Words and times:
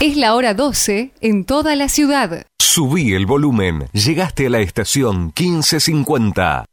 Es 0.00 0.16
la 0.16 0.36
hora 0.36 0.54
12 0.54 1.10
en 1.20 1.44
toda 1.44 1.74
la 1.74 1.88
ciudad. 1.88 2.46
Subí 2.60 3.14
el 3.14 3.26
volumen. 3.26 3.88
Llegaste 3.92 4.46
a 4.46 4.50
la 4.50 4.60
estación 4.60 5.32
1550. 5.36 6.66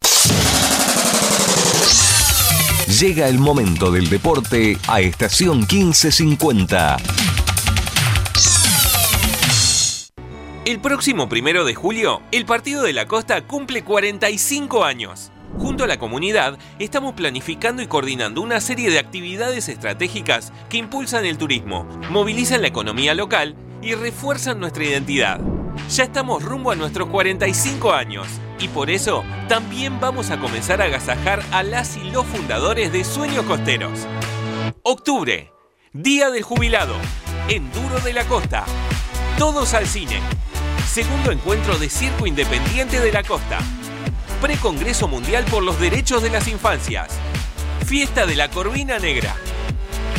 Llega 2.99 3.27
el 3.27 3.39
momento 3.39 3.89
del 3.89 4.09
deporte 4.09 4.77
a 4.87 5.01
estación 5.01 5.61
1550. 5.61 6.97
El 10.65 10.79
próximo 10.79 11.27
primero 11.27 11.65
de 11.65 11.73
julio, 11.73 12.21
el 12.31 12.45
Partido 12.45 12.83
de 12.83 12.93
la 12.93 13.07
Costa 13.07 13.41
cumple 13.47 13.83
45 13.83 14.83
años. 14.83 15.31
Junto 15.57 15.85
a 15.85 15.87
la 15.87 15.97
comunidad, 15.97 16.57
estamos 16.79 17.13
planificando 17.13 17.81
y 17.81 17.87
coordinando 17.87 18.41
una 18.41 18.59
serie 18.59 18.89
de 18.89 18.99
actividades 18.99 19.69
estratégicas 19.69 20.51
que 20.69 20.77
impulsan 20.77 21.25
el 21.25 21.37
turismo, 21.37 21.85
movilizan 22.09 22.61
la 22.61 22.67
economía 22.67 23.13
local 23.13 23.55
y 23.81 23.93
refuerzan 23.93 24.59
nuestra 24.59 24.83
identidad. 24.83 25.39
Ya 25.89 26.03
estamos 26.03 26.43
rumbo 26.43 26.71
a 26.71 26.75
nuestros 26.75 27.09
45 27.09 27.93
años 27.93 28.27
y 28.59 28.67
por 28.67 28.89
eso 28.89 29.23
también 29.47 29.99
vamos 29.99 30.29
a 30.29 30.39
comenzar 30.39 30.81
a 30.81 30.85
agasajar 30.85 31.43
a 31.51 31.63
las 31.63 31.97
y 31.97 32.11
los 32.11 32.25
fundadores 32.25 32.91
de 32.91 33.03
Sueños 33.03 33.45
Costeros. 33.45 34.07
Octubre, 34.83 35.51
Día 35.93 36.31
del 36.31 36.43
Jubilado, 36.43 36.95
Enduro 37.47 37.99
de 38.01 38.13
la 38.13 38.25
Costa. 38.25 38.65
Todos 39.37 39.73
al 39.73 39.87
cine. 39.87 40.19
Segundo 40.87 41.31
encuentro 41.31 41.77
de 41.77 41.89
Circo 41.89 42.27
Independiente 42.27 42.99
de 42.99 43.11
la 43.11 43.23
Costa. 43.23 43.59
Precongreso 44.45 45.07
Mundial 45.07 45.43
por 45.45 45.63
los 45.63 45.79
Derechos 45.79 46.21
de 46.21 46.29
las 46.29 46.47
Infancias. 46.47 47.09
Fiesta 47.87 48.27
de 48.27 48.35
la 48.35 48.47
Corvina 48.51 48.99
Negra. 48.99 49.35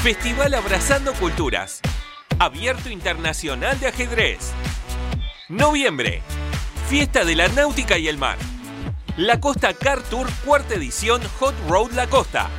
Festival 0.02 0.52
Abrazando 0.54 1.14
Culturas. 1.14 1.80
Abierto 2.40 2.90
Internacional 2.90 3.78
de 3.78 3.86
Ajedrez. 3.86 4.50
Noviembre. 5.48 6.22
Fiesta 6.88 7.24
de 7.24 7.36
la 7.36 7.46
Náutica 7.46 7.98
y 7.98 8.08
el 8.08 8.18
Mar. 8.18 8.36
La 9.16 9.38
Costa 9.38 9.72
Car 9.74 10.02
Tour, 10.02 10.26
cuarta 10.44 10.74
edición 10.74 11.22
Hot 11.38 11.54
Road 11.68 11.92
La 11.92 12.08
Costa. 12.08 12.50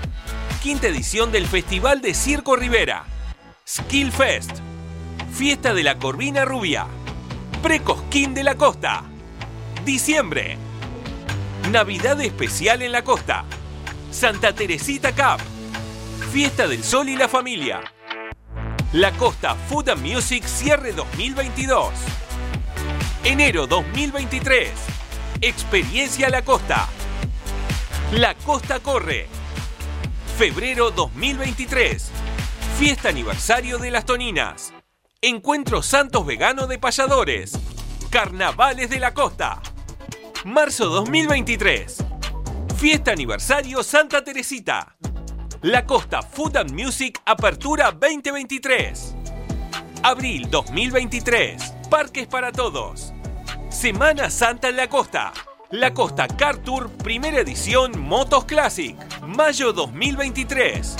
Quinta 0.63 0.87
edición 0.87 1.33
del 1.33 1.47
Festival 1.47 1.99
de 1.99 2.13
Circo 2.13 2.55
Rivera. 2.55 3.03
Skill 3.67 4.13
Fest. 4.13 4.51
Fiesta 5.33 5.73
de 5.73 5.83
la 5.83 5.99
Corvina 5.99 6.45
Rubia. 6.45 6.87
Precosquín 7.61 8.33
de 8.33 8.45
la 8.45 8.55
Costa. 8.55 9.03
Diciembre. 9.83 10.66
Navidad 11.71 12.21
especial 12.21 12.81
en 12.81 12.93
la 12.93 13.03
costa. 13.03 13.43
Santa 14.09 14.53
Teresita 14.53 15.11
Cup. 15.11 15.43
Fiesta 16.31 16.65
del 16.65 16.81
Sol 16.81 17.09
y 17.09 17.17
la 17.17 17.27
Familia. 17.27 17.81
La 18.93 19.11
Costa 19.11 19.53
Food 19.53 19.89
and 19.89 20.01
Music 20.01 20.45
Cierre 20.45 20.93
2022. 20.93 21.93
Enero 23.25 23.67
2023. 23.67 24.69
Experiencia 25.41 26.29
La 26.29 26.41
Costa. 26.41 26.87
La 28.13 28.33
Costa 28.35 28.79
Corre. 28.79 29.27
Febrero 30.37 30.91
2023. 30.91 32.11
Fiesta 32.79 33.09
aniversario 33.09 33.77
de 33.77 33.91
las 33.91 34.05
Toninas. 34.05 34.73
Encuentro 35.19 35.83
Santos 35.83 36.25
Vegano 36.25 36.65
de 36.67 36.79
Payadores. 36.79 37.59
Carnavales 38.09 38.89
de 38.89 38.99
la 39.01 39.13
Costa. 39.13 39.61
Marzo 40.45 40.85
2023. 40.89 41.97
Fiesta 42.77 43.11
aniversario 43.11 43.83
Santa 43.83 44.23
Teresita. 44.23 44.95
La 45.63 45.85
Costa 45.85 46.21
Food 46.21 46.57
and 46.57 46.71
Music 46.71 47.19
Apertura 47.25 47.91
2023. 47.91 49.15
Abril 50.03 50.47
2023. 50.49 51.73
Parques 51.89 52.27
para 52.27 52.51
todos. 52.51 53.13
Semana 53.69 54.29
Santa 54.29 54.69
en 54.69 54.77
la 54.77 54.87
Costa. 54.87 55.33
La 55.71 55.93
Costa 55.93 56.27
Car 56.27 56.57
Tour 56.57 56.91
Primera 56.91 57.39
Edición 57.39 57.99
Motos 57.99 58.45
Classic. 58.45 58.95
Mayo 59.23 59.73
2023. 59.73 60.95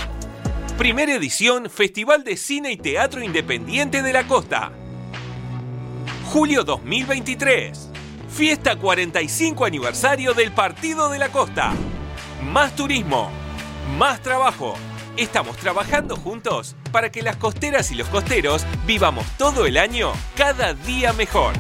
Primera 0.78 1.14
edición 1.14 1.70
Festival 1.70 2.24
de 2.24 2.38
Cine 2.38 2.72
y 2.72 2.78
Teatro 2.78 3.24
Independiente 3.24 4.02
de 4.02 4.14
la 4.14 4.28
Costa. 4.28 4.72
Julio 6.32 6.64
2023. 6.64 7.92
Fiesta 8.38 8.76
45 8.76 9.66
aniversario 9.66 10.36
del 10.36 10.52
Partido 10.52 11.10
de 11.10 11.18
la 11.18 11.30
Costa. 11.30 11.74
Más 12.44 12.76
turismo, 12.76 13.32
más 13.98 14.22
trabajo. 14.22 14.76
Estamos 15.18 15.58
trabajando 15.58 16.16
juntos 16.16 16.76
para 16.92 17.12
que 17.12 17.24
las 17.24 17.38
costeras 17.38 17.92
y 17.92 17.96
los 17.96 18.08
costeros 18.10 18.64
vivamos 18.86 19.26
todo 19.40 19.66
el 19.66 19.76
año 19.76 20.12
cada 20.36 20.76
día 20.76 21.14
mejor. 21.14 21.56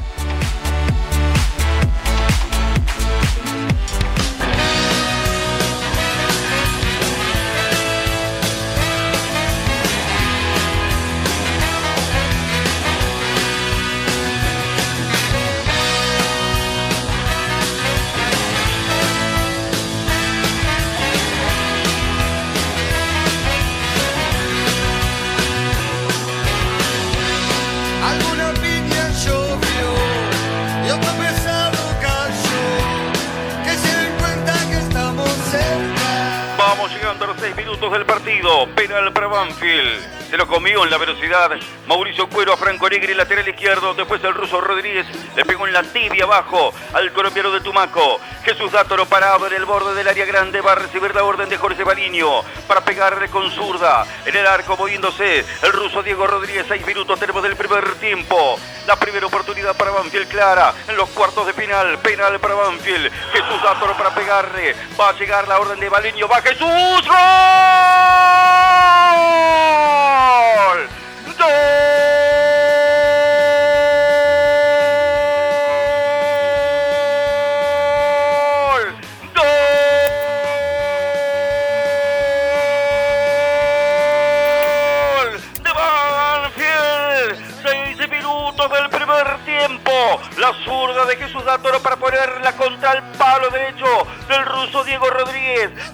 6 37.48 37.56
minutos 37.56 37.90
del 37.94 38.06
partido. 38.06 38.68
Penal 38.76 39.14
para 39.14 39.28
Banfield. 39.28 40.17
Se 40.30 40.38
lo 40.38 40.46
comió 40.46 40.84
en 40.84 40.90
la 40.90 40.98
velocidad. 40.98 41.52
Mauricio 41.88 42.28
Cuero 42.28 42.52
a 42.52 42.58
Franco 42.58 42.90
Negri, 42.90 43.14
lateral 43.14 43.48
izquierdo. 43.48 43.94
Después 43.94 44.22
el 44.26 44.34
ruso 44.34 44.60
Rodríguez 44.60 45.08
le 45.36 45.46
pegó 45.46 45.66
en 45.68 45.74
la 45.74 45.84
tibia 45.84 46.26
abajo 46.26 46.74
al 46.94 47.14
colombiano 47.14 47.50
de 47.52 47.62
Tumaco. 47.62 48.20
Jesús 48.44 48.74
Dátoro 48.74 49.06
parado 49.06 49.48
en 49.48 49.54
el 49.54 49.64
borde 49.64 49.96
del 49.96 50.08
área 50.08 50.26
grande. 50.26 50.60
Va 50.60 50.74
a 50.74 50.76
recibir 50.76 51.16
la 51.16 51.24
orden 51.24 51.48
de 51.48 51.58
Jorge 51.58 51.84
Baliño 51.86 52.42
para 52.68 52.82
pegarle 52.82 53.30
con 53.30 53.50
zurda. 53.52 54.06
En 54.26 54.36
el 54.36 54.46
arco 54.46 54.76
moviéndose 54.76 55.46
el 55.62 55.72
ruso 55.72 56.04
Diego 56.04 56.28
Rodríguez. 56.28 56.66
Seis 56.68 56.86
minutos 56.86 57.18
tenemos 57.20 57.42
del 57.42 57.56
primer 57.56 57.96
tiempo. 57.96 58.60
La 58.86 58.98
primera 58.98 59.28
oportunidad 59.28 59.78
para 59.78 59.92
Banfield 59.92 60.28
clara 60.28 60.74
en 60.90 60.98
los 60.98 61.08
cuartos 61.10 61.48
de 61.48 61.54
final. 61.54 62.00
Penal 62.00 62.38
para 62.42 62.54
Banfield. 62.54 63.12
Jesús 63.32 63.64
Dátoro 63.64 63.96
para 63.96 64.14
pegarle. 64.14 64.76
Va 65.00 65.10
a 65.10 65.14
llegar 65.14 65.48
la 65.48 65.58
orden 65.58 65.80
de 65.80 65.88
Baliño. 65.88 66.28
Va 66.28 66.42
Jesús. 66.42 67.08
¡Gol! 67.08 67.77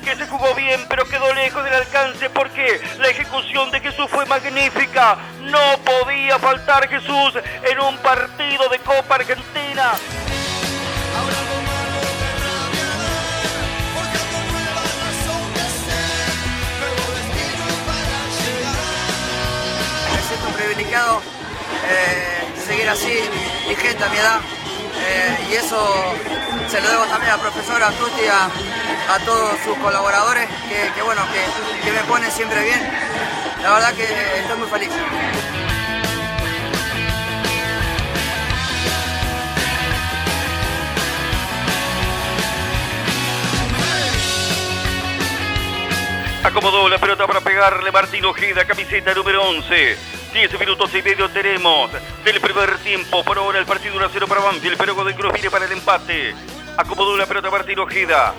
Que 0.03 0.15
se 0.17 0.27
jugó 0.27 0.53
bien 0.55 0.81
pero 0.89 1.05
quedó 1.05 1.33
lejos 1.33 1.63
del 1.63 1.73
alcance 1.73 2.29
porque 2.29 2.81
la 2.99 3.07
ejecución 3.07 3.71
de 3.71 3.79
Jesús 3.79 4.07
fue 4.09 4.25
magnífica. 4.25 5.17
No 5.41 5.77
podía 5.85 6.37
faltar 6.37 6.89
Jesús 6.89 7.33
en 7.63 7.79
un 7.79 7.97
partido 7.99 8.67
de 8.69 8.79
Copa 8.79 9.15
Argentina. 9.15 9.93
Privilegiado 20.57 21.21
eh, 21.89 22.43
seguir 22.65 22.87
así, 22.89 23.13
vigente 23.67 24.03
a 24.03 24.09
mi 24.09 24.17
edad. 24.17 24.39
Eh, 25.05 25.47
y 25.49 25.53
eso 25.55 26.13
se 26.69 26.81
lo 26.81 26.89
debo 26.89 27.05
también 27.05 27.31
a 27.31 27.37
Tuti, 27.37 28.25
a, 28.27 28.49
a 29.09 29.19
todos 29.19 29.57
sus 29.63 29.77
colaboradores 29.77 30.47
que, 30.95 31.01
bueno, 31.01 31.21
que, 31.83 31.91
me 31.91 32.03
ponen 32.03 32.31
siempre 32.31 32.61
bien. 32.63 32.79
La 33.61 33.73
verdad 33.73 33.93
que 33.93 34.03
estoy 34.03 34.57
muy 34.57 34.67
feliz. 34.67 34.89
Acomodó 46.43 46.89
la 46.89 46.97
pelota 46.97 47.25
para 47.25 47.39
pegarle 47.39 47.89
Martín 47.91 48.25
Ojeda, 48.25 48.65
camiseta 48.65 49.13
número 49.13 49.43
11. 49.43 49.97
10 50.33 50.59
minutos 50.59 50.93
y 50.93 51.01
medio 51.01 51.29
tenemos 51.29 51.91
del 52.25 52.41
primer 52.41 52.77
tiempo. 52.79 53.23
Por 53.23 53.37
ahora 53.37 53.59
el 53.59 53.65
partido 53.65 53.95
1 53.95 54.07
0 54.11 54.25
para 54.27 54.41
Banfield, 54.41 54.77
pero 54.77 54.93
Godoy 54.93 55.13
Cruz 55.13 55.31
viene 55.31 55.49
para 55.49 55.65
el 55.65 55.71
empate. 55.71 56.35
Acomodó 56.75 57.15
la 57.15 57.25
pelota 57.25 57.49
Martín 57.49 57.79
Ojeda. 57.79 58.33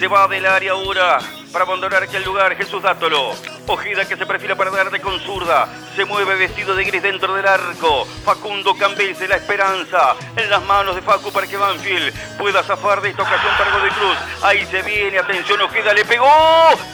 Se 0.00 0.08
va 0.08 0.26
del 0.28 0.46
área 0.46 0.72
ahora 0.72 1.18
para 1.52 1.66
abandonar 1.66 2.02
aquel 2.02 2.24
lugar 2.24 2.56
Jesús 2.56 2.82
Dátolo. 2.82 3.34
Ojeda 3.66 4.06
que 4.06 4.16
se 4.16 4.24
perfila 4.24 4.56
para 4.56 4.70
darle 4.70 4.98
con 4.98 5.20
zurda. 5.20 5.68
Se 5.94 6.06
mueve 6.06 6.36
vestido 6.36 6.74
de 6.74 6.84
gris 6.84 7.02
dentro 7.02 7.34
del 7.34 7.46
arco. 7.46 8.06
Facundo 8.24 8.74
Cambese, 8.74 9.28
la 9.28 9.36
esperanza 9.36 10.16
en 10.36 10.48
las 10.48 10.62
manos 10.62 10.94
de 10.94 11.02
Facu 11.02 11.30
para 11.30 11.46
que 11.46 11.58
Banfield 11.58 12.14
pueda 12.38 12.62
zafar 12.62 13.02
de 13.02 13.10
esta 13.10 13.24
ocasión 13.24 13.52
para 13.58 13.72
Godoy 13.72 13.90
Cruz. 13.90 14.16
Ahí 14.42 14.64
se 14.70 14.80
viene, 14.80 15.18
atención, 15.18 15.60
Ojeda 15.60 15.92
le 15.92 16.06
pegó. 16.06 16.26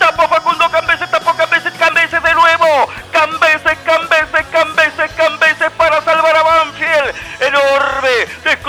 Tapó 0.01 0.27
Facundo 0.27 0.69
Cambese, 0.69 1.07
tapó 1.07 1.33
Cambese, 1.37 1.71
Cambese 1.79 2.19
de 2.19 2.35
nuevo. 2.35 2.91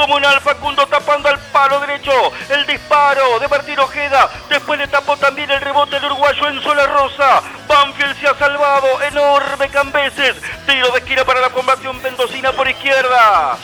Descomunal 0.07 0.39
Facundo 0.39 0.87
tapando 0.87 1.27
al 1.27 1.37
palo 1.51 1.81
derecho. 1.81 2.11
El 2.49 2.65
disparo 2.65 3.39
de 3.39 3.47
Martín 3.49 3.77
Ojeda. 3.77 4.29
Después 4.49 4.79
le 4.79 4.87
tapó 4.87 5.17
también 5.17 5.51
el 5.51 5.59
rebote 5.59 5.95
del 5.95 6.05
uruguayo 6.05 6.47
en 6.47 6.61
Sola 6.63 6.87
Rosa. 6.87 7.41
Banfield 7.67 8.17
se 8.19 8.27
ha 8.27 8.35
salvado. 8.35 9.01
Enorme 9.01 9.67
Cambeses. 9.67 10.37
Tiro 10.65 10.91
de 10.91 10.99
esquina 10.99 11.25
para 11.25 11.41
la 11.41 11.49
formación 11.49 12.01
mendocina 12.01 12.53
por 12.53 12.69
izquierda. 12.69 13.57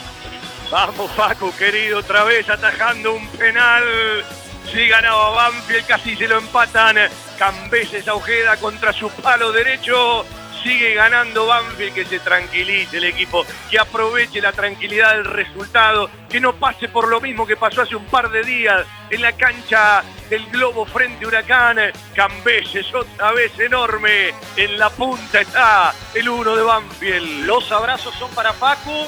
Vamos, 0.70 1.10
Facu, 1.12 1.54
querido, 1.56 2.00
otra 2.00 2.24
vez 2.24 2.48
atajando 2.50 3.14
un 3.14 3.26
penal. 3.28 4.24
Sí 4.70 4.86
ganaba 4.88 5.30
Banfield, 5.30 5.86
casi 5.86 6.14
se 6.14 6.28
lo 6.28 6.38
empatan. 6.38 6.98
Cambeses 7.38 8.06
a 8.06 8.14
Ojeda 8.14 8.58
contra 8.58 8.92
su 8.92 9.08
palo 9.10 9.50
derecho. 9.50 10.26
Sigue 10.64 10.94
ganando 10.94 11.46
Banfield, 11.46 11.92
que 11.92 12.06
se 12.06 12.20
tranquilice 12.20 12.96
el 12.96 13.04
equipo, 13.04 13.44
que 13.70 13.78
aproveche 13.78 14.40
la 14.40 14.50
tranquilidad 14.50 15.12
del 15.12 15.26
resultado, 15.26 16.08
que 16.30 16.40
no 16.40 16.54
pase 16.54 16.88
por 16.88 17.06
lo 17.08 17.20
mismo 17.20 17.46
que 17.46 17.54
pasó 17.54 17.82
hace 17.82 17.94
un 17.94 18.06
par 18.06 18.30
de 18.30 18.42
días 18.42 18.86
en 19.10 19.20
la 19.20 19.32
cancha 19.32 20.02
del 20.30 20.46
Globo 20.46 20.86
frente 20.86 21.22
a 21.22 21.28
Huracán. 21.28 21.76
Cambeses 22.14 22.86
otra 22.94 23.32
vez 23.32 23.52
enorme, 23.58 24.32
en 24.56 24.78
la 24.78 24.88
punta 24.88 25.42
está 25.42 25.94
el 26.14 26.30
uno 26.30 26.56
de 26.56 26.62
Banfield. 26.62 27.44
Los 27.44 27.70
abrazos 27.70 28.14
son 28.14 28.30
para 28.30 28.54
Facu. 28.54 29.06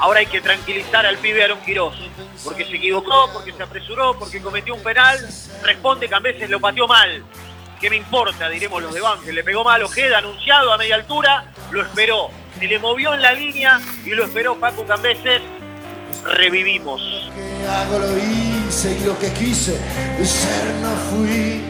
Ahora 0.00 0.20
hay 0.20 0.26
que 0.26 0.42
tranquilizar 0.42 1.06
al 1.06 1.16
pibe 1.16 1.42
Aaron 1.42 1.62
Quirós, 1.62 1.96
porque 2.44 2.66
se 2.66 2.76
equivocó, 2.76 3.30
porque 3.32 3.52
se 3.54 3.62
apresuró, 3.62 4.18
porque 4.18 4.42
cometió 4.42 4.74
un 4.74 4.82
penal. 4.82 5.18
Responde 5.62 6.10
Cambeses, 6.10 6.50
lo 6.50 6.60
pateó 6.60 6.86
mal. 6.86 7.24
¿Qué 7.80 7.88
me 7.88 7.96
importa? 7.96 8.50
Diremos 8.50 8.82
los 8.82 8.92
de 8.92 9.00
Banfield. 9.00 9.34
Le 9.36 9.42
pegó 9.42 9.64
mal 9.64 9.82
Ojeda, 9.82 10.18
anunciado 10.18 10.70
a 10.70 10.76
media 10.76 10.96
altura, 10.96 11.44
lo 11.70 11.80
esperó. 11.80 12.28
Se 12.58 12.66
le 12.66 12.78
movió 12.78 13.14
en 13.14 13.22
la 13.22 13.32
línea 13.32 13.80
y 14.04 14.10
lo 14.10 14.24
esperó 14.24 14.54
Facu 14.56 14.84
Cambeses. 14.84 15.40
Revivimos. 16.24 17.00
que 17.34 17.66
hago 17.66 17.98
lo 17.98 18.18
hice 18.18 18.98
y 19.00 19.04
lo 19.04 19.18
que 19.18 19.32
quise 19.32 19.78
ser 20.22 20.74
no 20.82 20.90
fui. 21.08 21.62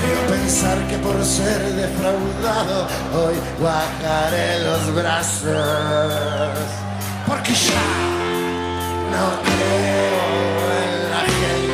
Creo 0.00 0.38
pensar 0.38 0.78
que 0.86 0.96
por 0.98 1.24
ser 1.24 1.60
defraudado 1.62 2.86
hoy 3.12 3.34
bajaré 3.60 4.60
los 4.60 4.94
brazos. 4.94 6.60
Porque 7.26 7.52
ya 7.52 7.82
no 9.10 9.42
creo 9.42 10.70
en 10.84 11.10
la 11.10 11.20
gente. 11.20 11.69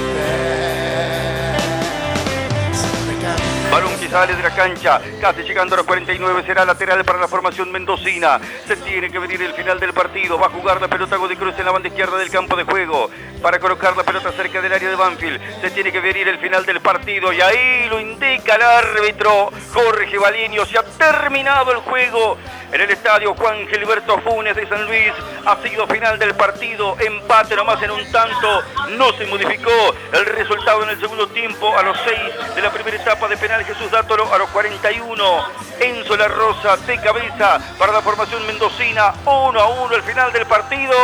Sale 4.17 4.35
de 4.35 4.43
la 4.43 4.55
cancha, 4.55 4.99
casi 5.21 5.43
llegando 5.43 5.75
a 5.75 5.77
los 5.77 5.87
49, 5.87 6.43
será 6.47 6.65
lateral 6.65 7.05
para 7.05 7.19
la 7.19 7.29
formación 7.29 7.71
mendocina. 7.71 8.41
Se 8.67 8.75
tiene 8.77 9.11
que 9.11 9.19
venir 9.19 9.43
el 9.43 9.53
final 9.53 9.79
del 9.79 9.93
partido. 9.93 10.39
Va 10.39 10.47
a 10.47 10.49
jugar 10.49 10.81
la 10.81 10.89
pelota 10.89 11.17
Godoy 11.17 11.37
Cruz 11.37 11.55
en 11.59 11.67
la 11.67 11.73
banda 11.73 11.89
izquierda 11.89 12.17
del 12.17 12.31
campo 12.31 12.57
de 12.57 12.65
juego. 12.65 13.11
Para 13.43 13.59
colocar 13.59 13.95
la 13.95 14.05
pelota 14.05 14.33
cerca 14.33 14.63
del 14.63 14.73
área 14.73 14.89
de 14.89 14.97
Banfield. 14.97 15.61
Se 15.61 15.71
tiene 15.71 15.93
que 15.93 16.01
venir 16.01 16.27
el 16.29 16.39
final 16.39 16.65
del 16.65 16.81
partido. 16.81 17.31
Y 17.31 17.43
ahí 17.43 17.91
lo 17.91 18.01
indica 18.01 18.55
el 18.55 18.63
árbitro 18.63 19.51
Jorge 19.75 20.17
Baliño. 20.17 20.65
Se 20.65 20.79
ha 20.79 20.83
terminado 20.83 21.73
el 21.73 21.79
juego 21.81 22.39
en 22.73 22.81
el 22.81 22.91
estadio 22.91 23.35
Juan 23.35 23.69
Gilberto 23.69 24.19
Funes 24.23 24.57
de 24.57 24.67
San 24.67 24.87
Luis. 24.87 25.13
Ha 25.45 25.57
sido 25.63 25.87
final 25.87 26.19
del 26.19 26.35
partido. 26.35 26.97
Empate 26.99 27.55
nomás 27.55 27.83
en 27.83 27.91
un 27.91 28.11
tanto. 28.11 28.63
No 28.97 29.13
se 29.13 29.27
modificó 29.27 29.95
el 30.15 30.25
resultado 30.25 30.85
en 30.85 30.89
el 30.89 31.01
segundo 31.01 31.29
tiempo. 31.29 31.77
A 31.77 31.83
los 31.83 31.99
6 32.07 32.55
de 32.55 32.63
la 32.63 32.71
primera 32.71 32.97
etapa 32.97 33.29
de 33.29 33.37
penal 33.37 33.63
Jesús 33.63 33.93
A 34.09 34.39
los 34.39 34.49
41 34.51 35.45
Enzo 35.81 36.17
La 36.17 36.29
Rosa 36.29 36.77
de 36.77 36.97
cabeza 37.01 37.59
para 37.77 37.93
la 37.93 38.01
formación 38.01 38.47
mendocina. 38.47 39.13
1 39.25 39.61
a 39.61 39.67
1 39.67 39.97
el 39.97 40.03
final 40.05 40.33
del 40.33 40.47
partido. 40.47 40.95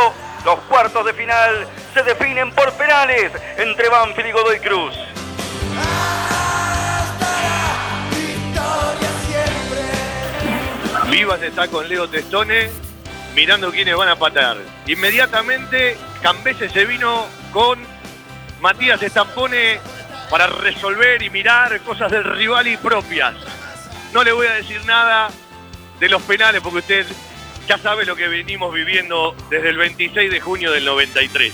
Los 0.45 0.59
cuartos 0.69 1.05
de 1.05 1.13
final 1.13 1.67
se 1.93 2.01
definen 2.01 2.51
por 2.51 2.71
penales 2.73 3.29
entre 3.57 3.89
Banfield 3.89 4.29
y 4.29 4.31
Godoy 4.31 4.59
Cruz. 4.61 4.95
Vivas 11.09 11.41
está 11.41 11.67
con 11.67 11.89
Leo 11.89 12.07
Testone 12.07 12.69
mirando 13.35 13.69
quiénes 13.69 13.97
van 13.97 14.09
a 14.09 14.15
patar. 14.15 14.55
Inmediatamente 14.87 15.97
Cambese 16.21 16.69
se 16.69 16.85
vino 16.85 17.25
con 17.51 17.79
Matías 18.61 19.03
Estampone 19.03 19.81
para 20.29 20.47
resolver 20.47 21.21
y 21.21 21.29
mirar 21.29 21.79
cosas 21.81 22.11
del 22.11 22.23
rival 22.23 22.67
y 22.67 22.77
propias. 22.77 23.35
No 24.13 24.23
le 24.23 24.31
voy 24.31 24.47
a 24.47 24.53
decir 24.53 24.83
nada 24.85 25.29
de 25.99 26.09
los 26.09 26.21
penales 26.23 26.61
porque 26.61 26.79
usted 26.79 27.05
ya 27.67 27.77
sabe 27.77 28.05
lo 28.05 28.15
que 28.15 28.27
venimos 28.27 28.73
viviendo 28.73 29.35
desde 29.49 29.69
el 29.69 29.77
26 29.77 30.31
de 30.31 30.39
junio 30.39 30.71
del 30.71 30.85
93. 30.85 31.53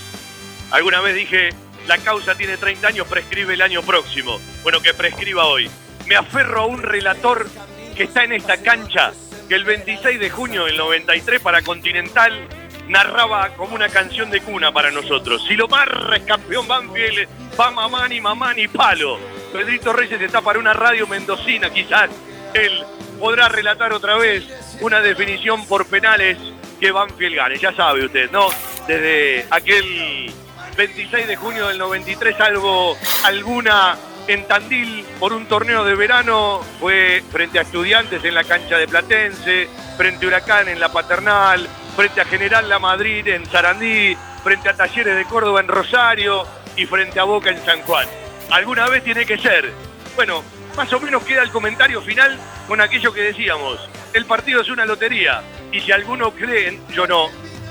Alguna 0.70 1.00
vez 1.00 1.14
dije, 1.14 1.50
la 1.86 1.98
causa 1.98 2.34
tiene 2.34 2.56
30 2.56 2.88
años, 2.88 3.06
prescribe 3.06 3.54
el 3.54 3.62
año 3.62 3.82
próximo. 3.82 4.40
Bueno, 4.62 4.80
que 4.80 4.94
prescriba 4.94 5.46
hoy. 5.46 5.70
Me 6.06 6.16
aferro 6.16 6.62
a 6.62 6.66
un 6.66 6.82
relator 6.82 7.48
que 7.96 8.04
está 8.04 8.24
en 8.24 8.32
esta 8.32 8.62
cancha, 8.62 9.12
que 9.48 9.54
el 9.54 9.64
26 9.64 10.18
de 10.18 10.30
junio 10.30 10.64
del 10.64 10.76
93 10.76 11.40
para 11.40 11.62
Continental 11.62 12.48
narraba 12.90 13.50
como 13.50 13.76
una 13.76 13.88
canción 13.88 14.30
de 14.30 14.40
cuna 14.40 14.72
para 14.72 14.90
nosotros. 14.90 15.44
Si 15.46 15.54
lo 15.54 15.68
marra 15.68 16.16
es 16.16 16.24
campeón 16.24 16.66
Banfield, 16.66 17.28
va 17.58 17.70
mamani, 17.70 18.20
mamani, 18.20 18.68
palo. 18.68 19.18
Pedrito 19.52 19.92
Reyes 19.92 20.20
está 20.20 20.40
para 20.40 20.58
una 20.58 20.72
radio 20.72 21.06
mendocina, 21.06 21.70
quizás 21.70 22.10
él 22.52 22.84
podrá 23.18 23.48
relatar 23.48 23.92
otra 23.92 24.16
vez 24.16 24.44
una 24.80 25.00
definición 25.00 25.66
por 25.66 25.86
penales 25.86 26.36
que 26.80 26.90
Banfield 26.90 27.36
gane. 27.36 27.58
Ya 27.58 27.72
sabe 27.72 28.04
usted, 28.04 28.30
¿no? 28.32 28.48
Desde 28.88 29.46
aquel 29.50 30.32
26 30.76 31.28
de 31.28 31.36
junio 31.36 31.68
del 31.68 31.78
93, 31.78 32.40
algo, 32.40 32.96
alguna 33.24 33.96
en 34.26 34.46
Tandil 34.46 35.04
por 35.18 35.32
un 35.32 35.46
torneo 35.46 35.84
de 35.84 35.94
verano, 35.94 36.60
fue 36.80 37.22
frente 37.30 37.58
a 37.58 37.62
estudiantes 37.62 38.24
en 38.24 38.34
la 38.34 38.44
cancha 38.44 38.78
de 38.78 38.88
Platense, 38.88 39.68
frente 39.96 40.24
a 40.24 40.28
Huracán 40.28 40.68
en 40.68 40.80
la 40.80 40.90
Paternal, 40.90 41.68
frente 42.00 42.22
a 42.22 42.24
General 42.24 42.66
La 42.66 42.78
Madrid 42.78 43.28
en 43.28 43.44
Sarandí, 43.44 44.16
frente 44.42 44.70
a 44.70 44.72
Talleres 44.74 45.14
de 45.18 45.26
Córdoba 45.26 45.60
en 45.60 45.68
Rosario 45.68 46.46
y 46.74 46.86
frente 46.86 47.20
a 47.20 47.24
Boca 47.24 47.50
en 47.50 47.62
San 47.62 47.82
Juan. 47.82 48.08
Alguna 48.50 48.88
vez 48.88 49.04
tiene 49.04 49.26
que 49.26 49.36
ser. 49.36 49.70
Bueno, 50.16 50.42
más 50.78 50.90
o 50.94 50.98
menos 50.98 51.22
queda 51.24 51.42
el 51.42 51.50
comentario 51.50 52.00
final 52.00 52.38
con 52.66 52.80
aquello 52.80 53.12
que 53.12 53.20
decíamos. 53.20 53.86
El 54.14 54.24
partido 54.24 54.62
es 54.62 54.70
una 54.70 54.86
lotería 54.86 55.42
y 55.72 55.80
si 55.80 55.92
alguno 55.92 56.30
creen, 56.30 56.80
yo 56.88 57.06
no, 57.06 57.28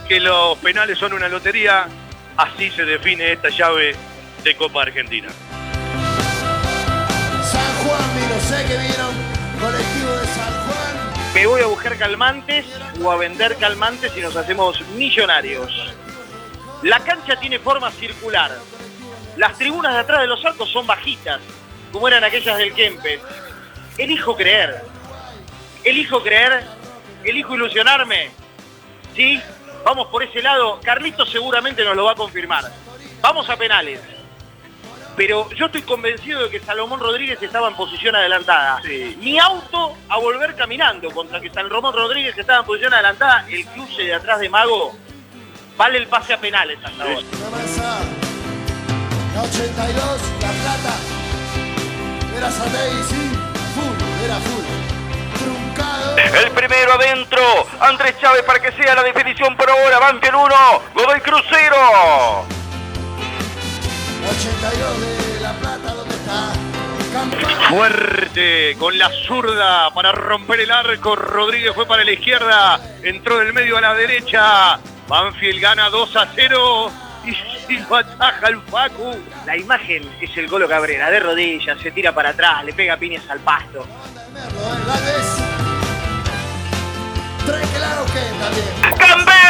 que 0.08 0.20
los 0.20 0.60
penales 0.60 1.00
son 1.00 1.14
una 1.14 1.28
lotería, 1.28 1.88
así 2.38 2.70
se 2.70 2.86
define 2.86 3.32
esta 3.32 3.50
llave 3.50 3.96
de 4.44 4.56
Copa 4.56 4.84
Argentina. 4.84 5.30
San 7.42 7.74
Juan 7.84 8.16
vino, 8.16 8.40
sé 8.42 8.64
que 8.68 8.78
vieron 8.78 9.39
Me 11.40 11.48
voy 11.48 11.62
a 11.62 11.68
buscar 11.68 11.98
calmantes 11.98 12.66
o 13.02 13.10
a 13.10 13.16
vender 13.16 13.56
calmantes 13.56 14.12
y 14.18 14.20
nos 14.20 14.36
hacemos 14.36 14.86
millonarios. 14.98 15.72
La 16.82 17.00
cancha 17.00 17.40
tiene 17.40 17.60
forma 17.60 17.90
circular. 17.92 18.52
Las 19.38 19.58
tribunas 19.58 19.94
de 19.94 20.00
atrás 20.00 20.20
de 20.20 20.28
los 20.28 20.44
arcos 20.44 20.70
son 20.70 20.86
bajitas, 20.86 21.40
como 21.94 22.10
eran 22.10 22.26
aquellas 22.26 22.58
del 22.58 22.74
Kempes. 22.74 23.22
Elijo 23.98 24.36
creer. 24.36 24.82
Elijo 25.86 26.22
creer. 26.22 26.66
Elijo 27.24 27.56
ilusionarme. 27.56 28.32
¿Sí? 29.16 29.42
Vamos 29.86 30.08
por 30.08 30.22
ese 30.22 30.42
lado. 30.42 30.82
Carlitos 30.84 31.32
seguramente 31.32 31.86
nos 31.86 31.96
lo 31.96 32.04
va 32.04 32.12
a 32.12 32.16
confirmar. 32.16 32.70
Vamos 33.22 33.50
a 33.50 33.56
penales. 33.56 34.02
Pero 35.20 35.50
yo 35.50 35.66
estoy 35.66 35.82
convencido 35.82 36.44
de 36.44 36.50
que 36.50 36.62
Salomón 36.62 36.98
Rodríguez 36.98 37.44
estaba 37.44 37.68
en 37.68 37.76
posición 37.76 38.16
adelantada. 38.16 38.82
Mi 39.18 39.38
auto 39.38 39.98
a 40.08 40.18
volver 40.18 40.56
caminando 40.56 41.12
contra 41.12 41.42
que 41.42 41.50
Salomón 41.50 41.94
Rodríguez 41.94 42.38
estaba 42.38 42.60
en 42.60 42.66
posición 42.66 42.94
adelantada. 42.94 43.46
El 43.50 43.66
cruce 43.66 44.04
de 44.04 44.14
atrás 44.14 44.40
de 44.40 44.48
Mago 44.48 44.96
vale 45.76 45.98
el 45.98 46.08
pase 46.08 46.32
a 46.32 46.38
penales 46.40 46.80
hasta 46.82 47.04
ahora. 47.04 47.20
La 49.36 49.42
82, 49.42 50.22
La 50.40 50.52
Plata. 50.52 50.96
Era 52.38 52.50
Satei, 52.50 53.04
sí. 53.10 53.32
Full, 53.76 54.24
era 54.24 54.38
full. 54.38 54.64
Truncado. 55.38 56.18
El 56.46 56.52
primero 56.52 56.94
adentro. 56.94 57.42
Andrés 57.82 58.16
Chávez 58.22 58.44
para 58.44 58.62
que 58.62 58.72
sea 58.72 58.96
la 58.96 59.04
definición 59.04 59.58
por 59.58 59.70
ahora. 59.70 60.00
Banfield 60.00 60.36
1. 60.36 60.56
Godoy 60.94 61.20
Crucero. 61.20 62.48
82 64.30 65.02
de 65.02 65.40
La 65.42 65.54
Plata, 65.54 65.94
¿dónde 65.94 66.16
está? 66.16 66.54
Fuerte, 67.70 68.76
con 68.78 68.96
la 68.96 69.10
zurda 69.26 69.92
para 69.92 70.12
romper 70.12 70.60
el 70.60 70.70
arco. 70.70 71.16
Rodríguez 71.16 71.74
fue 71.74 71.88
para 71.88 72.04
la 72.04 72.12
izquierda, 72.12 72.80
entró 73.02 73.40
del 73.40 73.54
medio 73.54 73.78
a 73.78 73.82
la 73.82 73.96
derecha. 73.96 74.80
Banfield 75.08 75.60
gana 75.60 75.90
2 75.90 76.16
a 76.16 76.28
0 76.36 76.92
y 77.26 77.34
si 77.66 77.78
lo 77.80 77.96
ataja 77.96 78.50
el 78.50 78.62
Facu. 78.62 79.20
La 79.48 79.58
imagen 79.58 80.08
es 80.22 80.38
el 80.38 80.48
Golo 80.48 80.68
Cabrera, 80.68 81.10
de 81.10 81.20
rodillas, 81.20 81.80
se 81.82 81.90
tira 81.90 82.14
para 82.14 82.30
atrás, 82.30 82.64
le 82.64 82.74
pega 82.74 82.98
piñas 82.98 83.28
al 83.30 83.40
pasto. 83.40 83.88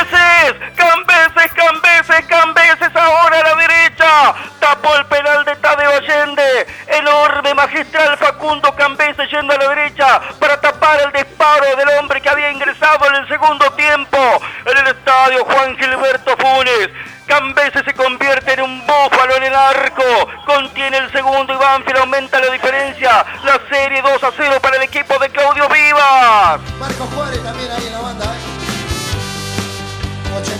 Cambeses, 0.10 0.74
Cambeses, 0.75 1.54
Cambeses, 1.54 2.25
Cambeses 2.25 2.96
ahora 2.96 3.39
a 3.39 3.44
la 3.44 3.56
derecha. 3.56 4.34
Tapó 4.60 4.96
el 4.96 5.06
penal 5.06 5.46
de 5.46 5.56
Tadeo 5.58 5.92
Allende. 5.92 6.68
Enorme 6.88 7.54
magistral 7.54 8.18
Facundo 8.18 8.74
Cambeses 8.75 9.30
yendo 9.30 9.54
a 9.54 9.58
la 9.58 9.70
derecha 9.70 10.20
para 10.39 10.60
tapar 10.60 11.00
el 11.01 11.12
disparo 11.12 11.75
del 11.75 11.89
hombre 12.00 12.22
que 12.22 12.30
había 12.30 12.51
ingresado 12.51 13.08
en 13.08 13.16
el 13.16 13.28
segundo 13.28 13.72
tiempo 13.74 14.18
en 14.66 14.78
el 14.78 14.88
estadio 14.88 15.46
Juan 15.46 15.78
Gilberto 15.78 16.36
Funes. 16.38 16.89
Cambeses 17.28 17.84
se 17.86 17.94
convierte 17.94 18.54
en 18.54 18.62
un 18.62 18.88
búfalo 18.88 19.36
en 19.36 19.44
el 19.44 19.56
arco. 19.56 20.04
Contiene 20.46 20.98
el 20.98 21.12
segundo 21.12 21.54
y 21.54 21.58
Banfield 21.58 22.00
aumenta 22.00 22.39
la 22.39 22.51
diferencia. 22.51 23.24
La 23.44 23.60
serie 23.70 24.01
2 24.01 24.24
a 24.24 24.32
0 24.36 24.58
para 24.62 24.78
el 24.78 24.84
equipo 24.84 25.18
de 25.20 25.30
Claudio 25.30 25.70
Vivas. 25.70 26.60
Marco 26.80 27.06
Juárez 27.13 27.44
también 27.44 27.72
ahí 27.72 27.86
en 27.86 27.94
la 27.94 28.00
banda, 28.00 28.25
¿eh? 28.25 28.49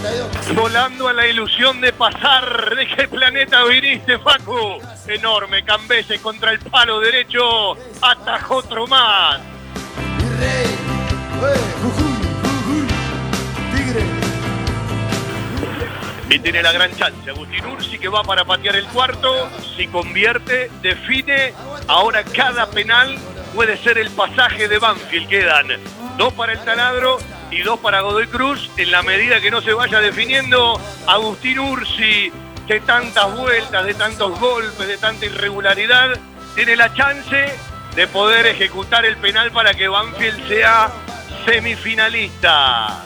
82. 0.10 0.56
Volando 0.56 1.08
a 1.08 1.14
la 1.14 1.28
ilusión 1.28 1.80
de 1.82 1.94
pasar. 1.94 2.76
¿De 2.76 2.88
qué 2.88 3.08
planeta 3.08 3.64
viniste, 3.66 4.18
Facu? 4.20 4.80
Enorme, 5.08 5.64
Cambese 5.64 6.20
contra 6.20 6.52
el 6.52 6.60
palo 6.60 7.00
derecho. 7.00 7.74
Atajó 8.02 8.58
otro 8.58 8.88
más. 8.88 9.40
Virrey. 10.18 10.76
Eh. 14.04 14.20
Y 16.32 16.40
tiene 16.40 16.62
la 16.62 16.72
gran 16.72 16.96
chance. 16.96 17.30
Agustín 17.30 17.66
Ursi 17.66 17.98
que 17.98 18.08
va 18.08 18.24
para 18.24 18.46
patear 18.46 18.76
el 18.76 18.86
cuarto. 18.88 19.50
Si 19.76 19.88
convierte, 19.88 20.70
define. 20.82 21.54
Ahora 21.88 22.24
cada 22.24 22.70
penal 22.70 23.18
puede 23.56 23.78
ser 23.78 23.98
el 23.98 24.12
pasaje 24.12 24.68
de 24.68 24.78
Banfield. 24.78 25.28
Quedan 25.28 25.68
dos 26.18 26.34
para 26.34 26.54
el 26.54 26.60
taladro 26.60 27.18
y 27.52 27.62
dos 27.62 27.80
para 27.80 28.02
Godoy 28.02 28.28
Cruz. 28.28 28.70
En 28.78 28.92
la 28.92 29.02
medida 29.02 29.42
que 29.42 29.52
no 29.52 29.62
se 29.62 29.74
vaya 29.74 30.00
definiendo, 30.00 30.80
Agustín 31.08 31.60
Ursi, 31.60 32.32
de 32.68 32.80
tantas 32.82 33.36
vueltas, 33.36 33.86
de 33.86 33.94
tantos 33.94 34.40
golpes, 34.40 34.88
de 34.88 34.98
tanta 34.98 35.26
irregularidad, 35.26 36.20
tiene 36.56 36.76
la 36.76 36.94
chance 36.94 37.48
de 37.96 38.08
poder 38.08 38.46
ejecutar 38.46 39.06
el 39.06 39.18
penal 39.18 39.52
para 39.52 39.74
que 39.74 39.88
Banfield 39.88 40.48
sea 40.48 40.92
semifinalista. 41.46 43.06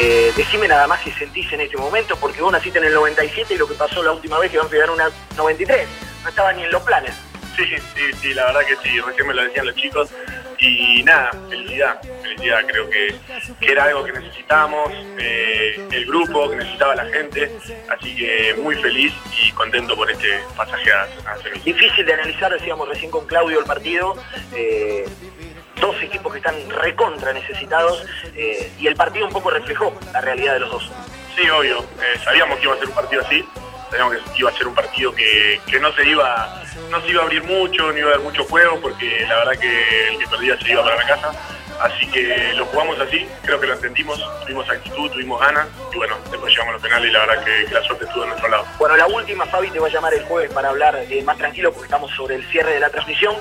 Eh, 0.00 0.32
decime 0.36 0.68
nada 0.68 0.86
más 0.86 1.00
si 1.02 1.10
sentís 1.10 1.52
en 1.52 1.60
este 1.60 1.76
momento, 1.76 2.16
porque 2.16 2.40
vos 2.40 2.52
naciste 2.52 2.78
en 2.78 2.84
el 2.84 2.94
97 2.94 3.54
y 3.54 3.58
lo 3.58 3.66
que 3.66 3.74
pasó 3.74 4.00
la 4.02 4.12
última 4.12 4.38
vez 4.38 4.50
que 4.50 4.58
van 4.58 4.68
a 4.68 4.70
pegar 4.70 4.90
una 4.90 5.10
93. 5.36 5.88
No 6.22 6.28
estaba 6.28 6.52
ni 6.52 6.62
en 6.62 6.70
los 6.70 6.82
planes. 6.82 7.14
Sí, 7.56 7.64
sí, 7.66 8.02
sí, 8.22 8.34
la 8.34 8.44
verdad 8.46 8.60
que 8.60 8.76
sí, 8.76 9.00
recién 9.00 9.26
me 9.26 9.34
lo 9.34 9.42
decían 9.42 9.66
los 9.66 9.74
chicos. 9.74 10.10
Y 10.60 11.02
nada, 11.02 11.30
felicidad, 11.48 12.00
felicidad, 12.22 12.64
creo 12.66 12.88
que, 12.90 13.14
que 13.60 13.72
era 13.72 13.84
algo 13.84 14.04
que 14.04 14.12
necesitábamos, 14.12 14.90
eh, 15.18 15.88
el 15.90 16.06
grupo, 16.06 16.50
que 16.50 16.56
necesitaba 16.56 16.96
la 16.96 17.06
gente, 17.06 17.50
así 17.88 18.16
que 18.16 18.54
muy 18.60 18.74
feliz 18.76 19.12
y 19.40 19.52
contento 19.52 19.96
por 19.96 20.10
este 20.10 20.40
pasaje 20.56 20.92
a, 20.92 21.02
a. 21.02 21.38
Difícil 21.64 22.04
de 22.06 22.14
analizar, 22.14 22.52
decíamos 22.52 22.88
recién 22.88 23.10
con 23.10 23.26
Claudio 23.26 23.60
el 23.60 23.66
partido. 23.66 24.16
eh, 24.54 25.04
dos 25.80 26.00
equipos 26.02 26.32
que 26.32 26.38
están 26.38 26.54
recontra 26.70 27.32
necesitados 27.32 28.04
eh, 28.34 28.70
y 28.78 28.86
el 28.86 28.96
partido 28.96 29.26
un 29.26 29.32
poco 29.32 29.50
reflejó 29.50 29.92
la 30.12 30.20
realidad 30.20 30.54
de 30.54 30.60
los 30.60 30.70
dos. 30.70 30.90
Sí, 31.36 31.48
obvio, 31.50 31.78
eh, 31.78 32.18
sabíamos 32.24 32.58
que 32.58 32.64
iba 32.64 32.74
a 32.74 32.78
ser 32.78 32.88
un 32.88 32.94
partido 32.94 33.22
así, 33.22 33.44
sabíamos 33.90 34.16
que 34.16 34.38
iba 34.38 34.50
a 34.50 34.54
ser 34.54 34.66
un 34.66 34.74
partido 34.74 35.12
que, 35.14 35.60
que 35.66 35.80
no 35.80 35.92
se 35.92 36.08
iba 36.08 36.62
no 36.90 37.00
se 37.02 37.10
iba 37.10 37.22
a 37.22 37.24
abrir 37.24 37.42
mucho, 37.44 37.92
no 37.92 37.98
iba 37.98 38.10
a 38.10 38.14
haber 38.14 38.24
mucho 38.24 38.44
juego, 38.44 38.80
porque 38.80 39.24
la 39.28 39.36
verdad 39.36 39.60
que 39.60 40.08
el 40.08 40.18
que 40.18 40.26
perdía 40.26 40.58
se 40.58 40.70
iba 40.70 40.82
para 40.82 40.96
la 40.96 41.06
casa. 41.06 41.32
Así 41.80 42.06
que 42.10 42.52
lo 42.56 42.66
jugamos 42.66 42.98
así, 42.98 43.26
creo 43.44 43.60
que 43.60 43.66
lo 43.66 43.74
entendimos, 43.74 44.18
tuvimos 44.42 44.68
actitud, 44.68 45.10
tuvimos 45.10 45.40
ganas 45.40 45.68
y 45.92 45.96
bueno, 45.96 46.16
después 46.30 46.52
llegamos 46.52 46.70
a 46.70 46.72
los 46.72 46.82
penales 46.82 47.08
y 47.08 47.12
la 47.12 47.20
verdad 47.20 47.44
que, 47.44 47.72
la 47.72 47.82
suerte 47.82 48.04
estuvo 48.04 48.22
de 48.22 48.28
nuestro 48.28 48.48
lado. 48.48 48.64
Bueno, 48.78 48.96
la 48.96 49.06
última, 49.06 49.46
Fabi, 49.46 49.70
te 49.70 49.78
va 49.78 49.86
a 49.86 49.90
llamar 49.90 50.14
el 50.14 50.24
jueves 50.24 50.52
para 50.52 50.70
hablar 50.70 50.96
eh, 51.08 51.22
más 51.22 51.38
tranquilo 51.38 51.72
porque 51.72 51.86
estamos 51.86 52.10
sobre 52.12 52.34
el 52.34 52.44
cierre 52.50 52.72
de 52.72 52.80
la 52.80 52.90
transmisión. 52.90 53.36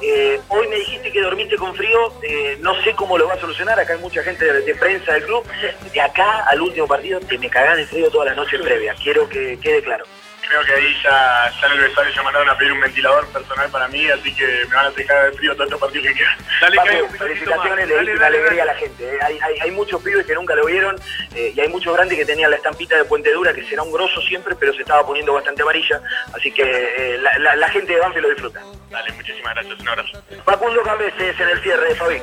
Eh, 0.00 0.40
hoy 0.48 0.68
me 0.68 0.76
dijiste 0.76 1.12
que 1.12 1.20
dormiste 1.20 1.56
con 1.56 1.74
frío, 1.74 2.14
eh, 2.22 2.56
no 2.60 2.74
sé 2.82 2.94
cómo 2.94 3.18
lo 3.18 3.28
va 3.28 3.34
a 3.34 3.40
solucionar, 3.40 3.78
acá 3.78 3.92
hay 3.92 4.00
mucha 4.00 4.22
gente 4.22 4.44
de, 4.44 4.62
de 4.62 4.74
prensa 4.74 5.12
del 5.12 5.24
club. 5.24 5.44
De 5.92 6.00
acá 6.00 6.44
al 6.48 6.60
último 6.62 6.86
partido 6.86 7.20
te 7.20 7.36
me 7.38 7.50
cagás 7.50 7.76
de 7.76 7.86
frío 7.86 8.10
todas 8.10 8.28
las 8.28 8.36
noches 8.36 8.60
previas, 8.60 8.98
quiero 9.00 9.28
que 9.28 9.58
quede 9.60 9.82
claro. 9.82 10.04
Creo 10.48 10.64
que 10.64 10.72
ahí 10.74 10.94
ya, 11.02 11.50
ya 11.60 11.66
en 11.66 11.72
el 11.72 11.80
vestuario 11.80 12.12
ya 12.14 12.22
mandaron 12.22 12.48
a 12.50 12.58
pedir 12.58 12.72
un 12.72 12.80
ventilador 12.80 13.26
personal 13.28 13.70
para 13.70 13.88
mí, 13.88 14.06
así 14.10 14.34
que 14.34 14.46
me 14.68 14.74
van 14.76 14.86
a 14.86 14.90
dejar 14.90 15.30
de 15.30 15.36
frío 15.38 15.52
todos 15.54 15.66
estos 15.66 15.80
partidos 15.80 16.06
que 16.08 16.14
quedan. 16.14 16.36
Dale, 16.60 16.72
que 16.76 16.90
Papu, 16.98 17.04
un 17.04 17.18
felicitaciones, 17.18 17.88
le 17.88 17.94
diste 17.98 18.12
una 18.12 18.20
dale, 18.20 18.36
alegría 18.38 18.62
a 18.62 18.66
la 18.66 18.74
gente. 18.74 19.04
eh. 19.14 19.18
Hay, 19.22 19.38
hay- 19.40 19.60
hay 19.60 19.70
muchos 19.70 20.02
pibes 20.02 20.26
que 20.26 20.34
nunca 20.34 20.54
lo 20.54 20.66
vieron 20.66 20.96
eh, 21.34 21.52
y 21.56 21.60
hay 21.60 21.68
muchos 21.68 21.94
grandes 21.94 22.18
que 22.18 22.24
tenían 22.26 22.50
la 22.50 22.56
estampita 22.56 22.96
de 22.96 23.04
Puente 23.04 23.32
Dura, 23.32 23.54
que 23.54 23.64
será 23.64 23.82
un 23.82 23.92
grosso 23.92 24.20
siempre, 24.22 24.54
pero 24.54 24.74
se 24.74 24.82
estaba 24.82 25.06
poniendo 25.06 25.32
bastante 25.32 25.62
amarilla. 25.62 26.00
Así 26.34 26.52
que 26.52 26.62
eh, 26.64 27.18
la, 27.18 27.38
la- 27.38 27.56
la 27.56 27.68
gente 27.70 27.94
de 27.94 28.00
Banfield 28.00 28.24
lo 28.26 28.30
disfruta. 28.30 28.60
Dale, 28.90 29.12
muchísimas 29.12 29.54
gracias, 29.54 29.80
un 29.80 29.88
abrazo. 29.88 30.22
Facundo 30.44 30.82
Cambeses 30.82 31.40
en 31.40 31.48
el 31.48 31.62
cierre 31.62 31.88
de 31.88 31.94
Fabi. 31.94 32.22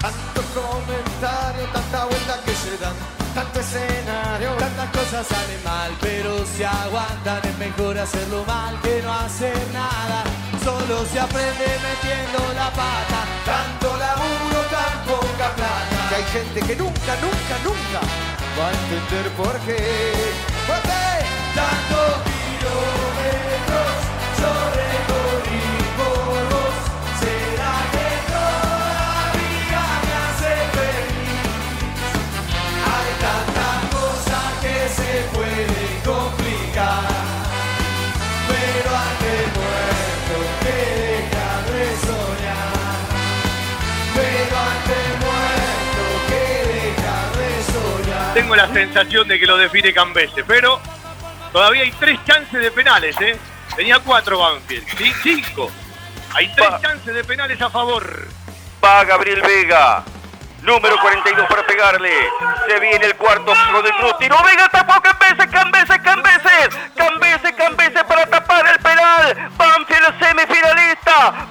Tantos 0.00 0.44
comentarios, 0.54 1.72
tanta 1.72 2.04
vuelta 2.04 2.40
que 2.44 2.52
se 2.52 2.78
dan, 2.78 2.94
tanto 3.36 3.60
escenario, 3.60 4.48
tantas 4.52 4.88
cosas 4.92 5.26
salen 5.26 5.62
mal, 5.62 5.90
pero 6.00 6.42
si 6.46 6.64
aguantan 6.64 7.40
es 7.44 7.58
mejor 7.58 7.98
hacerlo 7.98 8.42
mal 8.46 8.80
que 8.80 9.02
no 9.02 9.12
hacer 9.12 9.58
nada. 9.74 10.24
Solo 10.64 11.04
se 11.04 11.20
aprende 11.20 11.68
metiendo 11.84 12.38
la 12.54 12.70
pata, 12.70 13.20
tanto 13.44 13.94
laburo, 13.98 14.60
tan 14.72 14.96
poca 15.04 15.48
plata. 15.54 15.98
Que 16.08 16.14
hay 16.14 16.24
gente 16.36 16.60
que 16.62 16.76
nunca, 16.76 17.12
nunca, 17.26 17.54
nunca 17.68 18.00
va 18.58 18.68
a 18.68 18.72
entender 18.72 19.26
por 19.32 19.54
qué. 19.66 19.84
Fuerte, 20.66 21.02
tantos 21.60 22.12
kilómetros 22.56 23.96
Tengo 48.46 48.54
la 48.54 48.72
sensación 48.72 49.26
de 49.26 49.40
que 49.40 49.44
lo 49.44 49.56
define 49.56 49.92
Cambese, 49.92 50.44
pero 50.44 50.80
todavía 51.50 51.82
hay 51.82 51.90
tres 51.90 52.16
chances 52.24 52.62
de 52.62 52.70
penales, 52.70 53.20
¿eh? 53.20 53.36
Tenía 53.74 53.98
cuatro 53.98 54.38
Banfield, 54.38 54.86
¿sí? 54.96 55.12
cinco. 55.20 55.68
Hay 56.32 56.54
tres 56.54 56.68
chances 56.80 57.12
de 57.12 57.24
penales 57.24 57.60
a 57.60 57.68
favor. 57.70 58.28
Va 58.84 59.02
Gabriel 59.02 59.42
Vega. 59.42 60.04
Número 60.62 60.96
42 61.00 61.44
para 61.48 61.66
pegarle. 61.66 62.12
Se 62.68 62.78
viene 62.78 63.06
el 63.06 63.16
cuarto 63.16 63.52
Godoy 63.72 63.90
Cruz. 63.98 64.16
Tiró 64.20 64.36
Vega, 64.44 64.68
tapó 64.68 64.94
Cambeses, 65.02 65.50
Cambeses, 65.50 65.98
Cambeses. 65.98 66.68
Cambeses, 66.94 67.52
Cambeses 67.52 68.04
para 68.04 68.26
tapar 68.26 68.64
el 68.68 68.78
penal. 68.78 69.50
Banfield 69.56 70.20
semifinalista. 70.20 71.48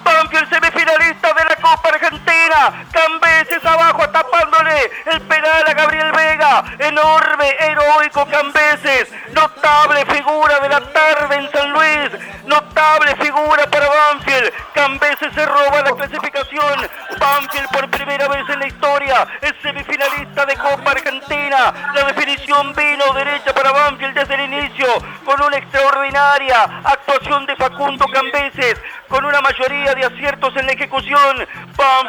Enorme, 6.96 7.54
heroico 7.60 8.25
Cambeses. 8.25 9.10
Notable 9.34 10.06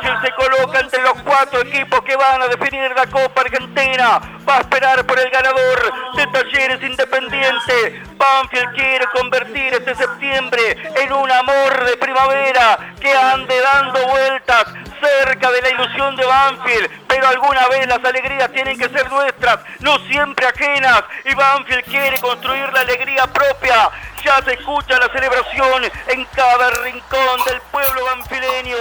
Se 0.06 0.32
coloca 0.32 0.78
entre 0.78 1.02
los 1.02 1.20
cuatro 1.22 1.60
equipos 1.62 2.00
que 2.02 2.14
van 2.14 2.40
a 2.40 2.46
definir 2.46 2.92
la 2.96 3.06
Copa 3.06 3.40
Argentina. 3.40 4.20
Va 4.48 4.58
a 4.58 4.60
esperar 4.60 5.04
por 5.04 5.18
el 5.18 5.28
ganador 5.30 6.14
de 6.14 6.26
Talleres 6.28 6.80
Independiente. 6.82 8.02
Banfield 8.16 8.72
quiere 8.74 9.04
convertir 9.14 9.74
este 9.74 9.96
septiembre 9.96 10.76
en 10.94 11.12
un 11.12 11.30
amor 11.30 11.84
de 11.84 11.96
primavera 11.96 12.94
que 13.00 13.12
ande 13.12 13.60
dando 13.60 14.06
vueltas 14.06 14.66
cerca 15.00 15.50
de 15.50 15.62
la 15.62 15.70
ilusión 15.70 16.16
de 16.16 16.24
Banfield, 16.24 16.90
pero 17.08 17.28
alguna 17.28 17.68
vez 17.68 17.86
las 17.86 18.04
alegrías 18.04 18.50
tienen 18.52 18.78
que 18.78 18.88
ser 18.88 19.10
nuestras, 19.10 19.58
no 19.80 19.98
siempre 20.06 20.46
ajenas, 20.46 21.02
y 21.24 21.34
Banfield 21.34 21.84
quiere 21.84 22.18
construir 22.20 22.72
la 22.72 22.80
alegría 22.80 23.26
propia. 23.26 23.90
Ya 24.24 24.42
se 24.42 24.54
escucha 24.54 24.98
la 24.98 25.08
celebración 25.12 25.84
en 26.08 26.24
cada 26.34 26.70
rincón 26.82 27.44
del 27.46 27.60
pueblo 27.70 28.04
banfileño. 28.06 28.76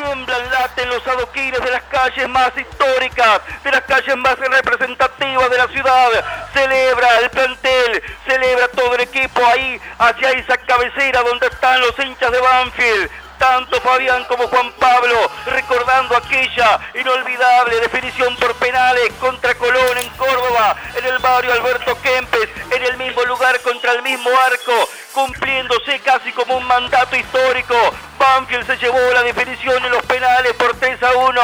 Tiemblan, 0.00 0.50
laten 0.50 0.88
los 0.88 1.06
adoquines 1.06 1.60
de 1.60 1.70
las 1.70 1.82
calles 1.82 2.26
más 2.28 2.50
históricas, 2.56 3.42
de 3.62 3.70
las 3.70 3.82
calles 3.82 4.16
más 4.16 4.38
representativas 4.38 5.50
de 5.50 5.58
la 5.58 5.68
ciudad. 5.68 6.08
Celebra 6.54 7.18
el 7.18 7.30
plantel, 7.30 8.02
celebra 8.26 8.68
todo 8.68 8.94
el 8.94 9.02
equipo 9.02 9.44
ahí, 9.44 9.78
hacia 9.98 10.30
esa 10.30 10.56
cabecera 10.56 11.22
donde 11.22 11.48
están 11.48 11.80
los 11.80 11.98
hinchas 11.98 12.32
de 12.32 12.40
Banfield 12.40 13.10
tanto 13.40 13.80
Fabián 13.80 14.22
como 14.24 14.46
Juan 14.48 14.70
Pablo, 14.72 15.30
recordando 15.46 16.14
aquella 16.14 16.78
inolvidable 16.94 17.80
definición 17.80 18.36
por 18.36 18.54
penales 18.56 19.10
contra 19.18 19.54
Colón 19.54 19.96
en 19.96 20.08
Córdoba, 20.10 20.76
en 20.94 21.06
el 21.06 21.18
barrio 21.20 21.54
Alberto 21.54 21.96
Kempes, 22.02 22.50
en 22.70 22.84
el 22.84 22.98
mismo 22.98 23.24
lugar 23.24 23.58
contra 23.62 23.92
el 23.92 24.02
mismo 24.02 24.28
arco, 24.44 24.88
cumpliéndose 25.14 26.00
casi 26.00 26.30
como 26.32 26.58
un 26.58 26.66
mandato 26.66 27.16
histórico. 27.16 27.74
Banfield 28.18 28.66
se 28.66 28.76
llevó 28.76 29.00
la 29.14 29.22
definición 29.22 29.82
en 29.86 29.90
los 29.90 30.02
penales 30.04 30.52
por 30.52 30.76
3 30.76 31.02
a 31.02 31.12
1 31.14 31.40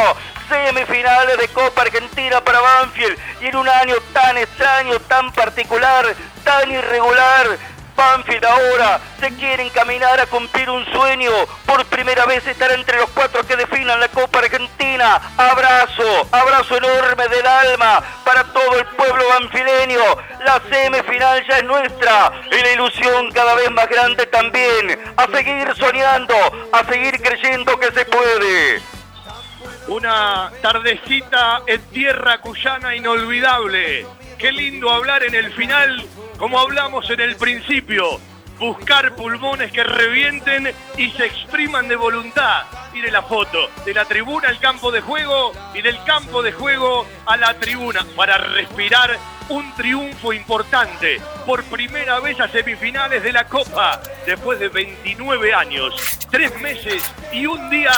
semifinales 0.50 1.38
de 1.38 1.48
Copa 1.48 1.80
Argentina 1.80 2.42
para 2.42 2.60
Banfield 2.60 3.18
y 3.40 3.46
en 3.46 3.56
un 3.56 3.68
año 3.68 3.94
tan 4.12 4.36
extraño, 4.36 5.00
tan 5.08 5.32
particular, 5.32 6.14
tan 6.44 6.70
irregular, 6.70 7.58
Banfield 7.96 8.44
ahora 8.44 9.00
se 9.18 9.34
quiere 9.34 9.64
encaminar 9.64 10.20
a 10.20 10.26
cumplir 10.26 10.68
un 10.70 10.84
sueño. 10.92 11.30
Por 11.64 11.84
primera 11.86 12.26
vez 12.26 12.46
estar 12.46 12.70
entre 12.72 12.98
los 12.98 13.10
cuatro 13.10 13.44
que 13.46 13.56
definan 13.56 13.98
la 13.98 14.08
Copa 14.08 14.38
Argentina. 14.40 15.20
Abrazo, 15.36 16.28
abrazo 16.30 16.76
enorme 16.76 17.28
del 17.28 17.46
alma 17.46 18.02
para 18.24 18.44
todo 18.44 18.78
el 18.78 18.86
pueblo 18.86 19.28
banfileño. 19.28 20.00
La 20.44 20.60
semifinal 20.70 21.44
ya 21.48 21.58
es 21.58 21.64
nuestra 21.64 22.32
y 22.50 22.62
la 22.62 22.72
ilusión 22.72 23.32
cada 23.32 23.54
vez 23.54 23.70
más 23.70 23.88
grande 23.88 24.26
también. 24.26 25.14
A 25.16 25.26
seguir 25.28 25.74
soñando, 25.76 26.36
a 26.72 26.84
seguir 26.84 27.20
creyendo 27.20 27.78
que 27.78 27.90
se 27.92 28.04
puede. 28.04 28.82
Una 29.88 30.50
tardecita 30.60 31.62
en 31.66 31.80
tierra 31.90 32.38
cuyana 32.38 32.94
inolvidable. 32.94 34.06
Qué 34.38 34.52
lindo 34.52 34.90
hablar 34.90 35.22
en 35.24 35.34
el 35.34 35.52
final 35.52 36.06
como 36.38 36.60
hablamos 36.60 37.08
en 37.08 37.20
el 37.20 37.36
principio, 37.36 38.20
buscar 38.58 39.14
pulmones 39.16 39.72
que 39.72 39.82
revienten 39.82 40.70
y 40.98 41.10
se 41.12 41.24
expriman 41.24 41.88
de 41.88 41.96
voluntad. 41.96 42.64
Mire 42.92 43.10
la 43.10 43.22
foto, 43.22 43.70
de 43.86 43.94
la 43.94 44.04
tribuna 44.04 44.48
al 44.48 44.58
campo 44.58 44.92
de 44.92 45.00
juego 45.00 45.52
y 45.74 45.80
del 45.80 46.02
campo 46.04 46.42
de 46.42 46.52
juego 46.52 47.06
a 47.24 47.36
la 47.38 47.54
tribuna 47.58 48.06
para 48.14 48.36
respirar 48.36 49.18
un 49.48 49.74
triunfo 49.76 50.34
importante. 50.34 51.20
Por 51.46 51.64
primera 51.64 52.20
vez 52.20 52.38
a 52.38 52.48
semifinales 52.48 53.22
de 53.22 53.32
la 53.32 53.46
Copa, 53.46 54.02
después 54.26 54.58
de 54.58 54.68
29 54.68 55.54
años, 55.54 55.94
tres 56.30 56.58
meses 56.60 57.02
y 57.32 57.46
un 57.46 57.70
día 57.70 57.92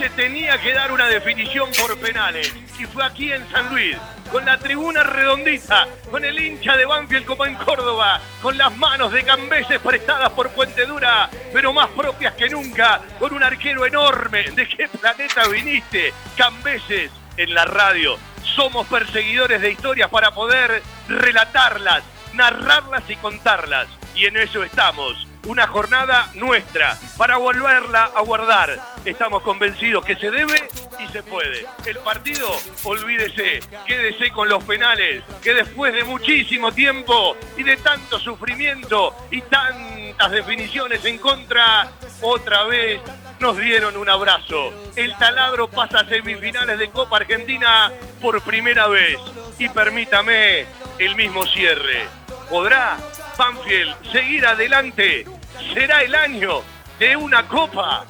se 0.00 0.08
tenía 0.10 0.56
que 0.56 0.72
dar 0.72 0.92
una 0.92 1.06
definición 1.08 1.68
por 1.78 1.98
penales. 1.98 2.54
Y 2.78 2.86
fue 2.86 3.04
aquí 3.04 3.30
en 3.30 3.46
San 3.50 3.68
Luis, 3.68 3.98
con 4.32 4.46
la 4.46 4.56
tribuna 4.56 5.02
redondita, 5.02 5.86
con 6.10 6.24
el 6.24 6.38
hincha 6.40 6.74
de 6.78 6.86
Banfield 6.86 7.26
como 7.26 7.44
en 7.44 7.54
Córdoba, 7.56 8.18
con 8.40 8.56
las 8.56 8.74
manos 8.78 9.12
de 9.12 9.22
Cambeses 9.24 9.78
prestadas 9.78 10.30
por 10.30 10.48
Puente 10.52 10.86
Dura, 10.86 11.28
pero 11.52 11.74
más 11.74 11.90
propias 11.90 12.32
que 12.32 12.48
nunca, 12.48 13.02
con 13.18 13.34
un 13.34 13.42
arquero 13.42 13.84
enorme. 13.84 14.44
¿De 14.52 14.66
qué 14.66 14.88
planeta 14.88 15.46
viniste? 15.48 16.14
Cambeses 16.34 17.10
en 17.36 17.52
la 17.52 17.66
radio. 17.66 18.16
Somos 18.56 18.86
perseguidores 18.86 19.60
de 19.60 19.70
historias 19.70 20.08
para 20.08 20.30
poder 20.30 20.82
relatarlas, 21.08 22.02
narrarlas 22.32 23.02
y 23.10 23.16
contarlas. 23.16 23.86
Y 24.14 24.24
en 24.24 24.38
eso 24.38 24.64
estamos 24.64 25.26
una 25.46 25.66
jornada 25.66 26.30
nuestra 26.34 26.98
para 27.16 27.36
volverla 27.36 28.10
a 28.14 28.20
guardar. 28.22 28.78
Estamos 29.04 29.42
convencidos 29.42 30.04
que 30.04 30.16
se 30.16 30.30
debe 30.30 30.68
y 30.98 31.08
se 31.08 31.22
puede. 31.22 31.66
El 31.86 31.98
partido, 31.98 32.48
olvídese, 32.84 33.60
quédese 33.86 34.30
con 34.30 34.48
los 34.48 34.62
penales, 34.64 35.24
que 35.42 35.54
después 35.54 35.94
de 35.94 36.04
muchísimo 36.04 36.72
tiempo 36.72 37.36
y 37.56 37.62
de 37.62 37.76
tanto 37.78 38.18
sufrimiento 38.18 39.14
y 39.30 39.40
tantas 39.42 40.30
definiciones 40.30 41.04
en 41.04 41.18
contra, 41.18 41.90
otra 42.20 42.64
vez 42.64 43.00
nos 43.40 43.56
dieron 43.56 43.96
un 43.96 44.08
abrazo. 44.08 44.72
El 44.96 45.16
taladro 45.16 45.68
pasa 45.68 46.00
a 46.00 46.08
semifinales 46.08 46.78
de 46.78 46.90
Copa 46.90 47.16
Argentina 47.16 47.90
por 48.20 48.40
primera 48.42 48.86
vez. 48.86 49.18
Y 49.58 49.68
permítame 49.68 50.66
el 50.98 51.16
mismo 51.16 51.44
cierre. 51.46 52.06
¿Podrá 52.50 52.98
Banfield 53.40 53.94
seguir 54.12 54.44
adelante. 54.44 55.24
Será 55.72 56.02
el 56.02 56.14
año 56.14 56.62
de 56.98 57.16
una 57.16 57.48
copa. 57.48 58.04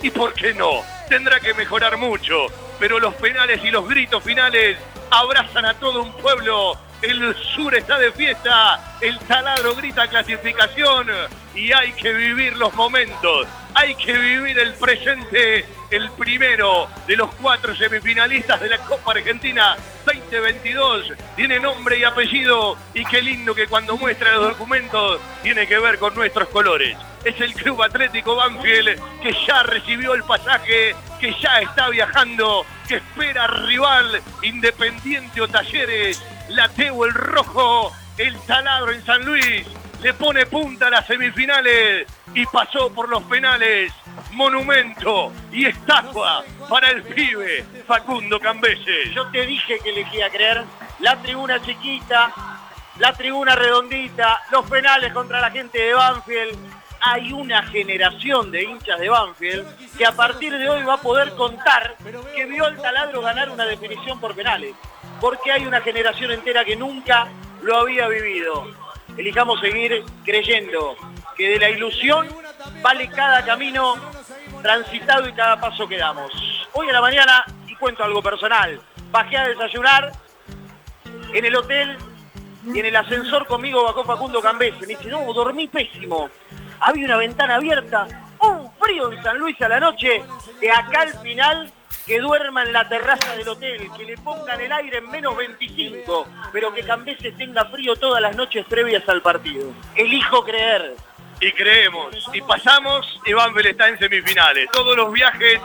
¿Y 0.00 0.08
por 0.10 0.32
qué 0.32 0.54
no? 0.54 0.82
Tendrá 1.06 1.38
que 1.38 1.52
mejorar 1.52 1.98
mucho, 1.98 2.46
pero 2.78 2.98
los 2.98 3.12
penales 3.16 3.62
y 3.62 3.70
los 3.70 3.86
gritos 3.86 4.24
finales 4.24 4.78
abrazan 5.10 5.66
a 5.66 5.74
todo 5.74 6.02
un 6.02 6.14
pueblo. 6.14 6.78
El 7.02 7.36
sur 7.54 7.74
está 7.74 7.98
de 7.98 8.10
fiesta, 8.12 8.96
el 9.02 9.18
taladro 9.18 9.74
grita 9.74 10.08
clasificación 10.08 11.08
y 11.54 11.72
hay 11.72 11.92
que 11.92 12.14
vivir 12.14 12.56
los 12.56 12.72
momentos, 12.72 13.46
hay 13.74 13.94
que 13.96 14.14
vivir 14.14 14.58
el 14.58 14.72
presente 14.74 15.66
el 15.90 16.10
primero 16.12 16.88
de 17.06 17.16
los 17.16 17.34
cuatro 17.34 17.74
semifinalistas 17.74 18.60
de 18.60 18.68
la 18.68 18.78
Copa 18.78 19.12
Argentina 19.12 19.76
2022. 20.30 21.12
Tiene 21.36 21.58
nombre 21.58 21.98
y 21.98 22.04
apellido 22.04 22.76
y 22.94 23.04
qué 23.04 23.20
lindo 23.20 23.54
que 23.54 23.66
cuando 23.66 23.96
muestra 23.96 24.34
los 24.34 24.50
documentos 24.50 25.20
tiene 25.42 25.66
que 25.66 25.78
ver 25.78 25.98
con 25.98 26.14
nuestros 26.14 26.48
colores. 26.48 26.96
Es 27.24 27.38
el 27.40 27.52
Club 27.54 27.82
Atlético 27.82 28.36
Banfield 28.36 28.98
que 29.20 29.36
ya 29.46 29.62
recibió 29.62 30.14
el 30.14 30.22
pasaje, 30.24 30.94
que 31.20 31.34
ya 31.40 31.60
está 31.60 31.88
viajando, 31.90 32.64
que 32.88 32.96
espera 32.96 33.46
rival 33.46 34.22
Independiente 34.42 35.40
o 35.40 35.48
Talleres, 35.48 36.22
Lateo 36.48 37.04
el 37.04 37.12
Rojo, 37.12 37.92
el 38.16 38.38
Taladro 38.46 38.92
en 38.92 39.04
San 39.04 39.24
Luis, 39.24 39.66
le 40.02 40.14
pone 40.14 40.46
punta 40.46 40.86
a 40.86 40.90
las 40.90 41.06
semifinales 41.06 42.06
y 42.34 42.46
pasó 42.46 42.92
por 42.92 43.08
los 43.08 43.22
penales 43.24 43.92
monumento 44.32 45.32
y 45.52 45.66
estatua 45.66 46.44
para 46.68 46.90
el 46.90 47.02
pibe 47.02 47.64
Facundo 47.86 48.40
Cambese. 48.40 49.10
Yo 49.12 49.26
te 49.30 49.44
dije 49.44 49.78
que 49.82 49.90
elegía 49.90 50.30
creer 50.30 50.64
la 51.00 51.16
tribuna 51.16 51.60
chiquita, 51.60 52.32
la 52.98 53.12
tribuna 53.12 53.54
redondita, 53.54 54.40
los 54.50 54.68
penales 54.70 55.12
contra 55.12 55.40
la 55.40 55.50
gente 55.50 55.78
de 55.78 55.94
Banfield. 55.94 56.58
Hay 57.02 57.32
una 57.32 57.62
generación 57.62 58.50
de 58.50 58.62
hinchas 58.62 59.00
de 59.00 59.08
Banfield 59.08 59.96
que 59.96 60.06
a 60.06 60.12
partir 60.12 60.56
de 60.56 60.68
hoy 60.68 60.82
va 60.82 60.94
a 60.94 61.00
poder 61.00 61.30
contar 61.34 61.96
que 62.34 62.44
vio 62.44 62.66
al 62.66 62.76
taladro 62.76 63.22
ganar 63.22 63.50
una 63.50 63.64
definición 63.64 64.20
por 64.20 64.34
penales. 64.34 64.74
Porque 65.20 65.52
hay 65.52 65.66
una 65.66 65.80
generación 65.80 66.30
entera 66.30 66.64
que 66.64 66.76
nunca 66.76 67.28
lo 67.62 67.78
había 67.78 68.06
vivido. 68.08 68.79
Elijamos 69.16 69.60
seguir 69.60 70.04
creyendo 70.24 70.96
que 71.36 71.48
de 71.50 71.58
la 71.58 71.70
ilusión 71.70 72.28
vale 72.82 73.08
cada 73.08 73.44
camino 73.44 73.96
transitado 74.62 75.28
y 75.28 75.32
cada 75.32 75.60
paso 75.60 75.86
que 75.88 75.98
damos. 75.98 76.30
Hoy 76.72 76.88
a 76.88 76.92
la 76.92 77.00
mañana, 77.00 77.44
y 77.66 77.74
cuento 77.76 78.04
algo 78.04 78.22
personal, 78.22 78.80
bajé 79.10 79.36
a 79.36 79.48
desayunar 79.48 80.12
en 81.32 81.44
el 81.44 81.56
hotel 81.56 81.96
y 82.64 82.78
en 82.78 82.86
el 82.86 82.96
ascensor 82.96 83.46
conmigo 83.46 83.84
bajó 83.84 84.04
Facundo 84.04 84.40
Cambese. 84.40 84.80
Me 84.80 84.86
dice, 84.86 85.08
no, 85.08 85.32
dormí 85.32 85.68
pésimo. 85.68 86.30
Había 86.80 87.06
una 87.06 87.16
ventana 87.16 87.56
abierta, 87.56 88.06
un 88.40 88.70
frío 88.74 89.12
en 89.12 89.22
San 89.22 89.38
Luis 89.38 89.60
a 89.62 89.68
la 89.68 89.80
noche, 89.80 90.22
que 90.60 90.70
acá 90.70 91.02
al 91.02 91.18
final 91.20 91.72
que 92.06 92.18
duerma 92.18 92.62
en 92.62 92.72
la 92.72 92.88
terraza 92.88 93.36
del 93.36 93.48
hotel, 93.48 93.88
que 93.96 94.04
le 94.04 94.16
pongan 94.18 94.60
el 94.60 94.72
aire 94.72 94.98
en 94.98 95.10
menos 95.10 95.36
25, 95.36 96.26
pero 96.52 96.72
que 96.72 96.82
Cambese 96.82 97.32
tenga 97.32 97.64
frío 97.66 97.94
todas 97.96 98.20
las 98.20 98.34
noches 98.36 98.64
previas 98.68 99.08
al 99.08 99.22
partido. 99.22 99.72
Elijo 99.94 100.44
creer. 100.44 100.96
Y 101.40 101.52
creemos, 101.52 102.14
y 102.34 102.40
pasamos, 102.42 103.18
y 103.24 103.32
Banfield 103.32 103.68
está 103.68 103.88
en 103.88 103.98
semifinales. 103.98 104.68
Todos 104.72 104.94
los 104.96 105.10
viajes 105.12 105.60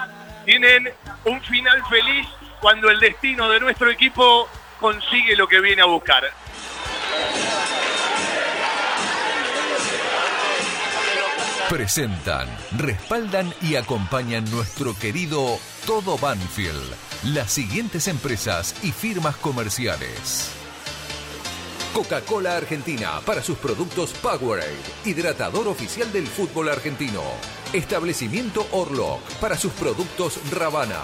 tienen 0.45 0.89
un 1.25 1.41
final 1.41 1.83
feliz 1.89 2.27
cuando 2.61 2.89
el 2.89 2.99
destino 2.99 3.49
de 3.49 3.59
nuestro 3.59 3.89
equipo 3.89 4.47
consigue 4.79 5.35
lo 5.35 5.47
que 5.47 5.59
viene 5.59 5.81
a 5.81 5.85
buscar. 5.85 6.23
Presentan, 11.69 12.47
respaldan 12.77 13.51
y 13.61 13.75
acompañan 13.75 14.49
nuestro 14.51 14.97
querido 14.97 15.59
Todo 15.85 16.17
Banfield. 16.17 16.95
Las 17.25 17.51
siguientes 17.51 18.07
empresas 18.07 18.73
y 18.81 18.91
firmas 18.91 19.35
comerciales. 19.35 20.49
Coca-Cola 21.93 22.57
Argentina 22.57 23.21
para 23.23 23.43
sus 23.43 23.59
productos 23.59 24.11
Powerade, 24.13 24.75
hidratador 25.05 25.67
oficial 25.67 26.11
del 26.11 26.25
fútbol 26.25 26.69
argentino. 26.69 27.21
Establecimiento 27.71 28.65
Orlock 28.71 29.21
para 29.39 29.57
sus 29.57 29.73
productos 29.73 30.39
Ravana. 30.51 31.03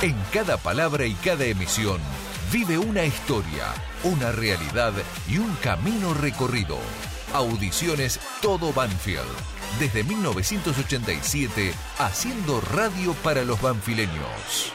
En 0.00 0.14
cada 0.32 0.56
palabra 0.58 1.06
y 1.06 1.14
cada 1.14 1.44
emisión 1.44 1.98
vive 2.52 2.78
una 2.78 3.04
historia, 3.04 3.64
una 4.04 4.30
realidad 4.30 4.92
y 5.28 5.38
un 5.38 5.52
camino 5.56 6.14
recorrido. 6.14 6.78
Audiciones 7.34 8.20
Todo 8.40 8.72
Banfield. 8.72 9.26
Desde 9.80 10.04
1987, 10.04 11.74
haciendo 11.98 12.60
radio 12.60 13.12
para 13.24 13.42
los 13.42 13.60
banfileños. 13.60 14.72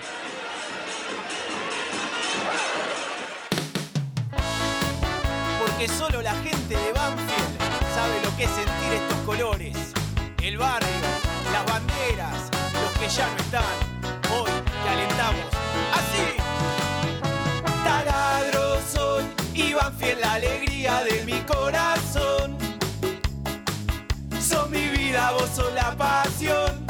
Porque 5.58 5.88
solo 5.88 6.22
la 6.22 6.34
gente 6.34 6.76
de 6.76 6.92
Banfield 6.92 7.60
sabe 7.96 8.22
lo 8.26 8.36
que 8.36 8.44
es 8.44 8.50
sentir 8.50 8.94
estos 8.94 9.20
colores. 9.20 9.78
El 10.42 10.58
barrio, 10.58 10.90
las 11.54 11.66
banderas, 11.66 12.50
los 12.74 13.00
que 13.00 13.08
ya 13.08 13.30
no 13.32 13.38
están. 13.38 13.83
De 21.04 21.24
mi 21.26 21.40
corazón. 21.42 22.58
Son 24.40 24.72
mi 24.72 24.88
vida, 24.90 25.32
vos 25.32 25.50
sos 25.56 25.74
la 25.74 25.96
pasión. 25.96 26.86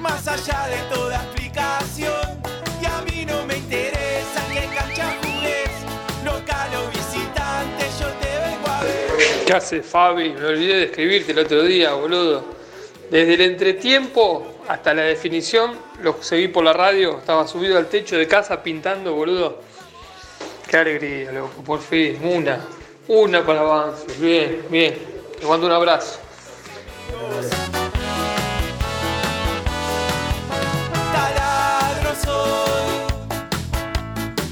Más 0.00 0.26
allá 0.28 0.66
de 0.68 0.94
toda 0.94 1.16
explicación. 1.16 2.42
Y 2.80 2.86
a 2.86 3.00
mí 3.02 3.24
no 3.24 3.46
me 3.46 3.56
interesa 3.56 4.46
qué 4.52 4.68
cancha 4.74 5.16
jugues. 5.22 5.70
Local 6.24 6.70
o 6.76 6.90
visitante, 6.90 7.86
yo 7.98 8.08
te 8.20 8.50
vengo 8.50 8.68
a 8.68 8.82
ver. 8.82 9.44
¿Qué 9.46 9.52
hace 9.52 9.82
Fabi? 9.82 10.30
Me 10.30 10.46
olvidé 10.46 10.76
de 10.76 10.84
escribirte 10.84 11.32
el 11.32 11.38
otro 11.38 11.62
día, 11.62 11.94
boludo. 11.94 12.44
Desde 13.10 13.34
el 13.34 13.40
entretiempo 13.40 14.60
hasta 14.68 14.92
la 14.92 15.02
definición, 15.02 15.78
lo 16.02 16.22
seguí 16.22 16.48
por 16.48 16.64
la 16.64 16.72
radio, 16.72 17.18
estaba 17.18 17.46
subido 17.46 17.78
al 17.78 17.86
techo 17.86 18.16
de 18.16 18.26
casa 18.26 18.62
pintando, 18.62 19.14
boludo. 19.14 19.60
Qué 20.68 20.76
alegría, 20.76 21.30
loco, 21.30 21.62
por 21.62 21.80
fin, 21.80 22.18
una. 22.24 22.75
Una 23.08 23.46
para 23.46 23.62
Banfield, 23.62 24.20
bien, 24.20 24.66
bien. 24.68 24.98
Te 25.38 25.46
mando 25.46 25.68
un 25.68 25.72
abrazo. 25.72 26.18
Taladro 31.12 32.14
soy, 32.24 32.90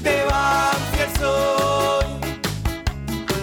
de 0.03 0.23
Banfield 0.23 1.19
soy, 1.19 2.05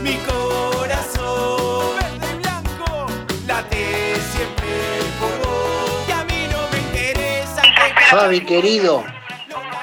mi 0.03 0.17
corazón 0.17 1.95
verde 2.01 2.27
y 2.33 2.37
blanco 2.39 3.07
late 3.47 4.17
siempre 4.33 4.73
por 5.21 5.35
vos 5.47 6.09
y 6.09 6.13
a 6.13 6.25
mí 6.25 6.49
no 6.51 6.59
me 6.73 6.79
interesa 6.79 7.63
que 7.63 8.17
Fabi 8.17 8.41
querido, 8.47 9.05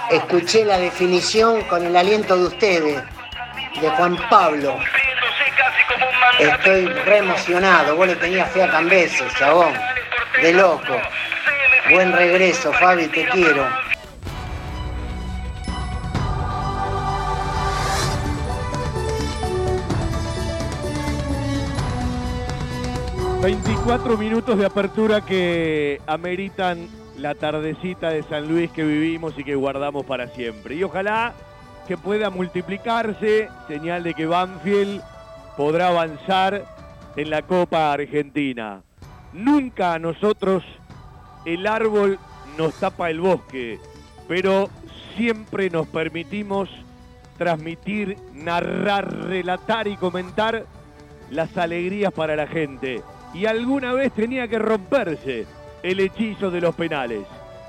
escuché 0.10 0.66
la 0.66 0.80
definición 0.80 1.62
con 1.66 1.86
el 1.86 1.96
aliento 1.96 2.36
de 2.36 2.46
ustedes, 2.46 3.04
de 3.80 3.90
Juan 3.92 4.18
Pablo. 4.32 4.76
Estoy 6.40 6.86
re 6.86 7.18
emocionado, 7.18 7.98
vos 7.98 8.08
le 8.08 8.16
tenías 8.16 8.50
fe 8.52 8.64
a 8.64 8.72
Cambeses, 8.72 9.34
chabón. 9.36 9.74
De 10.42 10.54
loco. 10.54 10.96
Buen 11.92 12.14
regreso, 12.14 12.72
Fabi, 12.72 13.08
te 13.08 13.28
quiero. 13.28 13.66
24 23.42 24.18
minutos 24.18 24.58
de 24.58 24.66
apertura 24.66 25.20
que 25.22 26.00
ameritan 26.08 26.88
la 27.18 27.36
tardecita 27.36 28.12
de 28.12 28.24
San 28.24 28.48
Luis 28.48 28.72
que 28.72 28.84
vivimos 28.84 29.34
y 29.38 29.44
que 29.44 29.56
guardamos 29.56 30.06
para 30.06 30.28
siempre. 30.30 30.76
Y 30.76 30.84
ojalá 30.84 31.34
que 31.86 31.98
pueda 31.98 32.30
multiplicarse, 32.30 33.50
señal 33.68 34.04
de 34.04 34.14
que 34.14 34.26
Banfield 34.26 35.02
podrá 35.60 35.90
avanzar 35.90 36.64
en 37.18 37.30
la 37.30 37.42
Copa 37.42 37.92
Argentina. 37.92 38.82
Nunca 39.34 39.94
a 39.94 40.00
nosotros 40.00 40.64
el 41.44 41.68
árbol 41.68 42.18
nos 42.58 42.76
tapa 42.76 43.10
el 43.10 43.20
bosque, 43.20 43.78
pero 44.30 44.70
siempre 45.18 45.70
nos 45.70 45.86
permitimos 45.88 46.70
transmitir, 47.38 48.16
narrar, 48.34 49.14
relatar 49.26 49.90
y 49.90 49.98
comentar 49.98 50.66
las 51.30 51.58
alegrías 51.58 52.14
para 52.14 52.38
la 52.38 52.48
gente. 52.48 53.04
Y 53.34 53.46
alguna 53.46 53.92
vez 53.92 54.14
tenía 54.14 54.48
que 54.48 54.60
romperse 54.60 55.46
el 55.84 56.00
hechizo 56.00 56.52
de 56.52 56.62
los 56.62 56.74
penales. 56.74 57.26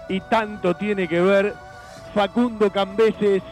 Y 0.09 0.20
tanto 0.20 0.74
tiene 0.74 1.09
que 1.09 1.20
ver 1.20 1.55
Facundo 2.14 2.70
Cambeses 2.70 3.42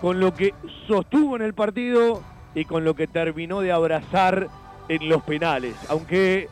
con 0.00 0.18
lo 0.18 0.34
que 0.34 0.52
sostuvo 0.88 1.36
en 1.36 1.42
el 1.42 1.54
partido 1.54 2.33
y 2.54 2.64
con 2.64 2.84
lo 2.84 2.94
que 2.94 3.06
terminó 3.06 3.60
de 3.60 3.72
abrazar 3.72 4.48
en 4.88 5.08
los 5.08 5.22
penales. 5.22 5.74
Aunque 5.88 6.48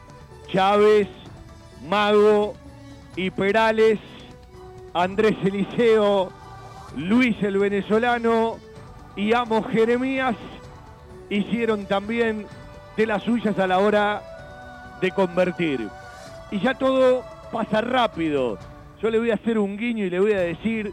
Chávez, 0.49 1.09
Mago 1.89 2.55
y 3.17 3.31
Perales, 3.31 3.99
Andrés 4.95 5.37
Eliseo, 5.45 6.31
Luis 6.97 7.37
el 7.43 7.59
venezolano 7.59 8.59
y 9.17 9.33
Amos 9.33 9.67
Jeremías 9.69 10.37
hicieron 11.31 11.87
también 11.87 12.47
de 12.97 13.07
las 13.07 13.23
suyas 13.23 13.59
a 13.59 13.67
la 13.67 13.79
hora 13.79 14.23
de 15.01 15.11
convertir. 15.11 15.89
Y 16.51 16.61
ya 16.61 16.75
todo 16.75 17.25
pasa 17.51 17.81
rápido. 17.81 18.59
Yo 19.01 19.11
le 19.11 19.19
voy 19.19 19.31
a 19.31 19.35
hacer 19.35 19.59
un 19.59 19.77
guiño 19.77 20.05
y 20.05 20.11
le 20.11 20.21
voy 20.21 20.33
a 20.33 20.41
decir 20.41 20.93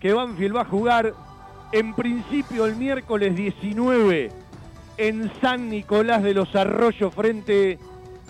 que 0.00 0.12
Banfield 0.12 0.56
va 0.56 0.62
a 0.62 0.66
jugar 0.66 1.14
en 1.72 1.94
principio 1.94 2.66
el 2.66 2.76
miércoles 2.76 3.36
19 3.36 4.43
en 4.96 5.30
San 5.40 5.68
Nicolás 5.68 6.22
de 6.22 6.34
los 6.34 6.54
Arroyos 6.54 7.14
frente 7.14 7.78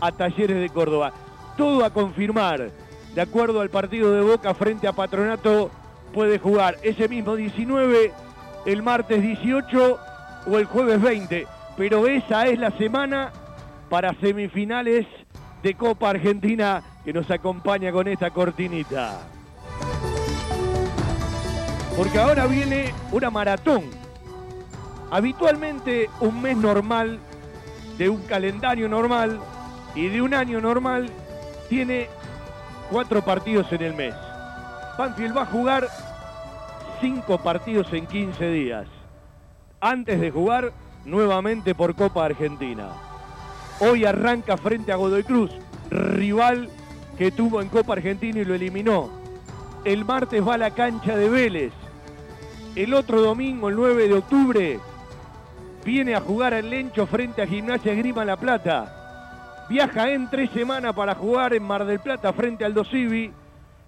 a 0.00 0.12
Talleres 0.12 0.61
de 0.61 0.68
Córdoba. 0.68 1.12
Todo 1.57 1.85
a 1.85 1.90
confirmar. 1.90 2.70
De 3.14 3.20
acuerdo 3.20 3.61
al 3.61 3.70
partido 3.70 4.12
de 4.12 4.22
Boca 4.22 4.55
frente 4.55 4.88
a 4.88 4.92
Patronato, 4.92 5.70
puede 6.12 6.38
jugar 6.38 6.77
ese 6.83 7.09
mismo 7.09 7.37
19, 7.37 8.12
el 8.66 8.83
martes 8.83 9.22
18 9.22 9.98
o 10.46 10.59
el 10.59 10.64
jueves 10.64 11.00
20. 11.00 11.46
Pero 11.77 12.07
esa 12.07 12.46
es 12.46 12.59
la 12.59 12.70
semana 12.72 13.33
para 13.88 14.14
semifinales 14.20 15.07
de 15.62 15.74
Copa 15.74 16.11
Argentina 16.11 16.83
que 17.05 17.12
nos 17.12 17.31
acompaña 17.31 17.92
con 17.92 18.09
esta 18.09 18.31
cortinita. 18.31 19.20
Porque 21.96 22.18
ahora 22.18 22.46
viene 22.46 22.92
una 23.12 23.31
maratón. 23.31 24.03
Habitualmente 25.10 26.10
un 26.20 26.40
mes 26.42 26.56
normal, 26.56 27.18
de 27.98 28.08
un 28.08 28.22
calendario 28.22 28.88
normal 28.88 29.38
y 29.94 30.08
de 30.08 30.22
un 30.22 30.34
año 30.34 30.60
normal, 30.60 31.08
tiene 31.68 32.08
cuatro 32.90 33.22
partidos 33.22 33.70
en 33.72 33.82
el 33.82 33.94
mes. 33.94 34.14
Banfield 34.98 35.36
va 35.36 35.42
a 35.42 35.46
jugar 35.46 35.88
cinco 37.00 37.38
partidos 37.38 37.92
en 37.92 38.06
15 38.06 38.50
días. 38.50 38.86
Antes 39.80 40.20
de 40.20 40.30
jugar 40.30 40.72
nuevamente 41.04 41.74
por 41.74 41.94
Copa 41.94 42.24
Argentina. 42.24 42.88
Hoy 43.80 44.04
arranca 44.04 44.56
frente 44.56 44.92
a 44.92 44.96
Godoy 44.96 45.24
Cruz, 45.24 45.50
rival 45.90 46.70
que 47.18 47.30
tuvo 47.30 47.60
en 47.60 47.68
Copa 47.68 47.94
Argentina 47.94 48.40
y 48.40 48.44
lo 48.44 48.54
eliminó. 48.54 49.10
El 49.84 50.04
martes 50.04 50.46
va 50.46 50.54
a 50.54 50.58
la 50.58 50.70
cancha 50.70 51.16
de 51.16 51.28
Vélez. 51.28 51.72
El 52.74 52.94
otro 52.94 53.20
domingo, 53.20 53.68
el 53.68 53.76
9 53.76 54.08
de 54.08 54.14
octubre, 54.14 54.80
viene 55.85 56.14
a 56.14 56.20
jugar 56.20 56.55
el 56.55 56.70
Lencho 56.70 57.07
frente 57.07 57.42
a 57.42 57.47
Gimnasia 57.47 57.94
Grima 57.94 58.25
La 58.25 58.37
Plata. 58.37 59.66
Viaja 59.68 60.11
en 60.11 60.29
tres 60.31 60.51
semanas 60.51 60.94
para 60.94 61.14
jugar 61.14 61.55
en 61.55 61.62
Mar 61.62 61.85
del 61.85 62.01
Plata 62.01 62.33
frente 62.33 62.64
al 62.64 62.75
Dosivi 62.75 63.31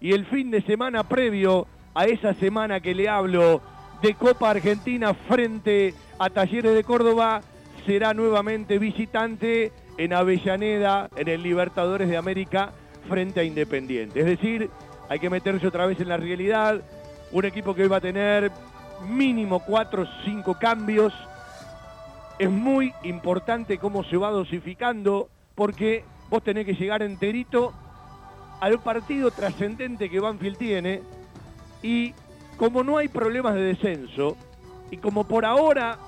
y 0.00 0.12
el 0.12 0.26
fin 0.26 0.50
de 0.50 0.62
semana 0.62 1.04
previo 1.04 1.66
a 1.94 2.06
esa 2.06 2.34
semana 2.34 2.80
que 2.80 2.94
le 2.94 3.08
hablo 3.08 3.62
de 4.02 4.14
Copa 4.14 4.50
Argentina 4.50 5.14
frente 5.14 5.94
a 6.18 6.30
Talleres 6.30 6.74
de 6.74 6.84
Córdoba 6.84 7.40
será 7.86 8.12
nuevamente 8.12 8.78
visitante 8.78 9.72
en 9.96 10.12
Avellaneda, 10.12 11.08
en 11.16 11.28
el 11.28 11.42
Libertadores 11.42 12.08
de 12.08 12.16
América, 12.16 12.72
frente 13.08 13.40
a 13.40 13.44
Independiente. 13.44 14.20
Es 14.20 14.26
decir, 14.26 14.68
hay 15.08 15.18
que 15.18 15.30
meterse 15.30 15.66
otra 15.66 15.86
vez 15.86 16.00
en 16.00 16.08
la 16.08 16.16
realidad. 16.16 16.82
Un 17.32 17.44
equipo 17.44 17.74
que 17.74 17.82
hoy 17.82 17.88
va 17.88 17.96
a 17.98 18.00
tener 18.00 18.50
mínimo 19.08 19.60
cuatro 19.60 20.02
o 20.02 20.06
cinco 20.24 20.56
cambios. 20.58 21.12
Es 22.38 22.50
muy 22.50 22.92
importante 23.02 23.78
cómo 23.78 24.04
se 24.04 24.16
va 24.16 24.30
dosificando, 24.30 25.30
porque 25.54 26.04
vos 26.28 26.42
tenés 26.42 26.66
que 26.66 26.74
llegar 26.74 27.02
enterito 27.02 27.72
al 28.60 28.78
partido 28.80 29.30
trascendente 29.30 30.10
que 30.10 30.20
Banfield 30.20 30.58
tiene. 30.58 31.02
Y 31.82 32.14
como 32.56 32.82
no 32.82 32.98
hay 32.98 33.08
problemas 33.08 33.54
de 33.54 33.62
descenso, 33.62 34.36
y 34.90 34.98
como 34.98 35.24
por 35.24 35.44
ahora 35.44 35.98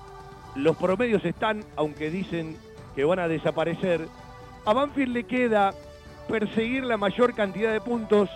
los 0.54 0.76
promedios 0.76 1.24
están, 1.24 1.64
aunque 1.76 2.10
dicen 2.10 2.56
que 2.94 3.04
van 3.04 3.18
a 3.18 3.28
desaparecer, 3.28 4.06
a 4.64 4.72
Banfield 4.72 5.12
le 5.12 5.24
queda 5.24 5.72
perseguir 6.28 6.84
la 6.84 6.96
mayor 6.96 7.34
cantidad 7.34 7.72
de 7.72 7.80
puntos, 7.80 8.28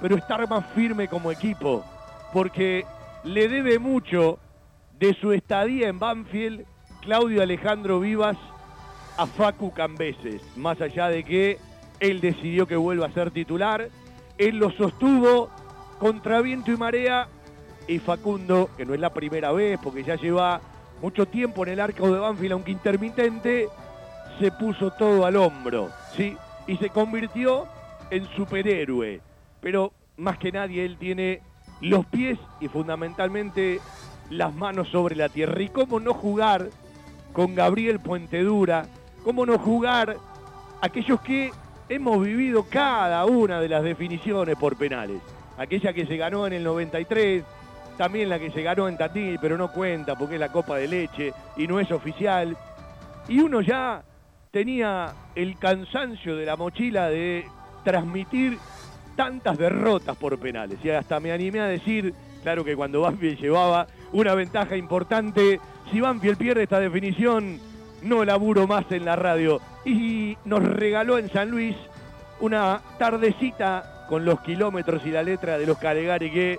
pero 0.00 0.16
estar 0.16 0.48
más 0.48 0.66
firme 0.74 1.08
como 1.08 1.30
equipo, 1.30 1.84
porque 2.32 2.84
le 3.24 3.48
debe 3.48 3.78
mucho 3.78 4.38
de 4.98 5.14
su 5.14 5.32
estadía 5.32 5.88
en 5.88 5.98
Banfield 5.98 6.66
Claudio 7.08 7.40
Alejandro 7.40 8.00
Vivas 8.00 8.36
a 9.16 9.24
Facu 9.26 9.72
Cambeses, 9.72 10.42
más 10.58 10.78
allá 10.82 11.08
de 11.08 11.24
que 11.24 11.58
él 12.00 12.20
decidió 12.20 12.66
que 12.66 12.76
vuelva 12.76 13.06
a 13.06 13.12
ser 13.12 13.30
titular, 13.30 13.88
él 14.36 14.56
lo 14.58 14.70
sostuvo 14.72 15.48
contra 15.98 16.42
viento 16.42 16.70
y 16.70 16.76
marea 16.76 17.26
y 17.86 17.98
Facundo, 17.98 18.68
que 18.76 18.84
no 18.84 18.92
es 18.92 19.00
la 19.00 19.14
primera 19.14 19.52
vez 19.52 19.80
porque 19.82 20.04
ya 20.04 20.16
lleva 20.16 20.60
mucho 21.00 21.24
tiempo 21.24 21.64
en 21.64 21.72
el 21.72 21.80
arco 21.80 22.12
de 22.12 22.20
Banfield, 22.20 22.52
aunque 22.52 22.72
intermitente, 22.72 23.70
se 24.38 24.52
puso 24.52 24.90
todo 24.90 25.24
al 25.24 25.36
hombro, 25.36 25.88
¿sí? 26.14 26.36
Y 26.66 26.76
se 26.76 26.90
convirtió 26.90 27.66
en 28.10 28.26
superhéroe. 28.36 29.22
Pero 29.62 29.94
más 30.18 30.36
que 30.36 30.52
nadie 30.52 30.84
él 30.84 30.98
tiene 30.98 31.40
los 31.80 32.04
pies 32.04 32.38
y 32.60 32.68
fundamentalmente 32.68 33.80
las 34.28 34.54
manos 34.54 34.88
sobre 34.88 35.16
la 35.16 35.30
tierra. 35.30 35.62
¿Y 35.62 35.70
cómo 35.70 36.00
no 36.00 36.12
jugar 36.12 36.68
con 37.38 37.54
Gabriel 37.54 38.00
Puentedura? 38.00 38.86
¿Cómo 39.22 39.46
no 39.46 39.60
jugar 39.60 40.16
aquellos 40.80 41.20
que 41.20 41.52
hemos 41.88 42.20
vivido 42.20 42.64
cada 42.68 43.24
una 43.26 43.60
de 43.60 43.68
las 43.68 43.84
definiciones 43.84 44.56
por 44.56 44.74
penales? 44.76 45.20
Aquella 45.56 45.92
que 45.92 46.04
se 46.04 46.16
ganó 46.16 46.48
en 46.48 46.54
el 46.54 46.64
93, 46.64 47.44
también 47.96 48.28
la 48.28 48.40
que 48.40 48.50
se 48.50 48.60
ganó 48.62 48.88
en 48.88 48.98
Tandil, 48.98 49.38
pero 49.40 49.56
no 49.56 49.70
cuenta 49.70 50.18
porque 50.18 50.34
es 50.34 50.40
la 50.40 50.50
copa 50.50 50.78
de 50.78 50.88
leche 50.88 51.32
y 51.56 51.68
no 51.68 51.78
es 51.78 51.92
oficial. 51.92 52.56
Y 53.28 53.38
uno 53.38 53.60
ya 53.60 54.02
tenía 54.50 55.12
el 55.36 55.56
cansancio 55.60 56.34
de 56.34 56.44
la 56.44 56.56
mochila 56.56 57.08
de 57.08 57.46
transmitir 57.84 58.58
tantas 59.14 59.56
derrotas 59.56 60.16
por 60.16 60.36
penales. 60.40 60.80
Y 60.82 60.90
hasta 60.90 61.20
me 61.20 61.30
animé 61.30 61.60
a 61.60 61.66
decir, 61.66 62.12
claro 62.42 62.64
que 62.64 62.74
cuando 62.74 63.02
Banfield 63.02 63.38
llevaba 63.38 63.86
una 64.12 64.34
ventaja 64.34 64.76
importante, 64.76 65.60
si 65.90 66.00
Banfield 66.00 66.38
pierde 66.38 66.62
esta 66.62 66.80
definición, 66.80 67.60
no 68.02 68.24
laburo 68.24 68.66
más 68.66 68.90
en 68.90 69.04
la 69.04 69.16
radio. 69.16 69.60
Y 69.84 70.36
nos 70.44 70.62
regaló 70.62 71.18
en 71.18 71.30
San 71.30 71.50
Luis 71.50 71.76
una 72.40 72.80
tardecita 72.98 74.06
con 74.08 74.24
los 74.24 74.40
kilómetros 74.40 75.04
y 75.04 75.10
la 75.10 75.22
letra 75.22 75.58
de 75.58 75.66
los 75.66 75.78
Calegari 75.78 76.30
que 76.30 76.58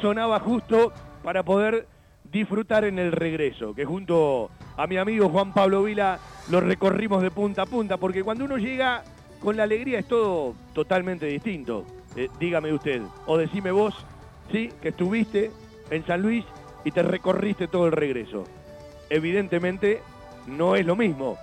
sonaba 0.00 0.40
justo 0.40 0.92
para 1.22 1.42
poder 1.42 1.86
disfrutar 2.24 2.84
en 2.84 2.98
el 2.98 3.12
regreso, 3.12 3.74
que 3.74 3.84
junto 3.84 4.50
a 4.76 4.86
mi 4.86 4.96
amigo 4.96 5.28
Juan 5.28 5.52
Pablo 5.52 5.82
Vila 5.82 6.18
lo 6.50 6.60
recorrimos 6.60 7.22
de 7.22 7.30
punta 7.30 7.62
a 7.62 7.66
punta, 7.66 7.96
porque 7.96 8.22
cuando 8.22 8.44
uno 8.44 8.58
llega 8.58 9.02
con 9.40 9.56
la 9.56 9.62
alegría 9.62 10.00
es 10.00 10.06
todo 10.06 10.54
totalmente 10.72 11.26
distinto. 11.26 11.84
Eh, 12.16 12.28
dígame 12.38 12.72
usted, 12.72 13.02
o 13.26 13.36
decime 13.36 13.70
vos, 13.70 13.94
sí, 14.50 14.70
que 14.82 14.88
estuviste 14.88 15.50
en 15.90 16.04
San 16.06 16.22
Luis 16.22 16.44
y 16.84 16.90
te 16.90 17.02
recorriste 17.02 17.68
todo 17.68 17.86
el 17.86 17.92
regreso. 17.92 18.44
Evidentemente 19.10 20.00
no 20.46 20.76
es 20.76 20.84
lo 20.86 20.96
mismo. 20.96 21.38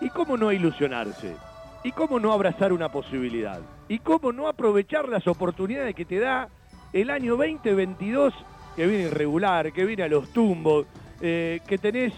¿Y 0.00 0.08
cómo 0.10 0.36
no 0.36 0.52
ilusionarse? 0.52 1.36
¿Y 1.84 1.92
cómo 1.92 2.20
no 2.20 2.32
abrazar 2.32 2.72
una 2.72 2.90
posibilidad? 2.90 3.60
¿Y 3.88 3.98
cómo 3.98 4.32
no 4.32 4.48
aprovechar 4.48 5.08
las 5.08 5.26
oportunidades 5.26 5.94
que 5.94 6.04
te 6.04 6.18
da 6.18 6.48
el 6.92 7.10
año 7.10 7.36
2022 7.36 8.34
que 8.76 8.86
viene 8.86 9.04
irregular, 9.04 9.72
que 9.72 9.84
viene 9.84 10.04
a 10.04 10.08
los 10.08 10.28
tumbos, 10.32 10.86
eh, 11.20 11.60
que 11.66 11.78
tenés 11.78 12.12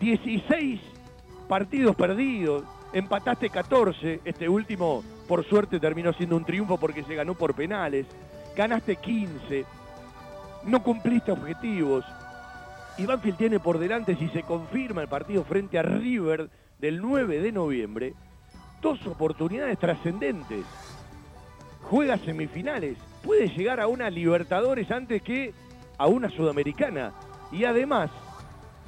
16 0.00 0.80
partidos 1.48 1.94
perdidos, 1.96 2.64
empataste 2.92 3.50
14, 3.50 4.20
este 4.24 4.48
último 4.48 5.04
por 5.28 5.44
suerte 5.44 5.80
terminó 5.80 6.12
siendo 6.12 6.36
un 6.36 6.44
triunfo 6.44 6.78
porque 6.78 7.02
se 7.04 7.14
ganó 7.14 7.34
por 7.34 7.54
penales, 7.54 8.06
ganaste 8.56 8.96
15, 8.96 9.64
no 10.66 10.82
cumpliste 10.82 11.32
objetivos. 11.32 12.04
Y 12.98 13.06
Banfield 13.06 13.36
tiene 13.36 13.60
por 13.60 13.78
delante, 13.78 14.16
si 14.16 14.28
se 14.28 14.42
confirma 14.42 15.02
el 15.02 15.08
partido 15.08 15.44
frente 15.44 15.78
a 15.78 15.82
River 15.82 16.50
del 16.78 17.00
9 17.00 17.40
de 17.40 17.52
noviembre, 17.52 18.14
dos 18.82 19.04
oportunidades 19.06 19.78
trascendentes. 19.78 20.64
Juega 21.82 22.18
semifinales, 22.18 22.96
puede 23.22 23.48
llegar 23.48 23.80
a 23.80 23.86
una 23.86 24.10
Libertadores 24.10 24.90
antes 24.90 25.22
que 25.22 25.52
a 25.98 26.06
una 26.06 26.30
Sudamericana. 26.30 27.12
Y 27.52 27.64
además, 27.64 28.10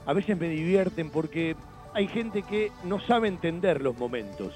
a 0.04 0.12
veces 0.12 0.38
me 0.38 0.48
divierten 0.48 1.10
porque 1.10 1.54
hay 1.94 2.08
gente 2.08 2.42
que 2.42 2.72
no 2.84 3.00
sabe 3.00 3.28
entender 3.28 3.80
los 3.80 3.96
momentos. 3.96 4.54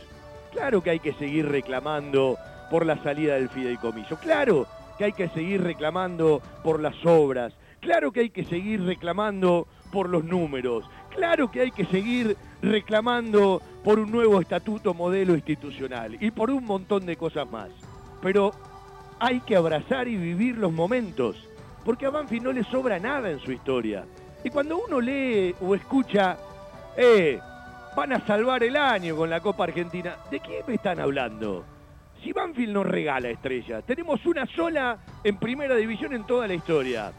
Claro 0.50 0.82
que 0.82 0.90
hay 0.90 0.98
que 0.98 1.14
seguir 1.14 1.48
reclamando 1.48 2.36
por 2.70 2.84
la 2.84 3.02
salida 3.02 3.34
del 3.34 3.48
fideicomiso. 3.48 4.16
Claro 4.16 4.66
que 4.96 5.04
hay 5.04 5.12
que 5.12 5.28
seguir 5.28 5.62
reclamando 5.62 6.40
por 6.62 6.80
las 6.80 6.94
obras. 7.04 7.52
Claro 7.80 8.12
que 8.12 8.20
hay 8.20 8.30
que 8.30 8.44
seguir 8.44 8.84
reclamando 8.84 9.66
por 9.90 10.08
los 10.08 10.24
números. 10.24 10.84
Claro 11.10 11.50
que 11.50 11.60
hay 11.60 11.70
que 11.70 11.84
seguir 11.86 12.36
reclamando 12.62 13.60
por 13.84 13.98
un 13.98 14.10
nuevo 14.10 14.40
estatuto 14.40 14.94
modelo 14.94 15.34
institucional 15.34 16.16
y 16.20 16.30
por 16.30 16.50
un 16.50 16.64
montón 16.64 17.04
de 17.06 17.16
cosas 17.16 17.50
más. 17.50 17.70
Pero 18.22 18.52
hay 19.18 19.40
que 19.40 19.56
abrazar 19.56 20.08
y 20.08 20.16
vivir 20.16 20.56
los 20.58 20.72
momentos, 20.72 21.48
porque 21.84 22.06
a 22.06 22.10
Banfield 22.10 22.44
no 22.44 22.52
le 22.52 22.64
sobra 22.64 22.98
nada 22.98 23.30
en 23.30 23.40
su 23.40 23.52
historia. 23.52 24.04
Y 24.42 24.50
cuando 24.50 24.78
uno 24.84 25.00
lee 25.00 25.54
o 25.60 25.74
escucha, 25.74 26.36
eh, 26.96 27.38
van 27.96 28.12
a 28.12 28.26
salvar 28.26 28.62
el 28.62 28.76
año 28.76 29.16
con 29.16 29.30
la 29.30 29.40
Copa 29.40 29.64
Argentina, 29.64 30.16
¿de 30.30 30.40
qué 30.40 30.64
me 30.66 30.74
están 30.74 30.98
hablando? 30.98 31.71
Si 32.22 32.32
Banfield 32.32 32.72
nos 32.72 32.86
regala 32.86 33.30
estrellas, 33.30 33.82
tenemos 33.84 34.24
una 34.26 34.46
sola 34.46 34.98
en 35.24 35.36
primera 35.38 35.74
división 35.74 36.12
en 36.12 36.24
toda 36.24 36.46
la 36.46 36.54
historia. 36.54 37.12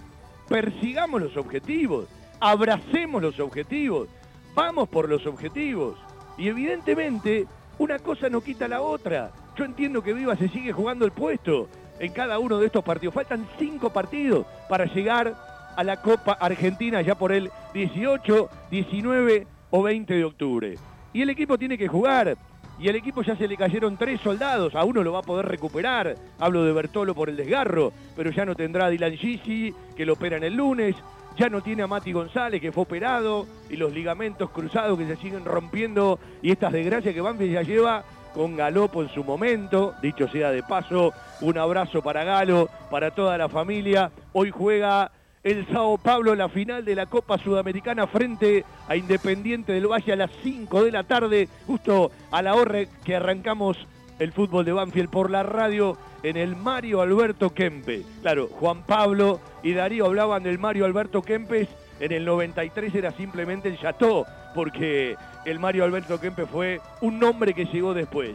Persigamos 0.48 1.22
los 1.22 1.36
objetivos, 1.36 2.08
abracemos 2.40 3.22
los 3.22 3.38
objetivos, 3.42 4.08
vamos 4.56 4.88
por 4.88 5.10
los 5.10 5.26
objetivos. 5.26 5.98
Y 6.38 6.48
evidentemente, 6.48 7.48
una 7.80 8.00
cosa 8.00 8.30
no 8.30 8.40
quita 8.40 8.70
la 8.70 8.82
otra. 8.82 9.32
Yo 9.58 9.66
entiendo 9.66 10.02
que 10.02 10.14
Viva 10.14 10.38
se 10.38 10.48
sigue 10.48 10.72
jugando 10.72 11.04
el 11.04 11.12
puesto 11.12 11.68
en 12.00 12.14
cada 12.14 12.40
uno 12.40 12.58
de 12.60 12.68
estos 12.68 12.84
partidos. 12.84 13.14
Faltan 13.14 13.46
cinco 13.60 13.92
partidos 13.92 14.46
para 14.70 14.86
llegar 14.86 15.36
a 15.76 15.84
la 15.84 16.02
Copa 16.02 16.34
Argentina 16.34 17.02
ya 17.02 17.16
por 17.16 17.34
el 17.34 17.52
18, 17.74 18.50
19 18.72 19.48
o 19.70 19.84
20 19.84 20.14
de 20.14 20.24
octubre. 20.24 20.78
Y 21.12 21.22
el 21.22 21.30
equipo 21.30 21.58
tiene 21.58 21.78
que 21.78 21.90
jugar. 21.90 22.38
Y 22.84 22.90
al 22.90 22.98
equipo 22.98 23.22
ya 23.22 23.38
se 23.38 23.48
le 23.48 23.56
cayeron 23.56 23.96
tres 23.96 24.20
soldados. 24.20 24.76
A 24.76 24.84
uno 24.84 25.04
lo 25.04 25.14
va 25.14 25.20
a 25.20 25.22
poder 25.22 25.46
recuperar. 25.46 26.18
Hablo 26.38 26.66
de 26.66 26.74
Bertolo 26.74 27.16
por 27.16 27.30
el 27.30 27.38
desgarro. 27.38 27.94
Pero 28.14 28.30
ya 28.32 28.44
no 28.44 28.56
tendrá 28.56 28.88
a 28.88 28.90
Dylan 28.90 29.16
Gisi, 29.16 29.74
que 29.96 30.06
lo 30.06 30.14
operan 30.14 30.44
el 30.44 30.56
lunes. 30.56 30.94
Ya 31.38 31.48
no 31.48 31.62
tiene 31.62 31.84
a 31.84 31.88
Mati 31.88 32.12
González, 32.12 32.60
que 32.60 32.74
fue 32.74 32.84
operado. 32.84 33.48
Y 33.70 33.78
los 33.78 33.94
ligamentos 33.94 34.50
cruzados 34.50 35.00
que 35.00 35.08
se 35.08 35.16
siguen 35.16 35.46
rompiendo. 35.46 36.20
Y 36.42 36.52
estas 36.52 36.74
desgracias 36.74 37.14
que 37.14 37.22
Banfield 37.22 37.54
ya 37.54 37.62
lleva 37.62 38.04
con 38.34 38.58
Galopo 38.58 39.02
en 39.02 39.08
su 39.14 39.24
momento. 39.24 39.94
Dicho 40.02 40.28
sea 40.28 40.52
de 40.52 40.62
paso, 40.62 41.14
un 41.40 41.58
abrazo 41.58 42.02
para 42.02 42.26
Galo, 42.26 42.68
para 42.92 43.12
toda 43.12 43.38
la 43.38 43.48
familia. 43.48 44.12
Hoy 44.34 44.52
juega 44.52 45.10
el 45.44 45.68
Sao 45.68 45.98
Paulo 45.98 46.36
la 46.36 46.48
final 46.48 46.86
de 46.86 46.96
la 46.96 47.06
Copa 47.06 47.38
Sudamericana 47.38 48.08
frente 48.08 48.64
a 48.88 48.96
Independiente 48.96 49.74
del 49.74 49.88
Valle 49.88 50.14
a 50.14 50.16
las 50.16 50.32
5 50.42 50.86
de 50.86 50.92
la 50.92 51.04
tarde, 51.04 51.50
justo 51.68 52.12
a 52.32 52.42
la 52.42 52.56
hora 52.56 52.86
que 53.04 53.16
arrancamos 53.16 53.78
el 54.20 54.32
fútbol 54.32 54.64
de 54.64 54.72
Banfield 54.72 55.10
por 55.10 55.30
la 55.30 55.44
radio 55.44 55.98
en 56.24 56.38
el 56.38 56.56
Mario 56.56 57.02
Alberto 57.02 57.50
Kempe. 57.54 58.04
Claro, 58.22 58.48
Juan 58.48 58.84
Pablo 58.86 59.42
y 59.64 59.74
Darío 59.74 60.06
hablaban 60.06 60.44
del 60.44 60.60
Mario 60.60 60.86
Alberto 60.86 61.22
Kempes, 61.22 61.68
en 62.00 62.12
el 62.14 62.24
93 62.24 62.96
era 62.96 63.12
simplemente 63.12 63.68
el 63.68 63.78
Chateau, 63.78 64.26
porque 64.56 65.16
el 65.46 65.60
Mario 65.60 65.84
Alberto 65.84 66.20
Kempe 66.20 66.46
fue 66.46 66.80
un 67.02 67.20
nombre 67.20 67.54
que 67.54 67.66
llegó 67.66 67.94
después. 67.94 68.32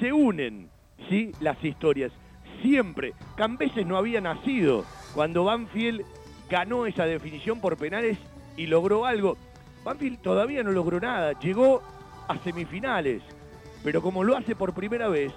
Se 0.00 0.12
unen, 0.12 0.68
¿sí? 1.08 1.32
Las 1.40 1.62
historias. 1.62 2.10
Siempre. 2.62 3.14
Cambeses 3.36 3.86
no 3.86 3.96
había 3.96 4.20
nacido 4.20 4.84
cuando 5.14 5.44
Banfield 5.44 6.04
ganó 6.50 6.84
esa 6.86 7.06
definición 7.06 7.60
por 7.60 7.76
penales 7.76 8.18
y 8.56 8.66
logró 8.66 9.06
algo. 9.06 9.36
Banfield 9.84 10.20
todavía 10.20 10.62
no 10.62 10.72
logró 10.72 11.00
nada, 11.00 11.38
llegó 11.40 11.82
a 12.28 12.36
semifinales, 12.38 13.22
pero 13.82 14.02
como 14.02 14.24
lo 14.24 14.36
hace 14.36 14.54
por 14.54 14.74
primera 14.74 15.08
vez, 15.08 15.32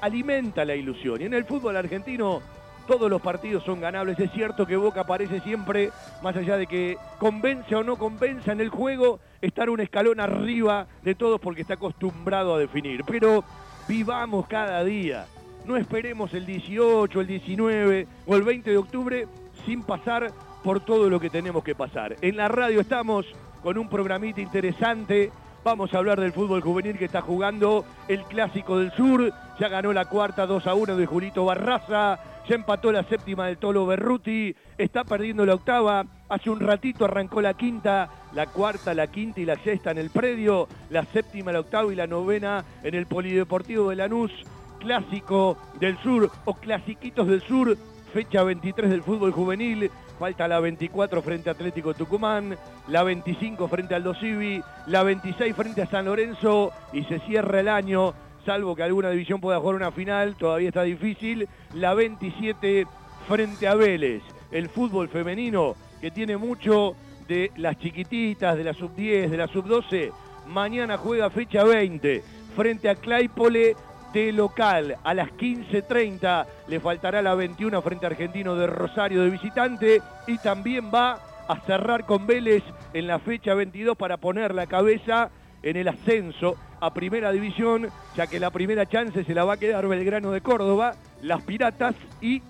alimenta 0.00 0.64
la 0.64 0.76
ilusión. 0.76 1.20
Y 1.20 1.24
en 1.24 1.34
el 1.34 1.44
fútbol 1.44 1.76
argentino 1.76 2.40
todos 2.86 3.10
los 3.10 3.20
partidos 3.22 3.64
son 3.64 3.80
ganables. 3.80 4.18
Es 4.18 4.30
cierto 4.32 4.66
que 4.66 4.76
Boca 4.76 5.02
aparece 5.02 5.40
siempre, 5.40 5.90
más 6.22 6.36
allá 6.36 6.56
de 6.56 6.66
que 6.66 6.98
convence 7.18 7.74
o 7.74 7.82
no 7.82 7.96
convenza 7.96 8.52
en 8.52 8.60
el 8.60 8.68
juego, 8.68 9.20
estar 9.40 9.70
un 9.70 9.80
escalón 9.80 10.20
arriba 10.20 10.86
de 11.02 11.14
todos 11.14 11.40
porque 11.40 11.62
está 11.62 11.74
acostumbrado 11.74 12.54
a 12.54 12.58
definir. 12.58 13.02
Pero 13.06 13.44
vivamos 13.88 14.46
cada 14.46 14.84
día. 14.84 15.26
No 15.66 15.76
esperemos 15.76 16.32
el 16.34 16.46
18, 16.46 17.20
el 17.20 17.26
19 17.26 18.06
o 18.26 18.36
el 18.36 18.42
20 18.42 18.70
de 18.70 18.76
octubre 18.78 19.26
sin 19.66 19.82
pasar 19.82 20.32
por 20.62 20.80
todo 20.80 21.08
lo 21.08 21.20
que 21.20 21.30
tenemos 21.30 21.64
que 21.64 21.74
pasar. 21.74 22.16
En 22.20 22.36
la 22.36 22.48
radio 22.48 22.80
estamos 22.80 23.26
con 23.62 23.78
un 23.78 23.88
programita 23.88 24.40
interesante. 24.40 25.30
Vamos 25.62 25.92
a 25.92 25.98
hablar 25.98 26.18
del 26.18 26.32
fútbol 26.32 26.62
juvenil 26.62 26.96
que 26.96 27.04
está 27.04 27.20
jugando 27.20 27.84
el 28.08 28.22
Clásico 28.24 28.78
del 28.78 28.92
Sur. 28.92 29.30
Ya 29.58 29.68
ganó 29.68 29.92
la 29.92 30.06
cuarta 30.06 30.46
2 30.46 30.66
a 30.66 30.74
1 30.74 30.96
de 30.96 31.04
Julito 31.04 31.44
Barraza. 31.44 32.18
Ya 32.48 32.54
empató 32.54 32.90
la 32.90 33.04
séptima 33.04 33.46
del 33.46 33.58
Tolo 33.58 33.84
Berruti. 33.84 34.56
Está 34.78 35.04
perdiendo 35.04 35.44
la 35.44 35.54
octava. 35.54 36.06
Hace 36.30 36.48
un 36.48 36.60
ratito 36.60 37.04
arrancó 37.04 37.42
la 37.42 37.52
quinta. 37.52 38.08
La 38.32 38.46
cuarta, 38.46 38.94
la 38.94 39.08
quinta 39.08 39.40
y 39.40 39.44
la 39.44 39.56
sexta 39.56 39.90
en 39.90 39.98
el 39.98 40.08
predio. 40.08 40.66
La 40.88 41.04
séptima, 41.04 41.52
la 41.52 41.60
octava 41.60 41.92
y 41.92 41.96
la 41.96 42.06
novena 42.06 42.64
en 42.82 42.94
el 42.94 43.04
Polideportivo 43.04 43.90
de 43.90 43.96
Lanús. 43.96 44.32
Clásico 44.78 45.58
del 45.78 45.98
Sur 45.98 46.30
o 46.46 46.54
Clasiquitos 46.54 47.28
del 47.28 47.42
Sur. 47.42 47.76
Fecha 48.14 48.42
23 48.42 48.88
del 48.88 49.02
fútbol 49.02 49.30
juvenil. 49.30 49.90
Falta 50.20 50.46
la 50.46 50.60
24 50.60 51.22
frente 51.22 51.48
a 51.48 51.52
Atlético 51.52 51.94
Tucumán, 51.94 52.54
la 52.88 53.02
25 53.02 53.68
frente 53.68 53.94
al 53.94 54.02
Dosivi, 54.02 54.62
la 54.86 55.02
26 55.02 55.56
frente 55.56 55.80
a 55.80 55.86
San 55.86 56.04
Lorenzo 56.04 56.72
y 56.92 57.04
se 57.04 57.20
cierra 57.20 57.60
el 57.60 57.68
año, 57.68 58.12
salvo 58.44 58.76
que 58.76 58.82
alguna 58.82 59.08
división 59.08 59.40
pueda 59.40 59.58
jugar 59.58 59.76
una 59.76 59.92
final, 59.92 60.36
todavía 60.36 60.68
está 60.68 60.82
difícil, 60.82 61.48
la 61.72 61.94
27 61.94 62.86
frente 63.26 63.66
a 63.66 63.74
Vélez. 63.74 64.22
El 64.50 64.68
fútbol 64.68 65.08
femenino 65.08 65.74
que 66.02 66.10
tiene 66.10 66.36
mucho 66.36 66.94
de 67.26 67.50
las 67.56 67.78
chiquititas, 67.78 68.58
de 68.58 68.64
la 68.64 68.74
sub-10, 68.74 69.30
de 69.30 69.36
la 69.38 69.46
sub-12, 69.46 70.12
mañana 70.48 70.98
juega 70.98 71.30
fecha 71.30 71.64
20 71.64 72.22
frente 72.54 72.90
a 72.90 72.94
Claypole 72.94 73.74
de 74.12 74.32
local 74.32 74.96
a 75.02 75.14
las 75.14 75.28
15.30. 75.30 76.46
Le 76.68 76.80
faltará 76.80 77.22
la 77.22 77.34
21 77.34 77.82
frente 77.82 78.06
Argentino 78.06 78.54
de 78.54 78.66
Rosario 78.66 79.22
de 79.22 79.30
visitante 79.30 80.02
y 80.26 80.38
también 80.38 80.90
va 80.92 81.18
a 81.48 81.60
cerrar 81.60 82.06
con 82.06 82.26
Vélez 82.26 82.62
en 82.92 83.06
la 83.06 83.18
fecha 83.18 83.54
22 83.54 83.96
para 83.96 84.16
poner 84.16 84.54
la 84.54 84.66
cabeza 84.66 85.30
en 85.62 85.76
el 85.76 85.88
ascenso 85.88 86.56
a 86.80 86.94
primera 86.94 87.32
división, 87.32 87.88
ya 88.16 88.26
que 88.26 88.40
la 88.40 88.50
primera 88.50 88.86
chance 88.86 89.24
se 89.24 89.34
la 89.34 89.44
va 89.44 89.54
a 89.54 89.58
quedar 89.58 89.86
Belgrano 89.86 90.30
de 90.30 90.40
Córdoba, 90.40 90.94
las 91.22 91.42
Piratas 91.42 91.94
y 92.20 92.42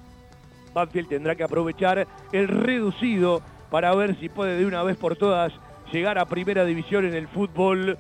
Banfield 0.73 1.09
tendrá 1.09 1.35
que 1.35 1.43
aprovechar 1.43 2.07
el 2.33 2.49
reducido 2.49 3.43
para 3.71 3.95
ver 3.95 4.19
si 4.21 4.29
puede 4.29 4.59
de 4.59 4.67
una 4.67 4.83
vez 4.83 4.97
por 4.97 5.17
todas 5.17 5.53
llegar 5.93 6.19
a 6.19 6.27
primera 6.27 6.65
división 6.65 7.05
en 7.05 7.15
el 7.15 7.27
fútbol 7.29 7.99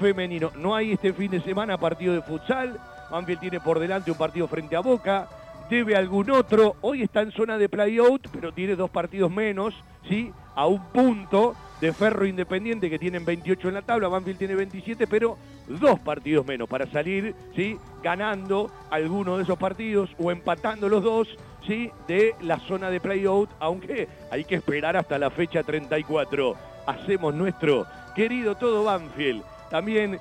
femenino. 0.00 0.50
No 0.56 0.74
hay 0.74 0.92
este 0.92 1.12
fin 1.12 1.30
de 1.30 1.40
semana 1.40 1.78
partido 1.78 2.14
de 2.14 2.22
futsal. 2.22 2.80
Banfield 3.10 3.40
tiene 3.40 3.60
por 3.60 3.78
delante 3.78 4.10
un 4.10 4.18
partido 4.18 4.48
frente 4.48 4.74
a 4.74 4.80
Boca. 4.80 5.28
Debe 5.68 5.94
algún 5.94 6.30
otro. 6.30 6.76
Hoy 6.80 7.02
está 7.02 7.20
en 7.20 7.30
zona 7.30 7.58
de 7.58 7.68
play-out, 7.68 8.26
pero 8.32 8.52
tiene 8.52 8.74
dos 8.74 8.90
partidos 8.90 9.30
menos, 9.30 9.74
¿sí? 10.08 10.32
A 10.56 10.66
un 10.66 10.82
punto 10.86 11.54
de 11.80 11.92
Ferro 11.92 12.26
Independiente 12.26 12.90
que 12.90 12.98
tienen 12.98 13.24
28 13.24 13.68
en 13.68 13.74
la 13.74 13.82
tabla. 13.82 14.08
Banfield 14.08 14.38
tiene 14.38 14.54
27, 14.56 15.06
pero 15.06 15.36
dos 15.68 16.00
partidos 16.00 16.44
menos 16.44 16.68
para 16.68 16.86
salir, 16.86 17.34
¿sí? 17.54 17.78
Ganando 18.02 18.70
alguno 18.90 19.36
de 19.36 19.44
esos 19.44 19.58
partidos 19.58 20.10
o 20.18 20.32
empatando 20.32 20.88
los 20.88 21.04
dos, 21.04 21.28
¿sí? 21.66 21.90
De 22.08 22.34
la 22.40 22.58
zona 22.60 22.90
de 22.90 23.00
play-out, 23.00 23.50
aunque 23.60 24.08
hay 24.30 24.44
que 24.44 24.56
esperar 24.56 24.96
hasta 24.96 25.18
la 25.18 25.30
fecha 25.30 25.62
34. 25.62 26.56
Hacemos 26.86 27.34
nuestro 27.34 27.86
querido 28.16 28.56
todo 28.56 28.84
Banfield. 28.84 29.44
También 29.70 30.18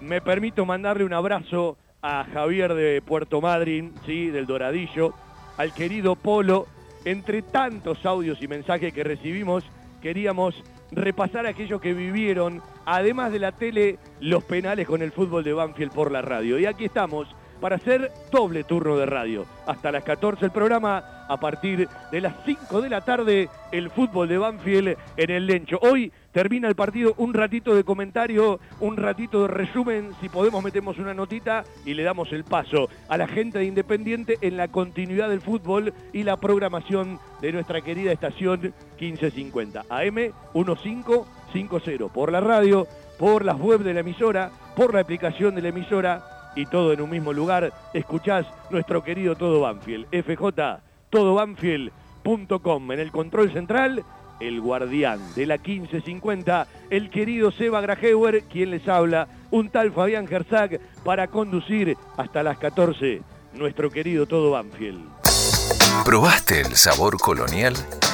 me 0.00 0.20
permito 0.20 0.64
mandarle 0.64 1.04
un 1.04 1.12
abrazo 1.12 1.76
a 2.00 2.24
Javier 2.32 2.74
de 2.74 3.02
Puerto 3.02 3.40
Madryn, 3.40 3.92
¿sí? 4.06 4.30
del 4.30 4.46
Doradillo, 4.46 5.12
al 5.56 5.72
querido 5.74 6.16
Polo. 6.16 6.66
Entre 7.04 7.42
tantos 7.42 8.04
audios 8.04 8.42
y 8.42 8.48
mensajes 8.48 8.92
que 8.92 9.04
recibimos, 9.04 9.64
queríamos 10.02 10.62
repasar 10.90 11.46
aquellos 11.46 11.80
que 11.80 11.94
vivieron, 11.94 12.62
además 12.86 13.32
de 13.32 13.38
la 13.38 13.52
tele, 13.52 13.98
los 14.20 14.44
penales 14.44 14.86
con 14.86 15.02
el 15.02 15.12
fútbol 15.12 15.44
de 15.44 15.52
Banfield 15.52 15.92
por 15.92 16.10
la 16.10 16.22
radio. 16.22 16.58
Y 16.58 16.66
aquí 16.66 16.84
estamos 16.84 17.28
para 17.60 17.76
hacer 17.76 18.10
doble 18.30 18.64
turno 18.64 18.96
de 18.96 19.06
radio. 19.06 19.46
Hasta 19.66 19.92
las 19.92 20.04
14 20.04 20.44
el 20.44 20.50
programa, 20.50 21.26
a 21.28 21.36
partir 21.38 21.88
de 22.10 22.20
las 22.20 22.34
5 22.44 22.80
de 22.80 22.88
la 22.88 23.02
tarde 23.02 23.48
el 23.70 23.90
fútbol 23.90 24.28
de 24.28 24.38
Banfield 24.38 24.96
en 25.16 25.30
el 25.30 25.46
Lencho. 25.46 25.78
Hoy 25.82 26.10
termina 26.32 26.68
el 26.68 26.74
partido, 26.74 27.14
un 27.18 27.34
ratito 27.34 27.74
de 27.74 27.84
comentario, 27.84 28.60
un 28.80 28.96
ratito 28.96 29.42
de 29.42 29.48
resumen, 29.48 30.12
si 30.20 30.28
podemos 30.28 30.62
metemos 30.62 30.98
una 30.98 31.14
notita 31.14 31.64
y 31.84 31.94
le 31.94 32.02
damos 32.02 32.32
el 32.32 32.44
paso 32.44 32.88
a 33.08 33.16
la 33.16 33.28
gente 33.28 33.58
de 33.58 33.64
Independiente 33.66 34.38
en 34.40 34.56
la 34.56 34.68
continuidad 34.68 35.28
del 35.28 35.40
fútbol 35.40 35.92
y 36.12 36.22
la 36.22 36.36
programación 36.36 37.18
de 37.40 37.52
nuestra 37.52 37.80
querida 37.80 38.12
estación 38.12 38.72
1550 38.98 39.84
AM 39.88 40.32
1550 40.54 42.08
por 42.12 42.32
la 42.32 42.40
radio, 42.40 42.86
por 43.18 43.44
las 43.44 43.58
web 43.58 43.80
de 43.80 43.94
la 43.94 44.00
emisora, 44.00 44.50
por 44.76 44.94
la 44.94 45.00
aplicación 45.00 45.54
de 45.54 45.62
la 45.62 45.68
emisora 45.68 46.37
y 46.58 46.66
todo 46.66 46.92
en 46.92 47.00
un 47.00 47.10
mismo 47.10 47.32
lugar. 47.32 47.72
Escuchás 47.94 48.44
nuestro 48.70 49.04
querido 49.04 49.36
Todo 49.36 49.60
Banfield, 49.60 50.06
FJ, 50.10 50.80
todobanfield.com. 51.08 52.92
En 52.92 52.98
el 52.98 53.12
control 53.12 53.52
central, 53.52 54.04
el 54.40 54.60
guardián 54.60 55.20
de 55.36 55.46
la 55.46 55.56
1550, 55.56 56.66
el 56.90 57.10
querido 57.10 57.52
Seba 57.52 57.80
Grajeuer, 57.80 58.42
quien 58.44 58.70
les 58.70 58.88
habla, 58.88 59.28
un 59.52 59.70
tal 59.70 59.92
Fabián 59.92 60.26
Gerzag, 60.26 60.80
para 61.04 61.28
conducir 61.28 61.96
hasta 62.16 62.42
las 62.42 62.58
14 62.58 63.22
nuestro 63.54 63.90
querido 63.90 64.26
Todo 64.26 64.50
Banfield. 64.50 65.00
¿Probaste 66.04 66.60
el 66.62 66.74
sabor 66.74 67.18
colonial? 67.18 67.74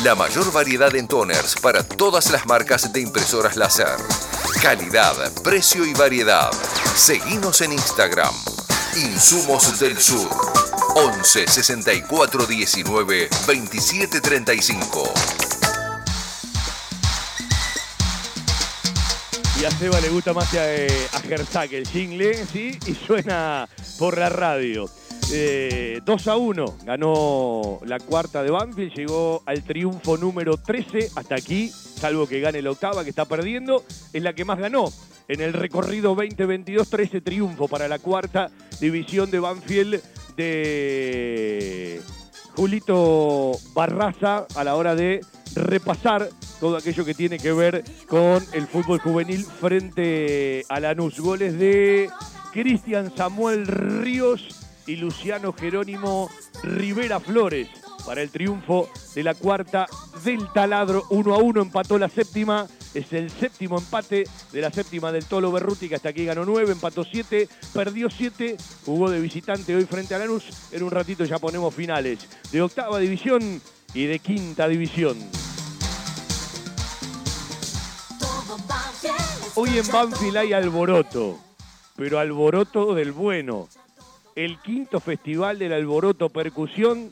La 0.04 0.14
mayor 0.14 0.52
variedad 0.52 0.96
en 0.96 1.08
toners 1.08 1.56
para 1.60 1.82
todas 1.82 2.30
las 2.30 2.46
marcas 2.46 2.94
de 2.94 3.02
impresoras 3.02 3.56
láser. 3.56 3.98
Calidad, 4.62 5.16
precio 5.42 5.88
y 5.88 5.96
variedad. 5.96 6.52
Seguimos 6.96 7.62
en 7.62 7.74
Instagram. 7.74 8.36
Insumos 8.96 9.80
del 9.80 9.98
Sur. 9.98 10.30
11 10.96 11.48
64 11.48 12.46
19 12.46 13.30
27 13.48 14.22
35. 14.22 15.14
Y 19.60 19.66
a 19.66 19.72
Seba 19.72 20.00
le 20.00 20.10
gusta 20.10 20.34
más 20.34 20.54
a, 20.54 20.74
eh, 20.76 21.08
a 21.14 21.20
Gerzak 21.22 21.72
el 21.74 21.88
jingle, 21.88 22.46
¿sí? 22.46 22.78
Y 22.86 22.94
suena 22.94 23.68
por 23.98 24.18
la 24.18 24.30
radio. 24.30 24.90
Eh, 25.36 26.00
2 26.06 26.28
a 26.28 26.38
1 26.38 26.66
ganó 26.86 27.80
la 27.88 27.98
cuarta 27.98 28.44
de 28.44 28.52
Banfield, 28.52 28.94
llegó 28.94 29.42
al 29.48 29.64
triunfo 29.64 30.16
número 30.16 30.58
13 30.58 31.10
hasta 31.16 31.34
aquí, 31.34 31.70
salvo 31.70 32.28
que 32.28 32.40
gane 32.40 32.62
la 32.62 32.70
octava 32.70 33.04
que 33.04 33.10
está 33.10 33.26
perdiendo, 33.26 33.84
es 34.14 34.22
la 34.22 34.34
que 34.34 34.46
más 34.46 34.60
ganó. 34.60 34.94
En 35.28 35.42
el 35.42 35.54
recorrido 35.54 36.14
2022, 36.14 36.88
13 36.88 37.22
triunfo 37.22 37.68
para 37.68 37.88
la 37.88 37.98
cuarta 37.98 38.52
división 38.80 39.32
de 39.32 39.40
Banfield 39.40 40.04
de 40.38 42.00
Julito 42.56 43.54
Barraza 43.74 44.46
a 44.54 44.64
la 44.64 44.76
hora 44.76 44.94
de 44.94 45.22
repasar 45.56 46.30
todo 46.60 46.78
aquello 46.78 47.06
que 47.06 47.16
tiene 47.16 47.40
que 47.40 47.54
ver 47.54 47.84
con 48.08 48.46
el 48.54 48.68
fútbol 48.68 49.00
juvenil 49.00 49.44
frente 49.46 50.64
a 50.70 50.80
Lanús. 50.80 51.20
Goles 51.20 51.58
de 51.58 52.12
Cristian 52.52 53.12
Samuel 53.18 53.66
Ríos 53.66 54.63
y 54.88 54.96
Luciano 54.96 55.54
Jerónimo 55.54 56.30
Rivera 56.64 57.20
Flores 57.20 57.68
para 58.06 58.22
el 58.22 58.30
triunfo 58.30 58.90
de 59.16 59.24
la 59.24 59.34
cuarta 59.34 59.88
del 60.24 60.52
taladro. 60.52 61.06
1 61.10 61.34
a 61.34 61.38
1 61.38 61.62
empató 61.62 61.98
la 61.98 62.10
séptima. 62.10 62.68
Es 62.94 63.12
el 63.12 63.32
séptimo 63.32 63.80
empate 63.80 64.26
de 64.52 64.62
la 64.62 64.70
séptima 64.70 65.12
del 65.12 65.26
Tolo 65.26 65.52
Berruti, 65.52 65.90
que 65.90 65.96
hasta 65.96 66.10
aquí 66.10 66.26
ganó 66.26 66.46
9, 66.46 66.74
empató 66.74 67.04
7, 67.04 67.50
perdió 67.74 68.08
7, 68.08 68.56
jugó 68.86 69.10
de 69.10 69.20
visitante 69.20 69.76
hoy 69.76 69.86
frente 69.86 70.14
a 70.14 70.20
Lanús. 70.20 70.44
En 70.72 70.84
un 70.84 70.92
ratito 70.92 71.26
ya 71.26 71.40
ponemos 71.40 71.74
finales 71.74 72.20
de 72.52 72.62
octava 72.62 73.00
división 73.00 73.60
y 73.96 74.06
de 74.06 74.20
quinta 74.20 74.68
división. 74.68 75.18
Hoy 79.56 79.78
en 79.78 79.88
Banfield 79.88 80.38
hay 80.38 80.54
alboroto, 80.54 81.40
pero 81.96 82.20
alboroto 82.20 82.94
del 82.94 83.12
bueno. 83.12 83.68
El 84.36 84.58
quinto 84.60 85.00
festival 85.00 85.60
del 85.60 85.74
alboroto 85.74 86.30
percusión 86.30 87.12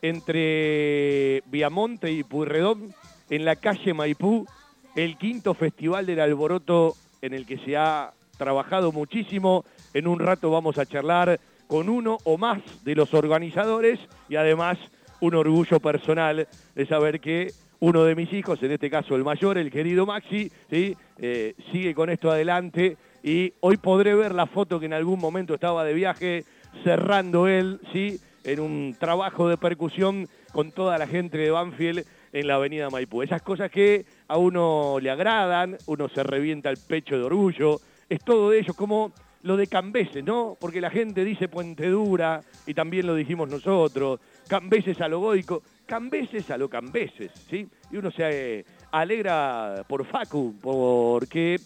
entre 0.00 1.42
Viamonte 1.46 2.12
y 2.12 2.22
Puyredón 2.22 2.94
en 3.30 3.44
la 3.44 3.56
calle 3.56 3.94
Maipú. 3.94 4.46
El 4.94 5.16
quinto 5.18 5.54
festival 5.54 6.06
del 6.06 6.20
alboroto 6.20 6.94
en 7.20 7.34
el 7.34 7.46
que 7.46 7.58
se 7.58 7.76
ha 7.76 8.12
trabajado 8.38 8.92
muchísimo. 8.92 9.64
En 9.92 10.06
un 10.06 10.20
rato 10.20 10.50
vamos 10.52 10.78
a 10.78 10.86
charlar 10.86 11.40
con 11.66 11.88
uno 11.88 12.18
o 12.24 12.38
más 12.38 12.60
de 12.84 12.94
los 12.94 13.12
organizadores 13.12 13.98
y 14.28 14.36
además 14.36 14.78
un 15.20 15.34
orgullo 15.34 15.80
personal 15.80 16.46
de 16.74 16.86
saber 16.86 17.20
que 17.20 17.52
uno 17.80 18.04
de 18.04 18.14
mis 18.14 18.32
hijos, 18.32 18.62
en 18.62 18.70
este 18.70 18.88
caso 18.88 19.16
el 19.16 19.24
mayor, 19.24 19.58
el 19.58 19.70
querido 19.70 20.06
Maxi, 20.06 20.52
¿sí? 20.70 20.96
Eh, 21.18 21.54
sigue 21.72 21.94
con 21.94 22.10
esto 22.10 22.30
adelante 22.30 22.96
y 23.22 23.52
hoy 23.60 23.76
podré 23.76 24.14
ver 24.14 24.34
la 24.34 24.46
foto 24.46 24.80
que 24.80 24.86
en 24.86 24.92
algún 24.92 25.20
momento 25.20 25.54
estaba 25.54 25.84
de 25.84 25.94
viaje 25.94 26.44
cerrando 26.84 27.46
él, 27.46 27.80
¿sí? 27.92 28.18
en 28.44 28.60
un 28.60 28.96
trabajo 28.98 29.48
de 29.48 29.56
percusión 29.56 30.26
con 30.52 30.72
toda 30.72 30.98
la 30.98 31.06
gente 31.06 31.38
de 31.38 31.50
Banfield 31.50 32.04
en 32.32 32.46
la 32.46 32.56
avenida 32.56 32.90
Maipú. 32.90 33.22
Esas 33.22 33.42
cosas 33.42 33.70
que 33.70 34.04
a 34.28 34.36
uno 34.36 34.98
le 35.00 35.10
agradan, 35.10 35.76
uno 35.86 36.08
se 36.08 36.22
revienta 36.22 36.70
el 36.70 36.78
pecho 36.78 37.16
de 37.16 37.24
orgullo, 37.24 37.80
es 38.08 38.22
todo 38.24 38.50
de 38.50 38.58
ellos, 38.58 38.76
como 38.76 39.12
lo 39.42 39.56
de 39.56 39.66
Cambeses, 39.66 40.24
¿no? 40.24 40.56
Porque 40.60 40.80
la 40.80 40.90
gente 40.90 41.24
dice 41.24 41.48
Puente 41.48 41.88
Dura, 41.88 42.40
y 42.66 42.74
también 42.74 43.06
lo 43.06 43.14
dijimos 43.14 43.48
nosotros, 43.48 44.20
Cambeses 44.48 45.00
a 45.00 45.08
lo 45.08 45.20
goico, 45.20 45.62
Cambeses 45.86 46.50
a 46.50 46.58
lo 46.58 46.68
Cambeses, 46.68 47.30
¿sí? 47.50 47.66
Y 47.90 47.96
uno 47.96 48.10
se 48.10 48.58
eh, 48.58 48.64
alegra 48.92 49.84
por 49.88 50.04
Facu, 50.04 50.54
porque 50.60 51.58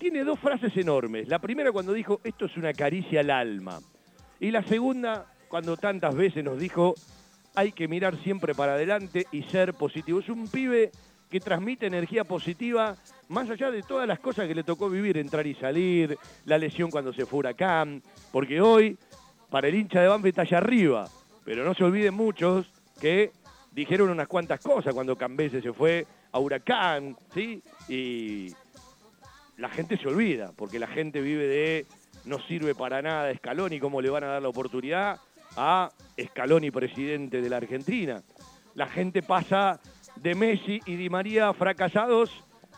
tiene 0.00 0.24
dos 0.24 0.40
frases 0.40 0.74
enormes. 0.78 1.28
La 1.28 1.38
primera 1.38 1.70
cuando 1.70 1.92
dijo, 1.92 2.20
esto 2.24 2.46
es 2.46 2.56
una 2.56 2.72
caricia 2.72 3.20
al 3.20 3.30
alma. 3.30 3.78
Y 4.40 4.50
la 4.50 4.62
segunda, 4.62 5.26
cuando 5.46 5.76
tantas 5.76 6.14
veces 6.14 6.42
nos 6.42 6.58
dijo, 6.58 6.94
hay 7.54 7.72
que 7.72 7.86
mirar 7.86 8.16
siempre 8.22 8.54
para 8.54 8.72
adelante 8.72 9.26
y 9.30 9.42
ser 9.42 9.74
positivo. 9.74 10.20
Es 10.20 10.30
un 10.30 10.48
pibe 10.48 10.90
que 11.28 11.38
transmite 11.38 11.86
energía 11.86 12.24
positiva, 12.24 12.96
más 13.28 13.50
allá 13.50 13.70
de 13.70 13.82
todas 13.82 14.08
las 14.08 14.18
cosas 14.20 14.48
que 14.48 14.54
le 14.54 14.64
tocó 14.64 14.88
vivir, 14.88 15.18
entrar 15.18 15.46
y 15.46 15.54
salir, 15.54 16.16
la 16.46 16.56
lesión 16.56 16.90
cuando 16.90 17.12
se 17.12 17.26
fue 17.26 17.40
Huracán, 17.40 18.02
porque 18.32 18.60
hoy, 18.60 18.98
para 19.50 19.68
el 19.68 19.74
hincha 19.74 20.00
de 20.00 20.08
Banfield 20.08 20.30
está 20.30 20.42
allá 20.42 20.58
arriba, 20.58 21.08
pero 21.44 21.62
no 21.62 21.74
se 21.74 21.84
olviden 21.84 22.14
muchos 22.14 22.72
que 22.98 23.32
dijeron 23.70 24.08
unas 24.08 24.28
cuantas 24.28 24.60
cosas 24.60 24.94
cuando 24.94 25.14
Cambese 25.14 25.60
se 25.60 25.74
fue 25.74 26.06
a 26.32 26.38
Huracán, 26.38 27.16
¿sí? 27.34 27.62
Y 27.88 28.52
la 29.60 29.68
gente 29.68 29.98
se 29.98 30.08
olvida, 30.08 30.52
porque 30.56 30.78
la 30.78 30.86
gente 30.86 31.20
vive 31.20 31.46
de 31.46 31.86
no 32.24 32.40
sirve 32.46 32.74
para 32.74 33.02
nada 33.02 33.32
Scaloni, 33.34 33.78
cómo 33.78 34.00
le 34.00 34.08
van 34.08 34.24
a 34.24 34.28
dar 34.28 34.42
la 34.42 34.48
oportunidad 34.48 35.20
a 35.56 35.90
Scaloni, 36.18 36.70
presidente 36.70 37.42
de 37.42 37.48
la 37.50 37.58
Argentina. 37.58 38.22
La 38.74 38.86
gente 38.86 39.22
pasa 39.22 39.78
de 40.16 40.34
Messi 40.34 40.80
y 40.86 40.96
Di 40.96 41.10
María 41.10 41.52
fracasados 41.52 42.30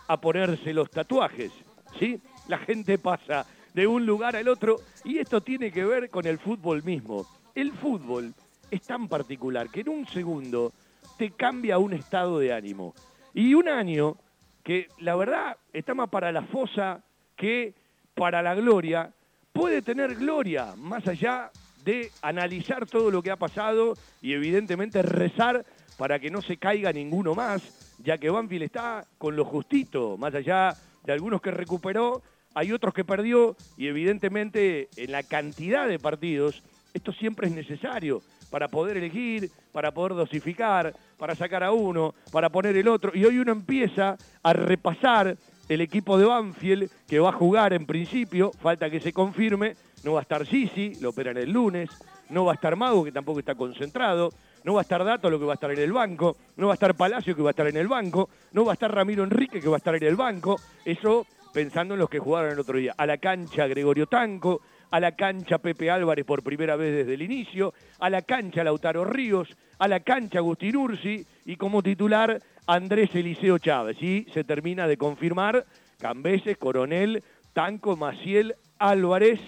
a 0.08 0.20
ponerse 0.20 0.72
los 0.72 0.90
tatuajes, 0.90 1.52
¿sí? 2.00 2.20
La 2.48 2.58
gente 2.58 2.98
pasa 2.98 3.46
de 3.72 3.86
un 3.86 4.04
lugar 4.04 4.34
al 4.34 4.48
otro 4.48 4.80
y 5.04 5.18
esto 5.18 5.40
tiene 5.40 5.70
que 5.70 5.84
ver 5.84 6.10
con 6.10 6.26
el 6.26 6.38
fútbol 6.38 6.82
mismo. 6.82 7.26
El 7.54 7.72
fútbol 7.72 8.34
es 8.70 8.82
tan 8.82 9.06
particular 9.06 9.68
que 9.68 9.80
en 9.82 9.88
un 9.88 10.06
segundo 10.08 10.72
te 11.16 11.30
cambia 11.30 11.78
un 11.78 11.92
estado 11.92 12.40
de 12.40 12.52
ánimo. 12.52 12.94
Y 13.34 13.54
un 13.54 13.68
año 13.68 14.16
que 14.62 14.88
la 14.98 15.16
verdad 15.16 15.56
está 15.72 15.94
más 15.94 16.08
para 16.08 16.32
la 16.32 16.42
fosa 16.42 17.02
que 17.36 17.74
para 18.14 18.42
la 18.42 18.54
gloria, 18.54 19.12
puede 19.52 19.82
tener 19.82 20.14
gloria, 20.14 20.74
más 20.76 21.06
allá 21.08 21.50
de 21.84 22.10
analizar 22.22 22.86
todo 22.86 23.10
lo 23.10 23.22
que 23.22 23.30
ha 23.30 23.36
pasado 23.36 23.94
y 24.20 24.32
evidentemente 24.32 25.02
rezar 25.02 25.64
para 25.98 26.18
que 26.18 26.30
no 26.30 26.42
se 26.42 26.56
caiga 26.56 26.92
ninguno 26.92 27.34
más, 27.34 27.96
ya 28.02 28.18
que 28.18 28.30
Banfield 28.30 28.64
está 28.64 29.04
con 29.18 29.36
lo 29.36 29.44
justito, 29.44 30.16
más 30.16 30.34
allá 30.34 30.76
de 31.04 31.12
algunos 31.12 31.40
que 31.40 31.50
recuperó, 31.50 32.22
hay 32.54 32.72
otros 32.72 32.94
que 32.94 33.04
perdió 33.04 33.56
y 33.76 33.88
evidentemente 33.88 34.88
en 34.96 35.12
la 35.12 35.22
cantidad 35.22 35.88
de 35.88 35.98
partidos 35.98 36.62
esto 36.94 37.12
siempre 37.12 37.48
es 37.48 37.54
necesario, 37.54 38.22
para 38.52 38.68
poder 38.68 38.98
elegir, 38.98 39.50
para 39.72 39.92
poder 39.92 40.14
dosificar, 40.14 40.94
para 41.16 41.34
sacar 41.34 41.64
a 41.64 41.72
uno, 41.72 42.14
para 42.30 42.50
poner 42.50 42.76
el 42.76 42.86
otro. 42.86 43.10
Y 43.14 43.24
hoy 43.24 43.38
uno 43.38 43.50
empieza 43.50 44.18
a 44.42 44.52
repasar 44.52 45.38
el 45.70 45.80
equipo 45.80 46.18
de 46.18 46.26
Banfield 46.26 46.90
que 47.08 47.18
va 47.18 47.30
a 47.30 47.32
jugar 47.32 47.72
en 47.72 47.86
principio, 47.86 48.52
falta 48.60 48.90
que 48.90 49.00
se 49.00 49.10
confirme, 49.10 49.74
no 50.04 50.12
va 50.12 50.18
a 50.18 50.22
estar 50.22 50.46
Sisi, 50.46 50.96
lo 51.00 51.10
operan 51.10 51.38
el 51.38 51.50
lunes, 51.50 51.88
no 52.28 52.44
va 52.44 52.52
a 52.52 52.54
estar 52.56 52.76
Mago, 52.76 53.02
que 53.02 53.10
tampoco 53.10 53.38
está 53.38 53.54
concentrado, 53.54 54.30
no 54.64 54.74
va 54.74 54.80
a 54.80 54.82
estar 54.82 55.02
Dato, 55.02 55.30
lo 55.30 55.38
que 55.38 55.46
va 55.46 55.52
a 55.52 55.54
estar 55.54 55.70
en 55.70 55.78
el 55.78 55.92
banco, 55.92 56.36
no 56.56 56.66
va 56.66 56.74
a 56.74 56.74
estar 56.74 56.94
Palacio, 56.94 57.34
que 57.34 57.42
va 57.42 57.50
a 57.50 57.52
estar 57.52 57.66
en 57.66 57.78
el 57.78 57.88
banco, 57.88 58.28
no 58.52 58.66
va 58.66 58.72
a 58.72 58.74
estar 58.74 58.94
Ramiro 58.94 59.24
Enrique, 59.24 59.62
que 59.62 59.68
va 59.68 59.76
a 59.76 59.78
estar 59.78 59.94
en 59.94 60.02
el 60.02 60.16
banco, 60.16 60.60
eso 60.84 61.26
pensando 61.54 61.94
en 61.94 62.00
los 62.00 62.10
que 62.10 62.18
jugaron 62.18 62.52
el 62.52 62.58
otro 62.58 62.76
día. 62.76 62.94
A 62.98 63.06
la 63.06 63.16
cancha 63.16 63.66
Gregorio 63.66 64.06
Tanco, 64.06 64.60
a 64.92 65.00
la 65.00 65.12
cancha 65.12 65.58
Pepe 65.58 65.90
Álvarez 65.90 66.24
por 66.24 66.42
primera 66.42 66.76
vez 66.76 66.94
desde 66.94 67.14
el 67.14 67.22
inicio, 67.22 67.72
a 67.98 68.10
la 68.10 68.20
cancha 68.22 68.62
Lautaro 68.62 69.06
Ríos, 69.06 69.48
a 69.78 69.88
la 69.88 70.00
cancha 70.00 70.38
Agustín 70.38 70.76
Ursi 70.76 71.26
y 71.46 71.56
como 71.56 71.82
titular 71.82 72.38
Andrés 72.66 73.14
Eliseo 73.14 73.56
Chávez. 73.58 73.96
Y 74.02 74.26
se 74.34 74.44
termina 74.44 74.86
de 74.86 74.98
confirmar 74.98 75.64
Cambeses, 75.98 76.58
Coronel, 76.58 77.24
Tanco, 77.54 77.96
Maciel, 77.96 78.54
Álvarez, 78.78 79.40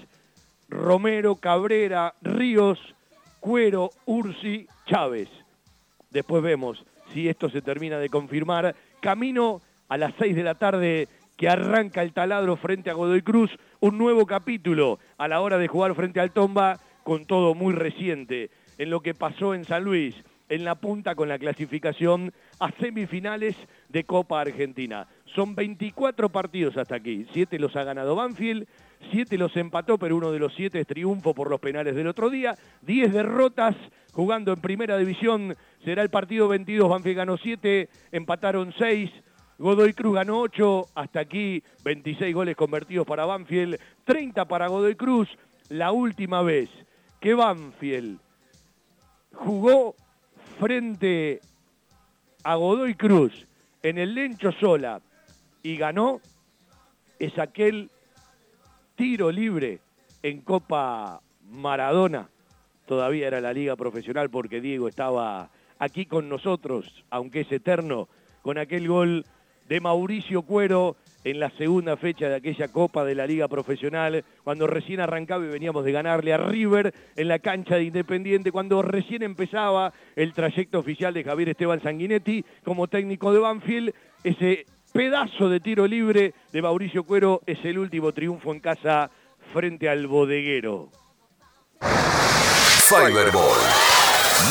Romero, 0.71 1.37
Cabrera, 1.37 2.15
Ríos, 2.23 2.79
Cuero, 3.39 3.91
Ursi, 4.07 4.67
Chávez. 4.87 5.29
Después 6.11 6.43
vemos 6.43 6.83
si 7.13 7.29
esto 7.29 7.51
se 7.51 7.61
termina 7.61 7.99
de 7.99 8.09
confirmar. 8.09 8.75
Camino 9.01 9.61
a 9.91 9.99
las 9.99 10.15
6 10.19 10.35
de 10.35 10.43
la 10.43 10.55
tarde 10.55 11.07
que 11.37 11.49
arranca 11.49 12.03
el 12.03 12.13
taladro 12.13 12.57
frente 12.57 12.91
a 12.91 12.95
Godoy 12.95 13.23
Cruz, 13.23 13.51
un 13.85 13.99
nuevo 13.99 14.25
capítulo 14.25 14.99
a 15.19 15.29
la 15.29 15.43
hora 15.43 15.59
de 15.59 15.69
jugar 15.69 15.95
frente 15.95 16.19
al 16.19 16.31
Tomba, 16.31 16.81
con 17.03 17.27
todo 17.27 17.55
muy 17.55 17.75
reciente, 17.75 18.49
en 18.79 18.89
lo 18.89 19.01
que 19.01 19.13
pasó 19.13 19.53
en 19.53 19.67
San 19.67 19.85
Luis, 19.85 20.15
en 20.49 20.65
la 20.65 20.75
punta 20.75 21.15
con 21.15 21.29
la 21.29 21.39
clasificación 21.39 22.33
a 22.61 22.71
semifinales 22.81 23.55
de 23.91 24.05
Copa 24.05 24.41
Argentina. 24.41 25.07
Son 25.35 25.55
24 25.55 26.31
partidos 26.31 26.79
hasta 26.79 26.95
aquí, 26.95 27.27
7 27.35 27.59
los 27.59 27.77
ha 27.77 27.85
ganado 27.85 28.17
Banfield, 28.17 28.67
7 29.13 29.37
los 29.37 29.55
empató, 29.55 29.99
pero 29.99 30.17
uno 30.17 30.33
de 30.33 30.39
los 30.39 30.55
7 30.55 30.81
es 30.81 30.87
triunfo 30.87 31.35
por 31.35 31.51
los 31.51 31.61
penales 31.61 31.95
del 31.95 32.07
otro 32.07 32.31
día, 32.31 32.57
10 32.87 33.13
derrotas 33.13 33.77
jugando 34.13 34.55
en 34.55 34.63
primera 34.63 34.97
división, 34.97 35.59
será 35.85 36.01
el 36.01 36.09
partido 36.09 36.49
22, 36.49 36.89
Banfield 36.89 37.17
ganó 37.19 37.37
7, 37.37 37.91
empataron 38.13 38.73
6, 38.79 39.11
Godoy 39.59 39.93
Cruz 39.93 40.15
ganó 40.15 40.41
8, 40.41 40.87
hasta 40.95 41.21
aquí 41.21 41.63
26 41.85 42.35
goles 42.35 42.57
convertidos 42.57 43.07
para 43.07 43.25
Banfield, 43.25 43.79
30 44.05 44.45
para 44.47 44.67
Godoy 44.69 44.97
Cruz. 44.97 45.29
La 45.69 45.93
última 45.93 46.43
vez 46.43 46.69
que 47.21 47.35
Banfield 47.35 48.19
jugó 49.33 49.95
frente 50.59 51.41
a 52.43 52.57
Godoy 52.57 52.95
Cruz 52.95 53.47
en 53.83 53.99
el 53.99 54.15
Lencho 54.15 54.53
Sola 54.53 55.01
y 55.63 55.77
ganó 55.77 56.21
es 57.19 57.39
aquel 57.39 57.91
tiro 58.97 59.31
libre 59.31 59.81
en 60.23 60.41
Copa 60.41 61.21
Maradona. 61.49 62.29
Todavía 62.87 63.29
era 63.29 63.41
la 63.41 63.53
liga 63.53 63.77
profesional 63.77 64.31
porque 64.31 64.61
Diego 64.61 64.89
estaba 64.89 65.51
aquí 65.79 66.07
con 66.07 66.29
nosotros, 66.29 67.05
aunque 67.11 67.43
es 67.43 67.53
eterno, 67.53 68.09
con 68.43 68.59
aquel 68.59 68.89
gol 68.89 69.25
de 69.69 69.81
Mauricio 69.81 70.43
Cuero 70.43 70.97
en 71.25 71.41
la 71.41 71.51
segunda 71.51 71.97
fecha 71.97 72.29
de 72.29 72.37
aquella 72.37 72.69
Copa 72.69 73.05
de 73.05 73.15
la 73.15 73.27
Liga 73.27 73.49
Profesional, 73.49 74.25
cuando 74.45 74.67
recién 74.67 75.01
arrancaba 75.01 75.45
y 75.45 75.49
veníamos 75.49 75.85
de 75.85 75.93
ganarle 75.93 76.35
a 76.35 76.37
River 76.39 76.95
en 77.17 77.29
la 77.29 77.39
cancha 77.39 77.77
de 77.77 77.85
Independiente, 77.85 78.53
cuando 78.53 78.83
recién 78.83 79.23
empezaba 79.23 79.93
el 80.17 80.35
trayecto 80.35 80.79
oficial 80.79 81.15
de 81.15 81.25
Javier 81.25 81.49
Esteban 81.49 81.83
Sanguinetti 81.83 82.45
como 82.63 82.89
técnico 82.89 83.33
de 83.33 83.39
Banfield, 83.39 83.95
ese 84.23 84.67
pedazo 84.93 85.49
de 85.49 85.61
tiro 85.61 85.87
libre 85.87 86.35
de 86.53 86.63
Mauricio 86.63 87.05
Cuero 87.05 87.41
es 87.47 87.59
el 87.65 87.79
último 87.79 88.13
triunfo 88.13 88.53
en 88.53 88.61
casa 88.61 89.11
frente 89.53 89.89
al 89.89 90.07
bodeguero. 90.07 90.91
Fiberball. 92.87 93.94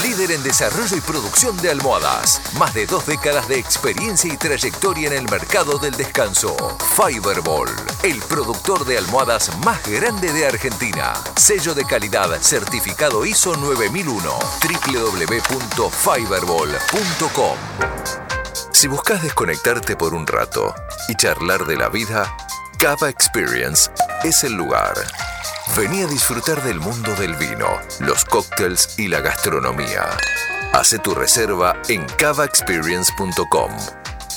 Líder 0.02 0.32
en 0.32 0.41
desarrollo 0.41 0.98
y 0.98 1.02
producción 1.02 1.56
de 1.58 1.70
almohadas. 1.70 2.41
Más 2.58 2.74
de 2.74 2.86
dos 2.86 3.06
décadas 3.06 3.48
de 3.48 3.60
experiencia 3.60 4.34
y 4.34 4.38
trayectoria 4.38 5.08
en 5.08 5.14
el 5.14 5.30
mercado 5.30 5.78
del 5.78 5.94
descanso. 5.94 6.56
Fiberball, 6.96 7.70
el 8.02 8.20
productor 8.24 8.86
de 8.86 8.98
almohadas 8.98 9.56
más 9.60 9.88
grande 9.88 10.34
de 10.34 10.48
Argentina. 10.48 11.14
Sello 11.36 11.76
de 11.76 11.86
calidad 11.86 12.41
certificado 12.41 13.26
ISO 13.26 13.56
9001. 13.56 14.39
www.fiberball.com. 14.62 17.58
Si 18.72 18.88
buscas 18.88 19.22
desconectarte 19.22 19.96
por 19.96 20.14
un 20.14 20.26
rato 20.26 20.74
y 21.08 21.16
charlar 21.16 21.66
de 21.66 21.78
la 21.78 21.89
vida, 21.89 22.36
Cava 22.78 23.10
Experience 23.10 23.91
es 24.24 24.44
el 24.44 24.54
lugar. 24.54 24.94
Vení 25.72 26.03
a 26.03 26.07
disfrutar 26.07 26.61
del 26.61 26.80
mundo 26.80 27.16
del 27.16 27.36
vino, 27.36 27.68
los 28.01 28.26
cócteles 28.26 28.99
y 28.99 29.07
la 29.07 29.22
gastronomía. 29.22 30.05
Hace 30.72 30.99
tu 30.99 31.16
reserva 31.16 31.82
en 31.88 32.05
cavaexperience.com 32.18 33.72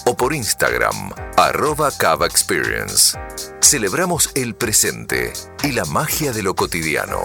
o 0.06 0.16
por 0.16 0.32
Instagram, 0.32 1.10
arroba 1.36 1.90
Cava 1.90 2.26
Experience. 2.26 3.18
Celebramos 3.60 4.30
el 4.34 4.54
presente 4.54 5.32
y 5.62 5.72
la 5.72 5.84
magia 5.84 6.32
de 6.32 6.42
lo 6.42 6.54
cotidiano. 6.54 7.20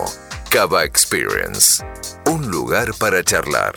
Cava 0.50 0.84
Experience, 0.84 1.86
un 2.26 2.50
lugar 2.52 2.94
para 2.96 3.24
charlar. 3.24 3.76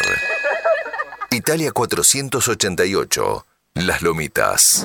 Italia 1.30 1.70
488, 1.70 3.46
Las 3.74 4.02
Lomitas. 4.02 4.84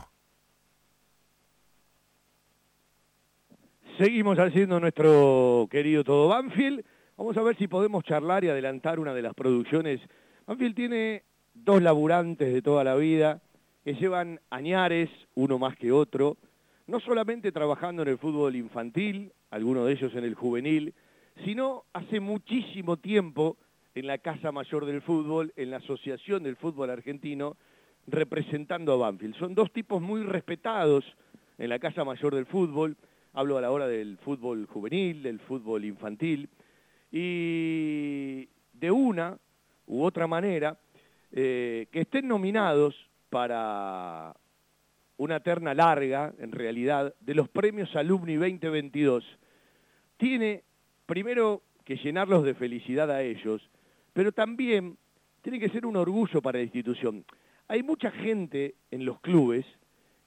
Seguimos 4.01 4.39
haciendo 4.39 4.79
nuestro 4.79 5.67
querido 5.69 6.03
Todo 6.03 6.29
Banfield. 6.29 6.83
Vamos 7.17 7.37
a 7.37 7.43
ver 7.43 7.55
si 7.55 7.67
podemos 7.67 8.03
charlar 8.03 8.43
y 8.43 8.49
adelantar 8.49 8.99
una 8.99 9.13
de 9.13 9.21
las 9.21 9.35
producciones. 9.35 10.01
Banfield 10.47 10.75
tiene 10.75 11.21
dos 11.53 11.83
laburantes 11.83 12.51
de 12.51 12.63
toda 12.63 12.83
la 12.83 12.95
vida 12.95 13.43
que 13.83 13.93
llevan 13.93 14.39
añares, 14.49 15.11
uno 15.35 15.59
más 15.59 15.75
que 15.75 15.91
otro, 15.91 16.37
no 16.87 16.99
solamente 16.99 17.51
trabajando 17.51 18.01
en 18.01 18.07
el 18.07 18.17
fútbol 18.17 18.55
infantil, 18.55 19.33
algunos 19.51 19.85
de 19.85 19.91
ellos 19.91 20.15
en 20.15 20.23
el 20.23 20.33
juvenil, 20.33 20.95
sino 21.45 21.83
hace 21.93 22.19
muchísimo 22.19 22.97
tiempo 22.97 23.55
en 23.93 24.07
la 24.07 24.17
Casa 24.17 24.51
Mayor 24.51 24.87
del 24.87 25.03
Fútbol, 25.03 25.53
en 25.55 25.69
la 25.69 25.77
Asociación 25.77 26.41
del 26.41 26.55
Fútbol 26.55 26.89
Argentino, 26.89 27.55
representando 28.07 28.93
a 28.93 28.97
Banfield. 28.97 29.37
Son 29.37 29.53
dos 29.53 29.71
tipos 29.71 30.01
muy 30.01 30.23
respetados 30.23 31.05
en 31.59 31.69
la 31.69 31.77
Casa 31.77 32.03
Mayor 32.03 32.33
del 32.33 32.47
Fútbol, 32.47 32.97
hablo 33.33 33.57
a 33.57 33.61
la 33.61 33.71
hora 33.71 33.87
del 33.87 34.17
fútbol 34.17 34.65
juvenil, 34.67 35.23
del 35.23 35.39
fútbol 35.39 35.85
infantil, 35.85 36.49
y 37.11 38.47
de 38.73 38.91
una 38.91 39.37
u 39.87 40.03
otra 40.03 40.27
manera, 40.27 40.77
eh, 41.31 41.87
que 41.91 42.01
estén 42.01 42.27
nominados 42.27 42.95
para 43.29 44.35
una 45.17 45.39
terna 45.39 45.73
larga, 45.73 46.33
en 46.39 46.51
realidad, 46.51 47.13
de 47.19 47.35
los 47.35 47.47
premios 47.47 47.95
Alumni 47.95 48.35
2022, 48.35 49.23
tiene 50.17 50.63
primero 51.05 51.61
que 51.85 51.97
llenarlos 51.97 52.43
de 52.43 52.53
felicidad 52.53 53.11
a 53.11 53.21
ellos, 53.21 53.61
pero 54.13 54.31
también 54.31 54.97
tiene 55.41 55.59
que 55.59 55.69
ser 55.69 55.85
un 55.85 55.95
orgullo 55.95 56.41
para 56.41 56.59
la 56.59 56.63
institución. 56.63 57.25
Hay 57.67 57.83
mucha 57.83 58.11
gente 58.11 58.75
en 58.91 59.05
los 59.05 59.19
clubes 59.21 59.65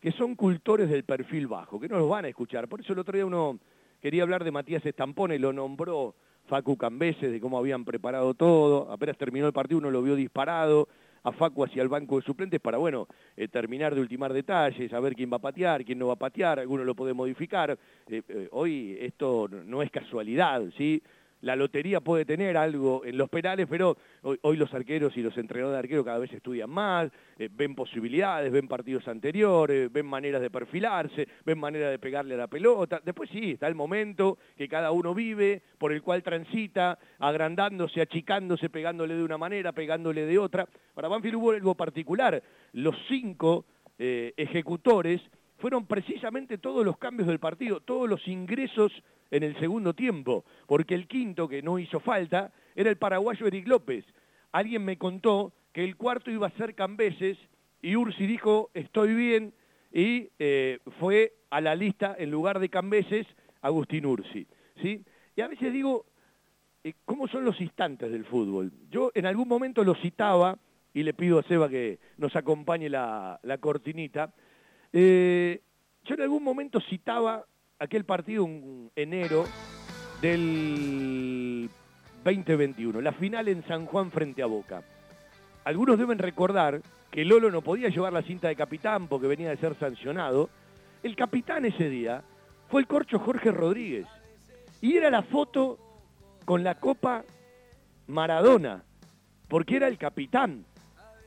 que 0.05 0.13
son 0.13 0.35
cultores 0.35 0.91
del 0.91 1.05
perfil 1.05 1.47
bajo, 1.47 1.81
que 1.81 1.89
no 1.89 1.97
los 1.99 2.11
van 2.11 2.27
a 2.27 2.29
escuchar. 2.29 2.69
Por 2.69 2.79
eso 2.79 2.93
el 2.93 2.99
otro 2.99 3.15
día 3.15 3.25
uno 3.25 3.59
quería 4.03 4.23
hablar 4.23 4.45
de 4.45 4.51
Matías 4.51 4.85
Estampone, 4.85 5.39
lo 5.39 5.51
nombró 5.51 6.15
Facu 6.47 6.77
Cambeses, 6.77 7.33
de 7.33 7.41
cómo 7.41 7.57
habían 7.57 7.87
preparado 7.87 8.35
todo, 8.35 8.93
apenas 8.93 9.17
terminó 9.17 9.47
el 9.47 9.55
partido 9.55 9.79
uno 9.79 9.91
lo 9.91 10.03
vio 10.03 10.15
disparado, 10.15 10.89
a 11.23 11.33
Facu 11.33 11.65
hacia 11.65 11.83
el 11.83 11.89
banco 11.89 12.17
de 12.17 12.27
suplentes 12.27 12.61
para, 12.61 12.77
bueno, 12.77 13.09
eh, 13.35 13.49
terminar 13.49 13.95
de 13.95 14.03
ultimar 14.03 14.35
detalles, 14.35 14.91
saber 14.91 15.15
quién 15.15 15.33
va 15.33 15.39
a 15.39 15.41
patear, 15.41 15.87
quién 15.87 15.99
no 15.99 16.09
va 16.09 16.13
a 16.13 16.17
patear, 16.17 16.59
alguno 16.59 16.85
lo 16.85 16.95
puede 16.95 17.15
modificar. 17.15 17.79
Eh, 18.07 18.21
eh, 18.29 18.49
hoy 18.53 18.99
esto 19.01 19.49
no 19.49 19.81
es 19.81 19.91
casualidad, 19.91 20.65
¿sí? 20.77 21.03
La 21.41 21.57
lotería 21.57 22.01
puede 22.01 22.25
tener 22.25 22.57
algo 22.57 23.05
en 23.05 23.19
los 23.19 23.29
penales, 23.29 23.67
pero 23.69 23.97
hoy, 24.43 24.57
los 24.57 24.73
arqueros 24.73 25.17
y 25.17 25.23
los 25.23 25.37
entrenadores 25.37 25.75
de 25.75 25.79
arqueros 25.79 26.05
cada 26.05 26.19
vez 26.19 26.33
estudian 26.33 26.71
más, 26.71 27.11
eh, 27.39 27.49
ven 27.53 27.75
posibilidades, 27.75 28.51
ven 28.51 28.67
partidos 28.67 29.07
anteriores, 29.09 29.93
ven 29.93 30.07
maneras 30.07 30.41
de 30.41 30.51
perfilarse, 30.51 31.29
ven 31.45 31.59
maneras 31.59 31.91
de 31.91 31.99
pegarle 31.99 32.35
a 32.35 32.39
la 32.39 32.47
pelota. 32.47 33.01
Después 33.05 33.29
sí, 33.31 33.53
está 33.53 33.67
el 33.67 33.75
momento 33.75 34.39
que 34.57 34.69
cada 34.69 34.91
uno 34.91 35.15
vive, 35.15 35.63
por 35.79 35.93
el 35.93 36.03
cual 36.03 36.23
transita, 36.23 36.99
agrandándose, 37.19 38.01
achicándose, 38.01 38.71
pegándole 38.71 39.15
de 39.15 39.23
una 39.23 39.39
manera, 39.39 39.73
pegándole 39.73 40.27
de 40.27 40.39
otra. 40.39 40.67
Para 40.95 41.09
Banfield 41.09 41.37
hubo 41.37 41.51
algo 41.51 41.75
particular. 41.75 42.43
Los 42.73 42.97
cinco 43.09 43.67
eh, 43.99 44.33
ejecutores 44.37 45.21
fueron 45.65 45.87
precisamente 45.87 46.59
todos 46.59 46.85
los 46.85 46.99
cambios 46.99 47.27
del 47.27 47.39
partido, 47.39 47.81
todos 47.81 48.07
los 48.07 48.29
ingresos 48.29 48.93
en 49.31 49.45
el 49.45 49.59
segundo 49.59 49.95
tiempo, 49.95 50.45
porque 50.67 50.95
el 50.95 51.09
quinto, 51.09 51.49
que 51.49 51.63
no 51.63 51.79
hizo 51.79 52.01
falta, 52.01 52.53
era 52.77 52.91
el 52.91 52.99
paraguayo 52.99 53.47
Eric 53.47 53.67
López. 53.67 54.05
Alguien 54.53 54.85
me 54.85 54.99
contó 54.99 55.55
que 55.73 55.83
el 55.83 55.97
cuarto 55.97 56.31
iba 56.31 56.49
a 56.49 56.59
ser 56.59 56.75
Cambeses 56.75 57.39
y 57.81 57.97
Ursi 57.97 58.27
dijo, 58.27 58.69
estoy 58.75 59.15
bien, 59.15 59.55
y 59.91 60.29
eh, 60.39 60.81
fue 61.01 61.33
a 61.49 61.63
la 61.63 61.75
lista, 61.75 62.15
en 62.19 62.31
lugar 62.31 62.59
de 62.59 62.69
Cambeses, 62.69 63.27
Agustín 63.63 64.05
Ursi. 64.05 64.47
¿sí? 64.83 65.03
Y 65.35 65.41
a 65.41 65.49
veces 65.49 65.73
digo, 65.73 66.05
eh, 66.83 66.93
¿cómo 67.07 67.27
son 67.27 67.43
los 67.43 67.59
instantes 67.59 68.13
del 68.13 68.27
fútbol? 68.27 68.71
Yo 68.91 69.13
en 69.15 69.25
algún 69.25 69.49
momento 69.49 69.83
lo 69.83 69.95
citaba, 69.95 70.59
y 70.95 71.03
le 71.03 71.13
pido 71.13 71.41
a 71.41 71.43
Seba 71.43 71.69
que 71.69 71.99
nos 72.17 72.35
acompañe 72.37 72.89
la, 72.89 73.41
cortinita, 73.61 74.33
eh, 74.97 75.61
yo 76.05 76.15
en 76.15 76.21
algún 76.23 76.45
momento 76.45 76.81
citaba 76.81 77.45
aquel 77.81 78.05
partido 78.05 78.47
en 78.47 78.93
enero 78.95 79.45
del 80.23 81.69
2021, 82.25 83.01
la 83.01 83.13
final 83.13 83.49
en 83.49 83.67
San 83.67 83.87
Juan 83.87 84.13
frente 84.13 84.41
a 84.41 84.47
Boca. 84.47 84.85
Algunos 85.65 85.99
deben 85.99 86.19
recordar 86.19 86.81
que 87.11 87.25
Lolo 87.25 87.51
no 87.51 87.61
podía 87.61 87.89
llevar 87.89 88.13
la 88.13 88.23
cinta 88.23 88.47
de 88.47 88.55
capitán 88.55 89.09
porque 89.09 89.27
venía 89.27 89.51
de 89.51 89.57
ser 89.57 89.75
sancionado. 89.75 90.49
El 91.03 91.17
capitán 91.17 91.65
ese 91.65 91.91
día 91.91 92.23
fue 92.71 92.81
el 92.81 92.87
corcho 92.87 93.19
Jorge 93.19 93.51
Rodríguez. 93.51 94.07
Y 94.81 94.97
era 94.97 95.11
la 95.11 95.23
foto 95.23 95.77
con 96.45 96.63
la 96.63 96.77
copa 96.77 97.25
Maradona, 98.07 98.85
porque 99.49 99.77
era 99.77 99.89
el 99.89 99.99
capitán. 99.99 100.65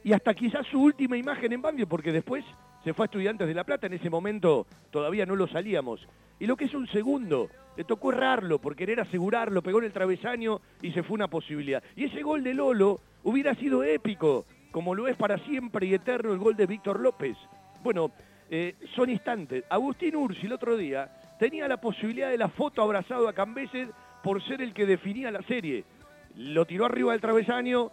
Y 0.06 0.14
hasta 0.14 0.34
quizás 0.34 0.66
su 0.68 0.82
última 0.82 1.18
imagen 1.18 1.52
en 1.52 1.62
Bambio, 1.62 1.88
porque 1.88 2.14
después 2.14 2.46
se 2.88 2.94
fue 2.94 3.04
a 3.04 3.08
Estudiantes 3.08 3.46
de 3.46 3.54
La 3.54 3.66
Plata, 3.66 3.88
en 3.88 3.96
ese 3.96 4.10
momento 4.10 4.66
todavía 4.92 5.26
no 5.26 5.36
lo 5.36 5.46
salíamos. 5.46 6.08
Y 6.40 6.46
lo 6.46 6.56
que 6.56 6.64
es 6.64 6.74
un 6.74 6.88
segundo, 6.88 7.50
le 7.76 7.84
tocó 7.84 8.14
errarlo 8.14 8.60
por 8.60 8.78
querer 8.78 9.02
asegurarlo, 9.02 9.62
pegó 9.62 9.80
en 9.80 9.86
el 9.88 9.92
travesaño 9.92 10.62
y 10.82 10.94
se 10.94 11.04
fue 11.04 11.16
una 11.16 11.28
posibilidad. 11.28 11.84
Y 11.98 12.06
ese 12.06 12.24
gol 12.24 12.46
de 12.46 12.54
Lolo 12.54 13.02
hubiera 13.26 13.56
sido 13.56 13.84
épico, 13.84 14.46
como 14.72 14.96
lo 14.96 15.10
es 15.10 15.18
para 15.18 15.38
siempre 15.40 15.86
y 15.86 15.96
eterno 15.96 16.32
el 16.32 16.40
gol 16.40 16.56
de 16.56 16.66
Víctor 16.66 17.02
López. 17.02 17.36
Bueno, 17.84 18.14
eh, 18.50 18.76
son 18.96 19.10
instantes. 19.10 19.66
Agustín 19.70 20.16
Ursi 20.16 20.46
el 20.46 20.54
otro 20.54 20.78
día 20.78 21.12
tenía 21.40 21.68
la 21.68 21.82
posibilidad 21.82 22.30
de 22.30 22.38
la 22.38 22.48
foto 22.48 22.82
abrazado 22.82 23.28
a 23.28 23.34
Cambeses 23.34 23.90
por 24.24 24.42
ser 24.48 24.62
el 24.62 24.74
que 24.74 24.86
definía 24.86 25.30
la 25.30 25.42
serie. 25.42 25.84
Lo 26.38 26.64
tiró 26.64 26.86
arriba 26.86 27.12
del 27.12 27.20
travesaño 27.20 27.92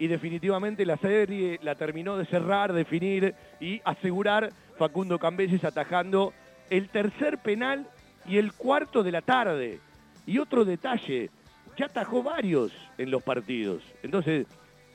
y 0.00 0.08
definitivamente 0.08 0.86
la 0.86 0.96
serie 0.96 1.60
la 1.62 1.74
terminó 1.74 2.16
de 2.16 2.24
cerrar, 2.24 2.72
definir 2.72 3.34
y 3.60 3.82
asegurar 3.84 4.50
Facundo 4.78 5.18
Cambeses 5.18 5.62
atajando 5.62 6.32
el 6.70 6.88
tercer 6.88 7.36
penal 7.36 7.86
y 8.26 8.38
el 8.38 8.54
cuarto 8.54 9.02
de 9.02 9.12
la 9.12 9.20
tarde. 9.20 9.78
Y 10.24 10.38
otro 10.38 10.64
detalle, 10.64 11.28
ya 11.76 11.84
atajó 11.84 12.22
varios 12.22 12.72
en 12.96 13.10
los 13.10 13.22
partidos. 13.22 13.82
Entonces, 14.02 14.46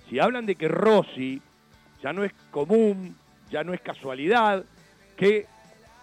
si 0.10 0.20
hablan 0.20 0.47
de 0.47 0.56
que 0.56 0.68
Rossi 0.68 1.39
ya 2.01 2.12
no 2.12 2.24
es 2.24 2.34
común, 2.49 3.16
ya 3.51 3.64
no 3.64 3.76
es 3.76 3.82
casualidad 3.82 4.66
que 5.16 5.45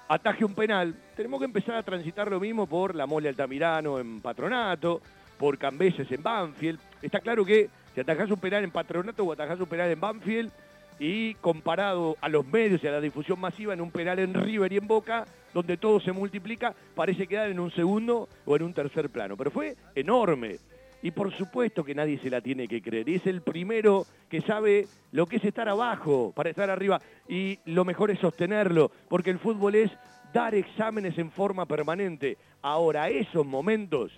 ataje 0.07 0.44
un 0.44 0.55
penal, 0.55 0.94
tenemos 1.16 1.40
que 1.40 1.46
empezar 1.46 1.74
a 1.74 1.82
transitar 1.82 2.30
lo 2.30 2.38
mismo 2.38 2.68
por 2.68 2.94
la 2.94 3.07
Mole 3.07 3.28
Altamirano 3.28 3.98
en 3.98 4.20
Patronato, 4.20 5.03
por 5.38 5.59
Cambeses 5.59 6.09
en 6.12 6.22
Banfield. 6.22 6.78
Está 7.03 7.18
claro 7.18 7.44
que 7.44 7.68
si 7.95 8.01
atajás 8.01 8.30
un 8.30 8.40
penal 8.40 8.64
en 8.64 8.70
Patronato 8.70 9.24
o 9.24 9.32
atajás 9.32 9.61
un 9.61 9.66
penal 9.66 9.90
en 9.90 10.01
Banfield, 10.01 10.51
y 10.99 11.34
comparado 11.34 12.16
a 12.20 12.28
los 12.28 12.47
medios 12.47 12.82
y 12.82 12.86
a 12.86 12.93
la 12.93 13.01
difusión 13.01 13.40
masiva 13.40 13.74
en 13.74 13.80
un 13.80 13.90
penal 13.90 14.20
en 14.20 14.34
River 14.34 14.72
y 14.72 14.76
en 14.76 14.86
Boca, 14.86 15.26
donde 15.53 15.76
todo 15.76 15.99
se 16.01 16.12
multiplica, 16.12 16.74
parece 16.95 17.26
quedar 17.26 17.51
en 17.51 17.59
un 17.59 17.72
segundo 17.72 18.28
o 18.45 18.57
en 18.57 18.62
un 18.62 18.72
tercer 18.72 19.11
plano. 19.11 19.36
Pero 19.36 19.51
fue 19.51 19.74
enorme. 19.97 20.59
Y 21.03 21.11
por 21.11 21.36
supuesto 21.36 21.82
que 21.82 21.97
nadie 21.97 22.20
se 22.20 22.30
la 22.30 22.40
tiene 22.40 22.68
que 22.68 22.80
creer. 22.80 23.09
Y 23.09 23.16
es 23.16 23.26
el 23.26 23.43
primero 23.43 24.07
que 24.28 24.40
sabe 24.43 24.86
lo 25.11 25.26
que 25.26 25.36
es 25.36 25.45
estar 25.45 25.68
abajo 25.68 26.32
para 26.36 26.51
estar 26.51 26.70
arriba. 26.70 27.01
Y 27.28 27.59
lo 27.64 27.84
mejor 27.84 28.12
es 28.12 28.20
sostenerlo, 28.20 28.93
porque 29.09 29.30
el 29.30 29.40
fútbol 29.40 29.74
es 29.74 29.90
dar 30.32 30.55
exámenes 30.55 31.18
en 31.18 31.32
forma 31.32 31.66
permanente. 31.66 32.38
Ahora, 32.62 33.09
esos 33.09 33.45
momentos 33.45 34.12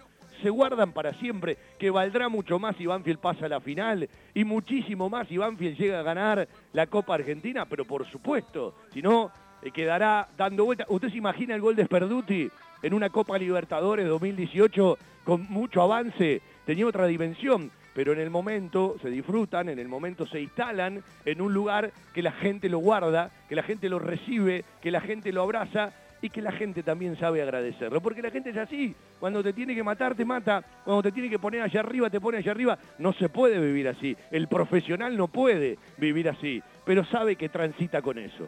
se 0.44 0.50
guardan 0.50 0.92
para 0.92 1.14
siempre, 1.14 1.56
que 1.78 1.88
valdrá 1.88 2.28
mucho 2.28 2.58
más 2.58 2.76
si 2.76 2.84
Banfield 2.84 3.18
pasa 3.18 3.46
a 3.46 3.48
la 3.48 3.60
final 3.60 4.10
y 4.34 4.44
muchísimo 4.44 5.08
más 5.08 5.26
si 5.26 5.38
Banfield 5.38 5.78
llega 5.78 6.00
a 6.00 6.02
ganar 6.02 6.46
la 6.74 6.86
Copa 6.86 7.14
Argentina, 7.14 7.64
pero 7.64 7.86
por 7.86 8.06
supuesto, 8.06 8.74
si 8.92 9.00
no, 9.00 9.32
eh, 9.62 9.70
quedará 9.70 10.28
dando 10.36 10.66
vuelta. 10.66 10.84
¿Usted 10.90 11.08
se 11.08 11.16
imagina 11.16 11.54
el 11.54 11.62
gol 11.62 11.76
de 11.76 11.86
Sperduti 11.86 12.50
en 12.82 12.92
una 12.92 13.08
Copa 13.08 13.38
Libertadores 13.38 14.06
2018 14.06 14.98
con 15.24 15.46
mucho 15.48 15.80
avance? 15.80 16.42
Tenía 16.66 16.86
otra 16.86 17.06
dimensión, 17.06 17.70
pero 17.94 18.12
en 18.12 18.20
el 18.20 18.28
momento 18.28 18.96
se 19.00 19.08
disfrutan, 19.08 19.70
en 19.70 19.78
el 19.78 19.88
momento 19.88 20.26
se 20.26 20.42
instalan 20.42 21.02
en 21.24 21.40
un 21.40 21.54
lugar 21.54 21.90
que 22.12 22.20
la 22.20 22.32
gente 22.32 22.68
lo 22.68 22.80
guarda, 22.80 23.30
que 23.48 23.56
la 23.56 23.62
gente 23.62 23.88
lo 23.88 23.98
recibe, 23.98 24.62
que 24.82 24.90
la 24.90 25.00
gente 25.00 25.32
lo 25.32 25.40
abraza 25.40 25.94
y 26.24 26.30
que 26.30 26.40
la 26.40 26.52
gente 26.52 26.82
también 26.82 27.18
sabe 27.18 27.42
agradecerlo. 27.42 28.00
Porque 28.00 28.22
la 28.22 28.30
gente 28.30 28.48
es 28.48 28.56
así, 28.56 28.94
cuando 29.20 29.42
te 29.42 29.52
tiene 29.52 29.74
que 29.74 29.82
matar, 29.82 30.14
te 30.14 30.24
mata, 30.24 30.64
cuando 30.82 31.02
te 31.02 31.12
tiene 31.12 31.28
que 31.28 31.38
poner 31.38 31.60
allá 31.60 31.80
arriba, 31.80 32.08
te 32.08 32.18
pone 32.18 32.38
allá 32.38 32.50
arriba. 32.50 32.78
No 32.98 33.12
se 33.12 33.28
puede 33.28 33.60
vivir 33.60 33.88
así. 33.88 34.16
El 34.30 34.48
profesional 34.48 35.18
no 35.18 35.28
puede 35.28 35.76
vivir 35.98 36.30
así, 36.30 36.62
pero 36.86 37.04
sabe 37.04 37.36
que 37.36 37.50
transita 37.50 38.00
con 38.00 38.18
eso. 38.18 38.46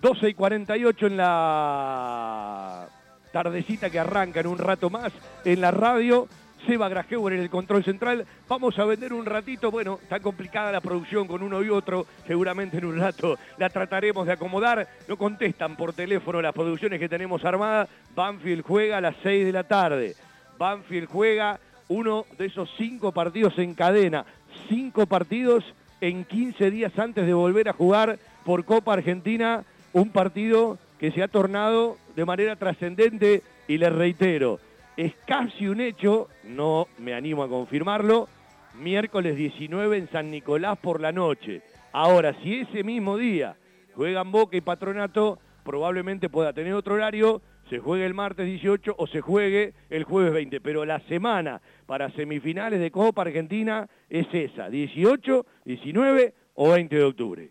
12 0.00 0.28
y 0.28 0.34
48 0.34 1.06
en 1.08 1.16
la 1.16 2.86
tardecita 3.32 3.90
que 3.90 3.98
arranca 3.98 4.38
en 4.38 4.46
un 4.46 4.58
rato 4.58 4.88
más 4.88 5.12
en 5.44 5.60
la 5.60 5.72
radio. 5.72 6.28
Seba 6.66 6.88
Grajeuer 6.88 7.34
en 7.34 7.40
el 7.40 7.50
control 7.50 7.84
central. 7.84 8.26
Vamos 8.48 8.78
a 8.78 8.84
vender 8.84 9.12
un 9.12 9.26
ratito. 9.26 9.70
Bueno, 9.70 9.98
está 10.02 10.20
complicada 10.20 10.72
la 10.72 10.80
producción 10.80 11.26
con 11.26 11.42
uno 11.42 11.62
y 11.62 11.68
otro. 11.68 12.06
Seguramente 12.26 12.78
en 12.78 12.84
un 12.84 12.98
rato 12.98 13.38
la 13.58 13.68
trataremos 13.68 14.26
de 14.26 14.32
acomodar. 14.32 14.88
No 15.08 15.16
contestan 15.16 15.76
por 15.76 15.92
teléfono 15.92 16.40
las 16.40 16.52
producciones 16.52 17.00
que 17.00 17.08
tenemos 17.08 17.44
armadas. 17.44 17.88
Banfield 18.14 18.62
juega 18.62 18.98
a 18.98 19.00
las 19.00 19.16
6 19.22 19.46
de 19.46 19.52
la 19.52 19.64
tarde. 19.64 20.14
Banfield 20.58 21.08
juega 21.08 21.58
uno 21.88 22.26
de 22.38 22.46
esos 22.46 22.70
cinco 22.76 23.12
partidos 23.12 23.58
en 23.58 23.74
cadena. 23.74 24.24
Cinco 24.68 25.06
partidos 25.06 25.64
en 26.00 26.24
15 26.24 26.70
días 26.70 26.98
antes 26.98 27.26
de 27.26 27.34
volver 27.34 27.68
a 27.68 27.72
jugar 27.72 28.18
por 28.44 28.64
Copa 28.64 28.92
Argentina. 28.92 29.64
Un 29.92 30.10
partido 30.10 30.78
que 30.98 31.10
se 31.10 31.22
ha 31.22 31.28
tornado 31.28 31.96
de 32.14 32.24
manera 32.24 32.56
trascendente 32.56 33.42
y 33.66 33.78
les 33.78 33.92
reitero, 33.92 34.60
es 34.96 35.14
casi 35.26 35.68
un 35.68 35.80
hecho, 35.80 36.28
no 36.44 36.86
me 36.98 37.14
animo 37.14 37.42
a 37.42 37.48
confirmarlo, 37.48 38.28
miércoles 38.74 39.36
19 39.36 39.96
en 39.96 40.08
San 40.10 40.30
Nicolás 40.30 40.78
por 40.78 41.00
la 41.00 41.12
noche. 41.12 41.62
Ahora, 41.92 42.34
si 42.42 42.60
ese 42.60 42.84
mismo 42.84 43.16
día 43.16 43.56
juegan 43.94 44.32
Boca 44.32 44.56
y 44.56 44.60
Patronato, 44.60 45.38
probablemente 45.64 46.28
pueda 46.28 46.52
tener 46.52 46.74
otro 46.74 46.94
horario, 46.94 47.42
se 47.70 47.78
juegue 47.78 48.04
el 48.04 48.14
martes 48.14 48.46
18 48.46 48.94
o 48.98 49.06
se 49.06 49.20
juegue 49.20 49.72
el 49.88 50.04
jueves 50.04 50.32
20, 50.32 50.60
pero 50.60 50.84
la 50.84 51.00
semana 51.00 51.62
para 51.86 52.10
semifinales 52.10 52.80
de 52.80 52.90
Copa 52.90 53.22
Argentina 53.22 53.88
es 54.10 54.26
esa, 54.32 54.68
18, 54.68 55.46
19 55.64 56.34
o 56.54 56.70
20 56.70 56.96
de 56.96 57.04
octubre. 57.04 57.50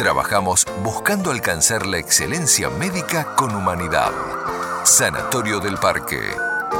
trabajamos 0.00 0.66
buscando 0.82 1.30
alcanzar 1.30 1.84
la 1.84 1.98
excelencia 1.98 2.70
médica 2.70 3.36
con 3.36 3.54
humanidad. 3.54 4.10
Sanatorio 4.82 5.60
del 5.60 5.76
Parque. 5.76 6.18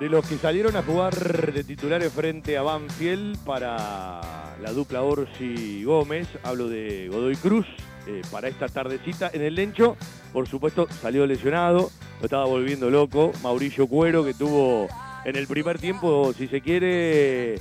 de 0.00 0.08
los 0.10 0.26
que 0.26 0.36
salieron 0.36 0.76
a 0.76 0.82
jugar 0.82 1.14
de 1.52 1.64
titulares 1.64 2.12
frente 2.12 2.58
a 2.58 2.62
Banfield 2.62 3.38
para 3.44 4.20
la 4.60 4.72
dupla 4.72 5.02
Orsi 5.02 5.84
Gómez, 5.84 6.28
hablo 6.42 6.68
de 6.68 7.08
Godoy 7.08 7.36
Cruz, 7.36 7.66
eh, 8.06 8.20
para 8.30 8.48
esta 8.48 8.68
tardecita 8.68 9.30
en 9.32 9.42
el 9.42 9.54
Lencho, 9.54 9.96
por 10.32 10.46
supuesto 10.48 10.86
salió 11.00 11.26
lesionado, 11.26 11.90
lo 12.20 12.24
estaba 12.24 12.44
volviendo 12.44 12.90
loco, 12.90 13.32
Mauricio 13.42 13.86
Cuero 13.86 14.24
que 14.24 14.34
tuvo 14.34 14.86
en 15.24 15.36
el 15.36 15.46
primer 15.46 15.78
tiempo, 15.78 16.32
si 16.34 16.46
se 16.46 16.60
quiere, 16.60 17.54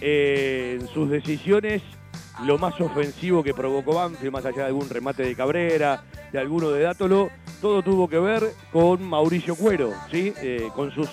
eh, 0.00 0.78
en 0.80 0.86
sus 0.88 1.10
decisiones 1.10 1.82
lo 2.44 2.56
más 2.56 2.80
ofensivo 2.80 3.42
que 3.42 3.52
provocó 3.52 3.94
Banfield, 3.94 4.32
más 4.32 4.44
allá 4.44 4.58
de 4.58 4.66
algún 4.66 4.88
remate 4.88 5.24
de 5.24 5.34
Cabrera, 5.34 6.04
de 6.32 6.38
alguno 6.38 6.70
de 6.70 6.82
Dátolo, 6.82 7.30
todo 7.62 7.80
tuvo 7.80 8.08
que 8.08 8.18
ver 8.18 8.42
con 8.72 9.02
Mauricio 9.04 9.54
Cuero, 9.54 9.92
¿sí? 10.10 10.34
Eh, 10.42 10.68
con 10.74 10.90
sus 10.90 11.08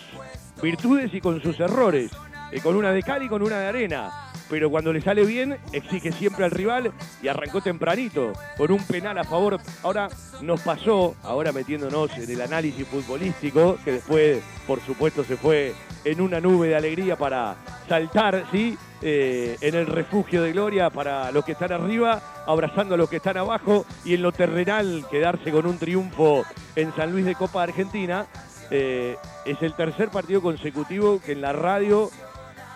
virtudes 0.62 1.14
y 1.14 1.22
con 1.22 1.40
sus 1.42 1.60
errores, 1.60 2.12
eh, 2.52 2.60
con 2.60 2.76
una 2.76 2.92
de 2.92 3.04
cal 3.04 3.22
y 3.22 3.30
con 3.30 3.44
una 3.44 3.60
de 3.60 3.68
arena. 3.68 4.29
Pero 4.50 4.70
cuando 4.70 4.92
le 4.92 5.02
sale 5.02 5.26
bien, 5.26 5.58
exige 5.72 6.12
siempre 6.12 6.46
al 6.46 6.52
rival 6.52 6.92
y 7.22 7.28
arrancó 7.28 7.62
tempranito, 7.62 8.34
con 8.58 8.72
un 8.72 8.84
penal 8.84 9.18
a 9.18 9.24
favor. 9.24 9.60
Ahora 9.84 10.10
nos 10.42 10.62
pasó, 10.62 11.16
ahora 11.24 11.52
metiéndonos 11.52 12.18
en 12.18 12.30
el 12.30 12.42
análisis 12.42 12.88
futbolístico, 12.88 13.78
que 13.86 13.94
después, 13.94 14.42
por 14.66 14.80
supuesto, 14.82 15.24
se 15.24 15.38
fue 15.38 15.74
en 16.04 16.22
una 16.22 16.40
nube 16.40 16.70
de 16.70 16.76
alegría 16.76 17.16
para 17.16 17.56
saltar, 17.88 18.46
¿sí? 18.52 18.78
Eh, 19.02 19.56
en 19.62 19.76
el 19.76 19.88
refugio 19.88 20.44
de 20.44 20.52
gloria 20.52 20.90
para 20.90 21.32
los 21.32 21.46
que 21.46 21.54
están 21.54 21.72
arriba, 21.72 22.22
abrazando 22.46 22.96
a 22.96 22.98
los 22.98 23.10
que 23.10 23.18
están 23.18 23.38
abajo 23.38 23.86
y 24.04 24.16
en 24.16 24.22
lo 24.22 24.34
terrenal 24.34 25.06
quedarse 25.10 25.52
con 25.52 25.66
un 25.66 25.78
triunfo 25.78 26.44
en 26.76 26.94
San 26.96 27.12
Luis 27.12 27.26
de 27.26 27.36
Copa 27.36 27.64
Argentina. 27.64 28.26
Eh, 28.72 29.16
es 29.46 29.62
el 29.62 29.74
tercer 29.74 30.10
partido 30.10 30.42
consecutivo 30.42 31.22
que 31.26 31.32
en 31.32 31.42
la 31.42 31.54
radio, 31.54 32.12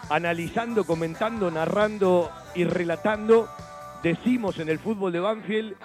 analizando, 0.10 0.86
comentando, 0.86 1.50
narrando 1.52 2.32
y 2.56 2.64
relatando, 2.66 3.50
decimos 4.02 4.60
en 4.60 4.70
el 4.70 4.80
fútbol 4.80 5.12
de 5.12 5.20
Banfield 5.20 5.76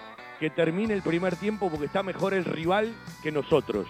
que 0.41 0.51
termine 0.51 0.95
el 0.95 1.03
primer 1.03 1.37
tiempo 1.37 1.71
porque 1.71 1.87
está 1.87 2.03
mejor 2.03 2.35
el 2.35 2.45
rival 2.45 2.95
que 3.23 3.33
nosotros. 3.33 3.87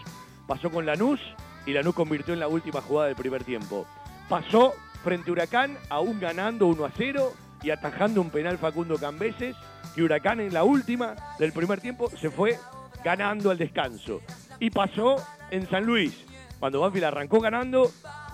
Pasó 0.47 0.71
con 0.71 0.87
Lanús 0.87 1.21
y 1.67 1.73
Lanús 1.73 1.95
convirtió 1.95 2.35
en 2.35 2.41
la 2.41 2.49
última 2.49 2.81
jugada 2.81 3.09
del 3.09 3.17
primer 3.17 3.45
tiempo. 3.45 3.87
Pasó 4.29 4.75
frente 5.05 5.31
a 5.31 5.33
Huracán, 5.33 5.77
aún 5.91 6.21
ganando 6.21 6.67
1 6.67 6.85
a 6.85 6.91
0 6.97 7.33
y 7.63 7.71
atajando 7.71 8.21
un 8.21 8.31
penal 8.31 8.59
Facundo 8.59 8.99
Cambeses, 8.99 9.57
y 9.97 10.03
Huracán 10.03 10.41
en 10.41 10.55
la 10.55 10.65
última 10.65 11.17
del 11.39 11.53
primer 11.53 11.81
tiempo 11.81 12.11
se 12.11 12.31
fue 12.31 12.59
ganando 13.05 13.51
al 13.51 13.59
descanso. 13.59 14.21
Y 14.61 14.71
pasó 14.71 15.17
en 15.51 15.69
San 15.69 15.85
Luis, 15.85 16.25
cuando 16.61 16.81
Banfield 16.81 17.07
arrancó 17.07 17.41
ganando, 17.41 17.91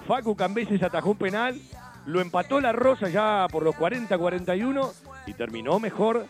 Facu 0.07 0.37
Cambeses 0.37 0.83
atajó 0.83 1.13
un 1.13 1.19
penal, 1.19 1.61
lo 2.07 2.21
empató 2.21 2.61
la 2.61 2.73
Rosa 2.73 3.09
ya 3.09 3.47
por 3.51 3.63
los 3.63 3.75
40-41 3.75 4.93
y 5.27 5.35
terminó 5.35 5.81
mejor 5.81 6.27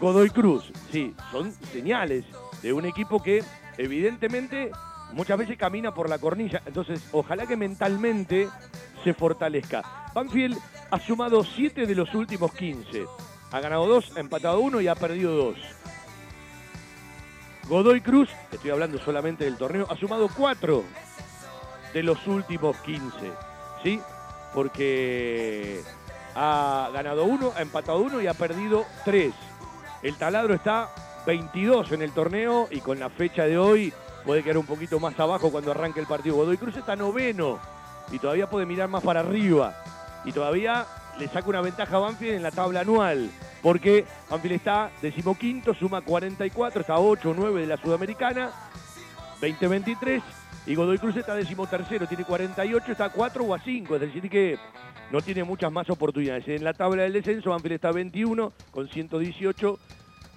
Godoy 0.00 0.30
Cruz. 0.30 0.72
Sí, 0.90 1.14
son 1.30 1.52
señales 1.72 2.24
de 2.62 2.72
un 2.72 2.84
equipo 2.84 3.22
que 3.22 3.44
evidentemente 3.76 4.70
muchas 5.12 5.38
veces 5.38 5.56
camina 5.56 5.92
por 5.92 6.08
la 6.08 6.18
cornilla. 6.18 6.62
Entonces, 6.66 7.08
ojalá 7.12 7.46
que 7.46 7.56
mentalmente 7.56 8.48
se 9.04 9.14
fortalezca. 9.14 9.82
Banfield 10.14 10.58
ha 10.90 10.98
sumado 11.00 11.44
7 11.44 11.86
de 11.86 11.94
los 11.94 12.14
últimos 12.14 12.52
15. 12.52 13.06
Ha 13.50 13.60
ganado 13.60 13.86
2, 13.86 14.16
ha 14.16 14.20
empatado 14.20 14.60
1 14.60 14.80
y 14.80 14.88
ha 14.88 14.94
perdido 14.94 15.34
2. 15.34 15.56
Godoy 17.68 18.00
Cruz, 18.00 18.30
estoy 18.50 18.70
hablando 18.70 18.98
solamente 18.98 19.44
del 19.44 19.56
torneo, 19.56 19.86
ha 19.90 19.96
sumado 19.96 20.28
4 20.34 20.84
de 21.92 22.02
los 22.02 22.26
últimos 22.26 22.76
15. 22.78 23.10
¿Sí? 23.82 24.00
Porque 24.54 25.82
ha 26.34 26.90
ganado 26.92 27.24
1, 27.24 27.52
ha 27.56 27.62
empatado 27.62 27.98
1 27.98 28.22
y 28.22 28.26
ha 28.26 28.34
perdido 28.34 28.84
3. 29.04 29.32
El 30.02 30.16
taladro 30.16 30.54
está 30.54 30.90
22 31.26 31.92
en 31.92 32.02
el 32.02 32.12
torneo 32.12 32.68
y 32.70 32.80
con 32.80 32.98
la 32.98 33.10
fecha 33.10 33.44
de 33.44 33.58
hoy 33.58 33.92
puede 34.24 34.42
quedar 34.42 34.58
un 34.58 34.66
poquito 34.66 35.00
más 35.00 35.18
abajo 35.18 35.50
cuando 35.50 35.70
arranque 35.70 36.00
el 36.00 36.06
partido. 36.06 36.36
Godoy 36.36 36.56
Cruz 36.56 36.76
está 36.76 36.96
noveno 36.96 37.58
y 38.10 38.18
todavía 38.18 38.48
puede 38.48 38.66
mirar 38.66 38.88
más 38.88 39.02
para 39.02 39.20
arriba. 39.20 39.74
Y 40.24 40.32
todavía 40.32 40.86
le 41.18 41.28
saca 41.28 41.48
una 41.48 41.60
ventaja 41.60 41.96
a 41.96 42.00
Banfield 42.00 42.34
en 42.34 42.42
la 42.42 42.50
tabla 42.50 42.80
anual. 42.80 43.30
Porque 43.62 44.06
Banfield 44.30 44.54
está 44.54 44.90
decimoquinto, 45.02 45.74
suma 45.74 46.00
44, 46.00 46.80
está 46.80 46.98
8 46.98 47.30
o 47.30 47.34
9 47.34 47.60
de 47.62 47.66
la 47.66 47.76
Sudamericana, 47.76 48.50
20-23. 49.40 50.22
Y 50.68 50.74
Godoy 50.74 50.98
Cruz 50.98 51.16
está 51.16 51.34
decimotercero, 51.34 52.06
tiene 52.06 52.24
48, 52.24 52.92
está 52.92 53.06
a 53.06 53.10
4 53.10 53.42
o 53.42 53.54
a 53.54 53.58
5. 53.58 53.94
Es 53.94 54.00
decir, 54.02 54.28
que 54.28 54.58
no 55.10 55.22
tiene 55.22 55.42
muchas 55.42 55.72
más 55.72 55.88
oportunidades. 55.88 56.46
En 56.46 56.62
la 56.62 56.74
tabla 56.74 57.04
del 57.04 57.14
descenso, 57.14 57.50
Banfield 57.50 57.76
está 57.76 57.90
21 57.90 58.52
con 58.70 58.86
118 58.86 59.78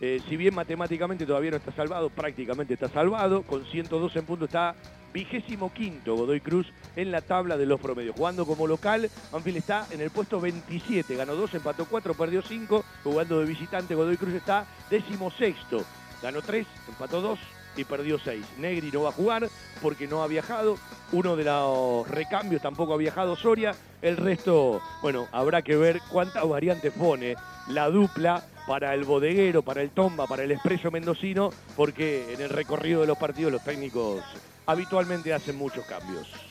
eh, 0.04 0.20
si 0.28 0.36
bien 0.36 0.56
matemáticamente 0.56 1.28
todavía 1.28 1.52
no 1.52 1.58
está 1.58 1.72
salvado, 1.74 2.10
prácticamente 2.10 2.74
está 2.74 2.90
salvado. 2.90 3.44
Con 3.44 3.64
112 3.66 4.18
en 4.18 4.26
punto 4.26 4.46
está 4.46 4.74
vigésimo 5.14 5.72
quinto 5.72 6.16
Godoy 6.16 6.42
Cruz 6.42 6.66
en 6.96 7.12
la 7.12 7.22
tabla 7.22 7.56
de 7.56 7.68
los 7.68 7.80
promedios. 7.80 8.16
Jugando 8.16 8.48
como 8.48 8.66
local, 8.66 9.12
Banfield 9.32 9.58
está 9.58 9.86
en 9.92 10.02
el 10.02 10.10
puesto 10.10 10.42
27. 10.42 11.16
Ganó 11.16 11.36
2, 11.36 11.54
empató 11.54 11.86
4, 11.86 12.16
perdió 12.16 12.42
5. 12.42 12.84
Jugando 13.04 13.40
de 13.42 13.46
visitante, 13.46 13.94
Godoy 13.94 14.18
Cruz 14.18 14.34
está 14.34 14.66
décimo 14.90 15.30
sexto. 15.30 15.86
Ganó 16.24 16.42
3, 16.42 16.66
empató 16.88 17.22
2 17.22 17.40
y 17.76 17.84
perdió 17.84 18.20
6. 18.20 18.46
Negri 18.58 18.92
no 18.92 19.04
va 19.04 19.10
a 19.10 19.14
jugar 19.14 19.50
porque 19.82 20.08
no 20.08 20.24
ha 20.24 20.28
viajado. 20.28 20.78
Uno 21.12 21.36
de 21.36 21.44
los 21.44 22.08
recambios 22.08 22.62
tampoco 22.62 22.94
ha 22.94 22.98
viajado 22.98 23.36
Soria. 23.36 23.76
El 24.02 24.18
resto, 24.18 24.82
bueno, 25.02 25.28
habrá 25.32 25.62
que 25.62 25.76
ver 25.76 26.02
cuántas 26.10 26.48
variantes 26.48 26.92
pone 26.94 27.36
la 27.68 27.90
dupla 27.90 28.44
para 28.68 28.94
el 28.94 29.04
bodeguero, 29.04 29.62
para 29.64 29.82
el 29.82 29.92
tomba, 29.92 30.28
para 30.28 30.44
el 30.44 30.52
expreso 30.52 30.92
mendocino, 30.92 31.52
porque 31.76 32.34
en 32.34 32.42
el 32.42 32.50
recorrido 32.50 33.02
de 33.02 33.08
los 33.08 33.18
partidos 33.18 33.52
los 33.52 33.64
técnicos 33.64 34.24
habitualmente 34.66 35.34
hacen 35.34 35.58
muchos 35.58 35.86
cambios. 35.86 36.51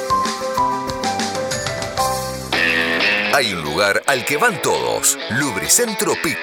Hay 3.33 3.53
un 3.53 3.63
lugar 3.63 4.03
al 4.07 4.25
que 4.25 4.35
van 4.35 4.61
todos. 4.61 5.17
Lubricentro 5.29 6.13
Piki. 6.21 6.35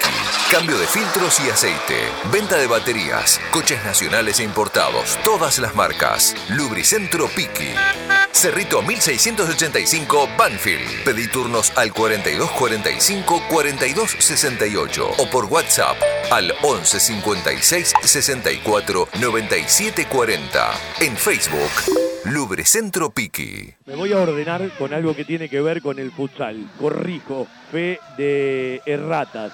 Cambio 0.51 0.79
de 0.79 0.87
filtros 0.87 1.39
y 1.41 1.51
aceite. 1.51 2.09
Venta 2.33 2.57
de 2.57 2.67
baterías. 2.67 3.39
Coches 3.51 3.85
nacionales 3.85 4.41
e 4.41 4.45
importados. 4.45 5.19
Todas 5.23 5.59
las 5.59 5.75
marcas. 5.75 6.35
Lubricentro 6.49 7.29
Piki. 7.29 7.75
Cerrito 8.33 8.81
1685 8.81 10.29
Banfield. 10.39 11.05
Pedí 11.05 11.29
turnos 11.29 11.73
al 11.77 11.93
4245 11.93 13.43
4268 13.51 15.11
o 15.19 15.31
por 15.31 15.45
WhatsApp 15.45 15.97
al 16.31 16.55
11 16.63 17.01
56 17.01 17.93
64 18.03 19.09
97 19.21 20.07
40. 20.07 20.71
En 21.01 21.17
Facebook, 21.17 21.71
Lubricentro 22.31 23.11
Piki. 23.11 23.73
Me 23.87 23.95
voy 23.95 24.13
a 24.13 24.19
ordenar 24.19 24.71
con 24.77 24.93
algo 24.93 25.17
que 25.17 25.25
tiene 25.25 25.49
que 25.49 25.63
ver 25.63 25.81
con 25.81 25.99
el 25.99 26.13
futsal. 26.13 26.69
Corrijo, 26.79 27.47
fe 27.73 27.99
de 28.19 28.83
erratas. 28.85 29.53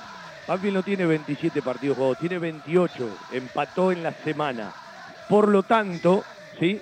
Banfield 0.49 0.75
no 0.75 0.83
tiene 0.83 1.07
27 1.07 1.62
partidos 1.62 1.97
jugados, 1.97 2.18
tiene 2.18 2.39
28. 2.39 3.18
Empató 3.33 3.93
en 3.93 4.03
la 4.03 4.12
semana. 4.12 4.72
Por 5.29 5.49
lo 5.49 5.62
tanto, 5.62 6.25
¿sí? 6.59 6.81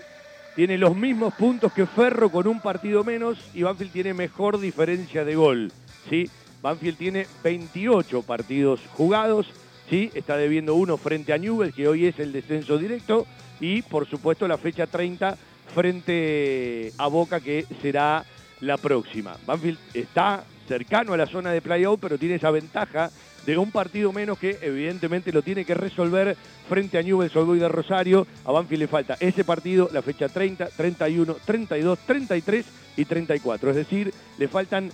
Tiene 0.57 0.79
los 0.79 0.97
mismos 0.97 1.35
puntos 1.35 1.73
que 1.73 1.87
Ferro 1.87 2.31
con 2.31 2.47
un 2.47 2.61
partido 2.61 3.05
menos 3.05 3.39
y 3.53 3.63
Banfield 3.63 3.93
tiene 3.93 4.15
mejor 4.15 4.61
diferencia 4.61 5.25
de 5.25 5.35
gol. 5.35 5.73
¿sí? 6.09 6.31
Banfield 6.63 6.97
tiene 6.97 7.27
28 7.43 8.23
partidos 8.23 8.81
jugados, 8.93 9.47
¿sí? 9.91 10.11
está 10.15 10.37
debiendo 10.37 10.75
uno 10.75 10.97
frente 10.97 11.33
a 11.33 11.39
Newell, 11.39 11.73
que 11.73 11.89
hoy 11.89 12.07
es 12.07 12.19
el 12.19 12.33
descenso 12.33 12.79
directo, 12.79 13.27
y 13.61 13.83
por 13.83 14.09
supuesto 14.09 14.47
la 14.47 14.59
fecha 14.59 14.87
30 14.87 15.37
frente 15.75 16.93
a 16.99 17.07
Boca, 17.09 17.41
que 17.41 17.67
será 17.81 18.25
la 18.61 18.77
próxima. 18.77 19.37
Banfield 19.47 19.79
está 19.93 20.45
cercano 20.69 21.13
a 21.13 21.17
la 21.17 21.27
zona 21.27 21.53
de 21.53 21.61
playout, 21.61 22.01
pero 22.01 22.19
tiene 22.19 22.37
esa 22.37 22.51
ventaja 22.51 23.11
de 23.45 23.59
un 23.59 23.73
partido 23.73 24.13
menos 24.13 24.39
que 24.39 24.59
evidentemente 24.63 25.33
lo 25.33 25.43
tiene 25.43 25.65
que 25.65 25.75
resolver 25.75 26.37
frente 26.69 26.99
a 26.99 27.03
Newell's 27.03 27.35
Old 27.35 27.61
de 27.61 27.69
Rosario. 27.69 28.27
A 28.45 28.53
Banfield 28.53 28.83
le 28.83 28.89
falta 28.89 29.17
ese 29.19 29.45
partido, 29.45 29.89
la 29.93 30.03
fecha 30.03 30.29
30, 30.29 30.69
31, 30.69 31.37
32, 31.45 31.99
33 32.07 32.67
y 32.97 33.05
34. 33.05 33.71
Es 33.71 33.77
decir, 33.77 34.15
le 34.39 34.49
faltan 34.49 34.91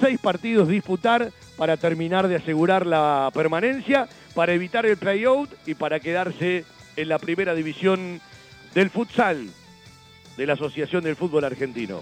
seis 0.00 0.18
partidos 0.20 0.68
disputar 0.68 1.30
para 1.56 1.76
terminar 1.76 2.26
de 2.26 2.36
asegurar 2.36 2.86
la 2.86 3.30
permanencia, 3.32 4.08
para 4.34 4.52
evitar 4.52 4.84
el 4.84 4.96
playout 4.96 5.50
y 5.66 5.74
para 5.74 6.00
quedarse 6.00 6.64
en 6.96 7.08
la 7.08 7.18
primera 7.18 7.54
división 7.54 8.20
del 8.74 8.90
futsal 8.90 9.48
de 10.36 10.46
la 10.46 10.54
Asociación 10.54 11.04
del 11.04 11.16
Fútbol 11.16 11.44
Argentino. 11.44 12.00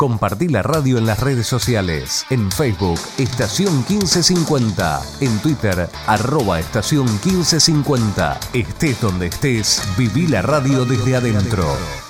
Compartí 0.00 0.48
la 0.48 0.62
radio 0.62 0.96
en 0.96 1.04
las 1.04 1.20
redes 1.20 1.46
sociales. 1.46 2.24
En 2.30 2.50
Facebook, 2.50 2.98
Estación 3.18 3.84
1550. 3.86 5.02
En 5.20 5.38
Twitter, 5.40 5.90
arroba 6.06 6.58
Estación 6.58 7.04
1550. 7.04 8.40
Estés 8.54 8.98
donde 9.02 9.26
estés, 9.26 9.82
viví 9.98 10.26
la 10.26 10.40
radio 10.40 10.86
desde 10.86 11.16
adentro. 11.16 12.09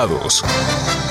invitados. 0.01 1.10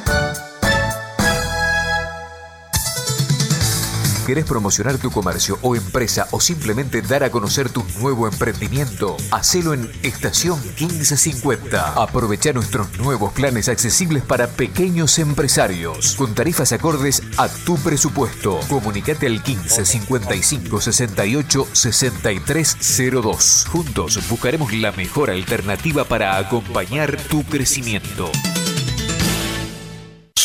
¿Querés 4.31 4.45
promocionar 4.45 4.97
tu 4.97 5.11
comercio 5.11 5.59
o 5.61 5.75
empresa 5.75 6.25
o 6.31 6.39
simplemente 6.39 7.01
dar 7.01 7.25
a 7.25 7.31
conocer 7.31 7.67
tu 7.67 7.83
nuevo 7.99 8.29
emprendimiento? 8.29 9.17
Hacelo 9.29 9.73
en 9.73 9.91
Estación 10.03 10.57
1550. 10.79 12.01
Aprovecha 12.01 12.53
nuestros 12.53 12.97
nuevos 12.97 13.33
planes 13.33 13.67
accesibles 13.67 14.23
para 14.23 14.47
pequeños 14.47 15.19
empresarios 15.19 16.15
con 16.15 16.33
tarifas 16.33 16.71
acordes 16.71 17.21
a 17.35 17.49
tu 17.49 17.75
presupuesto. 17.75 18.61
Comunicate 18.69 19.27
al 19.27 19.43
15 19.43 19.83
55 19.83 20.79
68 20.79 21.67
6302. 21.73 23.65
Juntos 23.69 24.29
buscaremos 24.29 24.71
la 24.71 24.93
mejor 24.93 25.29
alternativa 25.29 26.05
para 26.05 26.37
acompañar 26.37 27.17
tu 27.23 27.43
crecimiento. 27.43 28.31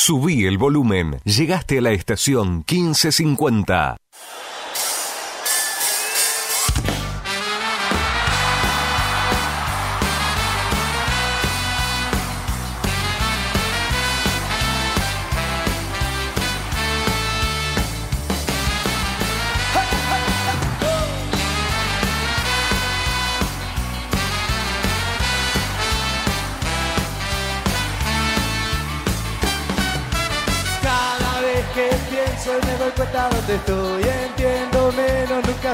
Subí 0.07 0.47
el 0.47 0.57
volumen. 0.57 1.19
Llegaste 1.25 1.79
a 1.79 1.81
la 1.81 1.91
estación 1.91 2.59
1550. 2.59 3.97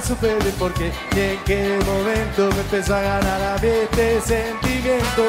Menos, 0.02 0.08
nunca 0.08 0.08
supe 0.08 0.26
de 0.26 0.52
por 0.52 0.72
qué 0.74 0.92
Y 1.14 1.20
en 1.20 1.38
qué 1.44 1.78
momento 1.84 2.50
me 2.54 2.60
empezó 2.60 2.94
a 2.94 3.02
ganar 3.02 3.42
a 3.42 3.58
mí 3.60 3.68
este 3.68 4.20
sentimiento. 4.20 5.22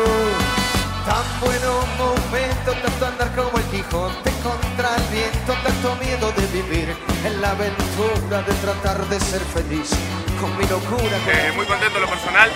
Tan 1.05 1.39
buenos 1.41 1.85
momentos, 1.97 2.75
tanto 2.81 3.05
andar 3.05 3.35
como 3.35 3.57
el 3.57 3.63
Quijote 3.65 4.32
contra 4.73 4.95
el 4.95 5.03
viento 5.03 5.53
Tanto 5.63 5.95
miedo 5.95 6.31
de 6.31 6.47
vivir 6.47 6.95
en 7.25 7.41
la 7.41 7.51
aventura 7.51 8.41
de 8.41 8.53
tratar 8.55 8.97
de 9.07 9.19
ser 9.19 9.41
feliz 9.41 9.91
Con 10.39 10.57
mi 10.57 10.65
locura 10.65 11.17
Eh, 11.27 11.51
muy 11.55 11.65
contento 11.65 11.95
en 11.97 12.01
lo 12.01 12.09
personal 12.09 12.49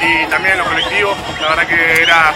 y 0.00 0.26
también 0.28 0.52
en 0.52 0.58
lo 0.58 0.64
colectivo. 0.64 1.16
La 1.40 1.48
verdad 1.50 1.66
que 1.66 2.02
era 2.02 2.32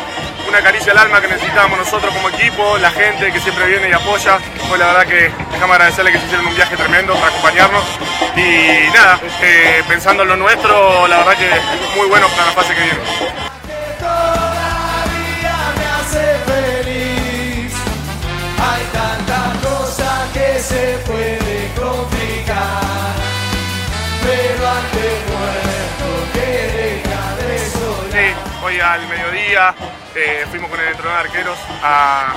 una 0.48 0.62
caricia 0.62 0.92
al 0.92 0.98
alma 0.98 1.20
que 1.20 1.28
necesitábamos 1.28 1.78
nosotros 1.78 2.14
como 2.14 2.30
equipo, 2.30 2.78
la 2.78 2.90
gente 2.90 3.30
que 3.30 3.40
siempre 3.40 3.66
viene 3.66 3.90
y 3.90 3.92
apoya. 3.92 4.38
Pues 4.68 4.80
la 4.80 4.86
verdad 4.86 5.06
que 5.06 5.30
dejamos 5.52 5.74
agradecerle 5.74 6.12
que 6.12 6.18
se 6.18 6.24
hicieron 6.26 6.46
un 6.46 6.54
viaje 6.54 6.76
tremendo 6.76 7.14
para 7.14 7.28
acompañarnos. 7.28 7.84
Y 8.36 8.90
nada, 8.94 9.20
eh, 9.42 9.82
pensando 9.86 10.22
en 10.22 10.30
lo 10.30 10.36
nuestro, 10.36 11.06
la 11.08 11.18
verdad 11.18 11.36
que 11.36 11.50
muy 11.96 12.06
bueno 12.08 12.28
para 12.28 12.46
la 12.46 12.52
fase 12.52 12.74
que 12.74 12.82
viene. 12.82 13.47
Se 20.68 20.98
pueden 21.06 21.72
complicar, 21.74 23.14
pero 24.22 24.68
antes 24.68 25.12
muerto 25.32 26.08
que 26.34 26.48
deja 26.76 27.36
de. 27.36 27.58
Sí, 28.12 28.26
hoy 28.62 28.80
al 28.80 29.08
mediodía 29.08 29.74
eh, 30.14 30.44
fuimos 30.50 30.70
con 30.70 30.78
el 30.80 30.88
entrenador 30.88 31.22
de 31.22 31.28
arqueros 31.28 31.58
a, 31.82 32.34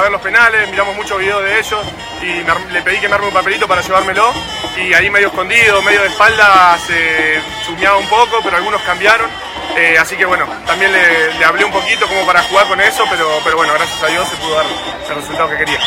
ver 0.00 0.10
los 0.10 0.20
penales, 0.20 0.68
miramos 0.70 0.96
muchos 0.96 1.18
videos 1.18 1.44
de 1.44 1.58
ellos 1.60 1.80
y 2.22 2.72
le 2.72 2.82
pedí 2.82 2.98
que 2.98 3.08
me 3.08 3.14
arme 3.14 3.28
un 3.28 3.34
papelito 3.34 3.68
para 3.68 3.82
llevármelo 3.82 4.32
y 4.76 4.92
ahí 4.92 5.08
medio 5.08 5.28
escondido, 5.28 5.80
medio 5.82 6.02
de 6.02 6.08
espalda 6.08 6.76
se 6.86 7.40
chumeaba 7.64 7.98
un 7.98 8.08
poco, 8.08 8.40
pero 8.42 8.56
algunos 8.56 8.82
cambiaron. 8.82 9.30
Eh, 9.76 9.96
así 9.98 10.16
que 10.16 10.24
bueno, 10.26 10.46
también 10.66 10.92
le, 10.92 11.34
le 11.34 11.44
hablé 11.44 11.64
un 11.64 11.72
poquito 11.72 12.06
como 12.06 12.26
para 12.26 12.42
jugar 12.42 12.66
con 12.68 12.80
eso, 12.80 13.04
pero, 13.10 13.40
pero 13.44 13.56
bueno, 13.56 13.72
gracias 13.74 14.02
a 14.02 14.06
Dios 14.08 14.28
se 14.28 14.36
pudo 14.36 14.56
dar 14.56 14.66
el 15.08 15.14
resultado 15.16 15.50
que 15.50 15.56
quería. 15.58 15.78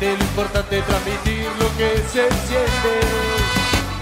De 0.00 0.16
lo 0.16 0.24
importante 0.24 0.82
transmitir 0.82 1.48
lo 1.58 1.76
que 1.76 1.96
se 2.12 2.28
siente. 2.46 3.00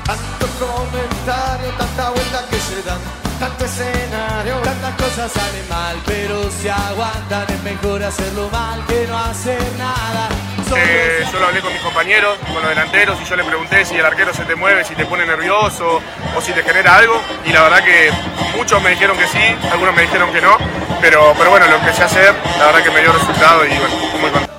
Tantos 0.05 0.51
comentarios, 0.61 1.79
tanta 1.79 2.11
vuelta 2.11 2.45
que 2.51 2.59
se 2.61 2.83
dan, 2.83 2.99
tanto 3.41 3.65
escenario, 3.65 4.57
tantas 4.59 4.95
cosas 4.97 5.33
salen 5.33 5.69
mal, 5.69 5.97
pero 6.07 6.51
si 6.51 6.69
aguantan 6.69 7.47
es 7.49 7.63
mejor 7.63 8.03
hacerlo 8.03 8.49
mal 8.51 8.85
que 8.87 9.07
no 9.09 9.19
hacer 9.19 9.63
nada. 9.79 10.29
Eh, 10.77 11.25
yo 11.33 11.39
lo 11.39 11.47
hablé 11.47 11.61
con 11.61 11.73
mis 11.73 11.83
compañeros, 11.83 12.39
con 12.53 12.61
los 12.63 12.69
delanteros, 12.69 13.19
y 13.21 13.25
yo 13.25 13.37
le 13.37 13.45
pregunté 13.45 13.85
si 13.85 13.97
el 13.97 14.05
arquero 14.05 14.33
se 14.35 14.45
te 14.45 14.55
mueve, 14.55 14.85
si 14.85 14.95
te 14.95 15.05
pone 15.07 15.25
nervioso 15.27 16.01
o 16.37 16.41
si 16.41 16.53
te 16.53 16.63
genera 16.63 16.97
algo. 16.97 17.21
Y 17.45 17.53
la 17.53 17.63
verdad 17.63 17.85
que 17.85 18.11
muchos 18.57 18.83
me 18.83 18.91
dijeron 18.91 19.17
que 19.17 19.27
sí, 19.27 19.57
algunos 19.71 19.95
me 19.95 20.03
dijeron 20.03 20.33
que 20.33 20.41
no. 20.41 20.57
Pero, 21.01 21.35
pero 21.37 21.51
bueno, 21.51 21.67
lo 21.67 21.77
empecé 21.77 22.03
a 22.03 22.07
hacer, 22.07 22.35
la 22.59 22.67
verdad 22.67 22.83
que 22.83 22.91
me 22.91 23.01
dio 23.01 23.13
resultado 23.13 23.65
y 23.65 23.69
bueno, 23.69 23.97
muy 24.21 24.31
contento. 24.31 24.55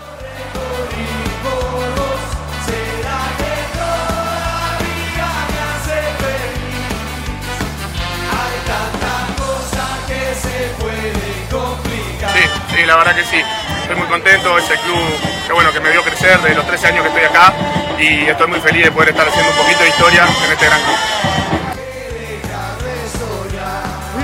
Sí, 12.34 12.42
sí, 12.76 12.86
la 12.86 12.98
verdad 12.98 13.16
que 13.16 13.24
sí. 13.24 13.42
Estoy 13.86 13.98
muy 13.98 14.08
contento, 14.08 14.58
ese 14.58 14.74
club 14.80 14.98
que 15.46 15.54
bueno, 15.54 15.72
que 15.72 15.80
me 15.80 15.92
vio 15.92 16.02
crecer 16.02 16.40
desde 16.42 16.56
los 16.56 16.66
13 16.66 16.88
años 16.88 17.02
que 17.04 17.08
estoy 17.10 17.24
acá 17.26 17.54
y 18.00 18.28
estoy 18.28 18.48
muy 18.48 18.60
feliz 18.60 18.86
de 18.86 18.92
poder 18.92 19.10
estar 19.10 19.28
haciendo 19.28 19.52
un 19.52 19.58
poquito 19.58 19.80
de 19.84 19.90
historia 19.90 20.24
en 20.24 20.52
este 20.52 20.66
gran 20.66 20.82
club. 20.82 20.98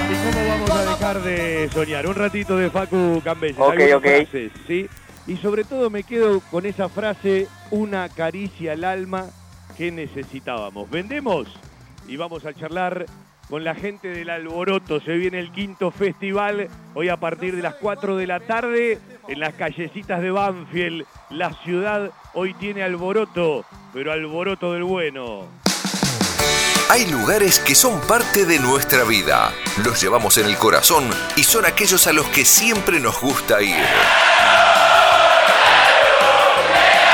¿Y 0.09 0.34
cómo 0.34 0.47
vamos 0.47 0.72
a 0.72 0.86
dejar 0.89 1.22
de 1.22 1.70
soñar? 1.72 2.07
Un 2.07 2.16
ratito 2.16 2.57
de 2.57 2.72
Facu 2.72 3.22
Cambeses. 3.24 3.59
Ok, 3.59 3.80
ok. 3.97 4.01
frases, 4.01 4.51
¿sí? 4.66 4.89
Y 5.28 5.38
sobre 5.38 5.64
todo 5.64 5.91
me 5.91 6.01
quedo 6.01 6.39
con 6.49 6.66
esa 6.66 6.89
frase, 6.89 7.47
una 7.70 8.09
caricia 8.09 8.72
al 8.72 8.84
alma 8.84 9.28
que 9.78 9.91
necesitábamos. 9.91 10.89
¿Vendemos? 10.89 11.47
Y 12.07 12.18
vamos 12.18 12.47
a 12.47 12.53
charlar 12.55 13.05
con 13.52 13.66
la 13.66 13.76
gente 13.76 14.08
del 14.08 14.30
Alboroto. 14.30 15.02
Se 15.02 15.12
viene 15.12 15.38
el 15.38 15.52
quinto 15.52 15.91
festival, 15.91 16.70
hoy 16.93 17.10
a 17.10 17.18
partir 17.18 17.54
de 17.54 17.62
las 17.62 17.76
4 17.76 18.16
de 18.16 18.26
la 18.26 18.39
tarde, 18.39 18.97
en 19.28 19.39
las 19.41 19.54
callecitas 19.56 20.22
de 20.22 20.32
Banfield. 20.32 21.06
La 21.30 21.52
ciudad 21.62 22.12
hoy 22.34 22.54
tiene 22.54 22.82
alboroto, 22.82 23.66
pero 23.93 24.14
alboroto 24.14 24.72
del 24.72 24.86
bueno. 24.86 25.47
Hay 26.89 27.06
lugares 27.12 27.60
que 27.60 27.76
son 27.76 27.99
parte 28.08 28.45
de 28.45 28.58
nuestra 28.60 29.04
vida. 29.04 29.54
Los 29.84 30.02
llevamos 30.02 30.38
en 30.38 30.45
el 30.45 30.58
corazón 30.58 31.04
y 31.36 31.43
son 31.43 31.66
aquellos 31.66 32.08
a 32.08 32.14
los 32.14 32.28
que 32.28 32.45
siempre 32.45 33.02
nos 33.02 33.20
gusta 33.20 33.62
ir. 33.62 33.86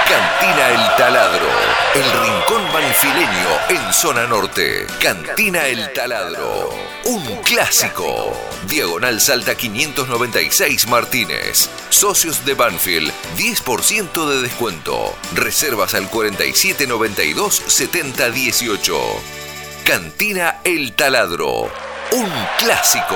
Cantina 0.08 0.70
El 0.70 0.96
Taladro, 0.98 1.50
el 1.96 2.04
rincón 2.22 2.57
banfileño 2.98 3.50
en 3.70 3.93
zona 3.93 4.26
norte. 4.26 4.88
Cantina 5.00 5.68
El 5.68 5.93
Taladro, 5.93 6.70
un 7.06 7.24
clásico. 7.43 8.34
Diagonal 8.68 9.22
Salta 9.22 9.56
596 9.56 10.88
Martínez. 10.88 11.70
Socios 11.89 12.43
de 12.43 12.56
Banfield, 12.56 13.12
10% 13.38 14.30
de 14.30 14.41
descuento. 14.41 15.14
Reservas 15.36 15.93
al 15.93 16.10
4792 16.10 17.64
7018. 17.68 18.98
Cantina 19.86 20.60
El 20.64 20.93
Taladro, 20.93 21.70
un 22.12 22.32
clásico. 22.58 23.16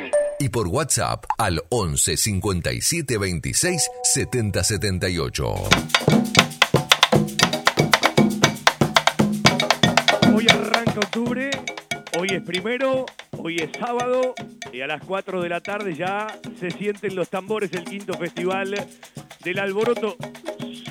y 0.41 0.49
por 0.49 0.67
WhatsApp 0.69 1.25
al 1.37 1.61
11 1.69 2.17
57 2.17 3.17
26 3.19 3.89
70 4.01 4.63
78. 4.63 5.53
Hoy 10.33 10.47
arranca 10.49 10.99
octubre, 10.99 11.51
hoy 12.17 12.29
es 12.31 12.41
primero, 12.41 13.05
hoy 13.37 13.57
es 13.57 13.69
sábado 13.79 14.33
y 14.73 14.81
a 14.81 14.87
las 14.87 15.03
4 15.03 15.43
de 15.43 15.49
la 15.49 15.61
tarde 15.61 15.93
ya 15.93 16.25
se 16.59 16.71
sienten 16.71 17.15
los 17.15 17.29
tambores 17.29 17.69
del 17.69 17.83
quinto 17.83 18.15
festival 18.15 18.87
del 19.43 19.59
Alboroto. 19.59 20.17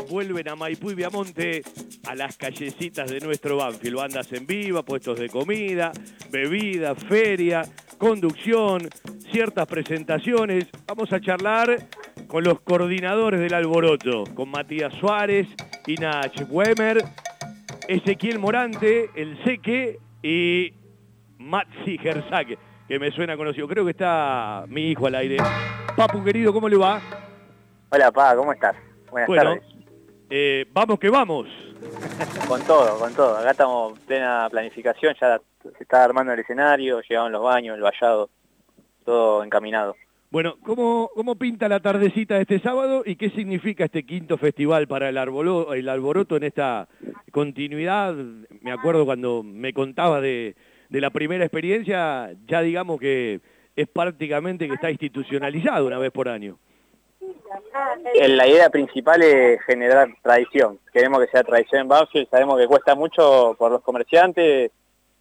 Vuelven 0.08 0.48
a 0.48 0.54
Maipú 0.54 0.92
y 0.92 0.94
Viamonte 0.94 1.62
a 2.06 2.14
las 2.14 2.36
callecitas 2.36 3.10
de 3.10 3.18
nuestro 3.18 3.56
Banfield. 3.56 3.96
Bandas 3.96 4.32
en 4.32 4.46
viva, 4.46 4.84
puestos 4.84 5.18
de 5.18 5.28
comida, 5.28 5.90
bebida, 6.30 6.94
feria, 6.94 7.62
conducción, 8.00 8.88
ciertas 9.30 9.66
presentaciones. 9.66 10.66
Vamos 10.86 11.12
a 11.12 11.20
charlar 11.20 11.76
con 12.26 12.42
los 12.42 12.58
coordinadores 12.62 13.38
del 13.40 13.52
Alboroto, 13.52 14.24
con 14.34 14.48
Matías 14.50 14.92
Suárez, 14.94 15.46
Ina 15.86 16.22
Wemer, 16.48 17.04
Ezequiel 17.86 18.38
Morante, 18.38 19.10
el 19.14 19.38
Seque 19.44 19.98
y 20.22 20.72
Maxi 21.38 21.98
Gerzak, 21.98 22.56
que 22.88 22.98
me 22.98 23.10
suena 23.10 23.36
conocido. 23.36 23.68
Creo 23.68 23.84
que 23.84 23.90
está 23.90 24.64
mi 24.66 24.90
hijo 24.90 25.06
al 25.06 25.16
aire. 25.16 25.36
Papu, 25.94 26.24
querido, 26.24 26.54
¿cómo 26.54 26.70
le 26.70 26.78
va? 26.78 27.02
Hola, 27.90 28.10
Pa, 28.10 28.34
¿cómo 28.34 28.52
estás? 28.54 28.76
Buenas 29.10 29.28
Bueno, 29.28 29.42
tardes. 29.56 29.62
eh, 30.30 30.64
vamos 30.72 30.98
que 30.98 31.10
vamos. 31.10 31.48
Con 32.46 32.62
todo, 32.62 32.98
con 32.98 33.14
todo. 33.14 33.36
Acá 33.38 33.52
estamos 33.52 33.98
en 33.98 34.06
plena 34.06 34.48
planificación, 34.50 35.14
ya 35.20 35.40
se 35.62 35.82
está 35.82 36.04
armando 36.04 36.32
el 36.32 36.40
escenario, 36.40 37.00
llegaron 37.00 37.32
los 37.32 37.42
baños, 37.42 37.76
el 37.76 37.82
vallado, 37.82 38.28
todo 39.04 39.44
encaminado. 39.44 39.96
Bueno, 40.30 40.54
¿cómo, 40.62 41.10
¿cómo 41.14 41.34
pinta 41.34 41.68
la 41.68 41.80
tardecita 41.80 42.36
de 42.36 42.42
este 42.42 42.60
sábado 42.60 43.02
y 43.04 43.16
qué 43.16 43.30
significa 43.30 43.84
este 43.86 44.04
quinto 44.04 44.38
festival 44.38 44.86
para 44.86 45.08
el, 45.08 45.16
arbolo- 45.16 45.74
el 45.74 45.88
alboroto 45.88 46.36
en 46.36 46.44
esta 46.44 46.86
continuidad? 47.32 48.14
Me 48.60 48.70
acuerdo 48.70 49.04
cuando 49.04 49.42
me 49.42 49.72
contaba 49.72 50.20
de, 50.20 50.54
de 50.88 51.00
la 51.00 51.10
primera 51.10 51.44
experiencia, 51.44 52.30
ya 52.46 52.62
digamos 52.62 53.00
que 53.00 53.40
es 53.74 53.88
prácticamente 53.88 54.68
que 54.68 54.74
está 54.74 54.90
institucionalizado 54.90 55.86
una 55.86 55.98
vez 55.98 56.12
por 56.12 56.28
año. 56.28 56.58
La 58.28 58.46
idea 58.46 58.70
principal 58.70 59.22
es 59.22 59.62
generar 59.62 60.08
tradición. 60.22 60.78
Queremos 60.92 61.20
que 61.20 61.30
sea 61.30 61.42
tradición 61.42 61.82
en 61.82 61.88
Banfield, 61.88 62.28
sabemos 62.30 62.58
que 62.58 62.66
cuesta 62.66 62.94
mucho 62.94 63.54
por 63.58 63.70
los 63.70 63.82
comerciantes, 63.82 64.70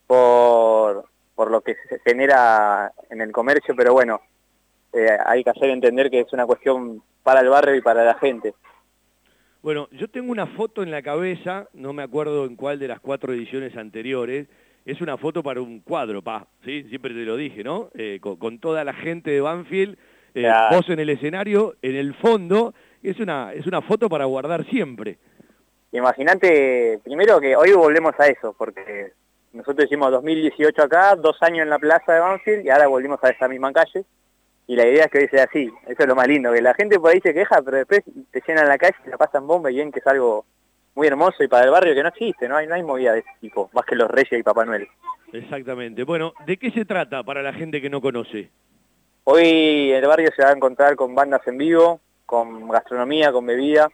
por, 0.08 1.06
por 1.36 1.52
lo 1.52 1.62
que 1.62 1.76
se 1.88 2.00
genera 2.00 2.92
en 3.10 3.22
el 3.22 3.32
comercio, 3.32 3.76
pero 3.76 3.94
bueno, 3.94 4.22
eh, 4.94 5.18
hay 5.26 5.44
que 5.44 5.52
hacer 5.52 5.70
entender 5.70 6.10
que 6.10 6.22
es 6.22 6.34
una 6.34 6.46
cuestión 6.46 7.04
para 7.24 7.42
el 7.42 7.50
barrio 7.50 7.76
y 7.76 7.82
para 7.82 8.04
la 8.04 8.16
gente. 8.16 8.54
Bueno, 9.62 9.88
yo 9.92 10.10
tengo 10.10 10.32
una 10.32 10.48
foto 10.48 10.84
en 10.84 10.92
la 10.92 11.02
cabeza, 11.02 11.68
no 11.74 11.94
me 11.94 12.04
acuerdo 12.04 12.46
en 12.46 12.56
cuál 12.56 12.80
de 12.80 12.88
las 12.88 13.00
cuatro 13.00 13.34
ediciones 13.34 13.76
anteriores, 13.76 14.48
es 14.86 15.02
una 15.02 15.18
foto 15.18 15.44
para 15.44 15.62
un 15.62 15.82
cuadro, 15.82 16.22
pa, 16.22 16.48
¿sí? 16.64 16.84
Siempre 16.90 17.14
te 17.14 17.22
lo 17.26 17.36
dije, 17.36 17.64
¿no? 17.64 17.90
Eh, 17.94 18.20
con 18.22 18.60
toda 18.60 18.84
la 18.84 18.94
gente 18.94 19.30
de 19.32 19.42
Banfield, 19.42 19.98
eh, 20.34 20.42
Claro. 20.42 20.76
vos 20.78 20.90
en 20.90 21.00
el 21.00 21.10
escenario, 21.10 21.76
en 21.82 21.96
el 21.96 22.14
fondo, 22.16 22.74
es 23.04 23.20
una, 23.20 23.54
es 23.54 23.66
una 23.66 23.82
foto 23.82 24.10
para 24.10 24.26
guardar 24.26 24.66
siempre. 24.66 25.18
Imagínate, 25.92 27.00
primero 27.04 27.40
que 27.40 27.56
hoy 27.56 27.72
volvemos 27.74 28.14
a 28.20 28.28
eso, 28.28 28.54
porque 28.58 29.14
nosotros 29.54 29.86
hicimos 29.86 30.12
2018 30.12 30.84
acá, 30.84 31.16
dos 31.16 31.38
años 31.42 31.64
en 31.64 31.70
la 31.70 31.80
plaza 31.80 32.14
de 32.14 32.20
Banfield 32.20 32.66
y 32.66 32.70
ahora 32.70 32.88
volvimos 32.88 33.24
a 33.24 33.30
esa 33.30 33.48
misma 33.48 33.72
calle. 33.74 34.06
Y 34.68 34.76
la 34.76 34.88
idea 34.88 35.06
es 35.06 35.12
que 35.12 35.18
hoy 35.18 35.28
sea 35.30 35.46
así, 35.46 35.68
eso 35.88 36.04
es 36.04 36.08
lo 36.08 36.16
más 36.16 36.28
lindo, 36.28 36.54
que 36.54 36.62
la 36.62 36.76
gente 36.76 37.00
por 37.00 37.10
ahí 37.12 37.20
se 37.22 37.34
queja, 37.34 37.60
pero 37.64 37.78
después 37.78 38.04
te 38.30 38.42
llenan 38.48 38.68
la 38.68 38.78
calle 38.78 38.96
y 39.04 39.10
la 39.10 39.18
pasan 39.18 39.48
bomba 39.48 39.72
y 39.72 39.78
ven 39.78 39.92
que 39.92 39.98
es 39.98 40.06
algo 40.06 40.46
muy 40.94 41.08
hermoso 41.08 41.44
y 41.44 41.48
para 41.48 41.66
el 41.66 41.72
barrio 41.72 41.96
que 41.96 42.04
no 42.04 42.10
existe, 42.10 42.48
no 42.48 42.56
hay, 42.56 42.68
no 42.68 42.76
hay 42.76 42.84
movida 42.84 43.14
de 43.14 43.20
ese 43.20 43.30
tipo, 43.42 43.72
más 43.74 43.84
que 43.86 43.96
los 43.96 44.12
Reyes 44.12 44.40
y 44.40 44.44
Papá 44.44 44.66
Noel. 44.66 44.88
Exactamente. 45.34 46.04
Bueno, 46.04 46.34
¿de 46.46 46.58
qué 46.58 46.70
se 46.70 46.86
trata 46.86 47.24
para 47.24 47.42
la 47.42 47.54
gente 47.54 47.82
que 47.82 47.90
no 47.90 48.00
conoce? 48.00 48.52
Hoy 49.32 49.92
el 49.92 50.08
barrio 50.08 50.32
se 50.36 50.42
va 50.42 50.50
a 50.50 50.54
encontrar 50.54 50.96
con 50.96 51.14
bandas 51.14 51.46
en 51.48 51.56
vivo, 51.60 52.00
con 52.26 52.68
gastronomía, 52.68 53.32
con 53.32 53.46
bebida, 53.46 53.88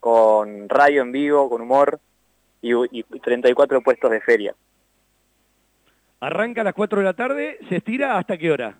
con 0.00 0.68
radio 0.68 1.02
en 1.02 1.12
vivo, 1.12 1.48
con 1.48 1.62
humor 1.62 2.00
y, 2.60 2.72
y 2.98 3.04
34 3.04 3.80
puestos 3.80 4.10
de 4.10 4.20
feria. 4.20 4.56
Arranca 6.18 6.62
a 6.62 6.64
las 6.64 6.74
4 6.74 6.98
de 6.98 7.04
la 7.04 7.12
tarde, 7.14 7.58
¿se 7.68 7.76
estira 7.76 8.18
hasta 8.18 8.36
qué 8.36 8.50
hora? 8.50 8.76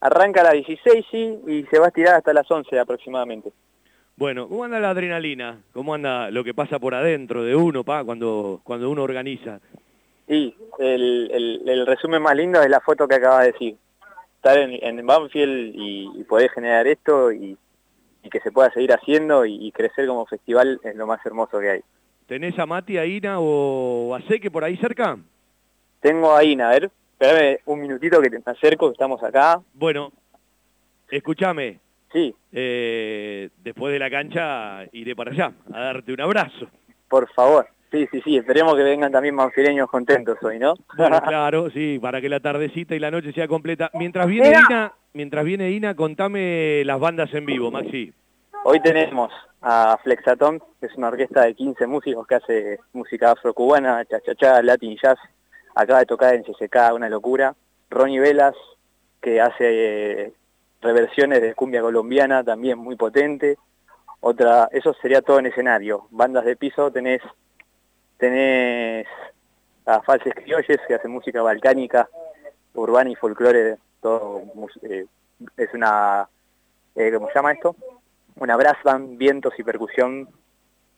Arranca 0.00 0.40
a 0.40 0.44
las 0.44 0.52
16 0.54 1.04
sí, 1.10 1.38
y 1.46 1.64
se 1.64 1.78
va 1.80 1.84
a 1.84 1.88
estirar 1.88 2.14
hasta 2.14 2.32
las 2.32 2.50
11 2.50 2.78
aproximadamente. 2.78 3.52
Bueno, 4.16 4.48
¿cómo 4.48 4.64
anda 4.64 4.80
la 4.80 4.88
adrenalina? 4.88 5.60
¿Cómo 5.74 5.92
anda 5.92 6.30
lo 6.30 6.44
que 6.44 6.54
pasa 6.54 6.78
por 6.78 6.94
adentro 6.94 7.42
de 7.44 7.54
uno, 7.54 7.84
pa, 7.84 8.04
cuando, 8.04 8.62
cuando 8.64 8.88
uno 8.88 9.02
organiza? 9.02 9.60
Y 10.28 10.54
el, 10.78 11.30
el- 11.30 11.68
el 11.68 11.86
resumen 11.86 12.22
más 12.22 12.34
lindo 12.34 12.62
es 12.62 12.70
la 12.70 12.80
foto 12.80 13.06
que 13.06 13.16
acabas 13.16 13.44
de 13.44 13.52
decir. 13.52 13.76
Estar 14.46 14.62
en, 14.62 14.98
en 15.00 15.04
Banfield 15.04 15.74
y, 15.74 16.08
y 16.20 16.22
poder 16.22 16.50
generar 16.50 16.86
esto 16.86 17.32
y, 17.32 17.58
y 18.22 18.30
que 18.30 18.38
se 18.38 18.52
pueda 18.52 18.70
seguir 18.70 18.92
haciendo 18.92 19.44
y, 19.44 19.66
y 19.66 19.72
crecer 19.72 20.06
como 20.06 20.24
festival 20.24 20.78
es 20.84 20.94
lo 20.94 21.04
más 21.04 21.18
hermoso 21.26 21.58
que 21.58 21.70
hay. 21.70 21.80
¿Tenés 22.28 22.56
a 22.56 22.64
Mati, 22.64 22.96
a 22.96 23.04
Ina 23.04 23.40
o 23.40 24.14
a 24.14 24.20
Seque 24.22 24.48
por 24.48 24.62
ahí 24.62 24.76
cerca? 24.76 25.18
Tengo 25.98 26.32
a 26.32 26.44
Ina, 26.44 26.68
a 26.68 26.72
ver, 26.74 26.90
espérame 27.18 27.58
un 27.66 27.80
minutito 27.80 28.20
que 28.22 28.30
te 28.30 28.40
acerco, 28.48 28.86
que 28.86 28.92
estamos 28.92 29.20
acá. 29.24 29.60
Bueno, 29.74 30.12
escúchame. 31.10 31.80
Sí. 32.12 32.32
Eh, 32.52 33.50
después 33.64 33.92
de 33.92 33.98
la 33.98 34.10
cancha 34.10 34.84
iré 34.92 35.16
para 35.16 35.32
allá 35.32 35.52
a 35.72 35.80
darte 35.80 36.12
un 36.12 36.20
abrazo. 36.20 36.68
Por 37.08 37.28
favor. 37.32 37.66
Sí, 37.90 38.06
sí, 38.10 38.20
sí, 38.22 38.36
esperemos 38.36 38.74
que 38.74 38.82
vengan 38.82 39.12
también 39.12 39.36
banfileños 39.36 39.88
contentos 39.88 40.36
hoy, 40.42 40.58
¿no? 40.58 40.74
Bueno, 40.96 41.20
claro, 41.20 41.70
sí, 41.70 41.98
para 42.00 42.20
que 42.20 42.28
la 42.28 42.40
tardecita 42.40 42.94
y 42.94 42.98
la 42.98 43.10
noche 43.10 43.32
sea 43.32 43.46
completa. 43.46 43.90
Mientras 43.94 44.26
viene 44.26 44.48
Mira. 44.48 44.62
Ina, 44.68 44.92
mientras 45.12 45.44
viene 45.44 45.70
Ina, 45.70 45.94
contame 45.94 46.84
las 46.84 46.98
bandas 46.98 47.32
en 47.32 47.46
vivo, 47.46 47.70
Maxi. 47.70 48.12
Hoy 48.64 48.80
tenemos 48.80 49.32
a 49.62 49.98
Flexaton, 50.02 50.60
que 50.80 50.86
es 50.86 50.94
una 50.96 51.08
orquesta 51.08 51.42
de 51.44 51.54
15 51.54 51.86
músicos 51.86 52.26
que 52.26 52.34
hace 52.34 52.80
música 52.92 53.32
afrocubana, 53.32 54.04
cha-cha-cha, 54.04 54.62
latin 54.62 54.96
jazz. 55.00 55.18
Acaba 55.74 56.00
de 56.00 56.06
tocar 56.06 56.34
en 56.34 56.42
CCK, 56.42 56.92
una 56.94 57.08
locura. 57.08 57.54
Ronnie 57.90 58.20
Velas, 58.20 58.54
que 59.20 59.40
hace 59.40 60.22
eh, 60.22 60.32
reversiones 60.82 61.42
de 61.42 61.54
cumbia 61.54 61.80
colombiana, 61.80 62.42
también 62.42 62.78
muy 62.78 62.96
potente. 62.96 63.56
Otra, 64.20 64.68
eso 64.72 64.94
sería 64.94 65.22
todo 65.22 65.38
en 65.38 65.46
escenario. 65.46 66.08
Bandas 66.10 66.44
de 66.44 66.56
piso 66.56 66.90
tenés, 66.90 67.22
tenés 68.18 69.06
a 69.84 70.02
Falses 70.02 70.34
Criolles, 70.34 70.80
que 70.86 70.94
hace 70.94 71.08
música 71.08 71.42
balcánica, 71.42 72.08
urbana 72.74 73.10
y 73.10 73.14
folclore, 73.14 73.76
todo 74.00 74.42
eh, 74.82 75.06
es 75.56 75.74
una, 75.74 76.28
eh, 76.94 77.12
¿cómo 77.12 77.28
se 77.28 77.34
llama 77.34 77.52
esto? 77.52 77.76
Una 78.38 78.56
brass 78.56 78.78
band, 78.84 79.16
vientos 79.16 79.54
y 79.58 79.62
percusión 79.62 80.28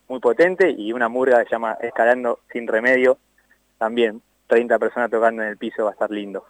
muy 0.09 0.21
potente 0.21 0.71
y 0.71 0.93
una 0.93 1.09
murga 1.09 1.39
que 1.39 1.45
se 1.45 1.51
llama 1.51 1.77
Escalando 1.81 2.41
sin 2.51 2.67
remedio, 2.67 3.19
también 3.77 4.23
30 4.49 4.79
personas 4.79 5.11
tocando 5.11 5.43
en 5.43 5.49
el 5.49 5.57
piso, 5.57 5.85
va 5.85 5.91
a 5.91 5.93
estar 5.93 6.11
lindo. 6.11 6.47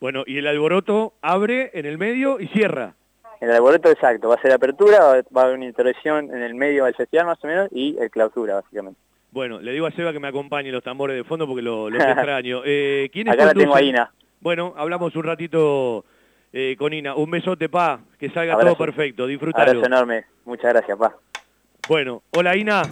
Bueno, 0.00 0.22
y 0.26 0.38
el 0.38 0.46
alboroto 0.46 1.12
abre 1.20 1.70
en 1.74 1.84
el 1.84 1.98
medio 1.98 2.40
y 2.40 2.48
cierra. 2.48 2.94
El 3.40 3.50
alboroto 3.50 3.90
exacto, 3.90 4.28
va 4.28 4.36
a 4.36 4.42
ser 4.42 4.52
apertura, 4.52 5.00
va 5.00 5.22
va 5.36 5.42
a 5.42 5.44
haber 5.44 5.56
una 5.56 5.66
intervención 5.66 6.34
en 6.34 6.42
el 6.42 6.54
medio 6.54 6.84
del 6.84 6.94
festival 6.94 7.26
más 7.26 7.42
o 7.42 7.46
menos 7.46 7.68
y 7.72 7.98
el 7.98 8.10
clausura 8.10 8.54
básicamente. 8.54 9.00
Bueno, 9.32 9.60
le 9.60 9.72
digo 9.72 9.86
a 9.86 9.92
Seba 9.92 10.12
que 10.12 10.18
me 10.18 10.28
acompañe 10.28 10.72
los 10.72 10.82
tambores 10.82 11.16
de 11.16 11.24
fondo 11.24 11.46
porque 11.46 11.62
lo, 11.62 11.88
lo 11.88 11.98
extraño. 12.02 12.62
Eh, 12.64 13.08
¿quiénes 13.12 13.34
Acá 13.34 13.46
la 13.46 13.54
tengo 13.54 13.74
a? 13.74 13.82
Ina. 13.82 14.12
Bueno, 14.40 14.74
hablamos 14.76 15.14
un 15.14 15.24
ratito 15.24 16.04
eh, 16.52 16.74
con 16.78 16.92
Ina. 16.92 17.14
Un 17.14 17.30
besote, 17.30 17.68
pa, 17.68 18.00
que 18.18 18.30
salga 18.30 18.54
Abrazo. 18.54 18.74
todo 18.74 18.84
perfecto. 18.86 19.26
Disfrutalo. 19.26 19.70
Abrazo 19.70 19.86
enorme, 19.86 20.24
muchas 20.44 20.72
gracias, 20.72 20.98
pa. 20.98 21.14
Bueno, 21.88 22.22
hola 22.36 22.56
Ina, 22.56 22.82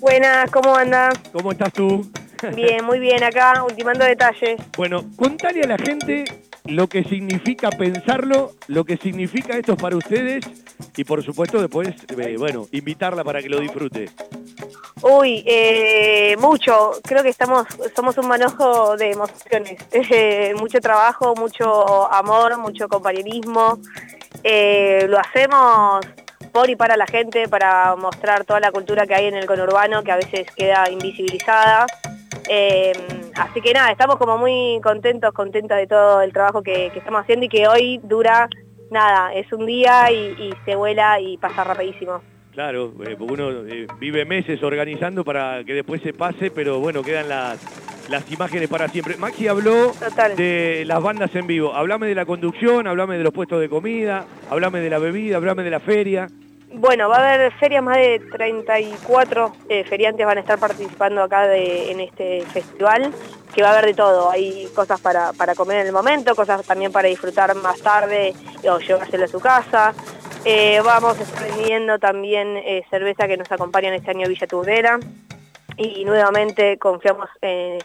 Buenas, 0.00 0.50
¿cómo 0.50 0.74
anda? 0.74 1.10
¿cómo 1.32 1.52
estás 1.52 1.72
tú? 1.72 2.04
Bien, 2.56 2.84
muy 2.84 2.98
bien 2.98 3.22
acá, 3.22 3.62
ultimando 3.62 4.04
detalles. 4.04 4.60
Bueno, 4.76 5.04
contale 5.16 5.62
a 5.62 5.66
la 5.68 5.78
gente 5.78 6.24
lo 6.64 6.88
que 6.88 7.04
significa 7.04 7.70
pensarlo, 7.70 8.50
lo 8.66 8.84
que 8.84 8.96
significa 8.96 9.56
esto 9.56 9.76
para 9.76 9.96
ustedes 9.96 10.44
y 10.96 11.04
por 11.04 11.22
supuesto 11.22 11.60
después, 11.60 11.88
eh, 11.88 12.36
bueno, 12.38 12.66
invitarla 12.72 13.24
para 13.24 13.40
que 13.42 13.48
lo 13.48 13.60
disfrute. 13.60 14.10
Uy, 15.02 15.42
eh, 15.46 16.36
mucho. 16.38 16.92
Creo 17.02 17.22
que 17.22 17.30
estamos, 17.30 17.66
somos 17.96 18.16
un 18.18 18.28
manojo 18.28 18.96
de 18.96 19.12
emociones. 19.12 19.78
Eh, 20.14 20.54
mucho 20.58 20.80
trabajo, 20.80 21.34
mucho 21.34 22.12
amor, 22.12 22.58
mucho 22.58 22.88
compañerismo. 22.88 23.78
Lo 24.42 25.18
hacemos 25.18 26.04
por 26.52 26.68
y 26.68 26.76
para 26.76 26.96
la 26.96 27.06
gente, 27.06 27.48
para 27.48 27.96
mostrar 27.96 28.44
toda 28.44 28.60
la 28.60 28.70
cultura 28.70 29.06
que 29.06 29.14
hay 29.14 29.26
en 29.26 29.34
el 29.34 29.46
conurbano, 29.46 30.02
que 30.02 30.12
a 30.12 30.16
veces 30.16 30.46
queda 30.54 30.90
invisibilizada. 30.90 31.86
Así 33.36 33.60
que 33.62 33.72
nada, 33.72 33.90
estamos 33.90 34.16
como 34.16 34.36
muy 34.36 34.80
contentos, 34.82 35.32
contentas 35.32 35.78
de 35.78 35.86
todo 35.86 36.20
el 36.20 36.32
trabajo 36.32 36.62
que 36.62 36.88
estamos 36.94 37.22
haciendo 37.22 37.46
y 37.46 37.48
que 37.48 37.66
hoy 37.66 38.00
dura, 38.02 38.48
nada, 38.92 39.34
es 39.34 39.52
un 39.52 39.66
día 39.66 40.10
y, 40.12 40.36
y 40.38 40.54
se 40.64 40.76
vuela 40.76 41.18
y 41.20 41.36
pasa 41.38 41.64
rapidísimo. 41.64 42.22
Claro, 42.52 42.92
eh, 43.06 43.16
porque 43.18 43.32
uno 43.32 43.50
eh, 43.66 43.86
vive 43.98 44.26
meses 44.26 44.62
organizando 44.62 45.24
para 45.24 45.64
que 45.64 45.72
después 45.72 46.02
se 46.02 46.12
pase, 46.12 46.50
pero 46.50 46.80
bueno, 46.80 47.02
quedan 47.02 47.28
las, 47.30 47.58
las 48.10 48.30
imágenes 48.30 48.68
para 48.68 48.88
siempre. 48.88 49.16
Maxi 49.16 49.48
habló 49.48 49.92
de 50.36 50.84
las 50.86 51.02
bandas 51.02 51.34
en 51.34 51.46
vivo. 51.46 51.74
Hablame 51.74 52.06
de 52.08 52.14
la 52.14 52.26
conducción, 52.26 52.86
hablame 52.86 53.16
de 53.16 53.24
los 53.24 53.32
puestos 53.32 53.58
de 53.58 53.70
comida, 53.70 54.26
hablame 54.50 54.80
de 54.80 54.90
la 54.90 54.98
bebida, 54.98 55.38
hablame 55.38 55.62
de 55.62 55.70
la 55.70 55.80
feria. 55.80 56.28
Bueno, 56.74 57.08
va 57.08 57.16
a 57.16 57.34
haber 57.34 57.52
ferias, 57.54 57.82
más 57.82 57.98
de 57.98 58.18
34 58.32 59.52
eh, 59.68 59.84
feriantes 59.84 60.24
van 60.24 60.38
a 60.38 60.40
estar 60.40 60.58
participando 60.58 61.22
acá 61.22 61.54
en 61.54 62.00
este 62.00 62.40
festival, 62.46 63.12
que 63.54 63.62
va 63.62 63.68
a 63.68 63.72
haber 63.72 63.86
de 63.86 63.94
todo. 63.94 64.30
Hay 64.30 64.68
cosas 64.74 65.00
para, 65.00 65.32
para 65.34 65.54
comer 65.54 65.80
en 65.80 65.88
el 65.88 65.92
momento, 65.92 66.34
cosas 66.34 66.66
también 66.66 66.90
para 66.90 67.08
disfrutar 67.08 67.54
más 67.56 67.80
tarde 67.82 68.34
o 68.68 68.78
llevárselo 68.78 69.24
a 69.24 69.28
su 69.28 69.38
casa. 69.38 69.94
Eh, 70.44 70.80
vamos 70.82 71.18
a 71.20 71.22
estar 71.22 71.42
vendiendo 71.42 71.98
también 71.98 72.56
eh, 72.56 72.82
cerveza 72.90 73.28
que 73.28 73.36
nos 73.36 73.52
acompaña 73.52 73.88
en 73.88 73.94
este 73.94 74.10
año 74.10 74.26
Villa 74.28 74.46
Turdera. 74.46 74.98
Y 75.76 76.04
nuevamente 76.04 76.78
confiamos 76.78 77.28
en, 77.42 77.78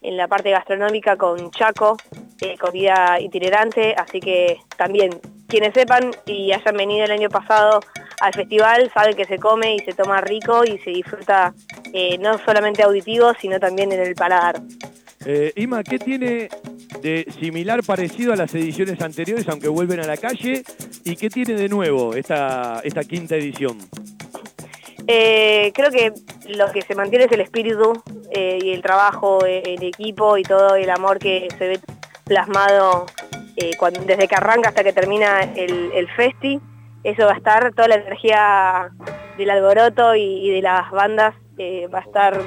en 0.00 0.16
la 0.16 0.26
parte 0.26 0.50
gastronómica 0.50 1.16
con 1.16 1.50
Chaco, 1.50 1.96
eh, 2.40 2.56
comida 2.58 3.20
itinerante, 3.20 3.94
así 3.96 4.20
que 4.20 4.58
también 4.76 5.20
quienes 5.48 5.74
sepan 5.74 6.10
y 6.26 6.52
hayan 6.52 6.76
venido 6.76 7.04
el 7.04 7.12
año 7.12 7.28
pasado 7.28 7.80
al 8.22 8.32
festival 8.32 8.90
saben 8.94 9.14
que 9.16 9.24
se 9.24 9.38
come 9.38 9.74
y 9.74 9.78
se 9.80 9.92
toma 9.92 10.20
rico 10.20 10.62
y 10.64 10.78
se 10.78 10.90
disfruta 10.90 11.52
eh, 11.92 12.16
no 12.18 12.38
solamente 12.38 12.82
auditivo, 12.82 13.32
sino 13.40 13.58
también 13.58 13.90
en 13.92 14.00
el 14.00 14.14
paladar. 14.14 14.60
Eh, 15.24 15.52
Ima, 15.56 15.82
¿qué 15.82 15.98
tiene 15.98 16.48
de 17.00 17.26
similar, 17.40 17.82
parecido 17.84 18.32
a 18.32 18.36
las 18.36 18.54
ediciones 18.54 19.00
anteriores, 19.00 19.48
aunque 19.48 19.68
vuelven 19.68 20.00
a 20.00 20.06
la 20.06 20.16
calle? 20.16 20.62
¿Y 21.04 21.16
qué 21.16 21.28
tiene 21.30 21.54
de 21.54 21.68
nuevo 21.68 22.14
esta, 22.14 22.80
esta 22.84 23.02
quinta 23.04 23.34
edición? 23.36 23.78
Eh, 25.08 25.72
creo 25.74 25.90
que 25.90 26.12
lo 26.48 26.70
que 26.70 26.82
se 26.82 26.94
mantiene 26.94 27.24
es 27.24 27.32
el 27.32 27.40
espíritu 27.40 27.92
eh, 28.30 28.58
y 28.62 28.70
el 28.72 28.82
trabajo 28.82 29.44
eh, 29.44 29.62
en 29.66 29.82
equipo 29.82 30.38
y 30.38 30.42
todo 30.44 30.76
el 30.76 30.88
amor 30.90 31.18
que 31.18 31.48
se 31.58 31.68
ve 31.68 31.80
plasmado 32.24 33.06
eh, 33.56 33.72
cuando- 33.78 34.00
desde 34.04 34.28
que 34.28 34.34
arranca 34.36 34.68
hasta 34.68 34.84
que 34.84 34.92
termina 34.92 35.40
el, 35.56 35.90
el 35.94 36.08
festi. 36.10 36.60
Eso 37.04 37.26
va 37.26 37.32
a 37.32 37.36
estar, 37.36 37.72
toda 37.74 37.88
la 37.88 37.94
energía 37.96 38.90
del 39.36 39.50
alboroto 39.50 40.14
y, 40.14 40.50
de 40.50 40.62
las 40.62 40.90
bandas 40.90 41.34
eh, 41.58 41.88
va 41.92 41.98
a 41.98 42.02
estar 42.02 42.40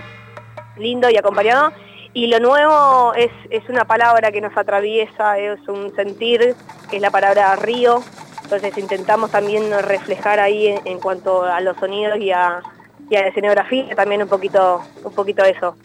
lindo 0.77 1.09
y 1.09 1.17
acompañado. 1.17 1.71
Y 2.13 2.27
lo 2.27 2.39
nuevo 2.39 3.13
es, 3.15 3.31
es 3.49 3.67
una 3.67 3.83
palabra 3.83 4.31
que 4.31 4.39
nos 4.39 4.55
atraviesa, 4.55 5.37
es 5.37 5.59
un 5.67 5.93
sentir, 5.95 6.55
que 6.89 6.95
es 6.95 7.01
la 7.01 7.11
palabra 7.11 7.55
río. 7.57 8.01
Entonces 8.43 8.77
intentamos 8.77 9.31
también 9.31 9.63
reflejar 9.81 10.39
ahí 10.39 10.73
en, 10.85 10.99
cuanto 10.99 11.43
a 11.43 11.59
los 11.59 11.75
sonidos 11.77 12.19
y 12.19 12.31
a, 12.31 12.61
y 13.09 13.15
a 13.15 13.21
la 13.21 13.27
escenografía 13.27 13.95
también 13.95 14.21
un 14.21 14.29
poquito, 14.29 14.81
un 15.03 15.13
poquito 15.13 15.43
eso. 15.43 15.75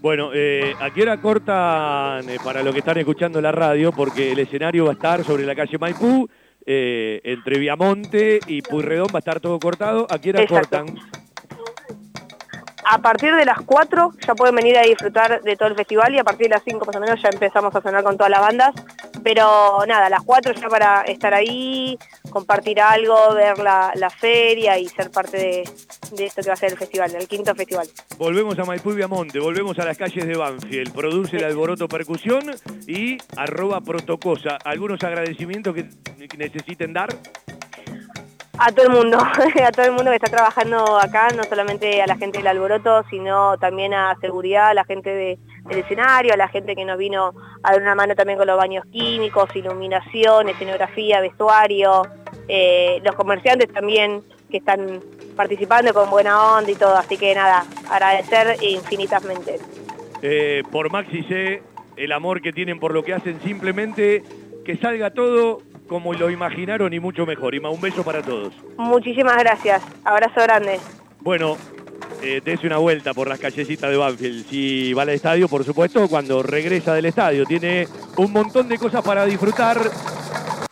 Bueno, 0.00 0.30
eh, 0.32 0.74
¿a 0.80 0.90
qué 0.90 1.02
hora 1.02 1.14
eh, 1.14 2.38
para 2.44 2.62
los 2.62 2.72
que 2.72 2.78
están 2.78 2.96
escuchando 2.98 3.40
la 3.40 3.50
radio? 3.50 3.90
Porque 3.92 4.32
el 4.32 4.38
escenario 4.38 4.84
va 4.84 4.90
a 4.90 4.94
estar 4.94 5.24
sobre 5.24 5.44
la 5.44 5.54
calle 5.54 5.78
Maipú, 5.78 6.28
eh, 6.66 7.20
entre 7.24 7.58
Viamonte 7.58 8.42
y 8.46 8.62
Puyredón 8.62 9.08
va 9.14 9.18
a 9.18 9.20
estar 9.20 9.40
todo 9.40 9.58
cortado. 9.60 10.06
¿A 10.10 10.18
qué 10.18 10.30
hora 10.30 10.42
Exacto. 10.42 10.78
cortan? 10.78 10.94
A 12.88 12.98
partir 12.98 13.34
de 13.34 13.44
las 13.44 13.60
4 13.62 14.12
ya 14.26 14.34
pueden 14.34 14.54
venir 14.54 14.78
a 14.78 14.82
disfrutar 14.82 15.42
de 15.42 15.56
todo 15.56 15.68
el 15.68 15.74
festival 15.74 16.14
y 16.14 16.18
a 16.18 16.24
partir 16.24 16.48
de 16.48 16.54
las 16.54 16.62
5 16.62 16.84
más 16.84 16.96
o 16.96 17.00
menos 17.00 17.20
ya 17.20 17.30
empezamos 17.30 17.74
a 17.74 17.80
sonar 17.80 18.04
con 18.04 18.16
todas 18.16 18.30
las 18.30 18.40
bandas. 18.40 18.74
Pero 19.24 19.84
nada, 19.88 20.06
a 20.06 20.10
las 20.10 20.22
4 20.22 20.52
ya 20.52 20.68
para 20.68 21.02
estar 21.02 21.34
ahí, 21.34 21.98
compartir 22.30 22.80
algo, 22.80 23.34
ver 23.34 23.58
la, 23.58 23.92
la 23.96 24.08
feria 24.10 24.78
y 24.78 24.88
ser 24.88 25.10
parte 25.10 25.36
de, 25.36 25.70
de 26.12 26.24
esto 26.26 26.42
que 26.42 26.48
va 26.48 26.54
a 26.54 26.56
ser 26.56 26.72
el 26.72 26.78
festival, 26.78 27.14
el 27.14 27.26
quinto 27.26 27.54
festival. 27.54 27.88
Volvemos 28.18 28.56
a 28.58 28.64
Maipú 28.64 28.92
y 28.92 28.96
Viamonte, 28.96 29.40
volvemos 29.40 29.76
a 29.80 29.84
las 29.84 29.98
calles 29.98 30.24
de 30.24 30.36
Banfield. 30.36 30.92
Produce 30.92 31.38
el 31.38 31.44
Alboroto 31.44 31.88
Percusión 31.88 32.54
y 32.86 33.18
arroba 33.36 33.80
protocosa. 33.80 34.58
¿Algunos 34.64 35.02
agradecimientos 35.02 35.74
que 35.74 35.88
que 36.28 36.36
necesiten 36.36 36.92
dar? 36.92 37.08
A 38.58 38.72
todo 38.72 38.86
el 38.86 38.92
mundo, 38.92 39.18
a 39.64 39.72
todo 39.72 39.84
el 39.86 39.92
mundo 39.92 40.10
que 40.10 40.16
está 40.16 40.30
trabajando 40.30 40.98
acá, 40.98 41.28
no 41.36 41.44
solamente 41.44 42.00
a 42.02 42.06
la 42.06 42.16
gente 42.16 42.38
del 42.38 42.46
alboroto, 42.46 43.04
sino 43.10 43.58
también 43.58 43.92
a 43.92 44.16
seguridad, 44.20 44.68
a 44.68 44.74
la 44.74 44.84
gente 44.84 45.10
de- 45.10 45.38
del 45.68 45.78
escenario, 45.80 46.32
a 46.32 46.36
la 46.36 46.48
gente 46.48 46.74
que 46.74 46.84
nos 46.84 46.96
vino 46.96 47.32
a 47.62 47.72
dar 47.72 47.82
una 47.82 47.94
mano 47.94 48.14
también 48.14 48.38
con 48.38 48.46
los 48.46 48.56
baños 48.56 48.84
químicos, 48.86 49.54
iluminación, 49.54 50.48
escenografía, 50.48 51.20
vestuario, 51.20 52.02
eh, 52.48 53.00
los 53.04 53.14
comerciantes 53.14 53.72
también 53.72 54.22
que 54.50 54.58
están 54.58 55.00
participando 55.36 55.92
con 55.92 56.08
buena 56.08 56.54
onda 56.56 56.70
y 56.70 56.76
todo, 56.76 56.96
así 56.96 57.18
que 57.18 57.34
nada, 57.34 57.64
agradecer 57.90 58.56
infinitamente. 58.62 59.58
Eh, 60.22 60.62
por 60.72 60.90
Maxi 60.90 61.24
C, 61.24 61.62
el 61.96 62.12
amor 62.12 62.40
que 62.40 62.52
tienen 62.52 62.78
por 62.78 62.94
lo 62.94 63.02
que 63.02 63.12
hacen, 63.12 63.40
simplemente 63.42 64.22
que 64.64 64.76
salga 64.78 65.10
todo 65.10 65.60
como 65.88 66.12
lo 66.14 66.30
imaginaron 66.30 66.92
y 66.92 67.00
mucho 67.00 67.26
mejor. 67.26 67.54
Ima, 67.54 67.70
un 67.70 67.80
beso 67.80 68.02
para 68.02 68.22
todos. 68.22 68.52
Muchísimas 68.76 69.36
gracias, 69.38 69.82
abrazo 70.04 70.42
grande. 70.42 70.78
Bueno, 71.20 71.56
eh, 72.22 72.58
una 72.64 72.78
vuelta 72.78 73.14
por 73.14 73.28
las 73.28 73.38
callecitas 73.38 73.90
de 73.90 73.96
Banfield. 73.96 74.46
Si 74.48 74.92
va 74.92 75.02
al 75.02 75.10
estadio, 75.10 75.48
por 75.48 75.64
supuesto, 75.64 76.08
cuando 76.08 76.42
regresa 76.42 76.94
del 76.94 77.06
estadio. 77.06 77.44
Tiene 77.44 77.86
un 78.16 78.32
montón 78.32 78.68
de 78.68 78.78
cosas 78.78 79.02
para 79.04 79.24
disfrutar. 79.24 79.78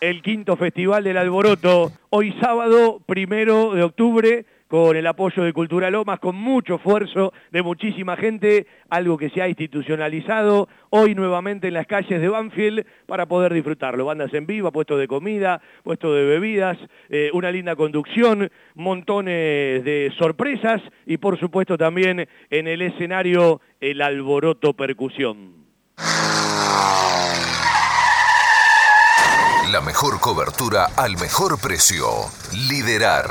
El 0.01 0.23
quinto 0.23 0.57
Festival 0.57 1.05
del 1.05 1.16
Alboroto, 1.16 1.93
hoy 2.11 2.35
sábado, 2.41 3.01
primero 3.07 3.73
de 3.73 3.82
octubre, 3.82 4.45
con 4.74 4.96
el 4.96 5.06
apoyo 5.06 5.44
de 5.44 5.52
Cultura 5.52 5.88
Lomas, 5.88 6.18
con 6.18 6.34
mucho 6.34 6.74
esfuerzo 6.74 7.32
de 7.52 7.62
muchísima 7.62 8.16
gente, 8.16 8.66
algo 8.90 9.16
que 9.16 9.30
se 9.30 9.40
ha 9.40 9.48
institucionalizado 9.48 10.68
hoy 10.90 11.14
nuevamente 11.14 11.68
en 11.68 11.74
las 11.74 11.86
calles 11.86 12.20
de 12.20 12.28
Banfield 12.28 12.84
para 13.06 13.26
poder 13.26 13.55
disfrutarlo. 13.55 14.05
Bandas 14.05 14.34
en 14.34 14.46
vivo, 14.46 14.72
puestos 14.72 14.98
de 14.98 15.06
comida, 15.06 15.62
puestos 15.84 16.16
de 16.16 16.24
bebidas, 16.24 16.76
eh, 17.09 17.30
una 17.34 17.52
linda 17.52 17.76
conducción, 17.76 18.51
montones 18.74 19.84
de 19.84 20.12
sorpresas 20.18 20.82
y 21.06 21.18
por 21.18 21.38
supuesto 21.38 21.78
también 21.78 22.28
en 22.51 22.66
el 22.66 22.82
escenario 22.82 23.60
el 23.78 24.02
alboroto 24.02 24.72
percusión. 24.72 25.52
La 29.70 29.80
mejor 29.80 30.18
cobertura 30.18 30.86
al 30.96 31.12
mejor 31.12 31.60
precio. 31.60 32.06
Liderar. 32.68 33.30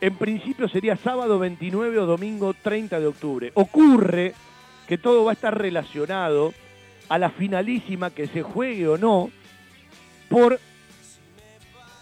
en 0.00 0.14
principio 0.16 0.68
sería 0.68 0.96
sábado 0.96 1.38
29 1.38 1.98
o 1.98 2.06
domingo 2.06 2.54
30 2.54 3.00
de 3.00 3.06
octubre. 3.06 3.50
Ocurre 3.54 4.34
que 4.86 4.98
todo 4.98 5.24
va 5.24 5.32
a 5.32 5.34
estar 5.34 5.56
relacionado 5.58 6.54
a 7.08 7.18
la 7.18 7.30
finalísima 7.30 8.10
que 8.10 8.26
se 8.26 8.42
juegue 8.42 8.88
o 8.88 8.98
no 8.98 9.30
por 10.28 10.58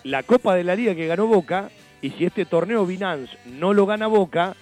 la 0.05 0.23
Copa 0.23 0.55
de 0.55 0.65
la 0.65 0.74
Liga 0.74 0.95
que 0.95 1.07
ganó 1.07 1.27
Boca 1.27 1.70
y 2.03 2.11
si 2.11 2.24
este 2.24 2.45
torneo 2.45 2.87
Binance 2.87 3.37
no 3.47 3.73
lo 3.73 3.87
gana 3.87 4.07
Boca, 4.07 4.55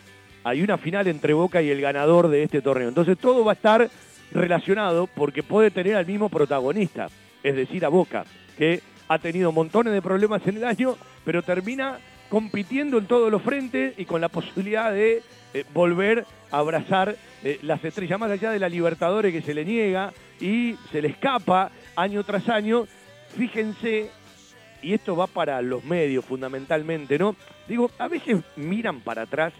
hay 0.45 0.63
una 0.63 0.79
final 0.79 1.07
entre 1.09 1.33
Boca 1.33 1.63
y 1.63 1.71
el 1.71 1.81
ganador 1.81 2.29
de 2.29 2.43
este 2.43 2.63
torneo. 2.63 2.89
Entonces 2.89 3.19
todo 3.19 3.45
va 3.45 3.53
a 3.53 3.55
estar 3.55 3.91
relacionado 4.33 5.07
porque 5.07 5.43
puede 5.43 5.71
tener 5.71 5.97
al 5.97 6.07
mismo 6.07 6.29
protagonista, 6.29 7.09
es 7.43 7.57
decir, 7.57 7.85
a 7.85 7.89
Boca, 7.89 8.25
que 8.57 8.81
ha 9.09 9.19
tenido 9.19 9.53
montones 9.53 9.93
de 9.93 10.03
problemas 10.03 10.47
en 10.47 10.57
el 10.57 10.65
año, 10.65 10.97
pero 11.25 11.43
termina 11.43 11.99
compitiendo 12.29 12.99
en 12.99 13.07
todos 13.07 13.31
los 13.31 13.43
frentes 13.43 13.99
y 13.99 14.07
con 14.07 14.21
la 14.21 14.29
posibilidad 14.29 14.93
de 14.93 15.23
eh, 15.53 15.65
volver 15.73 16.25
a 16.51 16.59
abrazar 16.59 17.17
eh, 17.43 17.59
las 17.63 17.85
estrellas, 17.85 18.19
más 18.19 18.31
allá 18.31 18.51
de 18.51 18.59
la 18.59 18.69
Libertadores 18.69 19.33
que 19.33 19.43
se 19.43 19.55
le 19.55 19.65
niega 19.65 20.13
y 20.41 20.77
se 20.91 21.03
le 21.03 21.09
escapa 21.09 21.71
año 21.97 22.25
tras 22.25 22.49
año. 22.49 22.87
Fíjense, 23.37 24.11
y 24.83 24.93
esto 24.93 25.17
va 25.17 25.27
para 25.27 25.61
los 25.63 25.85
medios 25.85 26.25
fundamentalmente, 26.25 27.19
¿no? 27.19 27.37
Digo, 27.69 27.91
a 27.99 28.09
veces 28.09 28.43
miran 28.57 29.01
para 29.01 29.23
atrás 29.23 29.53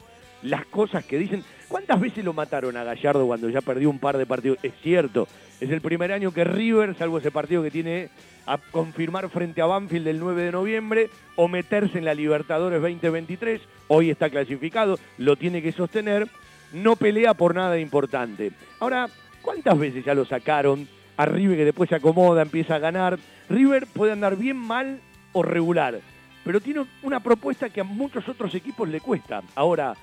las 0.43 0.67
cosas 0.67 1.05
que 1.05 1.19
dicen. 1.19 1.43
¿Cuántas 1.69 1.99
veces 1.99 2.25
lo 2.25 2.33
mataron 2.33 2.77
a 2.77 2.85
Gallardo 2.85 3.27
cuando 3.27 3.49
ya 3.49 3.61
perdió 3.61 3.91
un 3.91 3.99
par 3.99 4.19
de 4.19 4.27
partidos? 4.27 4.59
Es 4.63 4.75
cierto, 4.83 5.27
es 5.61 5.71
el 5.71 5.81
primer 5.81 6.13
año 6.13 6.33
que 6.33 6.45
River, 6.45 6.95
salvo 6.97 7.19
ese 7.19 7.31
partido 7.31 7.63
que 7.63 7.71
tiene 7.71 8.11
a 8.47 8.59
confirmar 8.59 9.29
frente 9.31 9.63
a 9.63 9.67
Banfield 9.67 10.07
el 10.07 10.21
9 10.21 10.43
de 10.43 10.53
noviembre, 10.53 11.11
o 11.37 11.49
meterse 11.49 11.99
en 11.99 12.05
la 12.05 12.15
Libertadores 12.15 12.81
2023, 12.81 13.63
hoy 13.89 14.11
está 14.11 14.29
clasificado, 14.29 14.99
lo 15.17 15.37
tiene 15.37 15.63
que 15.63 15.73
sostener, 15.73 16.29
no 16.75 16.97
pelea 16.97 17.33
por 17.33 17.55
nada 17.55 17.79
importante. 17.79 18.53
Ahora, 18.81 19.09
¿cuántas 19.45 19.79
veces 19.79 20.05
ya 20.05 20.15
lo 20.15 20.25
sacaron? 20.25 20.89
A 21.17 21.27
River 21.27 21.57
que 21.57 21.65
después 21.65 21.89
se 21.89 21.95
acomoda, 21.95 22.43
empieza 22.43 22.75
a 22.75 22.81
ganar. 22.81 23.19
River 23.49 23.87
puede 23.93 24.13
andar 24.13 24.37
bien, 24.37 24.57
mal 24.57 25.01
o 25.33 25.43
regular, 25.43 26.01
pero 26.45 26.61
tiene 26.61 26.85
una 27.03 27.21
propuesta 27.21 27.69
que 27.69 27.81
a 27.81 27.85
muchos 27.85 28.29
otros 28.29 28.55
equipos 28.55 28.89
le 28.89 29.01
cuesta. 29.01 29.43
Ahora, 29.55 29.95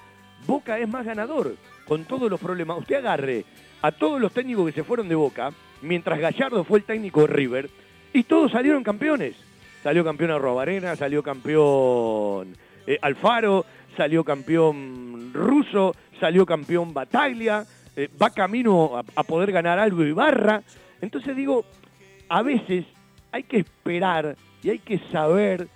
Boca 0.48 0.80
es 0.80 0.88
más 0.88 1.06
ganador 1.06 1.56
con 1.86 2.06
todos 2.06 2.30
los 2.30 2.40
problemas. 2.40 2.80
Usted 2.80 2.96
agarre 2.96 3.46
a 3.82 3.92
todos 3.92 4.22
los 4.22 4.32
técnicos 4.32 4.68
que 4.68 4.72
se 4.72 4.84
fueron 4.84 5.10
de 5.10 5.16
Boca, 5.16 5.52
mientras 5.82 6.20
Gallardo 6.20 6.64
fue 6.64 6.80
el 6.80 6.86
técnico 6.86 7.22
de 7.22 7.28
River, 7.28 7.70
y 8.14 8.24
todos 8.24 8.52
salieron 8.52 8.84
campeones. 8.84 9.36
Salió 9.84 10.04
campeón 10.04 10.32
Arrobarena, 10.32 10.96
salió 10.96 11.24
campeón 11.24 12.56
eh, 12.86 13.00
Alfaro, 13.02 13.66
salió 13.98 14.24
campeón 14.24 15.32
Russo, 15.34 15.96
salió 16.20 16.46
campeón 16.46 16.94
Bataglia, 16.94 17.66
eh, 17.96 18.10
va 18.22 18.30
camino 18.30 18.98
a, 18.98 19.04
a 19.16 19.24
poder 19.24 19.52
ganar 19.52 19.80
algo 19.80 20.04
Ibarra. 20.04 20.64
Entonces 21.02 21.36
digo, 21.36 21.66
a 22.30 22.42
veces 22.42 22.86
hay 23.32 23.44
que 23.44 23.58
esperar 23.58 24.36
y 24.64 24.70
hay 24.70 24.80
que 24.80 25.00
saber 25.12 25.68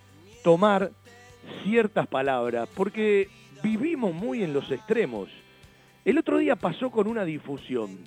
tomar 0.43 0.91
ciertas 1.63 2.07
palabras, 2.07 2.69
porque 2.75 3.29
vivimos 3.63 4.13
muy 4.13 4.43
en 4.43 4.53
los 4.53 4.69
extremos. 4.71 5.29
El 6.03 6.17
otro 6.17 6.37
día 6.37 6.55
pasó 6.55 6.91
con 6.91 7.07
una 7.07 7.25
difusión. 7.25 7.97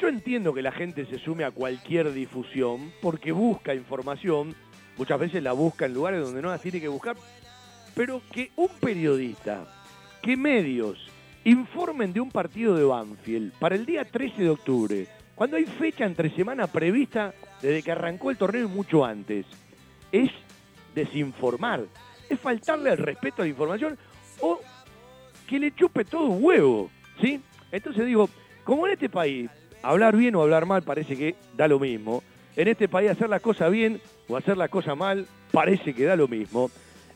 Yo 0.00 0.08
entiendo 0.08 0.54
que 0.54 0.62
la 0.62 0.72
gente 0.72 1.06
se 1.06 1.18
sume 1.18 1.44
a 1.44 1.50
cualquier 1.50 2.12
difusión 2.12 2.92
porque 3.02 3.30
busca 3.30 3.74
información, 3.74 4.54
muchas 4.96 5.20
veces 5.20 5.42
la 5.42 5.52
busca 5.52 5.86
en 5.86 5.94
lugares 5.94 6.22
donde 6.22 6.42
no 6.42 6.48
la 6.48 6.58
tiene 6.58 6.80
que 6.80 6.88
buscar, 6.88 7.16
pero 7.94 8.22
que 8.32 8.50
un 8.56 8.68
periodista, 8.80 9.66
que 10.22 10.36
medios 10.36 11.11
informen 11.44 12.12
de 12.12 12.20
un 12.20 12.30
partido 12.30 12.76
de 12.76 12.84
Banfield 12.84 13.52
para 13.58 13.74
el 13.74 13.84
día 13.84 14.04
13 14.04 14.42
de 14.42 14.50
octubre, 14.50 15.06
cuando 15.34 15.56
hay 15.56 15.64
fecha 15.64 16.04
entre 16.04 16.30
semana 16.30 16.66
prevista 16.66 17.34
desde 17.60 17.82
que 17.82 17.92
arrancó 17.92 18.30
el 18.30 18.36
torneo 18.36 18.64
y 18.64 18.68
mucho 18.68 19.04
antes, 19.04 19.46
es 20.12 20.30
desinformar, 20.94 21.84
es 22.28 22.38
faltarle 22.38 22.90
el 22.90 22.98
respeto 22.98 23.42
a 23.42 23.44
la 23.44 23.50
información 23.50 23.98
o 24.40 24.60
que 25.48 25.58
le 25.58 25.74
chupe 25.74 26.04
todo 26.04 26.26
un 26.26 26.44
huevo, 26.44 26.90
¿sí? 27.20 27.40
Entonces 27.70 28.06
digo, 28.06 28.28
como 28.64 28.86
en 28.86 28.92
este 28.92 29.08
país, 29.08 29.50
hablar 29.82 30.16
bien 30.16 30.36
o 30.36 30.42
hablar 30.42 30.66
mal 30.66 30.82
parece 30.82 31.16
que 31.16 31.34
da 31.56 31.66
lo 31.66 31.80
mismo, 31.80 32.22
en 32.54 32.68
este 32.68 32.88
país 32.88 33.10
hacer 33.10 33.28
las 33.28 33.42
cosas 33.42 33.70
bien 33.70 34.00
o 34.28 34.36
hacer 34.36 34.56
las 34.56 34.70
cosas 34.70 34.96
mal 34.96 35.26
parece 35.50 35.94
que 35.94 36.04
da 36.04 36.14
lo 36.14 36.28
mismo, 36.28 36.70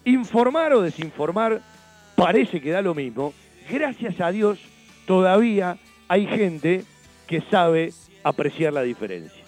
informar 0.05 0.73
o 0.73 0.83
desinformar 0.83 1.61
parece 2.17 2.61
que 2.61 2.71
da 2.71 2.83
lo 2.83 2.95
mismo, 2.95 3.33
gracias 3.69 4.21
a 4.21 4.31
Dios 4.33 4.59
todavía 5.07 5.79
hay 6.09 6.27
gente 6.27 6.85
que 7.27 7.41
sabe 7.51 7.93
apreciar 8.23 8.73
la 8.73 8.83
diferencia. 8.83 9.47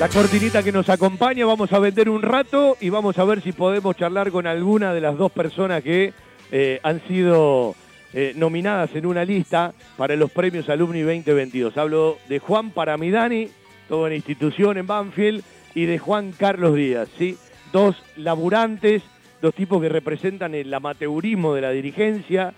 La 0.00 0.08
cortinita 0.08 0.62
que 0.62 0.72
nos 0.72 0.88
acompaña, 0.88 1.44
vamos 1.44 1.70
a 1.74 1.78
vender 1.78 2.08
un 2.08 2.22
rato 2.22 2.78
y 2.80 2.88
vamos 2.88 3.18
a 3.18 3.24
ver 3.24 3.42
si 3.42 3.52
podemos 3.52 3.94
charlar 3.96 4.30
con 4.30 4.46
alguna 4.46 4.94
de 4.94 5.02
las 5.02 5.18
dos 5.18 5.30
personas 5.30 5.82
que 5.82 6.14
eh, 6.50 6.80
han 6.82 7.06
sido 7.06 7.74
eh, 8.14 8.32
nominadas 8.34 8.94
en 8.94 9.04
una 9.04 9.26
lista 9.26 9.74
para 9.98 10.16
los 10.16 10.30
premios 10.30 10.70
Alumni 10.70 11.02
2022. 11.02 11.76
Hablo 11.76 12.16
de 12.30 12.38
Juan 12.38 12.70
Paramidani, 12.70 13.50
toda 13.90 14.06
una 14.06 14.16
institución 14.16 14.78
en 14.78 14.86
Banfield, 14.86 15.44
y 15.74 15.86
de 15.86 15.98
Juan 15.98 16.32
Carlos 16.32 16.74
Díaz, 16.74 17.08
¿sí? 17.18 17.36
dos 17.72 17.96
laburantes, 18.16 19.02
dos 19.40 19.54
tipos 19.54 19.80
que 19.80 19.88
representan 19.88 20.54
el 20.54 20.72
amateurismo 20.72 21.54
de 21.54 21.60
la 21.60 21.70
dirigencia, 21.70 22.52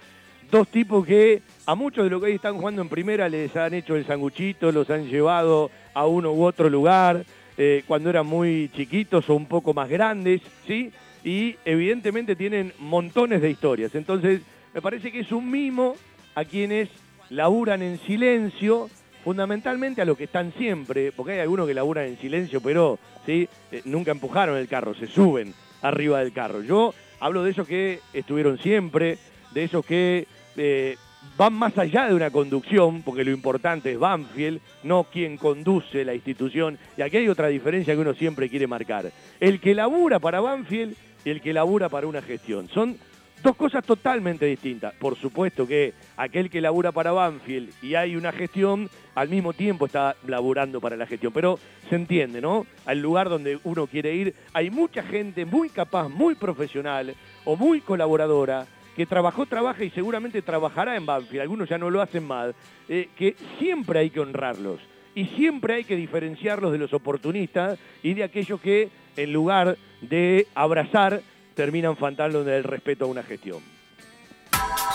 dos 0.50 0.68
tipos 0.68 1.06
que 1.06 1.42
a 1.66 1.74
muchos 1.74 2.04
de 2.04 2.10
los 2.10 2.22
que 2.22 2.34
están 2.34 2.56
jugando 2.56 2.82
en 2.82 2.88
primera 2.88 3.28
les 3.28 3.54
han 3.56 3.74
hecho 3.74 3.96
el 3.96 4.06
sanguchito, 4.06 4.72
los 4.72 4.90
han 4.90 5.08
llevado 5.08 5.70
a 5.94 6.06
uno 6.06 6.32
u 6.32 6.44
otro 6.44 6.68
lugar, 6.68 7.24
eh, 7.56 7.84
cuando 7.86 8.10
eran 8.10 8.26
muy 8.26 8.70
chiquitos 8.74 9.28
o 9.28 9.34
un 9.34 9.46
poco 9.46 9.74
más 9.74 9.88
grandes, 9.88 10.40
¿sí? 10.66 10.90
Y 11.24 11.56
evidentemente 11.64 12.34
tienen 12.34 12.72
montones 12.78 13.40
de 13.42 13.50
historias. 13.50 13.94
Entonces, 13.94 14.40
me 14.74 14.82
parece 14.82 15.12
que 15.12 15.20
es 15.20 15.30
un 15.32 15.50
mimo 15.50 15.94
a 16.34 16.44
quienes 16.44 16.88
laburan 17.30 17.82
en 17.82 17.98
silencio, 18.00 18.88
fundamentalmente 19.24 20.02
a 20.02 20.04
los 20.04 20.16
que 20.16 20.24
están 20.24 20.52
siempre, 20.58 21.12
porque 21.12 21.32
hay 21.32 21.40
algunos 21.40 21.66
que 21.66 21.74
laburan 21.74 22.06
en 22.06 22.18
silencio, 22.18 22.60
pero 22.60 22.98
¿sí? 23.24 23.48
Eh, 23.70 23.82
nunca 23.84 24.10
empujaron 24.10 24.56
el 24.56 24.68
carro, 24.68 24.94
se 24.94 25.06
suben 25.06 25.54
arriba 25.82 26.20
del 26.20 26.32
carro. 26.32 26.62
Yo 26.62 26.94
hablo 27.20 27.44
de 27.44 27.50
esos 27.52 27.66
que 27.66 28.00
estuvieron 28.12 28.58
siempre, 28.58 29.18
de 29.52 29.64
esos 29.64 29.84
que 29.84 30.26
eh, 30.56 30.96
van 31.36 31.52
más 31.54 31.76
allá 31.78 32.08
de 32.08 32.14
una 32.14 32.30
conducción, 32.30 33.02
porque 33.02 33.24
lo 33.24 33.30
importante 33.30 33.92
es 33.92 33.98
Banfield, 33.98 34.60
no 34.82 35.04
quien 35.04 35.36
conduce 35.36 36.04
la 36.04 36.14
institución. 36.14 36.78
Y 36.96 37.02
aquí 37.02 37.18
hay 37.18 37.28
otra 37.28 37.48
diferencia 37.48 37.94
que 37.94 38.00
uno 38.00 38.14
siempre 38.14 38.48
quiere 38.48 38.66
marcar. 38.66 39.12
El 39.40 39.60
que 39.60 39.74
labura 39.74 40.18
para 40.18 40.40
Banfield 40.40 40.96
y 41.24 41.30
el 41.30 41.40
que 41.40 41.52
labura 41.52 41.88
para 41.88 42.06
una 42.06 42.22
gestión. 42.22 42.68
Son 42.68 42.96
Dos 43.42 43.56
cosas 43.56 43.84
totalmente 43.84 44.46
distintas. 44.46 44.94
Por 44.94 45.16
supuesto 45.16 45.66
que 45.66 45.94
aquel 46.16 46.48
que 46.48 46.60
labura 46.60 46.92
para 46.92 47.10
Banfield 47.10 47.74
y 47.82 47.96
hay 47.96 48.14
una 48.14 48.30
gestión, 48.30 48.88
al 49.16 49.28
mismo 49.28 49.52
tiempo 49.52 49.86
está 49.86 50.14
laburando 50.28 50.80
para 50.80 50.96
la 50.96 51.06
gestión. 51.06 51.32
Pero 51.32 51.58
se 51.88 51.96
entiende, 51.96 52.40
¿no? 52.40 52.66
Al 52.86 53.00
lugar 53.00 53.28
donde 53.28 53.58
uno 53.64 53.88
quiere 53.88 54.14
ir, 54.14 54.34
hay 54.52 54.70
mucha 54.70 55.02
gente 55.02 55.44
muy 55.44 55.70
capaz, 55.70 56.08
muy 56.08 56.36
profesional 56.36 57.16
o 57.44 57.56
muy 57.56 57.80
colaboradora 57.80 58.64
que 58.94 59.06
trabajó, 59.06 59.46
trabaja 59.46 59.82
y 59.82 59.90
seguramente 59.90 60.40
trabajará 60.42 60.94
en 60.96 61.06
Banfield, 61.06 61.40
algunos 61.40 61.68
ya 61.68 61.78
no 61.78 61.90
lo 61.90 62.00
hacen 62.00 62.24
mal, 62.24 62.54
eh, 62.88 63.08
que 63.16 63.34
siempre 63.58 64.00
hay 64.00 64.10
que 64.10 64.20
honrarlos 64.20 64.80
y 65.14 65.24
siempre 65.24 65.74
hay 65.74 65.84
que 65.84 65.96
diferenciarlos 65.96 66.70
de 66.70 66.78
los 66.78 66.92
oportunistas 66.92 67.78
y 68.02 68.14
de 68.14 68.22
aquellos 68.22 68.60
que 68.60 68.90
en 69.16 69.32
lugar 69.32 69.76
de 70.00 70.46
abrazar 70.54 71.22
terminan 71.54 71.96
faltando 71.96 72.44
del 72.44 72.64
respeto 72.64 73.04
a 73.04 73.08
una 73.08 73.22
gestión. 73.22 73.60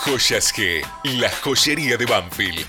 Joyas 0.06 0.54
G, 0.54 0.82
la 1.20 1.30
joyería 1.30 1.98
de 1.98 2.06
Banfield. 2.06 2.66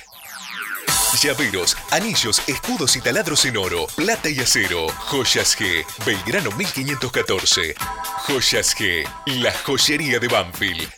Llaveros, 1.23 1.77
anillos, 1.91 2.43
escudos 2.49 2.97
y 2.97 3.01
taladros 3.01 3.45
en 3.45 3.57
oro, 3.57 3.87
plata 3.97 4.29
y 4.29 4.39
acero. 4.39 4.89
Joyas 4.89 5.59
G, 5.59 5.85
Belgrano 6.05 6.51
1514. 6.53 7.75
Joyas 8.27 8.77
G, 8.77 9.09
la 9.27 9.53
joyería 9.53 10.19
de 10.19 10.29
Banfield 10.29 10.98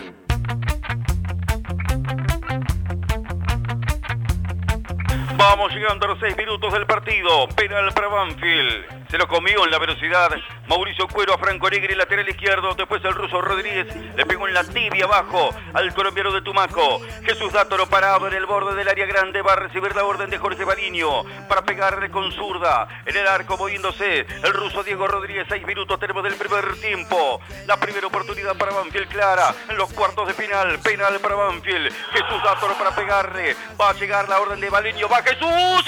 Vamos 5.41 5.73
llegando 5.73 6.05
a 6.05 6.09
los 6.09 6.19
seis 6.19 6.37
minutos 6.37 6.71
del 6.71 6.85
partido. 6.85 7.47
Penal 7.55 7.91
para 7.93 8.07
Banfield. 8.09 9.00
Se 9.11 9.17
lo 9.17 9.27
comió 9.27 9.65
en 9.65 9.71
la 9.71 9.77
velocidad. 9.77 10.31
Mauricio 10.69 11.05
Cuero 11.05 11.33
a 11.33 11.37
Franco 11.37 11.69
Negri, 11.69 11.95
lateral 11.95 12.29
izquierdo. 12.29 12.73
Después 12.75 13.03
el 13.03 13.13
ruso 13.13 13.41
Rodríguez 13.41 13.93
le 14.15 14.25
pegó 14.25 14.47
en 14.47 14.53
la 14.53 14.63
tibia 14.63 15.03
abajo 15.03 15.49
al 15.73 15.93
colombiano 15.93 16.31
de 16.31 16.41
Tumaco. 16.41 17.01
Jesús 17.25 17.51
Dátoro 17.51 17.87
parado 17.87 18.29
en 18.29 18.35
el 18.35 18.45
borde 18.45 18.73
del 18.73 18.87
área 18.87 19.05
grande. 19.05 19.41
Va 19.41 19.51
a 19.51 19.57
recibir 19.57 19.93
la 19.97 20.05
orden 20.05 20.29
de 20.29 20.37
Jorge 20.37 20.63
Baliño 20.63 21.25
para 21.49 21.63
pegarle 21.63 22.09
con 22.09 22.31
zurda. 22.31 22.87
En 23.05 23.17
el 23.17 23.27
arco 23.27 23.57
moviéndose 23.57 24.21
el 24.21 24.53
ruso 24.53 24.81
Diego 24.81 25.05
Rodríguez. 25.07 25.45
Seis 25.49 25.67
minutos 25.67 25.99
tenemos 25.99 26.23
del 26.23 26.35
primer 26.35 26.73
tiempo. 26.77 27.41
La 27.67 27.75
primera 27.75 28.07
oportunidad 28.07 28.55
para 28.55 28.71
Banfield 28.71 29.09
clara. 29.09 29.53
En 29.67 29.75
los 29.75 29.91
cuartos 29.91 30.25
de 30.25 30.33
final. 30.35 30.79
Penal 30.79 31.19
para 31.19 31.35
Banfield. 31.35 31.93
Jesús 32.13 32.43
Dátoro 32.45 32.75
para 32.75 32.95
pegarle. 32.95 33.57
Va 33.79 33.89
a 33.89 33.93
llegar 33.93 34.29
la 34.29 34.39
orden 34.39 34.61
de 34.61 34.69
Baliño. 34.69 35.09
Va 35.09 35.21
Jesús. 35.21 35.85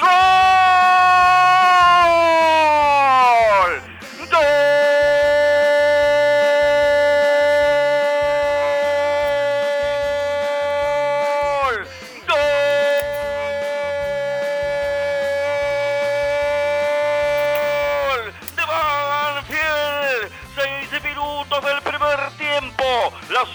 ¡Gol! 3.13 3.81
¡Gol! 4.31 5.52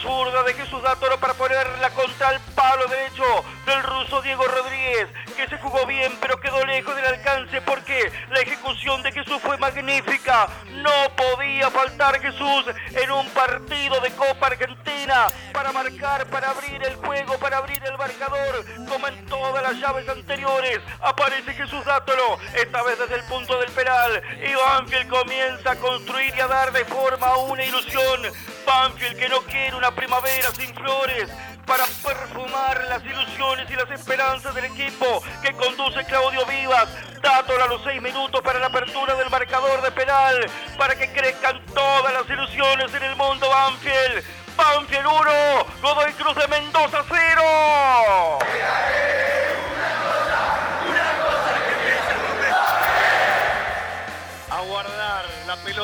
Zurda 0.02 0.42
de 0.42 0.54
Jesús 0.54 0.82
Dátoro 0.82 1.18
para 1.18 1.34
ponerla 1.34 1.90
contra 1.90 2.30
el 2.30 2.40
palo 2.54 2.86
derecho 2.86 3.24
del 3.66 3.82
ruso 3.82 4.22
Diego 4.22 4.44
Rodríguez, 4.44 5.08
que 5.36 5.48
se 5.48 5.58
jugó 5.58 5.86
bien 5.86 6.12
pero 6.20 6.40
quedó 6.40 6.64
lejos 6.64 6.94
del 6.96 7.06
alcance 7.06 7.60
porque 7.62 8.10
la 8.30 8.40
ejecución 8.40 9.02
de 9.02 9.12
Jesús 9.12 9.40
fue 9.42 9.56
magnífica. 9.58 10.48
No 10.82 10.90
podía 11.16 11.70
faltar 11.70 12.20
Jesús 12.20 12.64
en 12.92 13.10
un 13.10 13.28
partido 13.30 14.00
de 14.00 14.10
Copa 14.12 14.46
Argentina 14.48 15.26
para 15.52 15.72
marcar, 15.72 16.26
para 16.26 16.50
abrir 16.50 16.82
el 16.84 16.96
juego, 16.96 17.38
para 17.38 17.58
abrir 17.58 17.82
el 17.84 17.96
marcador, 17.98 18.64
como 18.88 19.08
en 19.08 19.26
todas 19.26 19.62
las 19.62 19.80
llaves 19.80 20.08
anteriores. 20.08 20.80
Aparece 21.00 21.54
Jesús 21.54 21.84
Dátolo, 21.84 22.38
esta 22.54 22.82
vez 22.82 22.98
desde 22.98 23.16
el 23.16 23.24
punto 23.24 23.58
del 23.58 23.70
penal. 23.72 24.22
Y 24.42 24.54
Banfield 24.54 25.08
comienza 25.08 25.72
a 25.72 25.76
construir 25.76 26.32
y 26.36 26.40
a 26.40 26.46
dar 26.46 26.72
de 26.72 26.84
forma 26.84 27.36
una 27.38 27.64
ilusión. 27.64 28.22
Banfield 28.66 29.18
que 29.18 29.28
no 29.28 29.40
quiere 29.42 29.76
una 29.78 29.94
primavera 29.94 30.50
sin 30.56 30.74
flores 30.74 31.30
para 31.64 31.84
perfumar 32.04 32.84
las 32.88 33.04
ilusiones 33.04 33.70
y 33.70 33.74
las 33.74 33.88
esperanzas 33.92 34.52
del 34.52 34.64
equipo 34.64 35.22
que 35.40 35.52
conduce 35.52 36.04
Claudio 36.04 36.44
Vivas. 36.46 36.88
Dátola 37.22 37.64
a 37.64 37.68
los 37.68 37.84
seis 37.84 38.02
minutos 38.02 38.40
para 38.42 38.58
la 38.58 38.66
apertura 38.66 39.14
del 39.14 39.30
marcador 39.30 39.80
de 39.82 39.92
penal, 39.92 40.50
para 40.76 40.96
que 40.96 41.12
crezcan 41.12 41.64
todas 41.66 42.12
las 42.12 42.28
ilusiones 42.28 42.92
en 42.92 43.04
el 43.04 43.14
mundo 43.14 43.48
Banfield. 43.48 44.24
Banfield 44.56 45.06
1, 45.06 45.66
Godoy 45.80 46.12
Cruz 46.14 46.34
de 46.34 46.48
Mendoza 46.48 47.04
0. 47.08 48.38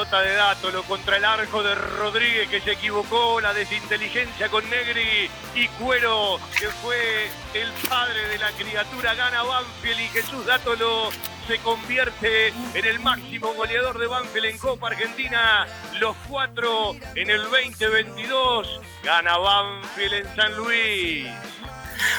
Pelota 0.05 0.21
de 0.23 0.35
Dátolo 0.35 0.83
contra 0.85 1.17
el 1.17 1.25
arco 1.25 1.63
de 1.63 1.75
Rodríguez 1.75 2.49
que 2.49 2.61
se 2.61 2.73
equivocó, 2.73 3.41
la 3.41 3.55
desinteligencia 3.55 4.49
con 4.49 4.69
Negri 4.69 5.31
y 5.55 5.69
Cuero 5.69 6.39
que 6.59 6.69
fue 6.69 7.31
el 7.55 7.71
padre 7.89 8.29
de 8.29 8.39
la 8.39 8.51
criatura 8.53 9.15
gana 9.15 9.43
Banfield 9.43 10.01
y 10.01 10.09
Jesús 10.09 10.45
Dátolo 10.45 11.11
se 11.47 11.59
convierte 11.59 12.49
en 12.49 12.85
el 12.85 13.01
máximo 13.01 13.55
goleador 13.55 13.99
de 13.99 14.07
Banfield 14.07 14.47
en 14.47 14.59
Copa 14.59 14.89
Argentina, 14.89 15.67
los 15.95 16.17
cuatro 16.29 16.95
en 17.15 17.31
el 17.31 17.43
2022, 17.43 18.81
gana 19.03 19.39
Banfield 19.39 20.15
en 20.15 20.37
San 20.37 20.57
Luis. 20.57 21.29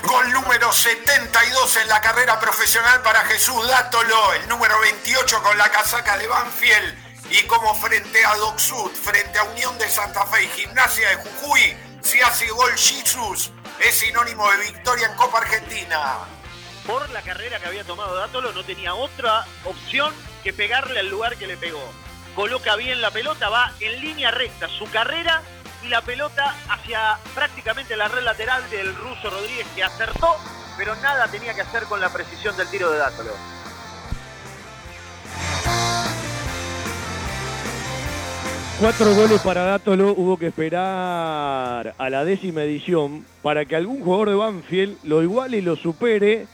Gol 0.03 0.31
número 0.31 0.71
72 0.71 1.75
en 1.77 1.87
la 1.89 2.01
carrera 2.01 2.39
profesional 2.39 3.01
para 3.01 3.19
Jesús 3.25 3.67
Dátolo, 3.67 4.33
el 4.33 4.47
número 4.47 4.79
28 4.79 5.43
con 5.43 5.57
la 5.57 5.69
casaca 5.69 6.17
de 6.17 6.27
Banfield. 6.27 7.04
Y 7.29 7.41
como 7.47 7.73
frente 7.75 8.23
a 8.25 8.35
Doc 8.35 8.59
Sud, 8.59 8.91
frente 8.91 9.37
a 9.39 9.43
Unión 9.43 9.77
de 9.77 9.89
Santa 9.89 10.25
Fe 10.27 10.43
y 10.43 10.47
Gimnasia 10.49 11.09
de 11.09 11.15
Jujuy, 11.15 11.75
si 12.01 12.21
hace 12.21 12.47
gol 12.49 12.71
Jesus, 12.77 13.51
es 13.79 13.95
sinónimo 13.95 14.49
de 14.51 14.57
victoria 14.71 15.07
en 15.07 15.15
Copa 15.15 15.39
Argentina. 15.39 16.19
Por 16.85 17.09
la 17.09 17.21
carrera 17.23 17.59
que 17.59 17.65
había 17.65 17.83
tomado 17.83 18.15
Dátolo, 18.15 18.53
no 18.53 18.63
tenía 18.63 18.93
otra 18.93 19.45
opción 19.63 20.13
que 20.43 20.53
pegarle 20.53 20.99
al 20.99 21.09
lugar 21.09 21.35
que 21.35 21.47
le 21.47 21.57
pegó. 21.57 21.83
Coloca 22.35 22.75
bien 22.75 23.01
la 23.01 23.09
pelota, 23.09 23.49
va 23.49 23.73
en 23.79 24.01
línea 24.01 24.29
recta 24.29 24.67
su 24.69 24.89
carrera 24.91 25.41
y 25.81 25.87
la 25.87 26.01
pelota 26.01 26.55
hacia 26.69 27.17
prácticamente 27.33 27.97
la 27.97 28.07
red 28.07 28.23
lateral 28.23 28.69
del 28.69 28.95
ruso 28.95 29.29
Rodríguez 29.29 29.65
que 29.75 29.83
acertó, 29.83 30.37
pero 30.77 30.95
nada 30.97 31.27
tenía 31.27 31.55
que 31.55 31.61
hacer 31.61 31.85
con 31.85 31.99
la 31.99 32.11
precisión 32.13 32.55
del 32.55 32.69
tiro 32.69 32.91
de 32.91 32.99
Dátolo. 32.99 33.31
Cuatro 38.79 39.15
goles 39.15 39.41
para 39.41 39.63
Dátolo, 39.63 40.11
hubo 40.11 40.37
que 40.37 40.47
esperar 40.47 41.95
a 41.97 42.09
la 42.09 42.25
décima 42.25 42.63
edición 42.63 43.25
para 43.41 43.63
que 43.63 43.77
algún 43.77 44.01
jugador 44.01 44.29
de 44.29 44.35
Banfield 44.35 44.97
lo 45.05 45.23
iguale 45.23 45.59
y 45.59 45.61
lo 45.61 45.77
supere 45.77 46.45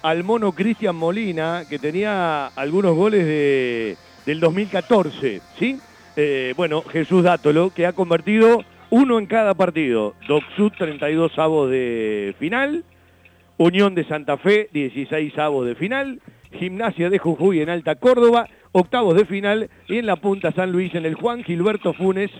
al 0.00 0.24
mono 0.24 0.52
Cristian 0.52 0.96
Molina, 0.96 1.64
que 1.68 1.78
tenía 1.78 2.46
algunos 2.46 2.96
goles 2.96 3.26
de, 3.26 3.96
del 4.24 4.40
2014, 4.40 5.42
¿sí? 5.58 5.78
Eh, 6.16 6.54
bueno, 6.56 6.82
Jesús 6.82 7.22
Dátolo, 7.22 7.70
que 7.70 7.84
ha 7.84 7.92
convertido 7.92 8.64
uno 8.88 9.18
en 9.18 9.26
cada 9.26 9.52
partido. 9.52 10.14
Docsud, 10.26 10.72
32 10.76 11.38
avos 11.38 11.70
de 11.70 12.34
final. 12.38 12.84
Unión 13.58 13.94
de 13.94 14.04
Santa 14.04 14.38
Fe, 14.38 14.70
16 14.72 15.36
avos 15.38 15.66
de 15.66 15.74
final. 15.74 16.20
Gimnasia 16.52 17.10
de 17.10 17.18
Jujuy 17.18 17.60
en 17.60 17.68
Alta 17.68 17.96
Córdoba, 17.96 18.48
octavos 18.72 19.16
de 19.16 19.24
final. 19.24 19.70
Y 19.88 19.98
en 19.98 20.06
la 20.06 20.16
punta 20.16 20.52
San 20.52 20.72
Luis, 20.72 20.94
en 20.94 21.06
el 21.06 21.14
Juan 21.14 21.44
Gilberto 21.44 21.92
Funes, 21.92 22.30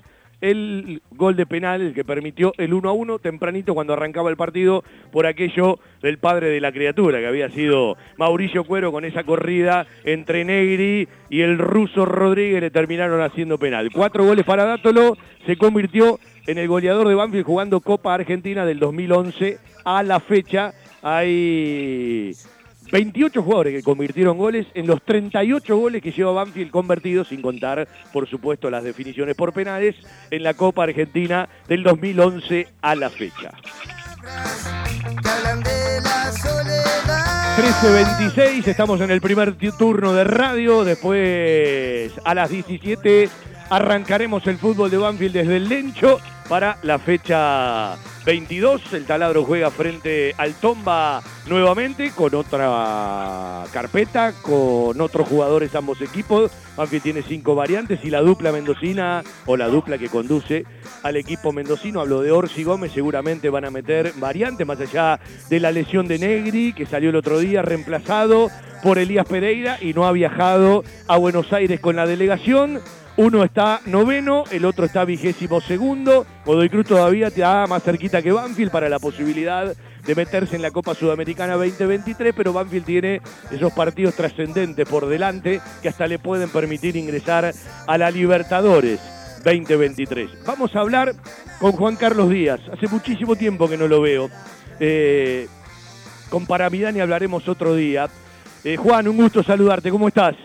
el 0.41 1.03
gol 1.11 1.37
de 1.37 1.47
penal, 1.47 1.81
el 1.81 1.95
que 1.95 2.05
permitió 2.05 2.53
el 2.59 2.73
1 2.73 2.89
a 2.89 2.93
1 2.93 3.19
tempranito 3.19 3.75
cuando 3.75 3.93
arrancaba 3.93 4.31
el 4.31 4.37
partido 4.37 4.85
por 5.11 5.27
aquello 5.27 5.79
del 6.01 6.19
padre 6.19 6.49
de 6.49 6.61
la 6.61 6.71
criatura, 6.71 7.19
que 7.19 7.27
había 7.27 7.51
sido 7.51 7.97
Mauricio 8.17 8.65
Cuero 8.65 8.93
con 8.93 9.05
esa 9.05 9.25
corrida 9.25 9.87
entre 10.05 10.45
Negri 10.45 11.09
y 11.29 11.41
el 11.41 11.59
ruso 11.59 12.05
Rodríguez, 12.05 12.61
le 12.61 12.71
terminaron 12.71 13.21
haciendo 13.21 13.59
penal. 13.59 13.91
Cuatro 13.93 14.25
goles 14.25 14.45
para 14.45 14.65
Dátolo, 14.65 15.17
se 15.47 15.57
convirtió 15.57 16.21
en 16.47 16.59
el 16.59 16.69
goleador 16.69 17.09
de 17.09 17.15
Banfield 17.15 17.45
jugando 17.45 17.81
Copa 17.81 18.15
Argentina 18.15 18.65
del 18.65 18.79
2011 18.79 19.59
a 19.85 20.03
la 20.03 20.21
fecha. 20.21 20.73
28 22.91 23.43
jugadores 23.43 23.75
que 23.75 23.83
convirtieron 23.83 24.39
goles 24.39 24.67
en 24.75 24.87
los 24.87 25.03
38 25.03 25.77
goles 25.77 26.03
que 26.03 26.13
lleva 26.13 26.33
Banfield 26.33 26.71
convertidos, 26.71 27.29
sin 27.29 27.43
contar, 27.43 27.87
por 28.13 28.29
supuesto, 28.29 28.71
las 28.71 28.85
definiciones 28.85 29.37
por 29.37 29.53
penales 29.53 29.97
en 30.31 30.43
la 30.43 30.55
Copa 30.55 30.85
Argentina 30.85 31.49
del 31.69 31.83
2011 31.83 32.69
a 32.81 32.95
la 32.95 33.11
fecha. 33.11 33.53
13.26, 37.59 38.69
estamos 38.69 39.01
en 39.01 39.11
el 39.11 39.21
primer 39.21 39.57
turno 39.77 40.13
de 40.13 40.25
radio, 40.25 40.85
después 40.85 42.13
a 42.25 42.35
las 42.35 42.51
17 42.51 43.29
arrancaremos 43.71 44.47
el 44.47 44.59
fútbol 44.59 44.91
de 44.91 44.99
Banfield 44.99 45.35
desde 45.35 45.57
el 45.57 45.69
Lencho 45.69 46.21
para 46.49 46.79
la 46.83 46.99
fecha 46.99 47.97
22. 48.29 48.93
El 48.93 49.07
taladro 49.07 49.43
juega 49.43 49.71
frente 49.71 50.35
al 50.37 50.53
Tomba 50.53 51.23
nuevamente 51.47 52.11
con 52.15 52.35
otra 52.35 53.65
carpeta, 53.73 54.35
con 54.43 55.01
otros 55.01 55.27
jugadores 55.27 55.75
ambos 55.75 56.03
equipos. 56.03 56.53
Banfield 56.77 57.03
tiene 57.03 57.23
cinco 57.23 57.55
variantes 57.55 58.05
y 58.05 58.11
la 58.11 58.21
dupla 58.21 58.53
mendocina 58.53 59.23
o 59.47 59.57
la 59.57 59.69
dupla 59.69 59.97
que 59.97 60.11
conduce 60.11 60.67
al 61.03 61.17
equipo 61.17 61.55
mendocino, 61.55 62.03
hablo 62.03 62.21
de 62.21 62.31
Orsi 62.31 62.65
Gómez, 62.65 62.93
seguramente 62.93 63.49
van 63.49 63.65
a 63.65 63.71
meter 63.71 64.13
variantes 64.17 64.67
más 64.67 64.79
allá 64.79 65.19
de 65.49 65.61
la 65.61 65.73
lesión 65.73 66.07
de 66.07 66.19
Negri 66.19 66.75
que 66.75 66.85
salió 66.85 67.09
el 67.09 67.17
otro 67.17 67.39
día 67.39 67.63
reemplazado 67.63 68.51
por 68.83 68.99
Elías 68.99 69.27
Pereira 69.27 69.79
y 69.81 69.95
no 69.95 70.07
ha 70.07 70.13
viajado 70.13 70.85
a 71.07 71.17
Buenos 71.17 71.53
Aires 71.55 71.81
con 71.81 71.97
la 71.97 72.07
delegación. 72.07 72.81
Uno 73.19 73.43
está 73.43 73.81
noveno, 73.87 74.45
el 74.53 74.65
otro 74.65 74.85
está 74.85 75.05
vigésimo 75.05 75.61
segundo. 75.61 76.25
Godoy 76.45 76.69
Cruz 76.69 76.87
todavía 76.87 77.27
está 77.27 77.67
más 77.67 77.83
cerquita 77.83 78.23
que 78.23 78.31
Banfield 78.31 78.71
para 78.71 78.89
la 78.89 79.01
posibilidad 79.01 79.75
de 80.07 80.15
meterse 80.15 80.55
en 80.55 80.63
la 80.63 80.71
Copa 80.71 80.95
Sudamericana 80.95 81.55
2023, 81.55 82.33
pero 82.33 82.53
Banfield 82.53 82.87
tiene 82.87 83.21
esos 83.51 83.73
partidos 83.73 84.15
trascendentes 84.15 84.89
por 84.89 85.07
delante 85.07 85.61
que 85.83 85.89
hasta 85.89 86.07
le 86.07 86.21
pueden 86.21 86.49
permitir 86.49 86.95
ingresar 86.95 87.53
a 87.89 87.99
la 87.99 88.09
Libertadores 88.13 89.01
2023. 89.43 90.45
Vamos 90.47 90.77
a 90.77 90.81
hablar 90.81 91.13
con 91.59 91.73
Juan 91.73 91.97
Carlos 91.97 92.31
Díaz. 92.31 92.61
Hace 92.73 92.87
muchísimo 92.87 93.35
tiempo 93.35 93.69
que 93.69 93.77
no 93.77 93.89
lo 93.89 94.01
veo. 94.01 94.31
Eh, 94.79 95.49
con 96.31 96.47
Paramidani 96.47 97.01
hablaremos 97.01 97.49
otro 97.49 97.75
día. 97.75 98.07
Eh, 98.63 98.77
Juan, 98.77 99.09
un 99.09 99.17
gusto 99.17 99.43
saludarte. 99.43 99.91
¿Cómo 99.91 100.07
estás? 100.07 100.37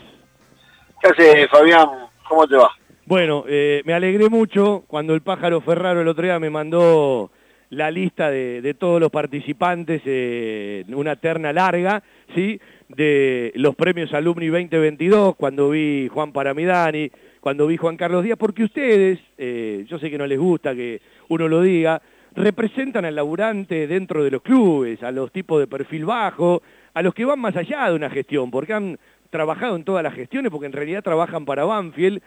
¿Qué 1.00 1.10
haces, 1.10 1.48
Fabián? 1.52 2.03
¿Cómo 2.28 2.48
te 2.48 2.56
va? 2.56 2.70
Bueno, 3.06 3.44
eh, 3.48 3.82
me 3.86 3.94
alegré 3.94 4.30
mucho 4.30 4.84
cuando 4.88 5.14
el 5.14 5.22
pájaro 5.22 5.62
Ferraro 5.62 6.02
el 6.02 6.08
otro 6.08 6.24
día 6.24 6.40
me 6.40 6.50
mandó 6.50 7.32
la 7.70 7.92
lista 7.92 8.30
de, 8.30 8.76
todos 8.80 9.02
los 9.02 9.10
participantes, 9.10 10.02
eh, 10.06 10.86
una 10.90 11.16
terna 11.16 11.52
larga, 11.52 12.04
¿sí? 12.36 12.60
De 12.88 13.52
los 13.56 13.76
premios 13.76 14.14
Alumni 14.14 14.48
2022, 14.48 15.36
cuando 15.36 15.72
vi 15.72 16.08
Juan 16.08 16.32
Paramidani, 16.32 17.12
cuando 17.40 17.68
vi 17.68 17.78
Juan 17.78 17.98
Carlos 17.98 18.24
Díaz, 18.24 18.38
porque 18.38 18.64
ustedes, 18.64 19.20
eh, 19.38 19.86
yo 19.88 19.98
sé 19.98 20.10
que 20.10 20.18
no 20.18 20.28
les 20.28 20.40
gusta 20.40 20.76
que 20.76 21.02
uno 21.30 21.48
lo 21.48 21.62
diga, 21.62 22.02
representan 22.36 23.06
al 23.06 23.16
laburante 23.16 23.88
dentro 23.88 24.24
de 24.24 24.32
los 24.32 24.42
clubes, 24.42 25.02
a 25.04 25.12
los 25.12 25.32
tipos 25.32 25.60
de 25.60 25.68
perfil 25.68 26.06
bajo, 26.06 26.62
a 26.94 27.02
los 27.02 27.14
que 27.14 27.26
van 27.26 27.40
más 27.40 27.56
allá 27.56 27.90
de 27.90 27.96
una 27.96 28.10
gestión, 28.10 28.52
porque 28.52 28.74
han 28.74 28.98
trabajado 29.34 29.76
en 29.76 29.84
todas 29.84 30.04
las 30.04 30.14
gestiones, 30.14 30.52
porque 30.52 30.68
en 30.68 30.74
realidad 30.74 31.04
trabajan 31.04 31.44
para 31.44 31.66
Banfield. 31.66 32.22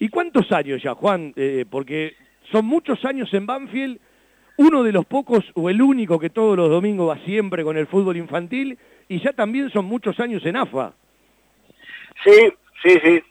¿Y 0.00 0.08
cuántos 0.08 0.50
años 0.50 0.82
ya, 0.82 0.92
Juan? 0.94 1.32
Eh, 1.36 1.64
porque 1.70 2.16
son 2.50 2.66
muchos 2.66 3.04
años 3.04 3.32
en 3.32 3.46
Banfield, 3.46 4.00
uno 4.56 4.82
de 4.82 4.90
los 4.90 5.06
pocos 5.06 5.44
o 5.54 5.70
el 5.70 5.80
único 5.80 6.18
que 6.18 6.30
todos 6.30 6.56
los 6.56 6.68
domingos 6.68 7.08
va 7.08 7.24
siempre 7.24 7.62
con 7.62 7.76
el 7.76 7.86
fútbol 7.86 8.16
infantil, 8.16 8.76
y 9.08 9.20
ya 9.20 9.32
también 9.32 9.70
son 9.70 9.84
muchos 9.84 10.18
años 10.18 10.44
en 10.44 10.56
AFA. 10.56 10.92
Sí, 12.24 12.52
sí, 12.82 12.98
sí. 13.04 13.22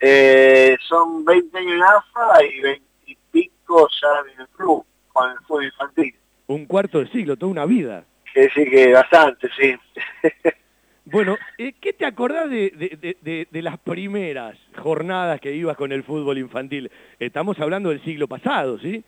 Eh, 0.00 0.76
son 0.88 1.22
20 1.22 1.58
años 1.58 1.72
en 1.74 1.82
AFA 1.82 2.44
y 2.44 2.60
20 2.60 2.82
y 3.08 3.18
pico 3.30 3.88
ya 4.00 4.32
en 4.32 4.40
el 4.40 4.48
club, 4.48 4.86
con 5.12 5.30
el 5.30 5.38
fútbol 5.46 5.66
infantil. 5.66 6.14
Un 6.46 6.64
cuarto 6.64 7.00
de 7.00 7.08
siglo, 7.08 7.36
toda 7.36 7.52
una 7.52 7.66
vida. 7.66 8.04
Que 8.32 8.48
sí, 8.54 8.64
que 8.70 8.90
bastante, 8.90 9.50
sí. 9.58 9.76
Bueno, 11.14 11.38
eh, 11.58 11.74
¿qué 11.80 11.92
te 11.92 12.04
acordás 12.04 12.50
de, 12.50 12.70
de, 12.70 13.16
de, 13.22 13.46
de, 13.48 13.62
las 13.62 13.78
primeras 13.78 14.58
jornadas 14.82 15.40
que 15.40 15.52
ibas 15.52 15.76
con 15.76 15.92
el 15.92 16.02
fútbol 16.02 16.38
infantil? 16.38 16.90
Estamos 17.20 17.56
hablando 17.60 17.90
del 17.90 18.02
siglo 18.02 18.26
pasado, 18.26 18.80
¿sí? 18.80 19.04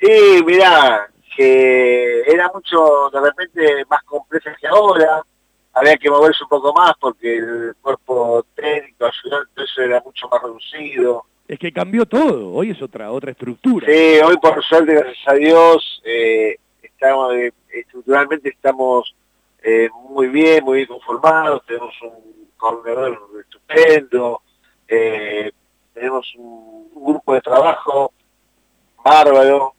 Sí, 0.00 0.44
mirá, 0.46 1.08
que 1.36 2.20
era 2.20 2.48
mucho, 2.54 3.10
de 3.12 3.20
repente, 3.20 3.84
más 3.90 4.04
compleja 4.04 4.54
que 4.54 4.68
ahora. 4.68 5.24
Había 5.72 5.96
que 5.96 6.08
moverse 6.08 6.44
un 6.44 6.48
poco 6.48 6.72
más 6.72 6.92
porque 7.00 7.38
el 7.38 7.74
cuerpo 7.82 8.46
técnico, 8.54 9.06
ayudante, 9.06 9.64
eso 9.64 9.82
era 9.82 10.00
mucho 10.00 10.28
más 10.28 10.40
reducido. 10.44 11.24
Es 11.48 11.58
que 11.58 11.72
cambió 11.72 12.06
todo, 12.06 12.52
hoy 12.52 12.70
es 12.70 12.80
otra 12.80 13.10
otra 13.10 13.32
estructura. 13.32 13.88
Sí, 13.88 14.20
hoy 14.24 14.36
por 14.36 14.62
suerte, 14.62 14.94
gracias 14.94 15.26
a 15.26 15.34
Dios, 15.34 16.02
eh, 16.04 16.54
estamos, 16.80 17.34
eh, 17.34 17.52
estructuralmente 17.72 18.50
estamos 18.50 19.12
eh, 19.66 19.88
muy 20.10 20.28
bien, 20.28 20.62
muy 20.62 20.76
bien 20.76 20.88
conformados, 20.88 21.64
tenemos 21.64 21.94
un 22.02 22.50
coordinador 22.54 23.18
estupendo, 23.40 24.42
eh, 24.86 25.50
tenemos 25.94 26.34
un, 26.36 26.90
grupo 26.94 27.32
de 27.32 27.40
trabajo 27.40 28.12
bárbaro. 29.02 29.74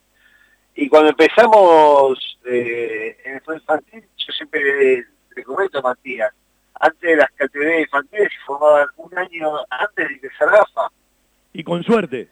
Y 0.73 0.89
cuando 0.89 1.09
empezamos 1.09 2.39
eh, 2.45 3.15
en 3.25 3.35
el 3.35 3.55
infantil, 3.55 4.03
yo 4.17 4.33
siempre 4.33 4.63
le, 4.63 5.05
le 5.35 5.43
comento 5.43 5.77
a 5.79 5.81
Matías, 5.83 6.33
antes 6.79 7.01
de 7.01 7.15
las 7.15 7.31
categorías 7.31 7.81
infantiles 7.81 8.29
se 8.31 8.45
formaban 8.45 8.87
un 8.97 9.17
año 9.17 9.51
antes 9.69 10.09
de 10.09 10.19
que 10.19 10.29
se 10.35 10.45
Rafa, 10.45 10.89
Y 11.53 11.63
con 11.63 11.83
suerte. 11.83 12.29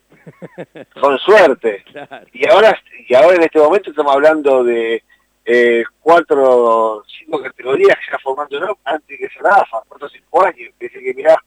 con 1.00 1.20
suerte. 1.20 1.84
Claro. 1.92 2.26
Y 2.34 2.50
ahora, 2.50 2.82
y 3.08 3.14
ahora 3.14 3.36
en 3.36 3.44
este 3.44 3.60
momento 3.60 3.92
estamos 3.92 4.14
hablando 4.16 4.64
de 4.64 5.04
eh, 5.46 5.84
cuatro, 6.00 7.04
cinco 7.20 7.42
categorías 7.42 7.98
que 7.98 8.06
están 8.06 8.20
formando 8.22 8.60
¿no? 8.60 8.78
antes 8.86 9.18
que 9.18 9.28
se 9.30 9.40
Rafa, 9.40 9.80
cuatro 9.88 10.08
cinco 10.10 10.44
años. 10.46 10.70
Que 10.80 10.88
dice 10.88 11.00
que 11.04 11.14
mirá, 11.14 11.38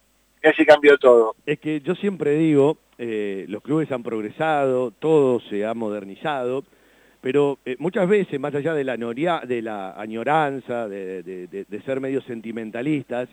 ya 0.43 0.53
se 0.53 0.67
cambió 0.67 0.97
todo. 0.99 1.35
Es 1.47 1.59
que 1.59 1.81
yo 1.81 1.95
siempre 1.95 2.33
digo, 2.37 2.79
eh, 2.99 3.47
los 3.49 3.63
clubes 3.63 3.91
han 3.93 4.03
progresado, 4.03 4.91
todo 4.91 5.41
se 5.49 5.65
ha 5.65 5.75
modernizado, 5.75 6.65
pero 7.21 7.59
eh, 7.65 7.77
muchas 7.79 8.09
veces, 8.09 8.39
más 8.39 8.55
allá 8.55 8.73
de 8.75 8.85
la, 8.85 8.97
noria- 8.97 9.43
de 9.47 9.63
la 9.63 9.99
añoranza, 10.01 10.87
de, 10.89 11.23
de- 11.23 11.47
de- 11.49 11.65
de 11.65 11.83
ser 11.83 12.01
medio 12.01 12.21
sentimentalistas, 12.23 13.29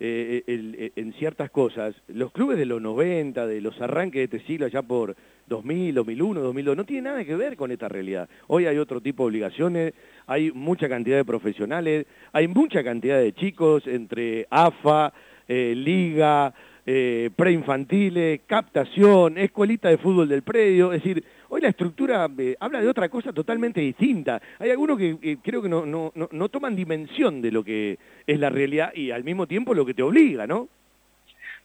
eh, 0.00 0.42
el- 0.46 0.76
eh, 0.78 0.92
en 0.96 1.12
ciertas 1.14 1.50
cosas, 1.50 1.94
los 2.08 2.30
clubes 2.32 2.56
de 2.58 2.66
los 2.66 2.80
90, 2.80 3.46
de 3.46 3.60
los 3.60 3.80
arranques 3.80 4.18
de 4.30 4.36
este 4.36 4.46
siglo, 4.46 4.66
allá 4.66 4.82
por 4.82 5.16
2000, 5.48 5.94
2001, 5.94 6.40
2002, 6.40 6.76
no 6.76 6.84
tiene 6.84 7.02
nada 7.02 7.24
que 7.24 7.34
ver 7.36 7.56
con 7.56 7.70
esta 7.72 7.88
realidad. 7.88 8.28
Hoy 8.46 8.66
hay 8.66 8.78
otro 8.78 9.00
tipo 9.00 9.24
de 9.24 9.28
obligaciones, 9.28 9.94
hay 10.26 10.52
mucha 10.52 10.88
cantidad 10.88 11.16
de 11.16 11.24
profesionales, 11.24 12.06
hay 12.32 12.48
mucha 12.48 12.84
cantidad 12.84 13.18
de 13.18 13.32
chicos 13.32 13.86
entre 13.86 14.46
AFA, 14.50 15.12
eh, 15.48 15.74
Liga, 15.74 16.52
eh, 16.86 17.30
preinfantiles, 17.36 18.40
captación, 18.46 19.36
escuelita 19.38 19.88
de 19.88 19.98
fútbol 19.98 20.28
del 20.28 20.42
predio, 20.42 20.92
es 20.92 21.02
decir, 21.02 21.22
hoy 21.48 21.60
la 21.60 21.68
estructura 21.68 22.28
eh, 22.38 22.56
habla 22.60 22.80
de 22.80 22.88
otra 22.88 23.08
cosa 23.08 23.32
totalmente 23.32 23.80
distinta. 23.80 24.40
Hay 24.58 24.70
algunos 24.70 24.98
que 24.98 25.18
eh, 25.22 25.36
creo 25.42 25.62
que 25.62 25.68
no, 25.68 25.86
no, 25.86 26.12
no, 26.14 26.28
no 26.30 26.48
toman 26.48 26.76
dimensión 26.76 27.40
de 27.42 27.52
lo 27.52 27.64
que 27.64 27.98
es 28.26 28.38
la 28.38 28.50
realidad 28.50 28.92
y 28.94 29.10
al 29.10 29.24
mismo 29.24 29.46
tiempo 29.46 29.74
lo 29.74 29.86
que 29.86 29.94
te 29.94 30.02
obliga, 30.02 30.46
¿no? 30.46 30.68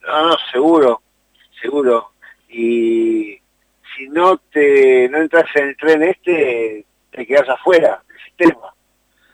No, 0.05 0.29
no, 0.29 0.35
seguro, 0.51 1.01
seguro. 1.61 2.11
Y 2.49 3.37
si 3.95 4.07
no 4.09 4.37
te 4.37 5.07
no 5.09 5.19
entras 5.19 5.45
en 5.55 5.69
el 5.69 5.77
tren 5.77 6.03
este, 6.03 6.85
te 7.11 7.25
quedas 7.25 7.49
afuera 7.49 8.01
del 8.07 8.17
sistema. 8.25 8.73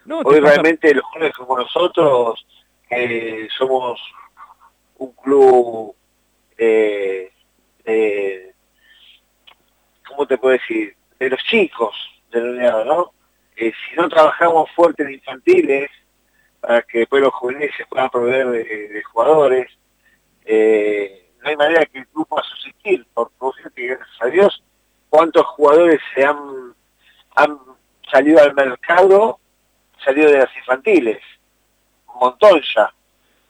No, 0.06 0.20
Hoy 0.20 0.40
realmente 0.40 0.94
los 0.94 1.06
clubes 1.12 1.34
como 1.34 1.58
nosotros 1.58 2.46
eh, 2.90 3.48
somos 3.56 4.00
un 4.98 5.12
club, 5.14 5.96
eh, 6.58 7.32
eh, 7.86 8.49
¿cómo 10.10 10.27
te 10.27 10.38
puedo 10.38 10.53
decir? 10.53 10.95
De 11.18 11.30
los 11.30 11.41
chicos 11.44 11.95
del 12.31 12.49
Uniado, 12.49 12.86
¿no? 12.86 13.11
Eh, 13.56 13.72
si 13.90 13.95
no 13.95 14.10
trabajamos 14.10 14.69
fuerte 14.72 15.03
en 15.03 15.14
infantiles, 15.14 15.90
para 16.60 16.81
que 16.81 16.99
después 16.99 17.22
los 17.22 17.34
juveniles 17.34 17.72
se 17.77 17.86
puedan 17.86 18.10
proveer 18.10 18.48
de, 18.49 18.64
de 18.64 19.03
jugadores, 19.03 19.68
eh, 20.45 21.30
no 21.41 21.49
hay 21.49 21.56
manera 21.56 21.86
que 21.86 21.99
el 21.99 22.07
club 22.07 22.27
pueda 22.27 22.44
subsistir, 22.44 23.06
por 23.14 23.31
que 23.76 23.88
gracias 23.88 24.22
a 24.22 24.26
Dios, 24.27 24.64
cuántos 25.10 25.45
jugadores 25.45 25.99
se 26.14 26.26
han, 26.26 26.73
han 27.36 27.57
salido 28.11 28.41
al 28.41 28.53
mercado, 28.53 29.40
salido 30.03 30.31
de 30.31 30.40
las 30.40 30.56
infantiles, 30.57 31.19
un 32.14 32.19
montón 32.19 32.61
ya. 32.76 32.94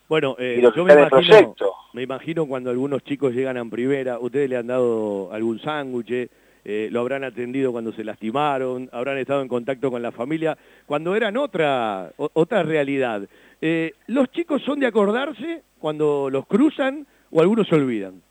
Bueno, 0.07 0.35
eh, 0.39 0.59
yo 0.75 0.83
me 0.83 0.93
imagino, 0.93 1.09
proyecto. 1.09 1.75
me 1.93 2.01
imagino 2.01 2.47
cuando 2.47 2.71
algunos 2.71 3.03
chicos 3.03 3.33
llegan 3.33 3.57
en 3.57 3.69
primera, 3.69 4.17
ustedes 4.19 4.49
le 4.49 4.57
han 4.57 4.67
dado 4.67 5.31
algún 5.31 5.59
sándwich, 5.59 6.29
eh, 6.71 6.87
lo 6.91 6.99
habrán 6.99 7.23
atendido 7.23 7.71
cuando 7.71 7.91
se 7.93 8.03
lastimaron, 8.03 8.89
habrán 8.91 9.17
estado 9.17 9.41
en 9.41 9.47
contacto 9.47 9.89
con 9.89 10.03
la 10.03 10.11
familia, 10.11 10.55
cuando 10.85 11.15
eran 11.15 11.35
otra, 11.35 12.11
o- 12.17 12.29
otra 12.33 12.61
realidad. 12.61 13.23
Eh, 13.59 13.93
¿Los 14.05 14.29
chicos 14.31 14.61
son 14.61 14.79
de 14.79 14.85
acordarse 14.85 15.63
cuando 15.79 16.29
los 16.29 16.45
cruzan 16.45 17.07
o 17.31 17.41
algunos 17.41 17.67
se 17.67 17.73
olvidan? 17.75 18.21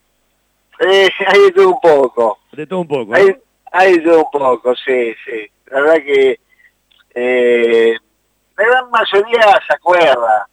Eh, 0.81 1.09
hay 1.27 1.41
de 1.47 1.51
todo 1.53 1.69
un 1.71 1.81
poco. 1.81 2.39
De 2.53 2.65
todo 2.65 2.79
un 2.81 2.87
poco. 2.89 3.13
Hay, 3.15 3.27
¿no? 3.27 3.35
hay 3.73 3.95
de 3.99 4.03
todo 4.03 4.19
un 4.25 4.31
poco, 4.31 4.75
sí, 4.77 5.13
sí. 5.27 5.47
La 5.67 5.81
verdad 5.81 5.97
que 5.97 6.39
eh, 7.15 7.95
la 8.57 8.65
gran 8.65 8.91
mayoría 8.91 9.43
se 9.67 9.75
acuerda. 9.75 10.47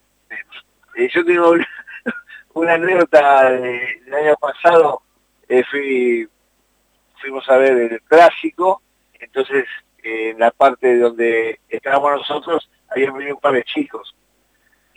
Yo 1.14 1.24
tengo 1.24 1.50
una, 1.50 1.68
una 2.54 2.74
anécdota 2.74 3.50
de- 3.52 4.00
del 4.04 4.14
año 4.14 4.34
pasado, 4.40 5.02
eh, 5.48 5.62
fui, 5.70 6.26
fuimos 7.20 7.48
a 7.48 7.56
ver 7.56 7.72
el 7.92 8.02
clásico, 8.02 8.82
entonces 9.18 9.64
eh, 10.02 10.30
en 10.30 10.38
la 10.38 10.50
parte 10.50 10.98
donde 10.98 11.60
estábamos 11.68 12.12
nosotros 12.12 12.70
había 12.90 13.10
venido 13.12 13.34
un 13.36 13.40
par 13.40 13.52
de 13.54 13.64
chicos. 13.64 14.14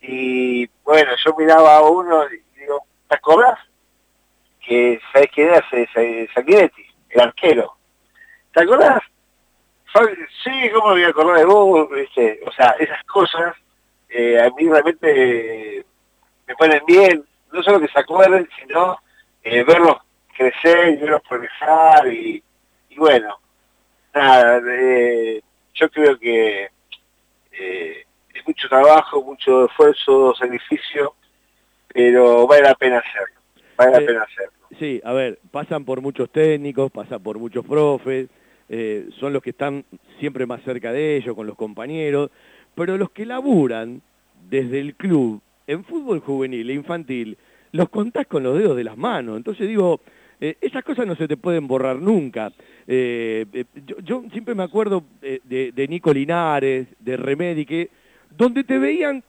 Y 0.01 0.67
bueno, 0.83 1.11
yo 1.25 1.35
miraba 1.37 1.77
a 1.77 1.81
uno 1.81 2.23
y 2.31 2.59
digo, 2.59 2.83
¿te 3.07 3.15
acordás? 3.15 3.59
que 4.65 4.99
¿sabes 5.11 5.29
quién 5.33 5.47
era? 5.49 5.61
Sa- 5.69 5.93
Sa- 5.93 6.33
Sanguinetti, 6.33 6.85
el 7.09 7.21
arquero. 7.21 7.75
¿Te 8.53 8.63
acordás? 8.63 9.01
Sí, 10.43 10.69
¿cómo 10.71 10.89
me 10.89 10.93
voy 10.93 11.03
a 11.03 11.07
acordar 11.09 11.37
de 11.39 11.45
vos? 11.45 11.89
O 12.45 12.51
sea, 12.51 12.75
esas 12.79 13.03
cosas 13.05 13.55
eh, 14.09 14.39
a 14.39 14.49
mí 14.51 14.69
realmente 14.69 15.83
me 16.47 16.55
ponen 16.55 16.83
bien, 16.85 17.25
no 17.51 17.63
solo 17.63 17.79
que 17.79 17.87
se 17.87 17.99
acuerden, 17.99 18.47
sino 18.59 18.97
eh, 19.43 19.63
verlos 19.63 19.97
crecer 20.39 20.93
y 20.93 20.95
verlos 20.95 21.21
progresar 21.27 22.07
y, 22.07 22.41
y 22.89 22.95
bueno, 22.97 23.37
nada, 24.15 24.61
eh, 24.69 25.41
yo 25.73 25.89
creo 25.89 26.17
que 26.17 26.69
eh, 27.51 28.03
es 28.33 28.47
mucho 28.47 28.69
trabajo, 28.69 29.21
mucho 29.21 29.65
esfuerzo, 29.65 30.33
sacrificio, 30.35 31.13
pero 31.93 32.47
vale 32.47 32.63
la 32.63 32.75
pena 32.75 32.99
hacerlo, 32.99 33.41
vale 33.75 33.91
la 33.91 33.97
Eh, 33.99 34.05
pena 34.05 34.21
hacerlo. 34.23 34.53
Sí, 34.79 35.01
a 35.03 35.11
ver, 35.11 35.39
pasan 35.51 35.83
por 35.83 35.99
muchos 35.99 36.29
técnicos, 36.29 36.89
pasan 36.89 37.21
por 37.21 37.37
muchos 37.37 37.65
profes, 37.65 38.29
eh, 38.69 39.09
son 39.19 39.33
los 39.33 39.41
que 39.41 39.49
están 39.49 39.83
siempre 40.19 40.45
más 40.45 40.61
cerca 40.63 40.93
de 40.93 41.17
ellos, 41.17 41.35
con 41.35 41.47
los 41.47 41.57
compañeros, 41.57 42.29
pero 42.75 42.97
los 42.97 43.09
que 43.11 43.25
laburan 43.25 44.01
desde 44.49 44.79
el 44.79 44.95
club 44.95 45.41
en 45.67 45.83
fútbol 45.83 46.19
juvenil 46.21 46.69
e 46.69 46.73
infantil, 46.73 47.37
los 47.73 47.89
contás 47.89 48.25
con 48.25 48.41
los 48.41 48.57
dedos 48.57 48.77
de 48.77 48.83
las 48.85 48.97
manos. 48.97 49.35
Entonces 49.37 49.67
digo, 49.67 49.99
eh, 50.41 50.57
esas 50.61 50.83
cosas 50.83 51.05
no 51.05 51.15
se 51.15 51.27
te 51.27 51.37
pueden 51.37 51.67
borrar 51.67 51.97
nunca. 51.97 52.51
Eh, 52.87 53.45
eh, 53.53 53.65
yo, 54.03 54.23
siempre 54.31 54.55
me 54.55 54.63
acuerdo 54.63 55.03
de, 55.21 55.71
de 55.73 55.87
Nico 55.87 56.13
Linares, 56.13 56.87
de 56.99 57.17
Remedi, 57.17 57.65
que 57.65 57.89
donde 58.37 58.63
te 58.63 58.77
veían 58.77 59.23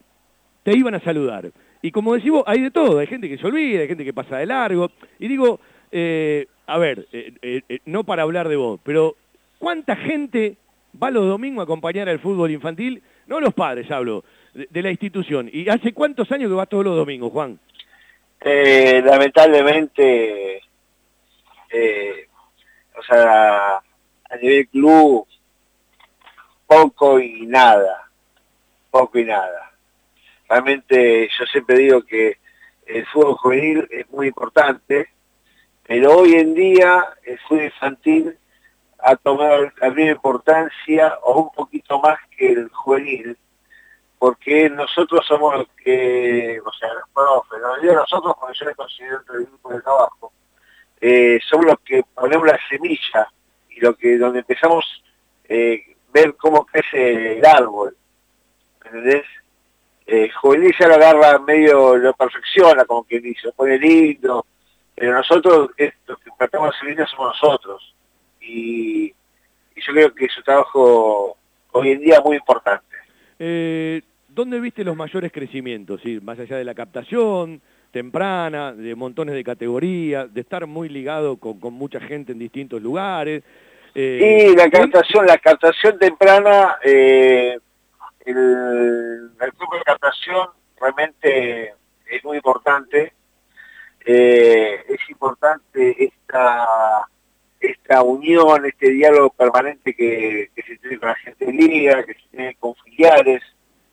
te 0.62 0.76
iban 0.76 0.94
a 0.94 1.00
saludar. 1.00 1.50
Y 1.82 1.90
como 1.90 2.14
decimos, 2.14 2.44
hay 2.46 2.60
de 2.60 2.70
todo, 2.70 2.98
hay 2.98 3.06
gente 3.06 3.28
que 3.28 3.38
se 3.38 3.46
olvida, 3.46 3.80
hay 3.80 3.88
gente 3.88 4.04
que 4.04 4.12
pasa 4.12 4.36
de 4.36 4.46
largo. 4.46 4.90
Y 5.18 5.26
digo, 5.28 5.58
a 6.66 6.78
ver, 6.78 7.06
no 7.86 8.04
para 8.04 8.22
hablar 8.22 8.48
de 8.48 8.56
vos, 8.56 8.78
pero 8.84 9.16
¿cuánta 9.58 9.96
gente 9.96 10.56
va 11.02 11.10
los 11.10 11.26
domingos 11.26 11.62
a 11.62 11.64
acompañar 11.64 12.08
al 12.08 12.20
fútbol 12.20 12.50
infantil? 12.50 13.02
No 13.26 13.40
los 13.40 13.54
padres, 13.54 13.90
hablo, 13.90 14.24
de, 14.52 14.68
de 14.70 14.82
la 14.82 14.90
institución. 14.90 15.48
¿Y 15.50 15.68
hace 15.70 15.94
cuántos 15.94 16.30
años 16.30 16.50
que 16.50 16.54
vas 16.54 16.68
todos 16.68 16.84
los 16.84 16.96
domingos, 16.96 17.32
Juan? 17.32 17.58
Eh, 18.42 19.02
lamentablemente, 19.04 20.62
eh, 21.70 22.28
o 22.96 23.02
sea, 23.02 23.76
a 23.76 24.36
nivel 24.40 24.68
club, 24.68 25.26
poco 26.66 27.18
y 27.18 27.46
nada, 27.46 28.10
poco 28.90 29.18
y 29.18 29.24
nada. 29.24 29.72
Realmente 30.48 31.28
yo 31.38 31.46
siempre 31.46 31.78
digo 31.78 32.02
que 32.02 32.38
el 32.86 33.06
fútbol 33.06 33.34
juvenil 33.34 33.88
es 33.90 34.08
muy 34.10 34.28
importante, 34.28 35.08
pero 35.86 36.18
hoy 36.18 36.34
en 36.34 36.54
día 36.54 37.04
el 37.24 37.38
fútbol 37.40 37.64
infantil 37.64 38.38
ha 38.98 39.16
tomado 39.16 39.70
la 39.80 39.90
misma 39.90 40.12
importancia 40.12 41.18
o 41.22 41.42
un 41.42 41.50
poquito 41.50 42.00
más 42.00 42.18
que 42.36 42.52
el 42.52 42.68
juvenil, 42.68 43.36
porque 44.18 44.68
nosotros 44.68 45.24
somos 45.26 45.56
los 45.56 45.68
que, 45.82 46.60
o 46.64 46.72
sea, 46.72 46.92
los 46.94 47.08
profes, 47.14 47.60
digo 47.80 47.94
nosotros 47.94 48.34
porque 48.38 48.58
yo 48.58 48.66
les 48.66 48.76
considero 48.76 49.18
entre 49.18 49.36
el 49.36 49.46
grupo 49.46 49.72
de 49.72 49.80
trabajo, 49.80 50.32
eh, 51.00 51.40
somos 51.48 51.66
los 51.66 51.80
que 51.80 52.02
ponemos 52.14 52.46
la 52.46 52.58
semilla 52.68 53.28
y 53.70 53.80
lo 53.80 53.94
que 53.94 54.18
donde 54.18 54.40
empezamos 54.40 54.84
eh, 55.48 55.96
ver 56.12 56.34
cómo 56.36 56.66
crece 56.66 57.38
el 57.38 57.44
árbol, 57.44 57.96
¿entendés? 58.84 59.24
Eh, 60.06 60.28
juvenil 60.30 60.74
ya 60.78 60.88
lo 60.88 60.94
agarra 60.94 61.38
medio, 61.38 61.96
lo 61.96 62.12
perfecciona, 62.14 62.84
como 62.84 63.04
quien 63.04 63.22
dice, 63.22 63.46
lo 63.46 63.52
pone 63.52 63.78
lindo, 63.78 64.44
pero 64.94 65.12
nosotros, 65.12 65.70
los 66.06 66.18
que 66.18 66.30
tratamos 66.36 66.70
de 66.70 66.76
hacer 66.76 66.88
lindo 66.88 67.06
somos 67.06 67.36
nosotros. 67.40 67.94
Y, 68.40 69.04
y 69.06 69.80
yo 69.86 69.92
creo 69.92 70.14
que 70.14 70.24
es 70.24 70.36
un 70.36 70.44
trabajo 70.44 71.36
hoy 71.72 71.90
en 71.92 72.00
día 72.00 72.20
muy 72.20 72.36
importante. 72.36 72.96
Eh, 73.38 74.02
¿Dónde 74.28 74.60
viste 74.60 74.84
los 74.84 74.96
mayores 74.96 75.32
crecimientos? 75.32 76.00
¿Sí? 76.02 76.20
Más 76.20 76.38
allá 76.38 76.56
de 76.56 76.64
la 76.64 76.74
captación 76.74 77.60
temprana, 77.90 78.72
de 78.72 78.94
montones 78.94 79.34
de 79.34 79.44
categorías, 79.44 80.32
de 80.32 80.40
estar 80.40 80.66
muy 80.66 80.88
ligado 80.88 81.36
con, 81.36 81.58
con 81.60 81.74
mucha 81.74 82.00
gente 82.00 82.32
en 82.32 82.38
distintos 82.38 82.80
lugares. 82.80 83.42
Eh, 83.94 84.48
y 84.52 84.56
la 84.56 84.70
captación, 84.70 85.26
la 85.26 85.38
captación 85.38 85.98
temprana, 85.98 86.76
eh, 86.84 87.58
el, 88.24 88.36
el 89.40 89.50
grupo 89.58 89.76
de 89.76 89.82
captación 89.82 90.48
realmente 90.80 91.74
es 92.10 92.24
muy 92.24 92.36
importante. 92.36 93.12
Eh, 94.04 94.84
es 94.88 95.10
importante 95.10 96.04
esta 96.04 97.06
esta 97.60 98.02
unión, 98.02 98.64
este 98.64 98.88
diálogo 98.88 99.28
permanente 99.30 99.94
que, 99.94 100.50
que 100.54 100.62
se 100.62 100.78
tiene 100.78 100.98
con 100.98 101.10
la 101.10 101.14
gente 101.16 101.44
de 101.44 101.52
liga, 101.52 102.02
que 102.04 102.14
se 102.14 102.20
tiene 102.30 102.54
con 102.54 102.74
filiales. 102.76 103.42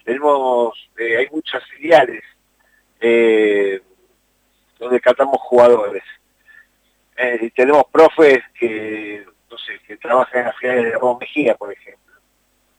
Tenemos, 0.05 0.89
eh, 0.97 1.17
hay 1.17 1.27
muchas 1.29 1.61
filiales 1.65 2.23
eh, 3.01 3.81
donde 4.79 4.99
captamos 4.99 5.39
jugadores. 5.41 6.03
Eh, 7.17 7.39
y 7.41 7.49
tenemos 7.51 7.83
profes 7.91 8.43
que, 8.59 9.25
no 9.49 9.57
sé, 9.57 9.79
que 9.85 9.97
trabajan 9.97 10.41
en 10.41 10.45
la 10.45 10.53
filial 10.53 10.83
de 10.83 10.91
Ramón 10.91 11.17
Mejía, 11.19 11.55
por 11.55 11.73
ejemplo, 11.73 12.13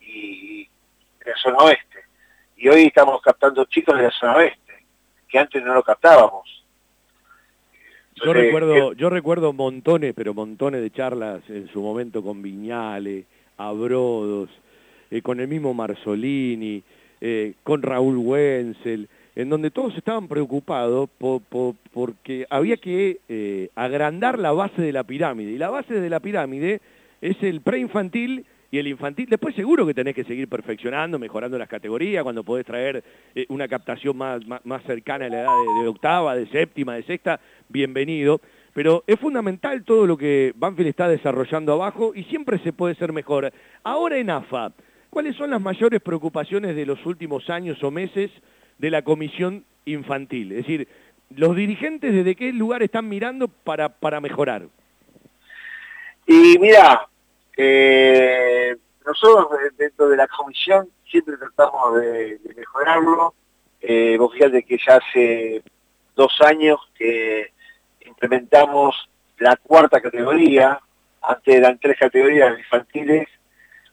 y 0.00 0.68
en 1.24 1.30
la 1.30 1.36
zona 1.36 1.58
oeste. 1.58 1.98
Y 2.56 2.68
hoy 2.68 2.84
estamos 2.84 3.20
captando 3.20 3.64
chicos 3.64 3.96
de 3.96 4.04
la 4.04 4.10
zona 4.10 4.36
oeste, 4.36 4.84
que 5.28 5.38
antes 5.38 5.62
no 5.62 5.74
lo 5.74 5.82
captábamos. 5.82 6.64
Yo 8.24 8.32
recuerdo, 8.32 8.92
yo 8.94 9.10
recuerdo 9.10 9.52
montones, 9.52 10.12
pero 10.14 10.34
montones 10.34 10.80
de 10.80 10.90
charlas 10.90 11.42
en 11.48 11.68
su 11.68 11.80
momento 11.80 12.22
con 12.22 12.42
Viñale, 12.42 13.24
Abrodos, 13.56 14.50
eh, 15.10 15.22
con 15.22 15.40
el 15.40 15.48
mismo 15.48 15.72
Marzolini, 15.74 16.82
eh, 17.20 17.54
con 17.62 17.82
Raúl 17.82 18.16
Wenzel, 18.18 19.08
en 19.38 19.48
donde 19.48 19.70
todos 19.70 19.96
estaban 19.96 20.26
preocupados 20.26 21.08
po- 21.16 21.40
po- 21.48 21.76
porque 21.92 22.44
había 22.50 22.76
que 22.76 23.20
eh, 23.28 23.70
agrandar 23.76 24.36
la 24.36 24.50
base 24.50 24.82
de 24.82 24.92
la 24.92 25.04
pirámide. 25.04 25.52
Y 25.52 25.58
la 25.58 25.70
base 25.70 25.94
de 25.94 26.10
la 26.10 26.18
pirámide 26.18 26.80
es 27.20 27.40
el 27.44 27.60
preinfantil 27.60 28.44
y 28.72 28.78
el 28.78 28.88
infantil. 28.88 29.28
Después 29.30 29.54
seguro 29.54 29.86
que 29.86 29.94
tenés 29.94 30.16
que 30.16 30.24
seguir 30.24 30.48
perfeccionando, 30.48 31.20
mejorando 31.20 31.56
las 31.56 31.68
categorías, 31.68 32.24
cuando 32.24 32.42
podés 32.42 32.66
traer 32.66 33.04
eh, 33.36 33.46
una 33.48 33.68
captación 33.68 34.16
más, 34.16 34.44
más, 34.44 34.60
más 34.66 34.82
cercana 34.82 35.26
a 35.26 35.28
la 35.28 35.40
edad 35.42 35.52
de, 35.76 35.82
de 35.82 35.88
octava, 35.88 36.34
de 36.34 36.48
séptima, 36.48 36.96
de 36.96 37.04
sexta, 37.04 37.38
bienvenido. 37.68 38.40
Pero 38.74 39.04
es 39.06 39.20
fundamental 39.20 39.84
todo 39.84 40.04
lo 40.04 40.16
que 40.16 40.52
Banfield 40.56 40.88
está 40.88 41.08
desarrollando 41.08 41.72
abajo 41.74 42.10
y 42.12 42.24
siempre 42.24 42.58
se 42.58 42.72
puede 42.72 42.96
ser 42.96 43.12
mejor. 43.12 43.52
Ahora 43.84 44.18
en 44.18 44.30
AFA, 44.30 44.72
¿cuáles 45.10 45.36
son 45.36 45.50
las 45.50 45.60
mayores 45.60 46.00
preocupaciones 46.00 46.74
de 46.74 46.86
los 46.86 47.06
últimos 47.06 47.48
años 47.50 47.80
o 47.84 47.92
meses 47.92 48.32
de 48.78 48.90
la 48.90 49.02
comisión 49.02 49.64
infantil? 49.84 50.52
Es 50.52 50.58
decir, 50.58 50.88
los 51.30 51.54
dirigentes 51.54 52.14
desde 52.14 52.36
qué 52.36 52.52
lugar 52.52 52.82
están 52.82 53.08
mirando 53.08 53.48
para, 53.48 53.88
para 53.88 54.20
mejorar. 54.20 54.66
Y 56.26 56.58
mira, 56.58 57.06
eh, 57.56 58.76
nosotros 59.04 59.48
dentro 59.76 60.08
de 60.08 60.16
la 60.16 60.26
comisión 60.28 60.88
siempre 61.10 61.36
tratamos 61.36 62.00
de, 62.00 62.38
de 62.38 62.54
mejorarlo. 62.54 63.34
Eh, 63.80 64.16
vos 64.18 64.32
fíjate 64.32 64.62
que 64.62 64.78
ya 64.84 64.96
hace 64.96 65.62
dos 66.16 66.32
años 66.40 66.78
que 66.96 67.52
implementamos 68.06 69.08
la 69.38 69.56
cuarta 69.56 70.00
categoría, 70.00 70.80
antes 71.22 71.54
eran 71.54 71.78
tres 71.78 71.96
categorías 71.98 72.58
infantiles, 72.58 73.28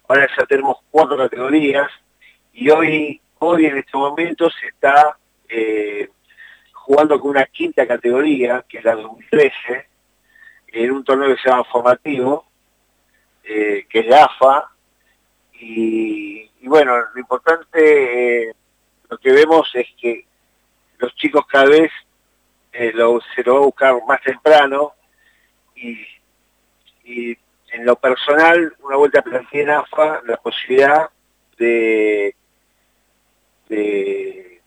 ahora 0.08 0.28
ya 0.36 0.46
tenemos 0.46 0.78
cuatro 0.90 1.18
categorías 1.18 1.90
y 2.54 2.70
hoy, 2.70 3.22
hoy 3.40 3.66
en 3.66 3.78
este 3.78 3.98
momento 3.98 4.50
se 4.50 4.68
está 4.68 5.18
eh, 5.50 6.10
jugando 6.74 7.20
con 7.20 7.32
una 7.32 7.46
quinta 7.46 7.88
categoría, 7.88 8.64
que 8.68 8.78
es 8.80 8.84
la 8.84 8.96
2013, 8.96 9.88
en 10.68 10.92
un 10.92 11.04
torneo 11.04 11.36
que 11.36 11.42
se 11.42 11.50
llama 11.50 11.64
formativo, 11.66 12.46
eh, 13.44 13.86
que 13.90 14.00
es 14.00 14.08
la 14.08 14.26
AFA, 14.26 14.72
y, 15.60 16.50
bueno, 16.68 16.96
lo 17.14 17.20
importante, 17.20 18.50
eh, 18.50 18.54
lo 19.10 19.18
que 19.18 19.32
vemos 19.32 19.70
es 19.74 19.88
que 20.00 20.26
los 20.98 21.16
chicos 21.16 21.46
cada 21.48 21.66
vez 21.66 21.92
lo- 22.94 23.22
se 23.34 23.44
lo 23.44 23.54
va 23.54 23.60
a 23.60 23.66
buscar 23.66 23.96
más 24.08 24.22
temprano, 24.22 24.94
y, 25.76 26.06
y 27.06 27.38
en 27.72 27.86
lo 27.86 27.96
personal, 27.96 28.76
una 28.82 28.98
vuelta 28.98 29.22
planteé 29.22 29.62
en 29.64 29.70
AFA 29.72 30.22
la 30.26 30.38
posibilidad 30.38 31.10
de, 31.58 32.36
de, 33.68 34.62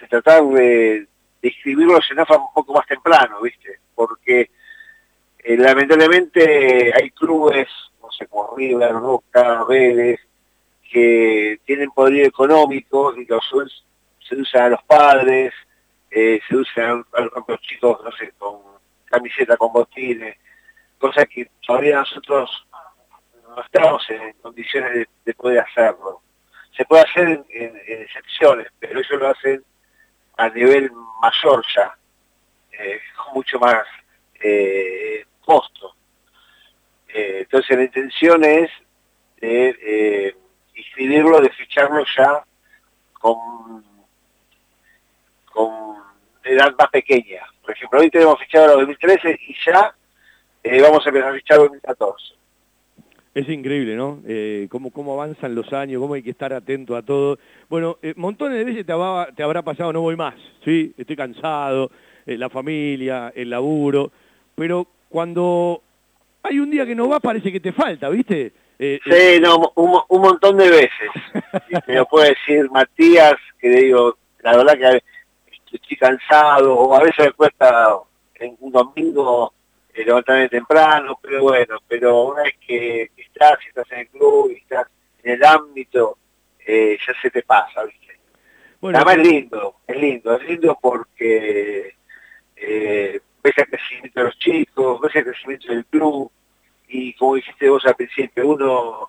de 0.00 0.08
tratar 0.08 0.44
de, 0.44 1.06
de 1.42 1.48
inscribirlos 1.48 2.10
en 2.10 2.20
AFA 2.20 2.36
un 2.36 2.52
poco 2.52 2.74
más 2.74 2.86
temprano, 2.86 3.40
¿viste? 3.42 3.80
Porque 3.94 4.50
eh, 5.38 5.56
lamentablemente 5.56 6.92
hay 6.94 7.10
clubes, 7.10 7.68
no 8.02 8.10
sé, 8.10 8.26
como 8.26 8.56
River, 8.56 8.92
Roca, 8.92 9.64
Vélez, 9.64 10.20
que 10.90 11.60
tienen 11.64 11.90
poder 11.90 12.26
económico 12.26 13.14
y 13.16 13.26
su 13.48 13.58
vez 13.58 13.84
seducen 14.28 14.60
a 14.62 14.68
los 14.70 14.82
padres, 14.84 15.52
eh, 16.10 16.40
seducen 16.48 16.84
a, 16.84 17.18
a 17.18 17.44
los 17.46 17.60
chicos, 17.60 18.00
no 18.04 18.12
sé, 18.12 18.32
con 18.36 18.58
camiseta, 19.06 19.56
con 19.56 19.72
botines, 19.72 20.36
cosas 20.98 21.26
que 21.28 21.50
todavía 21.66 21.96
nosotros 21.96 22.66
no 23.48 23.62
estamos 23.62 24.08
en 24.10 24.32
condiciones 24.34 25.08
de 25.24 25.34
poder 25.34 25.60
hacerlo. 25.60 26.22
Se 26.80 26.86
puede 26.86 27.02
hacer 27.02 27.44
en, 27.50 27.76
excepciones, 27.86 28.68
pero 28.78 29.00
ellos 29.00 29.20
lo 29.20 29.28
hacen 29.28 29.62
a 30.38 30.48
nivel 30.48 30.90
mayor 31.20 31.62
ya, 31.76 31.94
eh, 32.72 32.98
mucho 33.34 33.58
más 33.58 33.84
eh, 34.42 35.26
costo. 35.44 35.94
Eh, 37.06 37.40
entonces 37.40 37.76
la 37.76 37.84
intención 37.84 38.42
es 38.44 38.70
de 39.42 39.76
eh, 39.82 40.36
inscribirlo, 40.74 41.42
de 41.42 41.50
ficharlo 41.50 42.02
ya 42.16 42.46
con, 43.12 43.84
con 45.52 45.96
edad 46.44 46.74
más 46.78 46.88
pequeña. 46.88 47.42
Por 47.60 47.72
ejemplo, 47.72 48.00
hoy 48.00 48.10
tenemos 48.10 48.40
fichado 48.40 48.72
a 48.72 48.80
2013 48.80 49.38
y 49.38 49.54
ya 49.66 49.94
eh, 50.62 50.80
vamos 50.80 51.04
a 51.04 51.10
empezar 51.10 51.30
a 51.30 51.34
fichar 51.34 51.58
2014. 51.58 52.34
Es 53.32 53.48
increíble, 53.48 53.94
¿no? 53.94 54.20
Eh, 54.26 54.66
cómo, 54.70 54.90
cómo 54.90 55.12
avanzan 55.14 55.54
los 55.54 55.72
años, 55.72 56.00
cómo 56.00 56.14
hay 56.14 56.22
que 56.22 56.30
estar 56.30 56.52
atento 56.52 56.96
a 56.96 57.02
todo. 57.02 57.38
Bueno, 57.68 57.96
eh, 58.02 58.12
montones 58.16 58.58
de 58.58 58.64
veces 58.64 58.84
te, 58.84 58.92
habrá- 58.92 59.62
pasado, 59.62 59.92
no 59.92 60.00
voy 60.00 60.16
más, 60.16 60.34
¿sí? 60.64 60.92
Estoy 60.98 61.14
cansado, 61.14 61.90
eh, 62.26 62.36
la 62.36 62.50
familia, 62.50 63.32
el 63.36 63.50
laburo, 63.50 64.10
pero 64.56 64.86
cuando 65.08 65.80
hay 66.42 66.58
un 66.58 66.70
día 66.72 66.84
que 66.84 66.96
no 66.96 67.08
va 67.08 67.20
parece 67.20 67.52
que 67.52 67.60
te 67.60 67.72
falta, 67.72 68.08
¿viste? 68.08 68.52
Eh, 68.78 68.98
eh, 69.06 69.34
Sí, 69.36 69.40
no, 69.40 69.72
un, 69.76 70.00
un 70.08 70.20
montón 70.22 70.56
de 70.56 70.68
veces. 70.68 71.10
Me 71.86 71.94
lo 71.94 72.06
puede 72.06 72.30
decir 72.30 72.68
Matías, 72.70 73.34
que 73.60 73.68
digo, 73.68 74.16
la 74.42 74.56
verdad 74.56 74.76
que 74.76 75.76
estoy 75.76 75.96
cansado, 75.96 76.74
o 76.74 76.94
a 76.96 77.00
veces 77.02 77.26
me 77.26 77.32
cuesta 77.32 77.94
en 78.34 78.56
un 78.58 78.72
domingo 78.72 79.52
levantarme 79.94 80.48
temprano, 80.48 81.18
pero 81.20 81.42
bueno, 81.42 81.76
pero 81.86 82.22
una 82.28 82.42
vez 82.44 82.54
que 82.66 83.10
estás, 83.40 83.58
y 83.64 83.68
estás 83.68 83.90
en 83.92 83.98
el 84.00 84.08
club, 84.08 84.50
y 84.50 84.54
estás 84.58 84.86
en 85.22 85.32
el 85.32 85.44
ámbito, 85.44 86.18
eh, 86.66 86.98
ya 87.06 87.14
se 87.20 87.30
te 87.30 87.42
pasa, 87.42 87.84
¿viste? 87.84 88.18
Bueno, 88.80 88.98
Además 88.98 89.16
es 89.18 89.32
lindo, 89.32 89.76
es 89.86 89.96
lindo, 89.96 90.34
es 90.40 90.48
lindo 90.48 90.78
porque 90.80 91.94
eh, 92.56 93.20
ves 93.42 93.58
el 93.58 93.66
crecimiento 93.66 94.20
de 94.20 94.26
los 94.26 94.38
chicos, 94.38 95.00
ves 95.00 95.16
el 95.16 95.24
crecimiento 95.24 95.72
del 95.72 95.84
club, 95.86 96.30
y 96.88 97.12
como 97.14 97.34
dijiste 97.36 97.68
vos 97.68 97.84
al 97.86 97.94
principio, 97.94 98.46
uno 98.46 99.08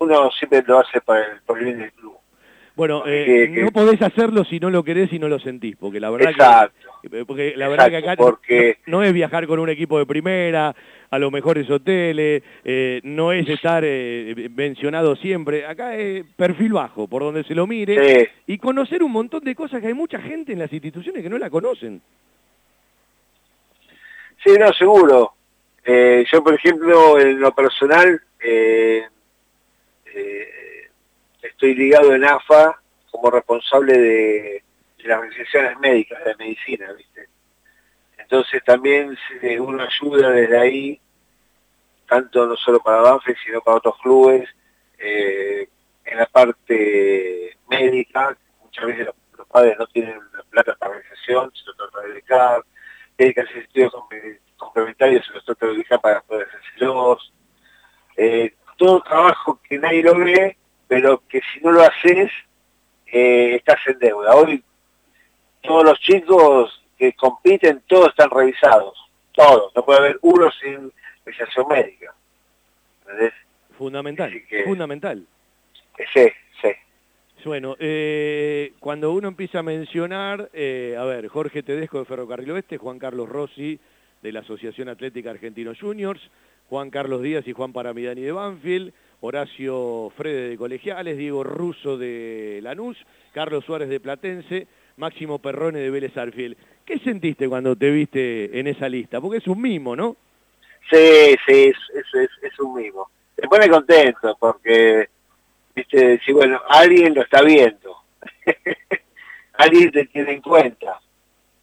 uno 0.00 0.30
siempre 0.30 0.62
lo 0.64 0.78
hace 0.78 1.00
por 1.00 1.16
el, 1.16 1.40
por 1.44 1.58
el 1.58 1.64
bien 1.64 1.78
del 1.80 1.92
club. 1.92 2.16
Bueno, 2.76 3.02
eh, 3.06 3.50
que- 3.52 3.62
no 3.64 3.72
podés 3.72 4.00
hacerlo 4.00 4.44
si 4.44 4.60
no 4.60 4.70
lo 4.70 4.84
querés 4.84 5.12
y 5.12 5.18
no 5.18 5.26
lo 5.26 5.40
sentís, 5.40 5.74
porque 5.76 5.98
la 5.98 6.10
verdad 6.10 6.30
Exacto. 6.30 6.90
que, 7.02 7.24
porque 7.26 7.54
la 7.56 7.66
verdad 7.66 7.90
que 7.90 7.96
acá 7.96 8.12
Exacto, 8.12 8.24
porque- 8.24 8.78
no, 8.86 8.98
no 8.98 9.02
es 9.04 9.12
viajar 9.12 9.48
con 9.48 9.58
un 9.58 9.68
equipo 9.68 9.98
de 9.98 10.06
primera, 10.06 10.76
a 11.10 11.18
los 11.18 11.32
mejores 11.32 11.68
hoteles, 11.70 12.42
eh, 12.64 13.00
no 13.02 13.32
es 13.32 13.48
estar 13.48 13.82
eh, 13.86 14.48
mencionado 14.54 15.16
siempre, 15.16 15.64
acá 15.66 15.96
es 15.96 16.24
perfil 16.36 16.74
bajo, 16.74 17.06
por 17.08 17.22
donde 17.22 17.44
se 17.44 17.54
lo 17.54 17.66
mire, 17.66 18.20
Sí. 18.20 18.28
y 18.46 18.58
conocer 18.58 19.02
un 19.02 19.12
montón 19.12 19.42
de 19.44 19.54
cosas 19.54 19.80
que 19.80 19.86
hay 19.88 19.94
mucha 19.94 20.20
gente 20.20 20.52
en 20.52 20.58
las 20.58 20.72
instituciones 20.72 21.22
que 21.22 21.30
no 21.30 21.38
la 21.38 21.48
conocen. 21.50 22.00
Sí, 24.44 24.50
no, 24.58 24.72
seguro. 24.72 25.32
Eh, 25.84 26.24
yo, 26.30 26.44
por 26.44 26.54
ejemplo, 26.54 27.18
en 27.18 27.40
lo 27.40 27.52
personal, 27.54 28.20
estoy 31.42 31.74
ligado 31.74 32.14
en 32.14 32.24
AFA 32.24 32.80
como 33.10 33.30
responsable 33.30 33.98
de, 33.98 34.62
de 34.98 35.08
las 35.08 35.18
organizaciones 35.18 35.78
médicas, 35.78 36.24
de 36.24 36.36
medicina, 36.36 36.92
¿viste? 36.92 37.27
Entonces 38.30 38.62
también 38.62 39.16
se- 39.40 39.58
uno 39.58 39.82
ayuda 39.82 40.28
desde 40.30 40.58
ahí, 40.58 41.00
tanto 42.06 42.46
no 42.46 42.56
solo 42.56 42.78
para 42.80 43.00
Banfield, 43.00 43.38
sino 43.42 43.62
para 43.62 43.78
otros 43.78 43.96
clubes, 44.02 44.46
eh, 44.98 45.66
en 46.04 46.18
la 46.18 46.26
parte 46.26 47.56
médica, 47.70 48.36
muchas 48.62 48.84
veces 48.84 49.06
los, 49.06 49.46
padres 49.46 49.78
no 49.78 49.86
tienen 49.86 50.18
la 50.36 50.42
plata 50.42 50.74
para 50.76 50.92
la 50.92 50.98
organización, 50.98 51.50
se 51.54 51.64
lo 51.64 51.74
trata 51.74 52.02
de 52.02 52.08
dedicar, 52.12 52.62
tienen 53.16 53.34
que 53.34 53.40
hacer 53.40 53.56
estudios 53.58 53.92
comple- 53.94 54.40
complementarios, 54.58 55.24
se 55.24 55.32
los 55.32 55.44
trata 55.46 55.66
de 55.66 55.72
dedicar 55.72 56.00
para 56.00 56.20
poder 56.20 56.48
hacérselos. 56.48 57.32
eh, 58.16 58.54
todo 58.76 59.00
trabajo 59.00 59.58
que 59.66 59.78
nadie 59.78 60.02
lo 60.02 60.14
ve, 60.18 60.58
pero 60.86 61.22
que 61.28 61.40
si 61.52 61.60
no 61.60 61.70
lo 61.72 61.82
haces, 61.82 62.30
eh, 63.06 63.54
estás 63.56 63.78
en 63.86 63.98
deuda. 63.98 64.34
Hoy 64.36 64.62
todos 65.62 65.84
los 65.84 65.98
chicos 66.00 66.84
que 66.98 67.12
compiten, 67.14 67.82
todos 67.86 68.08
están 68.08 68.30
revisados, 68.30 68.98
todos. 69.32 69.72
No 69.74 69.84
puede 69.84 70.00
haber 70.00 70.18
uno 70.22 70.50
sin 70.60 70.92
revisación 71.24 71.66
médica. 71.68 72.14
¿Entendés? 73.02 73.32
Fundamental, 73.76 74.32
que- 74.48 74.64
fundamental. 74.64 75.24
Sí, 76.12 76.28
sí. 76.60 76.68
Bueno, 77.44 77.76
eh, 77.78 78.72
cuando 78.80 79.12
uno 79.12 79.28
empieza 79.28 79.60
a 79.60 79.62
mencionar, 79.62 80.50
eh, 80.52 80.96
a 80.98 81.04
ver, 81.04 81.28
Jorge 81.28 81.62
Tedesco 81.62 81.98
de 82.00 82.04
Ferrocarril 82.04 82.50
Oeste, 82.50 82.76
Juan 82.78 82.98
Carlos 82.98 83.28
Rossi 83.28 83.78
de 84.22 84.32
la 84.32 84.40
Asociación 84.40 84.88
Atlética 84.88 85.30
Argentino 85.30 85.72
Juniors, 85.80 86.20
Juan 86.68 86.90
Carlos 86.90 87.22
Díaz 87.22 87.46
y 87.48 87.52
Juan 87.52 87.72
Paramidani 87.72 88.20
de 88.20 88.32
Banfield, 88.32 88.92
Horacio 89.20 90.12
Frede 90.16 90.50
de 90.50 90.56
Colegiales, 90.58 91.16
Diego 91.16 91.42
Russo 91.42 91.96
de 91.96 92.60
Lanús, 92.62 92.98
Carlos 93.32 93.64
Suárez 93.64 93.88
de 93.88 94.00
Platense, 94.00 94.66
Máximo 94.96 95.38
Perrone 95.38 95.78
de 95.78 95.90
Vélez 95.90 96.16
Arfield. 96.16 96.56
¿Qué 96.88 96.98
sentiste 97.00 97.46
cuando 97.46 97.76
te 97.76 97.90
viste 97.90 98.58
en 98.58 98.66
esa 98.66 98.88
lista? 98.88 99.20
Porque 99.20 99.36
es 99.36 99.46
un 99.46 99.60
mimo, 99.60 99.94
¿no? 99.94 100.16
Sí, 100.90 101.36
sí, 101.46 101.64
es, 101.64 101.76
es, 101.94 102.14
es, 102.14 102.30
es 102.40 102.58
un 102.60 102.76
mimo. 102.76 103.10
Me 103.36 103.46
pone 103.46 103.68
contento 103.68 104.34
porque, 104.40 105.06
viste, 105.76 106.08
decir, 106.08 106.32
bueno, 106.32 106.62
alguien 106.66 107.14
lo 107.14 107.20
está 107.20 107.42
viendo. 107.42 107.94
alguien 109.58 109.90
te 109.90 110.06
tiene 110.06 110.32
en 110.32 110.40
cuenta. 110.40 110.98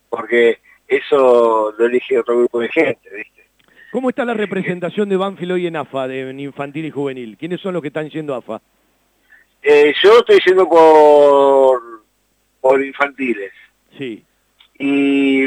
Porque 0.09 0.59
eso 0.87 1.73
lo 1.75 1.85
elige 1.87 2.19
otro 2.19 2.37
grupo 2.37 2.59
de 2.59 2.69
gente, 2.69 3.09
¿viste? 3.09 3.47
¿Cómo 3.91 4.09
está 4.09 4.25
la 4.25 4.35
representación 4.35 5.09
de 5.09 5.17
Banfield 5.17 5.53
hoy 5.53 5.65
en 5.65 5.77
AFA, 5.77 6.07
de, 6.07 6.29
en 6.29 6.39
infantil 6.39 6.85
y 6.85 6.91
juvenil? 6.91 7.35
¿Quiénes 7.35 7.61
son 7.61 7.73
los 7.73 7.81
que 7.81 7.87
están 7.87 8.11
yendo 8.11 8.35
AFA? 8.35 8.61
Eh, 9.63 9.91
yo 10.03 10.19
estoy 10.19 10.37
yendo 10.45 10.69
por, 10.69 11.81
por 12.61 12.85
infantiles. 12.85 13.53
Sí. 13.97 14.23
Y, 14.77 15.45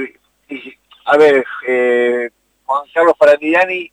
y, 0.49 0.75
a 1.05 1.17
ver, 1.17 1.45
eh, 1.67 2.31
Juan 2.65 2.83
Carlos 2.93 3.15
Paramidani 3.19 3.91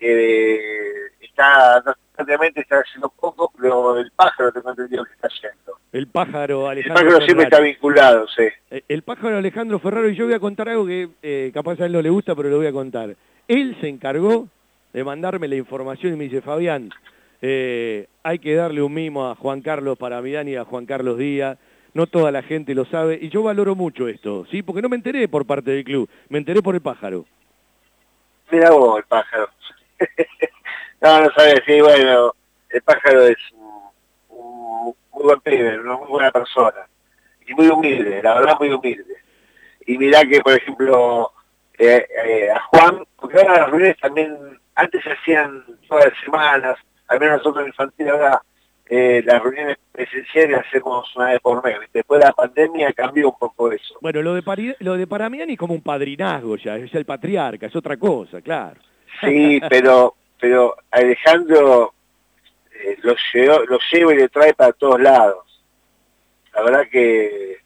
eh, 0.00 0.78
está, 1.20 1.82
prácticamente 2.14 2.60
está 2.60 2.80
haciendo 2.80 3.08
poco, 3.08 3.52
pero 3.60 3.98
el 3.98 4.10
pájaro 4.12 4.52
tengo 4.52 4.70
entendido 4.70 5.04
que 5.04 5.12
está 5.12 5.28
yendo. 5.40 5.78
El 5.92 6.06
pájaro 6.08 6.70
El 6.70 6.78
Alejandro 6.78 7.04
pájaro 7.04 7.24
siempre 7.24 7.44
está 7.44 7.60
vinculado, 7.60 8.26
sí. 8.28 8.44
Eh, 8.70 8.82
El 8.88 9.02
pájaro 9.02 9.38
Alejandro 9.38 9.78
Ferraro, 9.78 10.08
y 10.08 10.14
yo 10.16 10.26
voy 10.26 10.34
a 10.34 10.40
contar 10.40 10.68
algo 10.68 10.86
que 10.86 11.08
eh, 11.22 11.50
capaz 11.54 11.80
a 11.80 11.86
él 11.86 11.92
no 11.92 12.02
le 12.02 12.10
gusta, 12.10 12.34
pero 12.34 12.48
lo 12.48 12.58
voy 12.58 12.66
a 12.66 12.72
contar. 12.72 13.14
Él 13.46 13.76
se 13.80 13.88
encargó 13.88 14.48
de 14.92 15.04
mandarme 15.04 15.48
la 15.48 15.56
información 15.56 16.12
y 16.12 16.16
me 16.16 16.24
dice, 16.24 16.42
Fabián, 16.42 16.90
eh, 17.40 18.06
hay 18.22 18.38
que 18.38 18.54
darle 18.54 18.82
un 18.82 18.92
mimo 18.92 19.30
a 19.30 19.34
Juan 19.36 19.60
Carlos 19.60 19.96
Paramidani 19.96 20.52
y 20.52 20.56
a 20.56 20.64
Juan 20.64 20.86
Carlos 20.86 21.18
Díaz, 21.18 21.56
no 21.94 22.06
toda 22.06 22.30
la 22.30 22.42
gente 22.42 22.74
lo 22.74 22.84
sabe, 22.84 23.18
y 23.20 23.28
yo 23.28 23.42
valoro 23.42 23.74
mucho 23.74 24.08
esto, 24.08 24.46
¿sí? 24.50 24.62
Porque 24.62 24.82
no 24.82 24.88
me 24.88 24.96
enteré 24.96 25.28
por 25.28 25.46
parte 25.46 25.70
del 25.70 25.84
club, 25.84 26.08
me 26.28 26.38
enteré 26.38 26.62
por 26.62 26.74
el 26.74 26.80
pájaro. 26.80 27.24
Mira 28.50 28.70
vos, 28.70 28.98
el 28.98 29.04
pájaro. 29.04 29.48
no, 31.00 31.20
no 31.22 31.30
sabes, 31.32 31.62
sí, 31.66 31.80
bueno, 31.80 32.34
el 32.70 32.82
pájaro 32.82 33.22
es 33.26 33.36
un, 34.28 34.94
muy 35.12 35.24
buen 35.24 35.40
pibe, 35.40 35.80
una 35.80 35.96
muy 35.96 36.08
buena 36.08 36.30
persona. 36.30 36.86
Y 37.46 37.54
muy 37.54 37.68
humilde, 37.68 38.22
la 38.22 38.34
verdad 38.34 38.56
muy 38.58 38.70
humilde. 38.70 39.16
Y 39.86 39.96
mirá 39.96 40.22
que, 40.24 40.40
por 40.40 40.52
ejemplo, 40.52 41.32
eh, 41.78 42.06
eh, 42.26 42.50
a 42.50 42.60
Juan, 42.64 43.04
porque 43.16 43.38
ahora 43.38 43.60
las 43.60 43.70
reuniones 43.70 43.98
también, 43.98 44.60
antes 44.74 45.02
se 45.02 45.12
hacían 45.12 45.64
todas 45.88 46.06
las 46.06 46.20
semanas, 46.22 46.78
al 47.08 47.18
menos 47.18 47.38
nosotros 47.38 47.62
en 47.62 47.68
infantil 47.68 48.08
ahora 48.10 48.42
eh, 48.90 49.22
las 49.24 49.42
reuniones 49.42 49.76
presenciales 49.92 50.58
hacemos 50.66 51.14
una 51.16 51.26
vez 51.32 51.40
por 51.40 51.62
mes. 51.64 51.76
Después 51.92 52.20
de 52.20 52.26
la 52.26 52.32
pandemia 52.32 52.92
cambió 52.92 53.28
un 53.30 53.38
poco 53.38 53.70
eso. 53.70 53.96
Bueno, 54.00 54.22
lo 54.22 54.34
de, 54.34 54.42
Pari- 54.42 54.76
lo 54.80 54.96
de 54.96 55.06
Paramidani 55.06 55.52
es 55.52 55.58
como 55.58 55.74
un 55.74 55.82
padrinazgo 55.82 56.56
ya, 56.56 56.76
es 56.76 56.94
el 56.94 57.04
patriarca, 57.04 57.66
es 57.66 57.76
otra 57.76 57.96
cosa, 57.96 58.40
claro. 58.40 58.80
Sí, 59.20 59.60
pero 59.68 60.14
pero 60.40 60.76
Alejandro 60.90 61.92
eh, 62.72 62.96
lo, 63.02 63.14
llevó- 63.32 63.64
lo 63.66 63.78
lleva 63.92 64.14
y 64.14 64.16
le 64.18 64.28
trae 64.28 64.54
para 64.54 64.72
todos 64.72 65.00
lados. 65.00 65.44
La 66.54 66.62
verdad 66.62 66.88
que 66.90 67.58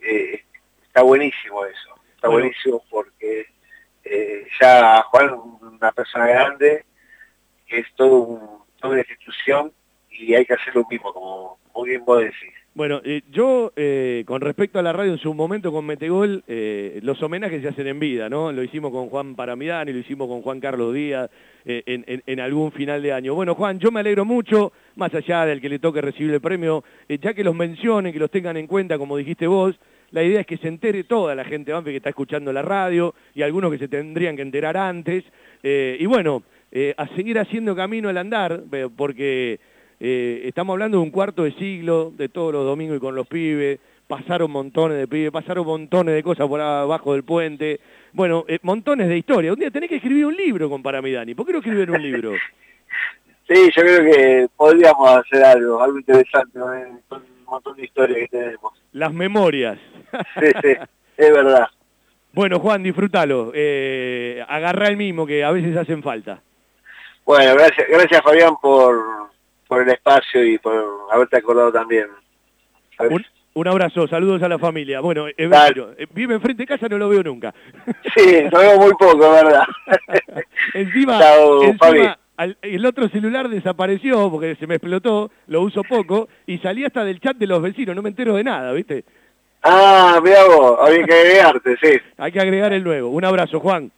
eh, 0.00 0.44
está 0.86 1.02
buenísimo 1.02 1.64
eso. 1.66 1.94
Está 2.14 2.28
Bueno. 2.28 2.44
buenísimo 2.44 2.82
porque 2.90 3.46
ya 4.60 5.02
Juan 5.10 5.30
una 5.60 5.92
persona 5.92 6.26
grande, 6.26 6.84
que 7.66 7.78
es 7.80 7.86
todo 7.96 8.16
un- 8.16 8.62
toda 8.80 8.92
una 8.94 9.00
institución 9.00 9.72
y 10.18 10.34
hay 10.34 10.44
que 10.44 10.54
hacer 10.54 10.74
lo 10.74 10.84
mismo, 10.90 11.12
como 11.12 11.58
muy 11.74 11.90
bien 11.90 12.04
vos 12.04 12.20
decís. 12.20 12.52
Bueno, 12.74 13.02
eh, 13.04 13.20
yo, 13.30 13.70
eh, 13.76 14.24
con 14.26 14.40
respecto 14.40 14.78
a 14.78 14.82
la 14.82 14.94
radio 14.94 15.12
en 15.12 15.18
su 15.18 15.34
momento 15.34 15.70
con 15.72 15.84
Metegol, 15.84 16.42
eh, 16.48 17.00
los 17.02 17.22
homenajes 17.22 17.60
se 17.60 17.68
hacen 17.68 17.86
en 17.86 18.00
vida, 18.00 18.30
¿no? 18.30 18.50
Lo 18.50 18.62
hicimos 18.62 18.90
con 18.92 19.10
Juan 19.10 19.34
Paramidani, 19.34 19.92
lo 19.92 19.98
hicimos 19.98 20.26
con 20.26 20.40
Juan 20.40 20.58
Carlos 20.58 20.94
Díaz 20.94 21.28
en, 21.66 22.22
en- 22.26 22.40
algún 22.40 22.72
final 22.72 23.02
de 23.02 23.12
año. 23.12 23.34
Bueno, 23.34 23.54
Juan, 23.54 23.78
yo 23.78 23.90
me 23.90 24.00
alegro 24.00 24.24
mucho, 24.24 24.72
más 24.96 25.14
allá 25.14 25.44
del 25.44 25.60
que 25.60 25.68
le 25.68 25.78
toque 25.78 26.00
recibir 26.00 26.32
el 26.32 26.40
premio, 26.40 26.82
ya 27.08 27.34
que 27.34 27.44
los 27.44 27.54
mencionen, 27.54 28.12
que 28.12 28.18
los 28.18 28.30
tengan 28.30 28.56
en 28.56 28.66
cuenta, 28.66 28.96
como 28.98 29.18
dijiste 29.18 29.46
vos, 29.46 29.78
la 30.10 30.22
idea 30.24 30.40
es 30.40 30.46
que 30.46 30.56
se 30.56 30.68
entere 30.68 31.04
toda 31.04 31.34
la 31.34 31.44
gente 31.44 31.72
Banfield 31.72 31.92
que 31.92 31.96
está 31.98 32.08
escuchando 32.08 32.52
la 32.54 32.62
radio 32.62 33.14
y 33.34 33.42
algunos 33.42 33.70
que 33.70 33.78
se 33.78 33.88
tendrían 33.88 34.34
que 34.34 34.42
enterar 34.42 34.76
antes. 34.76 35.24
Y 35.62 36.06
bueno, 36.06 36.42
a 36.96 37.06
seguir 37.14 37.38
haciendo 37.38 37.76
camino 37.76 38.08
al 38.08 38.16
andar, 38.16 38.62
porque 38.96 39.60
eh, 40.04 40.48
estamos 40.48 40.74
hablando 40.74 40.98
de 40.98 41.04
un 41.04 41.12
cuarto 41.12 41.44
de 41.44 41.52
siglo, 41.52 42.12
de 42.16 42.28
todos 42.28 42.52
los 42.52 42.64
domingos 42.64 42.96
y 42.96 43.00
con 43.00 43.14
los 43.14 43.24
pibes, 43.24 43.78
pasaron 44.08 44.50
montones 44.50 44.98
de 44.98 45.06
pibes, 45.06 45.30
pasaron 45.30 45.64
montones 45.64 46.16
de 46.16 46.24
cosas 46.24 46.48
por 46.48 46.60
abajo 46.60 47.12
del 47.12 47.22
puente, 47.22 47.78
bueno, 48.12 48.44
eh, 48.48 48.58
montones 48.62 49.08
de 49.08 49.16
historia. 49.16 49.52
Un 49.52 49.60
día 49.60 49.70
tenés 49.70 49.88
que 49.88 49.96
escribir 49.96 50.26
un 50.26 50.34
libro 50.34 50.68
con 50.68 50.82
Paramidani, 50.82 51.36
¿por 51.36 51.46
qué 51.46 51.52
no 51.52 51.58
escribir 51.58 51.90
un 51.90 52.02
libro? 52.02 52.32
Sí, 53.48 53.70
yo 53.76 53.82
creo 53.82 54.00
que 54.04 54.48
podríamos 54.56 55.10
hacer 55.10 55.44
algo, 55.44 55.82
algo 55.82 55.98
interesante 55.98 56.58
¿no? 56.58 56.66
con 57.08 57.20
un 57.20 57.44
montón 57.44 57.76
de 57.76 57.84
historias 57.84 58.18
que 58.20 58.28
tenemos. 58.28 58.72
Las 58.92 59.12
memorias. 59.12 59.78
Sí, 60.40 60.46
sí, 60.62 60.76
es 61.16 61.32
verdad. 61.32 61.66
Bueno, 62.32 62.60
Juan, 62.60 62.82
disfrútalo, 62.82 63.52
eh, 63.54 64.42
agarrá 64.48 64.88
el 64.88 64.96
mismo 64.96 65.26
que 65.26 65.44
a 65.44 65.50
veces 65.50 65.76
hacen 65.76 66.02
falta. 66.02 66.40
Bueno, 67.24 67.54
gracias, 67.54 67.86
gracias 67.88 68.22
Fabián 68.22 68.54
por, 68.60 69.22
por 69.72 69.80
el 69.82 69.88
espacio 69.88 70.44
y 70.44 70.58
por 70.58 70.74
haberte 71.10 71.38
acordado 71.38 71.72
también. 71.72 72.06
Un, 73.08 73.24
un 73.54 73.68
abrazo, 73.68 74.06
saludos 74.06 74.42
a 74.42 74.48
la 74.50 74.58
familia. 74.58 75.00
Bueno, 75.00 75.28
eh, 75.28 75.34
eh, 75.38 76.06
vive 76.12 76.34
enfrente 76.34 76.64
de 76.64 76.66
casa, 76.66 76.88
no 76.90 76.98
lo 76.98 77.08
veo 77.08 77.22
nunca. 77.22 77.54
Sí, 78.14 78.42
lo 78.50 78.58
veo 78.58 78.76
muy 78.78 78.92
poco, 78.92 79.18
¿verdad? 79.30 79.64
encima, 80.74 81.18
Chao, 81.18 81.62
encima, 81.62 82.18
al- 82.36 82.58
el 82.60 82.84
otro 82.84 83.08
celular 83.08 83.48
desapareció 83.48 84.30
porque 84.30 84.56
se 84.56 84.66
me 84.66 84.74
explotó, 84.74 85.30
lo 85.46 85.62
uso 85.62 85.82
poco 85.84 86.28
y 86.46 86.58
salí 86.58 86.84
hasta 86.84 87.02
del 87.02 87.18
chat 87.18 87.38
de 87.38 87.46
los 87.46 87.62
vecinos, 87.62 87.96
no 87.96 88.02
me 88.02 88.10
entero 88.10 88.34
de 88.34 88.44
nada, 88.44 88.72
¿viste? 88.72 89.04
Ah, 89.62 90.20
mira 90.22 90.44
vos, 90.44 90.78
había 90.82 91.02
que 91.06 91.14
agregarte, 91.14 91.76
sí. 91.82 91.98
Hay 92.18 92.30
que 92.30 92.40
agregar 92.40 92.74
el 92.74 92.84
nuevo. 92.84 93.08
Un 93.08 93.24
abrazo, 93.24 93.58
Juan. 93.58 93.90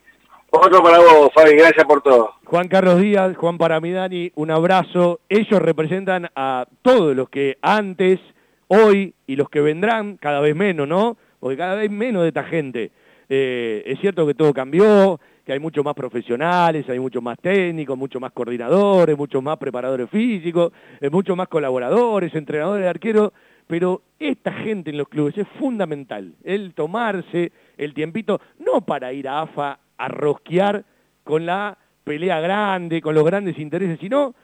Otro 0.56 0.84
para 0.84 0.98
vos, 0.98 1.30
Fabi, 1.34 1.56
gracias 1.56 1.84
por 1.84 2.00
todo. 2.00 2.30
Juan 2.44 2.68
Carlos 2.68 3.00
Díaz, 3.00 3.36
Juan 3.36 3.58
Paramidani, 3.58 4.30
un 4.36 4.52
abrazo. 4.52 5.18
Ellos 5.28 5.60
representan 5.60 6.28
a 6.36 6.66
todos 6.80 7.16
los 7.16 7.28
que 7.28 7.58
antes, 7.60 8.20
hoy 8.68 9.14
y 9.26 9.34
los 9.34 9.48
que 9.50 9.60
vendrán, 9.60 10.16
cada 10.16 10.38
vez 10.38 10.54
menos, 10.54 10.86
¿no? 10.86 11.16
Porque 11.40 11.56
cada 11.56 11.74
vez 11.74 11.90
menos 11.90 12.22
de 12.22 12.28
esta 12.28 12.44
gente. 12.44 12.92
Eh, 13.28 13.82
es 13.84 13.98
cierto 13.98 14.24
que 14.28 14.34
todo 14.34 14.54
cambió, 14.54 15.18
que 15.44 15.52
hay 15.52 15.58
muchos 15.58 15.84
más 15.84 15.94
profesionales, 15.94 16.88
hay 16.88 17.00
muchos 17.00 17.20
más 17.20 17.36
técnicos, 17.40 17.98
muchos 17.98 18.22
más 18.22 18.30
coordinadores, 18.30 19.18
muchos 19.18 19.42
más 19.42 19.56
preparadores 19.56 20.08
físicos, 20.08 20.72
eh, 21.00 21.10
muchos 21.10 21.36
más 21.36 21.48
colaboradores, 21.48 22.32
entrenadores 22.32 22.84
de 22.84 22.90
arquero, 22.90 23.32
pero 23.66 24.02
esta 24.20 24.52
gente 24.52 24.90
en 24.90 24.98
los 24.98 25.08
clubes 25.08 25.36
es 25.36 25.48
fundamental, 25.58 26.32
el 26.44 26.74
tomarse 26.74 27.50
el 27.76 27.92
tiempito, 27.92 28.40
no 28.60 28.82
para 28.82 29.12
ir 29.12 29.26
a 29.26 29.40
AFA 29.40 29.80
a 29.98 30.08
rosquear 30.08 30.84
con 31.22 31.46
la 31.46 31.78
pelea 32.04 32.40
grande, 32.40 33.00
con 33.00 33.14
los 33.14 33.24
grandes 33.24 33.58
intereses, 33.58 33.98
sino 34.00 34.34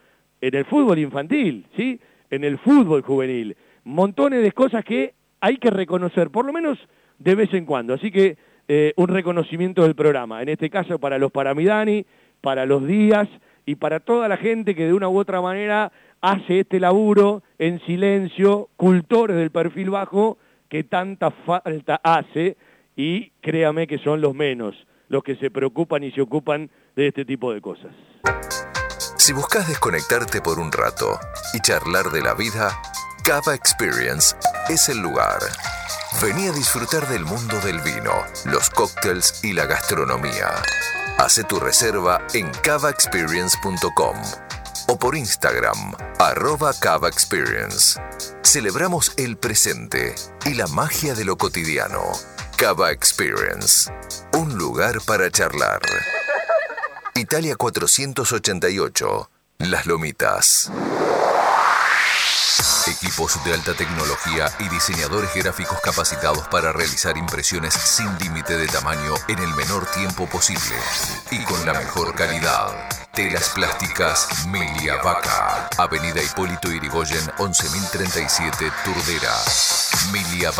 en 0.40 0.54
el 0.54 0.64
fútbol 0.64 0.98
infantil, 0.98 1.66
¿sí? 1.76 2.00
En 2.30 2.44
el 2.44 2.58
fútbol 2.58 3.02
juvenil. 3.02 3.56
Montones 3.84 4.42
de 4.42 4.52
cosas 4.52 4.84
que 4.84 5.14
hay 5.40 5.58
que 5.58 5.70
reconocer, 5.70 6.30
por 6.30 6.44
lo 6.44 6.52
menos 6.52 6.78
de 7.18 7.34
vez 7.34 7.52
en 7.52 7.66
cuando. 7.66 7.94
Así 7.94 8.10
que 8.10 8.36
eh, 8.68 8.92
un 8.96 9.08
reconocimiento 9.08 9.82
del 9.82 9.94
programa, 9.94 10.42
en 10.42 10.48
este 10.48 10.70
caso 10.70 10.98
para 10.98 11.18
los 11.18 11.32
Paramidani, 11.32 12.06
para 12.40 12.66
los 12.66 12.86
Díaz 12.86 13.28
y 13.66 13.74
para 13.74 14.00
toda 14.00 14.28
la 14.28 14.36
gente 14.36 14.74
que 14.74 14.86
de 14.86 14.94
una 14.94 15.08
u 15.08 15.18
otra 15.18 15.40
manera 15.40 15.92
hace 16.20 16.60
este 16.60 16.80
laburo 16.80 17.42
en 17.58 17.80
silencio, 17.80 18.68
cultores 18.76 19.36
del 19.36 19.50
perfil 19.50 19.90
bajo, 19.90 20.38
que 20.68 20.84
tanta 20.84 21.30
falta 21.30 22.00
hace 22.02 22.56
y 22.96 23.30
créame 23.40 23.86
que 23.86 23.98
son 23.98 24.20
los 24.20 24.34
menos 24.34 24.76
los 25.10 25.22
que 25.22 25.36
se 25.36 25.50
preocupan 25.50 26.02
y 26.04 26.12
se 26.12 26.22
ocupan 26.22 26.70
de 26.96 27.08
este 27.08 27.26
tipo 27.26 27.52
de 27.52 27.60
cosas. 27.60 27.92
Si 29.18 29.34
buscas 29.34 29.68
desconectarte 29.68 30.40
por 30.40 30.58
un 30.58 30.72
rato 30.72 31.18
y 31.52 31.60
charlar 31.60 32.10
de 32.10 32.22
la 32.22 32.32
vida, 32.32 32.80
Cava 33.22 33.54
Experience 33.54 34.34
es 34.70 34.88
el 34.88 34.98
lugar. 34.98 35.40
Vení 36.22 36.46
a 36.46 36.52
disfrutar 36.52 37.06
del 37.08 37.24
mundo 37.24 37.60
del 37.60 37.80
vino, 37.80 38.12
los 38.46 38.70
cócteles 38.70 39.44
y 39.44 39.52
la 39.52 39.66
gastronomía. 39.66 40.48
Hace 41.18 41.44
tu 41.44 41.60
reserva 41.60 42.26
en 42.32 42.48
cavaexperience.com 42.62 44.16
o 44.88 44.98
por 44.98 45.16
Instagram, 45.16 45.92
arroba. 46.18 46.72
Celebramos 48.42 49.12
el 49.18 49.36
presente 49.36 50.14
y 50.46 50.54
la 50.54 50.66
magia 50.68 51.14
de 51.14 51.24
lo 51.24 51.36
cotidiano. 51.36 52.02
Cava 52.60 52.90
Experience, 52.90 53.90
un 54.34 54.58
lugar 54.58 55.00
para 55.06 55.30
charlar. 55.30 55.80
Italia 57.14 57.56
488, 57.56 59.30
Las 59.60 59.86
Lomitas. 59.86 60.70
Equipos 62.86 63.42
de 63.44 63.54
alta 63.54 63.74
tecnología 63.74 64.52
y 64.58 64.68
diseñadores 64.68 65.32
gráficos 65.34 65.78
capacitados 65.80 66.48
para 66.48 66.72
realizar 66.72 67.16
impresiones 67.16 67.74
sin 67.74 68.18
límite 68.18 68.56
de 68.56 68.66
tamaño 68.66 69.14
en 69.28 69.38
el 69.38 69.54
menor 69.54 69.86
tiempo 69.86 70.26
posible 70.26 70.76
y 71.30 71.44
con 71.44 71.64
la 71.64 71.74
mejor 71.74 72.14
calidad. 72.14 72.88
Telas 73.12 73.48
plásticas 73.50 74.46
Milia 74.46 74.96
Vaca. 75.02 75.68
Avenida 75.78 76.22
Hipólito 76.22 76.70
Irigoyen 76.70 77.30
11037 77.38 78.72
Turdera. 78.84 79.34
Milia 80.12 80.50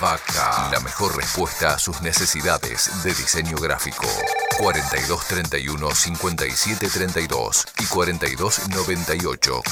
Vaca. 0.00 0.70
La 0.70 0.80
mejor 0.80 1.16
respuesta 1.16 1.74
a 1.74 1.78
sus 1.78 2.00
necesidades 2.00 3.02
de 3.02 3.12
diseño 3.12 3.56
gráfico. 3.58 4.06
4231 4.58 5.94
5732 5.94 7.66
y 7.78 7.86
4298 7.86 9.62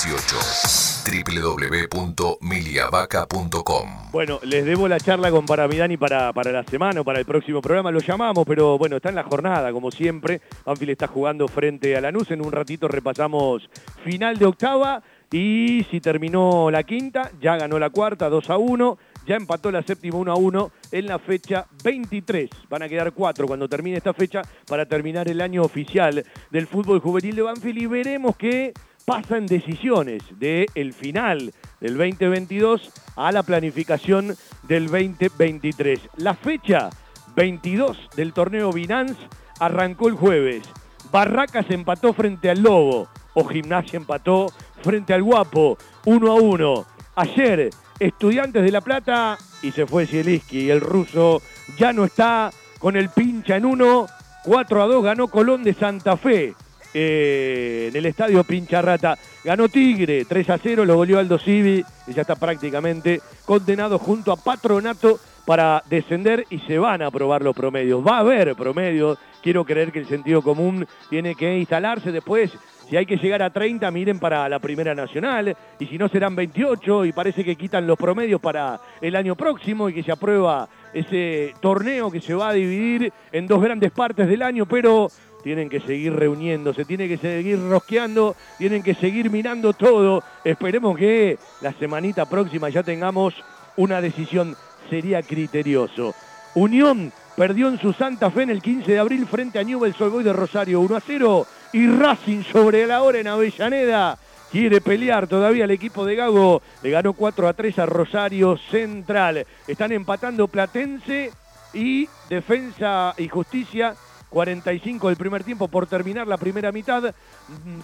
4218 0.00 1.60
www.miliavaca.com 1.90 3.88
Bueno, 4.12 4.38
les 4.42 4.64
debo 4.64 4.88
la 4.88 4.98
charla 4.98 5.30
con 5.30 5.44
Paramidani 5.44 5.98
para, 5.98 6.32
para 6.32 6.52
la 6.52 6.64
semana 6.64 7.02
o 7.02 7.04
para 7.04 7.18
el 7.18 7.26
próximo 7.26 7.60
programa. 7.60 7.90
Lo 7.90 8.00
llamamos, 8.00 8.46
pero 8.46 8.78
bueno, 8.78 8.96
está 8.96 9.10
en 9.10 9.16
la 9.16 9.24
jornada, 9.24 9.72
como 9.72 9.90
siempre. 9.90 10.40
Banfield 10.64 10.92
está 10.92 11.06
jugando 11.06 11.46
frente 11.48 11.94
a 11.96 12.00
Lanús. 12.00 12.30
En 12.30 12.40
un 12.40 12.50
ratito 12.50 12.88
repasamos 12.88 13.68
final 14.02 14.38
de 14.38 14.46
octava. 14.46 15.02
Y 15.30 15.84
si 15.90 16.00
terminó 16.00 16.70
la 16.70 16.82
quinta, 16.82 17.30
ya 17.40 17.56
ganó 17.56 17.78
la 17.78 17.90
cuarta, 17.90 18.30
2 18.30 18.50
a 18.50 18.56
1. 18.56 18.98
Ya 19.26 19.36
empató 19.36 19.70
la 19.70 19.82
séptima 19.82 20.16
1 20.16 20.32
a 20.32 20.36
1 20.36 20.72
en 20.92 21.06
la 21.06 21.18
fecha 21.18 21.66
23. 21.84 22.48
Van 22.70 22.82
a 22.82 22.88
quedar 22.88 23.12
cuatro 23.12 23.46
cuando 23.46 23.68
termine 23.68 23.98
esta 23.98 24.14
fecha 24.14 24.40
para 24.66 24.86
terminar 24.86 25.28
el 25.28 25.42
año 25.42 25.62
oficial 25.62 26.24
del 26.50 26.66
fútbol 26.66 27.00
juvenil 27.00 27.36
de 27.36 27.42
Banfield. 27.42 27.82
Y 27.82 27.86
veremos 27.86 28.34
qué 28.36 28.72
pasa 29.04 29.36
en 29.36 29.46
decisiones 29.46 30.22
del 30.38 30.92
final 30.92 31.52
del 31.80 31.96
2022 31.96 32.90
a 33.16 33.32
la 33.32 33.42
planificación 33.42 34.36
del 34.62 34.86
2023. 34.86 36.00
La 36.16 36.34
fecha 36.34 36.90
22 37.36 37.96
del 38.16 38.32
torneo 38.32 38.72
Binance 38.72 39.20
arrancó 39.58 40.08
el 40.08 40.14
jueves. 40.14 40.62
Barracas 41.10 41.66
empató 41.70 42.12
frente 42.12 42.50
al 42.50 42.62
Lobo. 42.62 43.08
O 43.34 43.44
Gimnasia 43.44 43.96
empató 43.96 44.46
frente 44.82 45.14
al 45.14 45.22
Guapo. 45.22 45.78
1 46.04 46.30
a 46.30 46.34
1. 46.34 46.86
Ayer, 47.16 47.70
Estudiantes 47.98 48.62
de 48.62 48.70
La 48.70 48.80
Plata 48.80 49.38
y 49.62 49.72
se 49.72 49.86
fue 49.86 50.06
Zielinski. 50.06 50.70
El 50.70 50.80
ruso 50.80 51.42
ya 51.78 51.92
no 51.92 52.04
está 52.04 52.50
con 52.78 52.96
el 52.96 53.10
pincha 53.10 53.56
en 53.56 53.66
1. 53.66 54.06
4 54.44 54.82
a 54.82 54.86
2 54.86 55.04
ganó 55.04 55.28
Colón 55.28 55.62
de 55.62 55.74
Santa 55.74 56.16
Fe. 56.16 56.54
Eh, 56.92 57.86
en 57.90 57.96
el 57.96 58.06
estadio 58.06 58.42
Pincharrata. 58.42 59.16
Ganó 59.44 59.68
Tigre, 59.68 60.24
3 60.24 60.50
a 60.50 60.58
0, 60.58 60.84
lo 60.84 60.96
goleó 60.96 61.18
Aldo 61.18 61.38
Civi 61.38 61.84
y 62.06 62.12
ya 62.12 62.22
está 62.22 62.34
prácticamente 62.34 63.20
condenado 63.44 63.98
junto 63.98 64.32
a 64.32 64.36
Patronato 64.36 65.18
para 65.46 65.82
descender 65.88 66.46
y 66.50 66.58
se 66.60 66.78
van 66.78 67.02
a 67.02 67.06
aprobar 67.06 67.42
los 67.42 67.56
promedios. 67.56 68.04
Va 68.06 68.16
a 68.16 68.20
haber 68.20 68.54
promedios, 68.54 69.18
quiero 69.42 69.64
creer 69.64 69.92
que 69.92 70.00
el 70.00 70.08
sentido 70.08 70.42
común 70.42 70.86
tiene 71.08 71.34
que 71.34 71.58
instalarse 71.58 72.12
después. 72.12 72.50
Si 72.88 72.96
hay 72.96 73.06
que 73.06 73.16
llegar 73.16 73.40
a 73.42 73.50
30, 73.50 73.88
miren 73.92 74.18
para 74.18 74.48
la 74.48 74.58
Primera 74.58 74.96
Nacional, 74.96 75.56
y 75.78 75.86
si 75.86 75.96
no 75.96 76.08
serán 76.08 76.34
28, 76.34 77.04
y 77.04 77.12
parece 77.12 77.44
que 77.44 77.54
quitan 77.54 77.86
los 77.86 77.96
promedios 77.96 78.40
para 78.40 78.80
el 79.00 79.14
año 79.14 79.36
próximo 79.36 79.88
y 79.88 79.94
que 79.94 80.02
se 80.02 80.10
aprueba 80.10 80.68
ese 80.92 81.54
torneo 81.60 82.10
que 82.10 82.20
se 82.20 82.34
va 82.34 82.48
a 82.48 82.52
dividir 82.52 83.12
en 83.30 83.46
dos 83.46 83.62
grandes 83.62 83.92
partes 83.92 84.28
del 84.28 84.42
año, 84.42 84.66
pero 84.66 85.08
tienen 85.42 85.68
que 85.68 85.80
seguir 85.80 86.14
reuniéndose, 86.14 86.84
tienen 86.84 87.08
que 87.08 87.18
seguir 87.18 87.58
rosqueando, 87.68 88.36
tienen 88.58 88.82
que 88.82 88.94
seguir 88.94 89.30
mirando 89.30 89.72
todo. 89.72 90.22
Esperemos 90.44 90.96
que 90.96 91.38
la 91.60 91.72
semanita 91.72 92.28
próxima 92.28 92.68
ya 92.68 92.82
tengamos 92.82 93.34
una 93.76 94.00
decisión, 94.00 94.56
sería 94.88 95.22
criterioso. 95.22 96.14
Unión 96.54 97.12
perdió 97.36 97.68
en 97.68 97.78
su 97.78 97.92
Santa 97.92 98.30
Fe 98.30 98.42
en 98.42 98.50
el 98.50 98.62
15 98.62 98.92
de 98.92 98.98
abril 98.98 99.26
frente 99.26 99.58
a 99.58 99.64
Newell's 99.64 100.00
Old 100.00 100.24
de 100.24 100.32
Rosario 100.32 100.80
1 100.80 100.96
a 100.96 101.00
0 101.00 101.46
y 101.72 101.86
Racing 101.86 102.42
sobre 102.42 102.86
la 102.86 103.02
hora 103.02 103.20
en 103.20 103.28
Avellaneda 103.28 104.18
quiere 104.50 104.80
pelear 104.80 105.26
todavía 105.26 105.64
el 105.64 105.70
equipo 105.70 106.04
de 106.04 106.16
Gago. 106.16 106.62
Le 106.82 106.90
ganó 106.90 107.12
4 107.12 107.48
a 107.48 107.52
3 107.52 107.78
a 107.78 107.86
Rosario 107.86 108.58
Central. 108.70 109.46
Están 109.66 109.92
empatando 109.92 110.48
Platense 110.48 111.30
y 111.72 112.08
Defensa 112.28 113.14
y 113.16 113.28
Justicia 113.28 113.94
45 114.30 115.08
del 115.08 115.16
primer 115.16 115.44
tiempo 115.44 115.68
por 115.68 115.86
terminar 115.86 116.26
la 116.26 116.36
primera 116.36 116.72
mitad. 116.72 117.14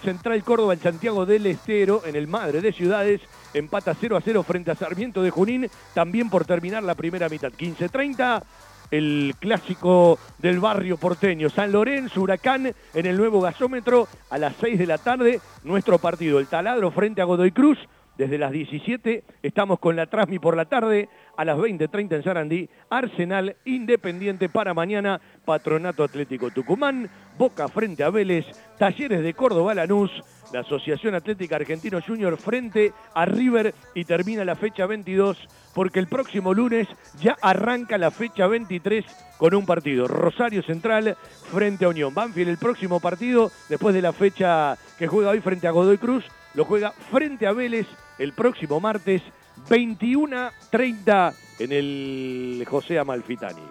Central 0.03 0.43
Córdoba 0.45 0.75
en 0.75 0.81
Santiago 0.81 1.27
del 1.27 1.47
Estero, 1.47 2.03
en 2.07 2.17
el 2.17 2.27
Madre 2.29 2.61
de 2.61 2.73
Ciudades, 2.73 3.21
empata 3.53 3.95
0 3.99 4.17
a 4.17 4.21
0 4.21 4.43
frente 4.43 4.71
a 4.71 4.77
Sarmiento 4.77 5.23
de 5.23 5.31
Junín, 5.31 5.69
también 5.95 6.31
por 6.31 6.45
terminar 6.45 6.83
la 6.83 6.95
primera 6.95 7.29
mitad. 7.29 7.53
15-30, 7.53 8.43
el 8.91 9.35
clásico 9.39 10.19
del 10.39 10.61
barrio 10.61 10.97
porteño. 10.97 11.51
San 11.51 11.73
Lorenzo, 11.73 12.21
Huracán, 12.21 12.73
en 12.95 13.07
el 13.07 13.17
nuevo 13.17 13.41
gasómetro, 13.41 14.09
a 14.31 14.39
las 14.39 14.55
6 14.61 14.79
de 14.79 14.87
la 14.87 14.99
tarde, 14.99 15.41
nuestro 15.65 15.99
partido, 15.99 16.39
el 16.39 16.47
taladro 16.47 16.91
frente 16.91 17.21
a 17.21 17.25
Godoy 17.25 17.51
Cruz. 17.51 17.79
Desde 18.17 18.39
las 18.39 18.51
17 18.51 19.25
estamos 19.43 19.79
con 19.79 19.95
la 19.95 20.07
Trasmi 20.07 20.39
por 20.39 20.57
la 20.57 20.65
tarde, 20.65 21.11
a 21.37 21.45
las 21.45 21.59
20.30 21.59 22.17
en 22.17 22.23
Sarandí, 22.23 22.69
Arsenal 22.89 23.57
Independiente 23.67 24.49
para 24.49 24.73
mañana, 24.73 25.21
Patronato 25.45 26.03
Atlético 26.03 26.51
Tucumán, 26.51 27.11
Boca 27.37 27.69
frente 27.69 28.03
a 28.03 28.11
Vélez, 28.11 28.47
Talleres 28.79 29.23
de 29.23 29.35
Córdoba 29.35 29.75
Lanús, 29.75 30.11
la 30.51 30.61
Asociación 30.61 31.15
Atlética 31.15 31.57
Argentino 31.57 32.01
Junior 32.01 32.39
frente 32.39 32.95
a 33.15 33.27
River 33.27 33.75
y 33.95 34.05
termina 34.05 34.47
la 34.47 34.57
fecha 34.57 34.87
22 34.87 35.37
porque 35.75 35.99
el 35.99 36.07
próximo 36.07 36.55
lunes 36.55 36.89
ya 37.21 37.37
arranca 37.43 37.99
la 37.99 38.11
fecha 38.11 38.47
23 38.47 39.05
con 39.37 39.55
un 39.55 39.67
partido. 39.67 40.09
Rosario 40.09 40.63
Central 40.63 41.19
frente 41.53 41.85
a 41.85 41.89
Unión. 41.89 42.15
Banfield 42.15 42.49
el 42.49 42.57
próximo 42.57 42.99
partido 42.99 43.51
después 43.69 43.95
de 43.95 44.01
la 44.01 44.15
fecha 44.15 44.79
que 44.99 45.07
juega 45.07 45.31
hoy 45.31 45.41
frente 45.41 45.67
a 45.67 45.73
Godoy 45.73 45.99
Cruz, 45.99 46.25
lo 46.57 46.65
juega 46.65 46.91
frente 46.91 47.47
a 47.47 47.53
Vélez 47.53 47.87
el 48.19 48.33
próximo 48.33 48.81
martes 48.81 49.23
21.30 49.69 51.35
en 51.59 51.73
el 51.73 52.67
José 52.69 52.99
Amalfitani. 52.99 53.63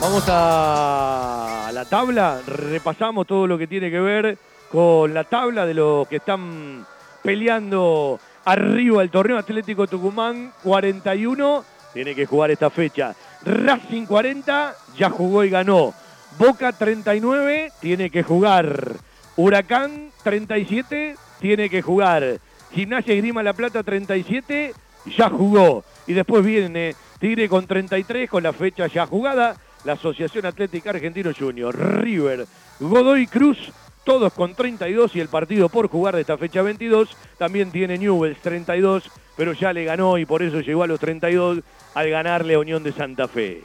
Vamos 0.00 0.24
a 0.28 1.70
la 1.74 1.84
tabla, 1.84 2.40
repasamos 2.46 3.26
todo 3.26 3.48
lo 3.48 3.58
que 3.58 3.66
tiene 3.66 3.90
que 3.90 3.98
ver 3.98 4.38
con 4.70 5.12
la 5.12 5.24
tabla 5.24 5.66
de 5.66 5.74
los 5.74 6.06
que 6.06 6.16
están 6.16 6.86
peleando 7.22 8.20
arriba 8.44 9.02
el 9.02 9.10
torneo 9.10 9.36
Atlético 9.36 9.88
Tucumán 9.88 10.52
41, 10.62 11.64
tiene 11.92 12.14
que 12.14 12.26
jugar 12.26 12.52
esta 12.52 12.70
fecha. 12.70 13.14
Racing 13.44 14.06
40, 14.06 14.74
ya 14.96 15.10
jugó 15.10 15.42
y 15.42 15.50
ganó. 15.50 15.92
Boca 16.38 16.72
39, 16.72 17.72
tiene 17.80 18.10
que 18.10 18.22
jugar. 18.22 19.07
Huracán 19.38 20.10
37, 20.24 21.14
tiene 21.38 21.70
que 21.70 21.80
jugar. 21.80 22.40
Gimnasia 22.72 23.14
y 23.14 23.18
Grima 23.18 23.40
La 23.44 23.52
Plata 23.52 23.84
37, 23.84 24.74
ya 25.16 25.30
jugó. 25.30 25.84
Y 26.08 26.12
después 26.12 26.44
viene 26.44 26.96
Tigre 27.20 27.48
con 27.48 27.64
33, 27.64 28.28
con 28.28 28.42
la 28.42 28.52
fecha 28.52 28.88
ya 28.88 29.06
jugada. 29.06 29.54
La 29.84 29.92
Asociación 29.92 30.44
Atlética 30.44 30.90
Argentino 30.90 31.30
Junior, 31.38 31.72
River, 32.02 32.46
Godoy 32.80 33.28
Cruz, 33.28 33.72
todos 34.02 34.32
con 34.32 34.56
32 34.56 35.14
y 35.14 35.20
el 35.20 35.28
partido 35.28 35.68
por 35.68 35.88
jugar 35.88 36.16
de 36.16 36.22
esta 36.22 36.36
fecha 36.36 36.62
22 36.62 37.16
también 37.38 37.70
tiene 37.70 37.96
Newells 37.96 38.40
32, 38.40 39.08
pero 39.36 39.52
ya 39.52 39.72
le 39.72 39.84
ganó 39.84 40.18
y 40.18 40.26
por 40.26 40.42
eso 40.42 40.60
llegó 40.60 40.82
a 40.82 40.88
los 40.88 40.98
32 40.98 41.60
al 41.94 42.10
ganarle 42.10 42.54
a 42.54 42.58
Unión 42.58 42.82
de 42.82 42.90
Santa 42.90 43.28
Fe. 43.28 43.62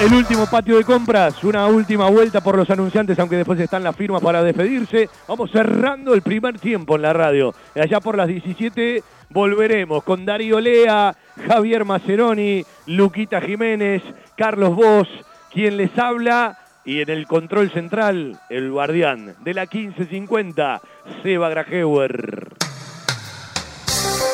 El 0.00 0.14
último 0.14 0.46
patio 0.46 0.78
de 0.78 0.84
compras, 0.84 1.44
una 1.44 1.66
última 1.66 2.08
vuelta 2.08 2.40
por 2.40 2.56
los 2.56 2.70
anunciantes, 2.70 3.18
aunque 3.18 3.36
después 3.36 3.60
están 3.60 3.84
las 3.84 3.94
firmas 3.94 4.22
para 4.22 4.42
despedirse. 4.42 5.10
Vamos 5.28 5.50
cerrando 5.50 6.14
el 6.14 6.22
primer 6.22 6.58
tiempo 6.58 6.96
en 6.96 7.02
la 7.02 7.12
radio. 7.12 7.54
Allá 7.74 8.00
por 8.00 8.16
las 8.16 8.26
17 8.26 9.02
volveremos 9.28 10.02
con 10.02 10.24
Darío 10.24 10.58
Lea, 10.58 11.14
Javier 11.46 11.84
Maceroni, 11.84 12.64
Luquita 12.86 13.42
Jiménez, 13.42 14.02
Carlos 14.38 14.74
Vos, 14.74 15.06
quien 15.52 15.76
les 15.76 15.96
habla. 15.98 16.56
Y 16.82 17.02
en 17.02 17.10
el 17.10 17.26
control 17.26 17.70
central, 17.70 18.40
el 18.48 18.70
guardián 18.70 19.34
de 19.44 19.52
la 19.52 19.66
1550, 19.66 20.80
Seba 21.22 21.50
Grajeuer. 21.50 22.69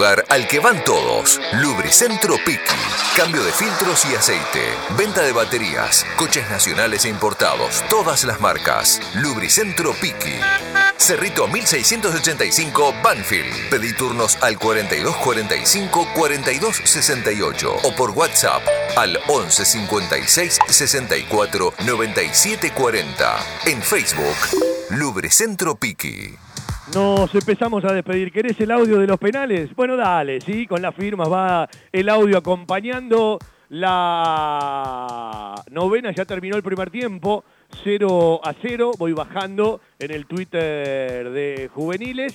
lugar 0.00 0.24
al 0.30 0.48
que 0.48 0.60
van 0.60 0.82
todos. 0.82 1.38
Lubricentro 1.60 2.36
Piki. 2.46 2.58
Cambio 3.14 3.44
de 3.44 3.52
filtros 3.52 4.06
y 4.10 4.14
aceite. 4.14 4.72
Venta 4.96 5.20
de 5.20 5.32
baterías. 5.32 6.06
Coches 6.16 6.48
nacionales 6.48 7.04
e 7.04 7.10
importados. 7.10 7.84
Todas 7.90 8.24
las 8.24 8.40
marcas. 8.40 8.98
Lubricentro 9.16 9.92
Piki. 10.00 10.40
Cerrito 10.96 11.46
1685 11.48 12.94
Banfield. 13.04 13.68
Pedí 13.68 13.92
turnos 13.92 14.42
al 14.42 14.58
4245 14.58 16.08
4268 16.14 17.76
o 17.82 17.94
por 17.94 18.12
WhatsApp 18.12 18.62
al 18.96 19.18
11 19.28 19.66
56 19.66 20.58
64 20.66 21.74
97 21.84 22.72
40. 22.72 23.36
En 23.66 23.82
Facebook, 23.82 24.36
Lubricentro 24.88 25.74
Piki. 25.74 26.38
Nos 26.94 27.32
empezamos 27.36 27.84
a 27.84 27.92
despedir. 27.92 28.32
¿Querés 28.32 28.58
el 28.60 28.70
audio 28.72 28.98
de 28.98 29.06
los 29.06 29.18
penales? 29.18 29.74
Bueno, 29.76 29.89
dale, 29.96 30.40
sí, 30.40 30.66
con 30.66 30.82
las 30.82 30.94
firmas 30.94 31.30
va 31.30 31.68
el 31.92 32.08
audio 32.08 32.38
acompañando 32.38 33.38
la 33.70 35.54
novena, 35.70 36.10
ya 36.12 36.24
terminó 36.24 36.56
el 36.56 36.62
primer 36.62 36.90
tiempo, 36.90 37.44
0 37.84 38.40
a 38.42 38.52
0, 38.60 38.92
voy 38.98 39.12
bajando 39.12 39.80
en 39.98 40.10
el 40.10 40.26
Twitter 40.26 41.30
de 41.30 41.70
juveniles. 41.72 42.34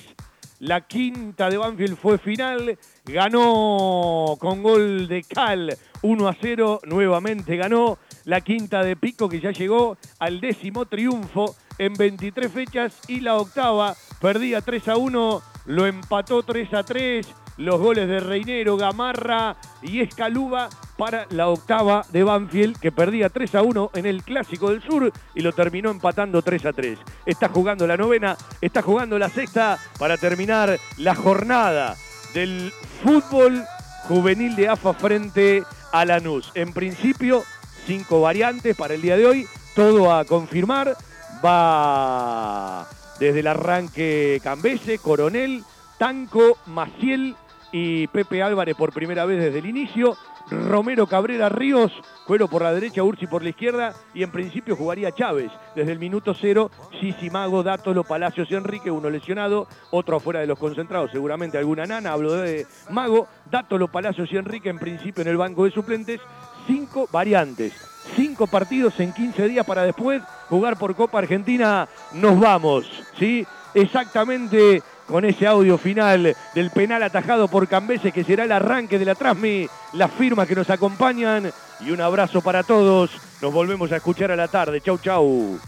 La 0.60 0.80
quinta 0.80 1.50
de 1.50 1.58
Banfield 1.58 1.98
fue 1.98 2.16
final, 2.16 2.78
ganó 3.04 4.36
con 4.38 4.62
gol 4.62 5.06
de 5.06 5.22
Cal 5.22 5.76
1 6.00 6.28
a 6.28 6.36
0, 6.40 6.80
nuevamente 6.84 7.56
ganó. 7.56 7.98
La 8.24 8.40
quinta 8.40 8.82
de 8.82 8.96
Pico 8.96 9.28
que 9.28 9.38
ya 9.38 9.50
llegó 9.50 9.98
al 10.18 10.40
décimo 10.40 10.86
triunfo 10.86 11.54
en 11.76 11.92
23 11.92 12.50
fechas 12.50 12.98
y 13.08 13.20
la 13.20 13.36
octava 13.36 13.94
perdía 14.20 14.62
3 14.62 14.88
a 14.88 14.96
1, 14.96 15.42
lo 15.66 15.86
empató 15.86 16.42
3 16.42 16.72
a 16.72 16.82
3. 16.82 17.26
Los 17.56 17.80
goles 17.80 18.08
de 18.08 18.20
Reinero, 18.20 18.76
Gamarra 18.76 19.56
y 19.82 20.00
Escaluba 20.00 20.68
para 20.96 21.26
la 21.30 21.48
octava 21.48 22.04
de 22.10 22.22
Banfield, 22.22 22.78
que 22.78 22.92
perdía 22.92 23.28
3 23.30 23.54
a 23.54 23.62
1 23.62 23.90
en 23.94 24.06
el 24.06 24.22
Clásico 24.22 24.70
del 24.70 24.82
Sur 24.82 25.12
y 25.34 25.40
lo 25.40 25.52
terminó 25.52 25.90
empatando 25.90 26.42
3 26.42 26.66
a 26.66 26.72
3. 26.72 26.98
Está 27.24 27.48
jugando 27.48 27.86
la 27.86 27.96
novena, 27.96 28.36
está 28.60 28.82
jugando 28.82 29.18
la 29.18 29.28
sexta 29.28 29.78
para 29.98 30.16
terminar 30.16 30.78
la 30.98 31.14
jornada 31.14 31.96
del 32.34 32.72
fútbol 33.02 33.64
juvenil 34.08 34.54
de 34.56 34.68
AFA 34.68 34.92
frente 34.92 35.62
a 35.92 36.04
Lanús. 36.04 36.52
En 36.54 36.72
principio, 36.72 37.42
cinco 37.86 38.20
variantes 38.20 38.76
para 38.76 38.94
el 38.94 39.02
día 39.02 39.16
de 39.16 39.26
hoy, 39.26 39.46
todo 39.74 40.12
a 40.12 40.24
confirmar. 40.24 40.96
Va 41.44 42.86
desde 43.18 43.40
el 43.40 43.46
arranque 43.46 44.40
Cambese, 44.42 44.98
Coronel, 44.98 45.64
Tanco, 45.98 46.58
Maciel 46.66 47.36
y 47.78 48.06
Pepe 48.06 48.42
Álvarez 48.42 48.74
por 48.74 48.90
primera 48.90 49.26
vez 49.26 49.38
desde 49.38 49.58
el 49.58 49.66
inicio. 49.66 50.16
Romero 50.50 51.06
Cabrera 51.06 51.50
Ríos, 51.50 51.92
Cuero 52.26 52.48
por 52.48 52.62
la 52.62 52.72
derecha, 52.72 53.02
Ursi 53.02 53.26
por 53.26 53.42
la 53.42 53.50
izquierda 53.50 53.92
y 54.14 54.22
en 54.22 54.30
principio 54.30 54.76
jugaría 54.76 55.12
Chávez 55.12 55.52
desde 55.74 55.92
el 55.92 55.98
minuto 55.98 56.32
cero. 56.32 56.70
Sisi 56.98 57.28
Mago, 57.28 57.62
Dátolo, 57.62 58.02
Palacios 58.02 58.50
y 58.50 58.54
Enrique, 58.54 58.90
uno 58.90 59.10
lesionado, 59.10 59.68
otro 59.90 60.16
afuera 60.16 60.40
de 60.40 60.46
los 60.46 60.58
concentrados, 60.58 61.10
seguramente 61.10 61.58
alguna 61.58 61.84
nana. 61.84 62.12
Hablo 62.12 62.32
de 62.32 62.66
Mago, 62.88 63.28
Dátolo, 63.50 63.88
Palacios 63.88 64.32
y 64.32 64.38
Enrique 64.38 64.70
en 64.70 64.78
principio 64.78 65.20
en 65.20 65.28
el 65.28 65.36
banco 65.36 65.64
de 65.64 65.70
suplentes. 65.72 66.20
Cinco 66.66 67.08
variantes, 67.12 67.74
cinco 68.16 68.46
partidos 68.46 68.98
en 69.00 69.12
15 69.12 69.48
días 69.48 69.66
para 69.66 69.82
después 69.82 70.22
jugar 70.48 70.78
por 70.78 70.96
Copa 70.96 71.18
Argentina. 71.18 71.86
Nos 72.14 72.40
vamos, 72.40 72.86
¿sí? 73.18 73.46
Exactamente 73.74 74.82
con 75.06 75.24
ese 75.24 75.46
audio 75.46 75.78
final 75.78 76.36
del 76.54 76.70
penal 76.70 77.02
atajado 77.02 77.48
por 77.48 77.68
Cambeses, 77.68 78.12
que 78.12 78.24
será 78.24 78.44
el 78.44 78.52
arranque 78.52 78.98
de 78.98 79.04
la 79.04 79.14
Transmi, 79.14 79.68
las 79.92 80.10
firmas 80.12 80.48
que 80.48 80.54
nos 80.54 80.68
acompañan 80.70 81.52
y 81.80 81.90
un 81.90 82.00
abrazo 82.00 82.40
para 82.40 82.62
todos. 82.62 83.10
Nos 83.40 83.52
volvemos 83.52 83.92
a 83.92 83.96
escuchar 83.96 84.30
a 84.30 84.36
la 84.36 84.48
tarde. 84.48 84.80
Chau, 84.80 84.98
chau. 84.98 85.60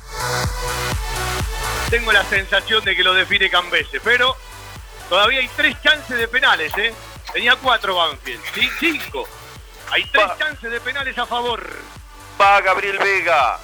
Tengo 1.90 2.12
la 2.12 2.24
sensación 2.24 2.84
de 2.84 2.94
que 2.94 3.02
lo 3.02 3.14
define 3.14 3.48
Cambese, 3.48 4.00
pero 4.00 4.36
todavía 5.08 5.40
hay 5.40 5.48
tres 5.56 5.76
chances 5.82 6.18
de 6.18 6.28
penales, 6.28 6.72
¿eh? 6.76 6.92
Tenía 7.32 7.56
cuatro 7.56 7.96
Banfield, 7.96 8.42
¿sí? 8.54 8.68
Cinco. 8.78 9.26
Hay 9.90 10.04
tres 10.10 10.26
chances 10.38 10.70
de 10.70 10.80
penales 10.80 11.16
a 11.16 11.26
favor. 11.26 11.62
Va 12.40 12.60
Gabriel 12.60 12.98
Vega. 12.98 13.58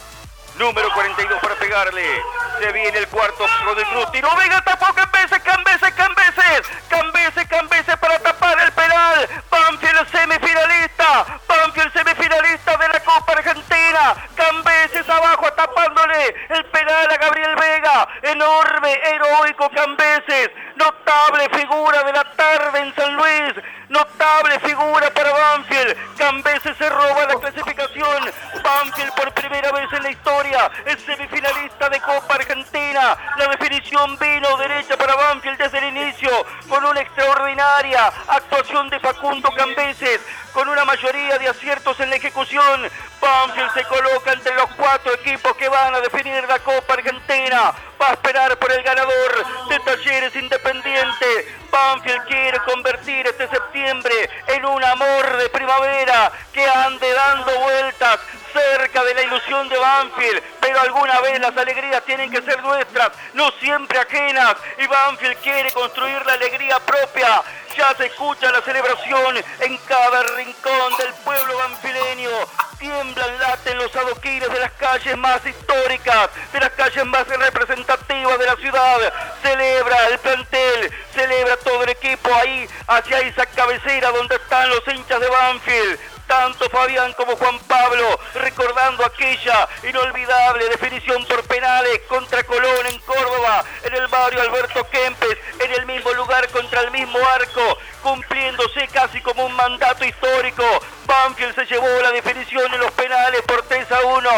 Número 0.59 0.89
42 0.94 1.40
para 1.40 1.55
pegarle. 1.56 2.22
Se 2.60 2.72
viene 2.72 2.98
el 2.98 3.09
cuarto 3.09 3.44
de 3.74 3.85
Cruz. 3.86 4.06
Vega 4.12 4.62
tapó 4.62 4.86
Cambeses, 4.94 5.40
Cambeses, 5.40 5.93
Cambeses. 5.94 6.62
Cambeses, 6.89 7.48
Cambeses 7.48 7.97
para 7.97 8.18
tapar 8.20 8.60
el 8.60 8.70
penal. 8.72 9.28
Banfield 9.51 10.09
semifinalista. 10.12 11.40
Banfield 11.48 11.93
semifinalista 11.93 12.76
de 12.76 12.89
la 12.89 13.01
Copa 13.01 13.32
Argentina. 13.32 14.14
Cambeses 14.36 15.09
abajo 15.09 15.52
tapándole 15.55 16.35
el 16.51 16.64
penal 16.66 17.10
a 17.10 17.16
Gabriel 17.16 17.56
Vega. 17.56 18.09
Enorme, 18.22 18.93
heroico 18.93 19.68
Cambeses. 19.70 20.51
Notable 20.76 21.48
figura 21.51 22.05
de 22.05 22.12
la 22.12 22.24
tarde 22.36 22.78
en 22.78 22.94
San 22.94 23.16
Luis. 23.16 23.55
Notable 23.89 24.60
figura 24.60 25.10
para 25.12 25.32
Banfield. 25.32 26.16
Cambeses 26.16 26.76
se 26.76 26.89
roba 26.89 27.26
la 27.26 27.35
clasificación. 27.40 28.31
Banfield 28.62 29.14
por 29.14 29.32
primera 29.35 29.72
vez 29.72 29.93
en 29.93 30.02
la 30.02 30.10
historia 30.10 30.44
es 30.45 31.01
semifinalista 31.03 31.89
de 31.89 32.01
Copa 32.01 32.35
Argentina. 32.35 33.16
La 33.39 33.49
definición 33.49 34.19
vino 34.19 34.57
derecha 34.59 34.97
para 34.97 35.15
Banfield 35.15 35.57
desde 35.57 35.79
el 35.79 35.97
inicio 35.97 36.29
con 36.69 36.85
una 36.85 37.01
extraordinaria 37.01 38.12
actuación 38.29 38.91
de 38.91 39.01
Facundo 39.01 39.51
Cambeses. 39.57 40.21
Con 40.55 40.68
una 40.68 40.85
mayoría 40.85 41.36
de 41.36 41.48
aciertos 41.48 41.98
en 41.98 42.10
la 42.10 42.16
ejecución, 42.16 42.89
Banfield 43.20 43.74
se 43.74 43.82
coloca 43.86 44.32
entre 44.32 44.55
los 44.55 44.72
cuatro 44.76 45.12
equipos 45.14 45.56
que 45.56 45.68
van 45.68 45.93
a 45.93 46.01
definir 46.01 46.44
la 46.48 46.60
Copa 46.60 46.94
Argentina. 46.94 47.72
Va 48.01 48.10
a 48.10 48.12
esperar 48.12 48.56
por 48.56 48.70
el 48.70 48.81
ganador 48.85 49.44
de 49.68 49.81
Talleres 49.81 50.36
Independiente. 50.36 51.56
Banfield 51.72 52.24
quiere 52.28 52.60
convertir 52.60 53.26
este 53.26 53.48
septiembre 53.48 54.31
en 54.47 54.64
un 54.64 54.85
amor 54.85 55.39
de 55.39 55.48
primavera 55.48 56.31
que 56.52 56.64
ande 56.64 57.12
dando 57.12 57.52
vueltas 57.59 58.20
cerca 58.52 59.02
de 59.02 59.14
la 59.14 59.22
ilusión 59.22 59.68
de 59.68 59.76
Banfield, 59.76 60.40
pero 60.60 60.81
alguna 60.81 61.20
vez 61.20 61.40
las 61.40 61.56
alegrías 61.56 62.05
tienen 62.05 62.31
que 62.31 62.40
ser 62.43 62.62
nuestras, 62.62 63.10
no 63.32 63.51
siempre 63.59 63.98
ajenas, 63.98 64.55
y 64.78 64.86
Banfield 64.86 65.36
quiere 65.39 65.72
construir 65.72 66.24
la 66.24 66.35
alegría 66.35 66.78
propia. 66.78 67.43
Ya 67.76 67.92
se 67.96 68.06
escucha 68.06 68.52
la 68.52 68.60
celebración 68.62 69.36
en 69.60 69.76
cada 69.78 70.22
rincón 70.36 70.96
del 70.96 71.12
pueblo 71.24 71.59
banfileño. 71.59 72.30
Tiemblan, 72.78 73.38
laten 73.40 73.78
los 73.78 73.94
adoquines 73.96 74.48
de 74.48 74.60
las 74.60 74.72
calles 74.72 75.16
más 75.16 75.44
históricas, 75.44 76.30
de 76.52 76.60
las 76.60 76.70
calles 76.70 77.05
más 77.06 77.26
representativas 77.26 78.38
de 78.38 78.46
la 78.46 78.56
ciudad. 78.56 79.12
Celebra 79.42 80.09
el 80.09 80.18
plantel, 80.18 80.92
celebra 81.14 81.56
todo 81.59 81.82
el 81.82 81.90
equipo 81.90 82.32
ahí, 82.34 82.68
hacia 82.86 83.18
esa 83.20 83.46
cabecera 83.46 84.10
donde 84.12 84.36
están 84.36 84.68
los 84.68 84.86
hinchas 84.86 85.20
de 85.20 85.28
Banfield 85.28 86.14
tanto 86.26 86.68
Fabián 86.70 87.12
como 87.14 87.36
Juan 87.36 87.59
Pablo, 87.60 88.20
recordando 88.34 89.05
aquella 89.05 89.68
inolvidable 89.82 90.68
definición 90.68 91.24
por 91.26 91.42
penales 91.44 92.01
contra 92.09 92.42
Colón 92.44 92.86
en 92.86 92.98
Córdoba, 93.01 93.64
en 93.84 93.94
el 93.94 94.06
barrio 94.09 94.40
Alberto 94.40 94.88
Kempes, 94.90 95.38
en 95.60 95.72
el 95.72 95.86
mismo 95.86 96.12
lugar 96.12 96.48
contra 96.51 96.82
el 96.82 96.90
mismo 96.90 97.18
arco, 97.34 97.78
cumpliéndose 98.02 98.88
casi 98.88 99.20
como 99.20 99.46
un 99.46 99.52
mandato 99.55 100.05
histórico. 100.05 100.64
Banfield 101.06 101.55
se 101.55 101.66
llevó 101.66 101.88
la 102.02 102.12
definición 102.12 102.72
en 102.72 102.80
los 102.80 102.90
penales 102.92 103.42
por 103.42 103.62
3 103.62 103.90
a 103.92 104.01
1. 104.02 104.30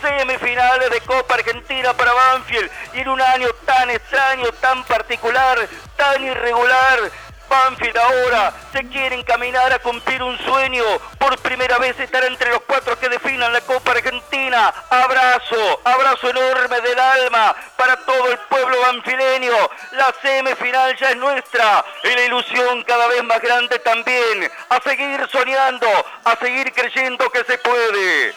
Semifinales 0.00 0.90
de 0.90 1.00
Copa 1.00 1.34
Argentina 1.34 1.94
para 1.94 2.12
Banfield 2.12 2.70
y 2.94 3.00
en 3.00 3.08
un 3.08 3.20
año 3.20 3.48
tan 3.64 3.90
extraño, 3.90 4.52
tan 4.60 4.84
particular, 4.84 5.68
tan 5.96 6.22
irregular. 6.22 7.10
Banfield 7.54 7.96
ahora 7.96 8.52
se 8.72 8.84
quiere 8.88 9.14
encaminar 9.14 9.72
a 9.72 9.78
cumplir 9.78 10.20
un 10.24 10.36
sueño. 10.38 10.82
Por 11.18 11.38
primera 11.38 11.78
vez 11.78 11.98
estar 12.00 12.24
entre 12.24 12.50
los 12.50 12.62
cuatro 12.62 12.98
que 12.98 13.08
definan 13.08 13.52
la 13.52 13.60
Copa 13.60 13.92
Argentina. 13.92 14.74
Abrazo, 14.90 15.80
abrazo 15.84 16.30
enorme 16.30 16.80
del 16.80 16.98
alma 16.98 17.54
para 17.76 17.96
todo 18.04 18.32
el 18.32 18.38
pueblo 18.50 18.80
banfileño. 18.80 19.54
La 19.92 20.12
semifinal 20.20 20.96
ya 20.96 21.10
es 21.10 21.16
nuestra 21.16 21.84
y 22.02 22.08
la 22.08 22.24
ilusión 22.24 22.82
cada 22.82 23.06
vez 23.06 23.22
más 23.22 23.40
grande 23.40 23.78
también. 23.78 24.50
A 24.70 24.80
seguir 24.80 25.24
soñando, 25.30 25.86
a 26.24 26.36
seguir 26.36 26.72
creyendo 26.72 27.30
que 27.30 27.44
se 27.44 27.58
puede. 27.58 28.34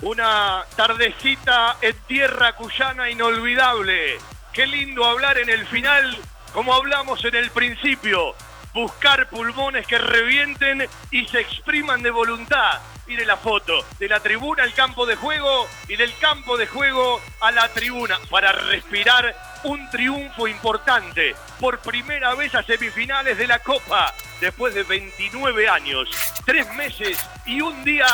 Una 0.00 0.64
tardecita 0.74 1.76
en 1.82 1.98
tierra 2.06 2.54
cuyana 2.54 3.10
inolvidable. 3.10 4.18
Qué 4.54 4.66
lindo 4.66 5.04
hablar 5.04 5.36
en 5.36 5.50
el 5.50 5.66
final 5.66 6.16
como 6.56 6.72
hablamos 6.72 7.22
en 7.22 7.34
el 7.34 7.50
principio. 7.50 8.34
Buscar 8.72 9.28
pulmones 9.28 9.86
que 9.86 9.98
revienten 9.98 10.88
y 11.10 11.26
se 11.28 11.40
expriman 11.40 12.02
de 12.02 12.08
voluntad. 12.08 12.80
Mire 13.06 13.26
la 13.26 13.36
foto, 13.36 13.84
de 13.98 14.08
la 14.08 14.20
tribuna 14.20 14.62
al 14.62 14.72
campo 14.72 15.04
de 15.04 15.16
juego 15.16 15.68
y 15.86 15.96
del 15.96 16.16
campo 16.16 16.56
de 16.56 16.66
juego 16.66 17.20
a 17.42 17.50
la 17.50 17.68
tribuna 17.68 18.18
para 18.30 18.52
respirar 18.52 19.36
un 19.64 19.90
triunfo 19.90 20.48
importante. 20.48 21.34
Por 21.60 21.78
primera 21.80 22.34
vez 22.34 22.54
a 22.54 22.62
semifinales 22.62 23.36
de 23.36 23.48
la 23.48 23.58
Copa, 23.58 24.14
después 24.40 24.74
de 24.74 24.84
29 24.84 25.68
años, 25.68 26.08
tres 26.46 26.72
meses 26.72 27.18
y 27.44 27.60
un 27.60 27.84
día 27.84 28.06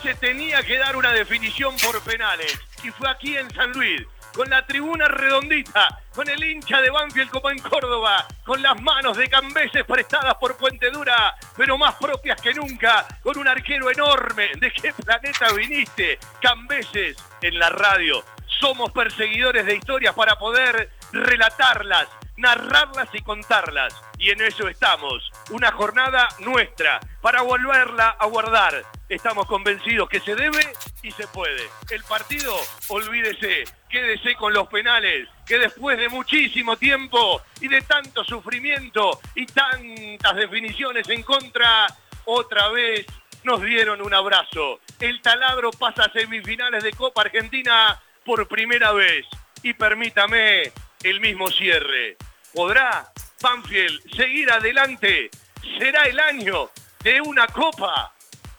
se 0.00 0.14
tenía 0.14 0.62
que 0.62 0.78
dar 0.78 0.94
una 0.94 1.10
definición 1.10 1.74
por 1.84 2.00
penales. 2.02 2.56
Y 2.84 2.90
fue 2.90 3.10
aquí 3.10 3.36
en 3.36 3.52
San 3.52 3.72
Luis, 3.72 4.06
con 4.34 4.48
la 4.48 4.64
tribuna 4.66 5.08
redondita, 5.08 6.00
con 6.14 6.28
el 6.28 6.42
hincha 6.42 6.80
de 6.80 6.90
Banfield 6.90 7.30
como 7.30 7.50
en 7.50 7.58
Córdoba, 7.58 8.26
con 8.44 8.62
las 8.62 8.80
manos 8.80 9.16
de 9.16 9.28
Cambeses 9.28 9.84
prestadas 9.84 10.34
por 10.36 10.56
Puente 10.56 10.90
Dura, 10.90 11.34
pero 11.56 11.78
más 11.78 11.94
propias 11.96 12.40
que 12.40 12.54
nunca, 12.54 13.06
con 13.22 13.38
un 13.38 13.48
arquero 13.48 13.90
enorme. 13.90 14.50
¿De 14.56 14.70
qué 14.72 14.92
planeta 14.92 15.52
viniste? 15.52 16.18
Cambeses 16.40 17.16
en 17.42 17.58
la 17.58 17.70
radio. 17.70 18.24
Somos 18.60 18.90
perseguidores 18.92 19.64
de 19.64 19.76
historias 19.76 20.14
para 20.14 20.36
poder 20.38 20.90
relatarlas, 21.12 22.08
narrarlas 22.36 23.08
y 23.12 23.22
contarlas. 23.22 23.94
Y 24.18 24.30
en 24.30 24.42
eso 24.42 24.68
estamos. 24.68 25.30
Una 25.50 25.72
jornada 25.72 26.28
nuestra 26.40 27.00
para 27.22 27.42
volverla 27.42 28.16
a 28.18 28.26
guardar. 28.26 28.82
Estamos 29.08 29.46
convencidos 29.46 30.08
que 30.08 30.20
se 30.20 30.34
debe 30.34 30.72
y 31.02 31.10
se 31.12 31.26
puede. 31.28 31.68
El 31.90 32.02
partido, 32.04 32.54
olvídese, 32.88 33.64
quédese 33.90 34.34
con 34.36 34.52
los 34.52 34.68
penales, 34.68 35.28
que 35.46 35.58
después 35.58 35.98
de 35.98 36.08
muchísimo 36.08 36.76
tiempo 36.76 37.42
y 37.60 37.68
de 37.68 37.82
tanto 37.82 38.24
sufrimiento 38.24 39.20
y 39.34 39.46
tantas 39.46 40.36
definiciones 40.36 41.08
en 41.08 41.22
contra, 41.22 41.86
otra 42.24 42.68
vez 42.68 43.06
nos 43.42 43.60
dieron 43.62 44.00
un 44.00 44.14
abrazo. 44.14 44.80
El 44.98 45.20
taladro 45.20 45.70
pasa 45.72 46.04
a 46.04 46.12
semifinales 46.12 46.84
de 46.84 46.92
Copa 46.92 47.22
Argentina 47.22 48.00
por 48.24 48.46
primera 48.48 48.92
vez. 48.92 49.26
Y 49.62 49.74
permítame 49.74 50.72
el 51.02 51.20
mismo 51.20 51.48
cierre. 51.48 52.16
¿Podrá 52.54 53.10
Banfield 53.42 54.14
seguir 54.16 54.50
adelante? 54.50 55.30
¿Será 55.78 56.04
el 56.04 56.18
año 56.18 56.70
de 57.02 57.20
una 57.20 57.46
copa? 57.48 58.14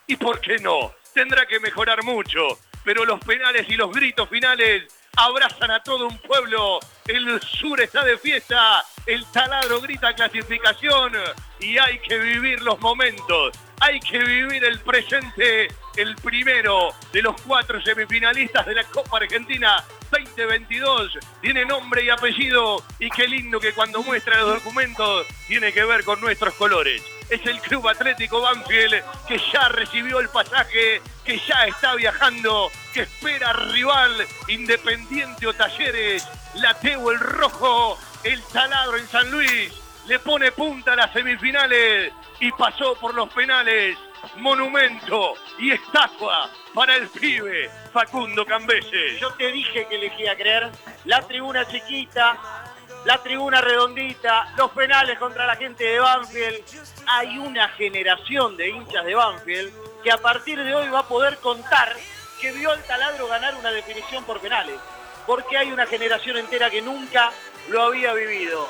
¿Y 0.08 0.16
por 0.16 0.42
qué 0.42 0.58
no? 0.58 0.94
Tendrá 1.14 1.46
que 1.46 1.60
mejorar 1.60 2.04
mucho, 2.04 2.60
pero 2.84 3.06
los 3.06 3.20
penales 3.20 3.68
y 3.70 3.76
los 3.76 3.92
gritos 3.92 4.30
finales 4.30 4.84
abrazan 5.18 5.72
a 5.72 5.82
todo 5.84 6.08
un 6.08 6.18
pueblo. 6.20 6.80
El 7.08 7.42
sur 7.42 7.82
está 7.82 8.04
de 8.04 8.18
fiesta, 8.18 8.84
el 9.06 9.26
taladro 9.26 9.82
grita 9.82 10.14
clasificación 10.14 11.14
y 11.60 11.78
hay 11.78 12.00
que 12.00 12.18
vivir 12.18 12.62
los 12.62 12.80
momentos. 12.80 13.52
Hay 13.80 14.00
que 14.00 14.20
vivir 14.20 14.64
el 14.64 14.80
presente, 14.80 15.68
el 15.96 16.16
primero 16.18 16.90
de 17.12 17.24
los 17.24 17.40
cuatro 17.42 17.82
semifinalistas 17.82 18.66
de 18.66 18.76
la 18.76 18.84
Copa 18.84 19.18
Argentina 19.18 19.84
2022. 20.12 21.18
Tiene 21.42 21.66
nombre 21.66 22.04
y 22.04 22.10
apellido 22.10 22.84
y 23.00 23.10
qué 23.10 23.28
lindo 23.28 23.60
que 23.60 23.74
cuando 23.74 24.04
muestra 24.04 24.40
los 24.42 24.64
documentos 24.64 25.26
tiene 25.48 25.74
que 25.74 25.84
ver 25.84 26.04
con 26.04 26.22
nuestros 26.22 26.54
colores. 26.54 27.02
Es 27.32 27.46
el 27.46 27.62
Club 27.62 27.88
Atlético 27.88 28.42
Banfield 28.42 29.02
que 29.26 29.42
ya 29.54 29.70
recibió 29.70 30.20
el 30.20 30.28
pasaje, 30.28 31.02
que 31.24 31.40
ya 31.40 31.66
está 31.66 31.96
viajando, 31.96 32.70
que 32.94 33.04
espera 33.04 33.54
rival 33.54 34.28
Independiente 34.50 35.48
o 35.48 35.54
Talleres, 35.54 36.28
Lateo 36.56 37.10
el 37.10 37.20
Rojo, 37.20 37.98
el 38.26 38.44
Taladro 38.52 38.98
en 38.98 39.08
San 39.08 39.32
Luis, 39.32 39.72
le 40.08 40.20
pone 40.20 40.52
punta 40.52 40.92
a 40.92 40.98
las 40.98 41.14
semifinales 41.14 42.12
y 42.42 42.52
pasó 42.52 42.96
por 42.96 43.14
los 43.14 43.30
penales. 43.34 43.98
Monumento 44.36 45.34
y 45.58 45.72
estatua 45.72 46.50
para 46.74 46.96
el 46.98 47.08
pibe 47.08 47.72
Facundo 47.94 48.46
Cambese. 48.46 49.18
Yo 49.20 49.32
te 49.36 49.52
dije 49.52 49.88
que 49.88 49.96
elegía 49.96 50.36
creer. 50.36 50.70
La 51.06 51.22
tribuna 51.22 51.66
chiquita, 51.68 52.71
la 53.06 53.18
tribuna 53.24 53.62
redondita, 53.62 54.54
los 54.58 54.72
penales 54.72 55.18
contra 55.18 55.46
la 55.46 55.56
gente 55.56 55.84
de 55.84 56.00
Banfield. 56.00 56.64
Hay 57.08 57.38
una 57.38 57.70
generación 57.70 58.56
de 58.58 58.70
hinchas 58.70 59.06
de 59.06 59.16
Banfield 59.16 59.74
que 60.04 60.12
a 60.12 60.18
partir 60.18 60.64
de 60.64 60.76
hoy 60.76 60.90
va 60.90 61.00
a 61.00 61.08
poder 61.08 61.38
contar 61.38 61.96
que 62.40 62.52
vio 62.52 62.72
al 62.72 62.84
taladro 62.84 63.28
ganar 63.28 63.56
una 63.56 63.72
definición 63.72 64.24
por 64.24 64.40
penales. 64.40 64.80
Porque 65.26 65.58
hay 65.58 65.72
una 65.72 65.86
generación 65.86 66.38
entera 66.38 66.70
que 66.70 66.82
nunca 66.82 67.32
lo 67.70 67.84
había 67.84 68.14
vivido. 68.14 68.68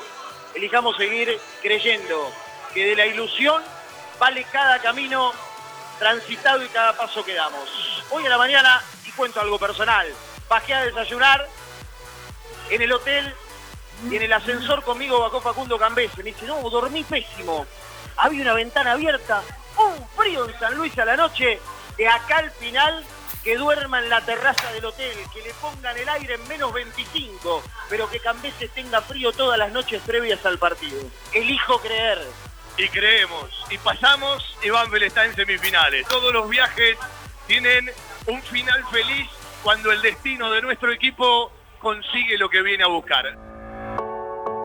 Elijamos 0.54 0.96
seguir 0.96 1.38
creyendo 1.62 2.30
que 2.74 2.86
de 2.86 2.96
la 2.96 3.06
ilusión 3.06 3.62
vale 4.18 4.44
cada 4.44 4.78
camino 4.80 5.32
transitado 5.98 6.62
y 6.62 6.68
cada 6.68 6.94
paso 6.94 7.24
que 7.24 7.34
damos. 7.34 8.04
Hoy 8.10 8.26
a 8.26 8.30
la 8.30 8.38
mañana, 8.38 8.82
y 9.06 9.10
cuento 9.12 9.40
algo 9.40 9.58
personal, 9.58 10.06
bajé 10.48 10.74
a 10.74 10.84
desayunar 10.84 11.48
en 12.70 12.82
el 12.82 12.92
hotel 12.92 13.34
y 14.10 14.16
en 14.16 14.22
el 14.22 14.32
ascensor 14.32 14.82
conmigo 14.82 15.20
bajó 15.20 15.40
Facundo 15.40 15.78
Cambese. 15.78 16.18
Me 16.18 16.30
dice, 16.30 16.46
no, 16.46 16.68
dormí 16.70 17.04
pésimo. 17.04 17.66
Había 18.16 18.42
una 18.42 18.54
ventana 18.54 18.92
abierta, 18.92 19.42
un 19.76 20.08
frío 20.16 20.48
en 20.48 20.58
San 20.58 20.74
Luis 20.76 20.98
a 20.98 21.04
la 21.04 21.16
noche, 21.16 21.60
de 21.96 22.08
acá 22.08 22.38
al 22.38 22.50
final 22.52 23.04
que 23.42 23.56
duerma 23.56 23.98
en 23.98 24.08
la 24.08 24.20
terraza 24.24 24.72
del 24.72 24.84
hotel, 24.84 25.16
que 25.32 25.42
le 25.42 25.52
pongan 25.54 25.96
el 25.96 26.08
aire 26.08 26.34
en 26.34 26.48
menos 26.48 26.72
25, 26.72 27.62
pero 27.88 28.08
que 28.08 28.20
Cambeses 28.20 28.70
tenga 28.70 29.00
frío 29.02 29.32
todas 29.32 29.58
las 29.58 29.72
noches 29.72 30.00
previas 30.06 30.44
al 30.46 30.58
partido. 30.58 31.00
Elijo 31.32 31.80
creer. 31.80 32.20
Y 32.78 32.88
creemos, 32.88 33.50
y 33.70 33.78
pasamos, 33.78 34.56
y 34.62 34.70
Banfield 34.70 35.04
está 35.04 35.24
en 35.24 35.34
semifinales. 35.34 36.06
Todos 36.08 36.32
los 36.32 36.48
viajes 36.48 36.96
tienen 37.46 37.90
un 38.26 38.40
final 38.42 38.82
feliz 38.90 39.28
cuando 39.62 39.92
el 39.92 40.00
destino 40.00 40.50
de 40.50 40.62
nuestro 40.62 40.90
equipo 40.92 41.52
consigue 41.80 42.38
lo 42.38 42.48
que 42.48 42.62
viene 42.62 42.84
a 42.84 42.86
buscar. 42.88 43.51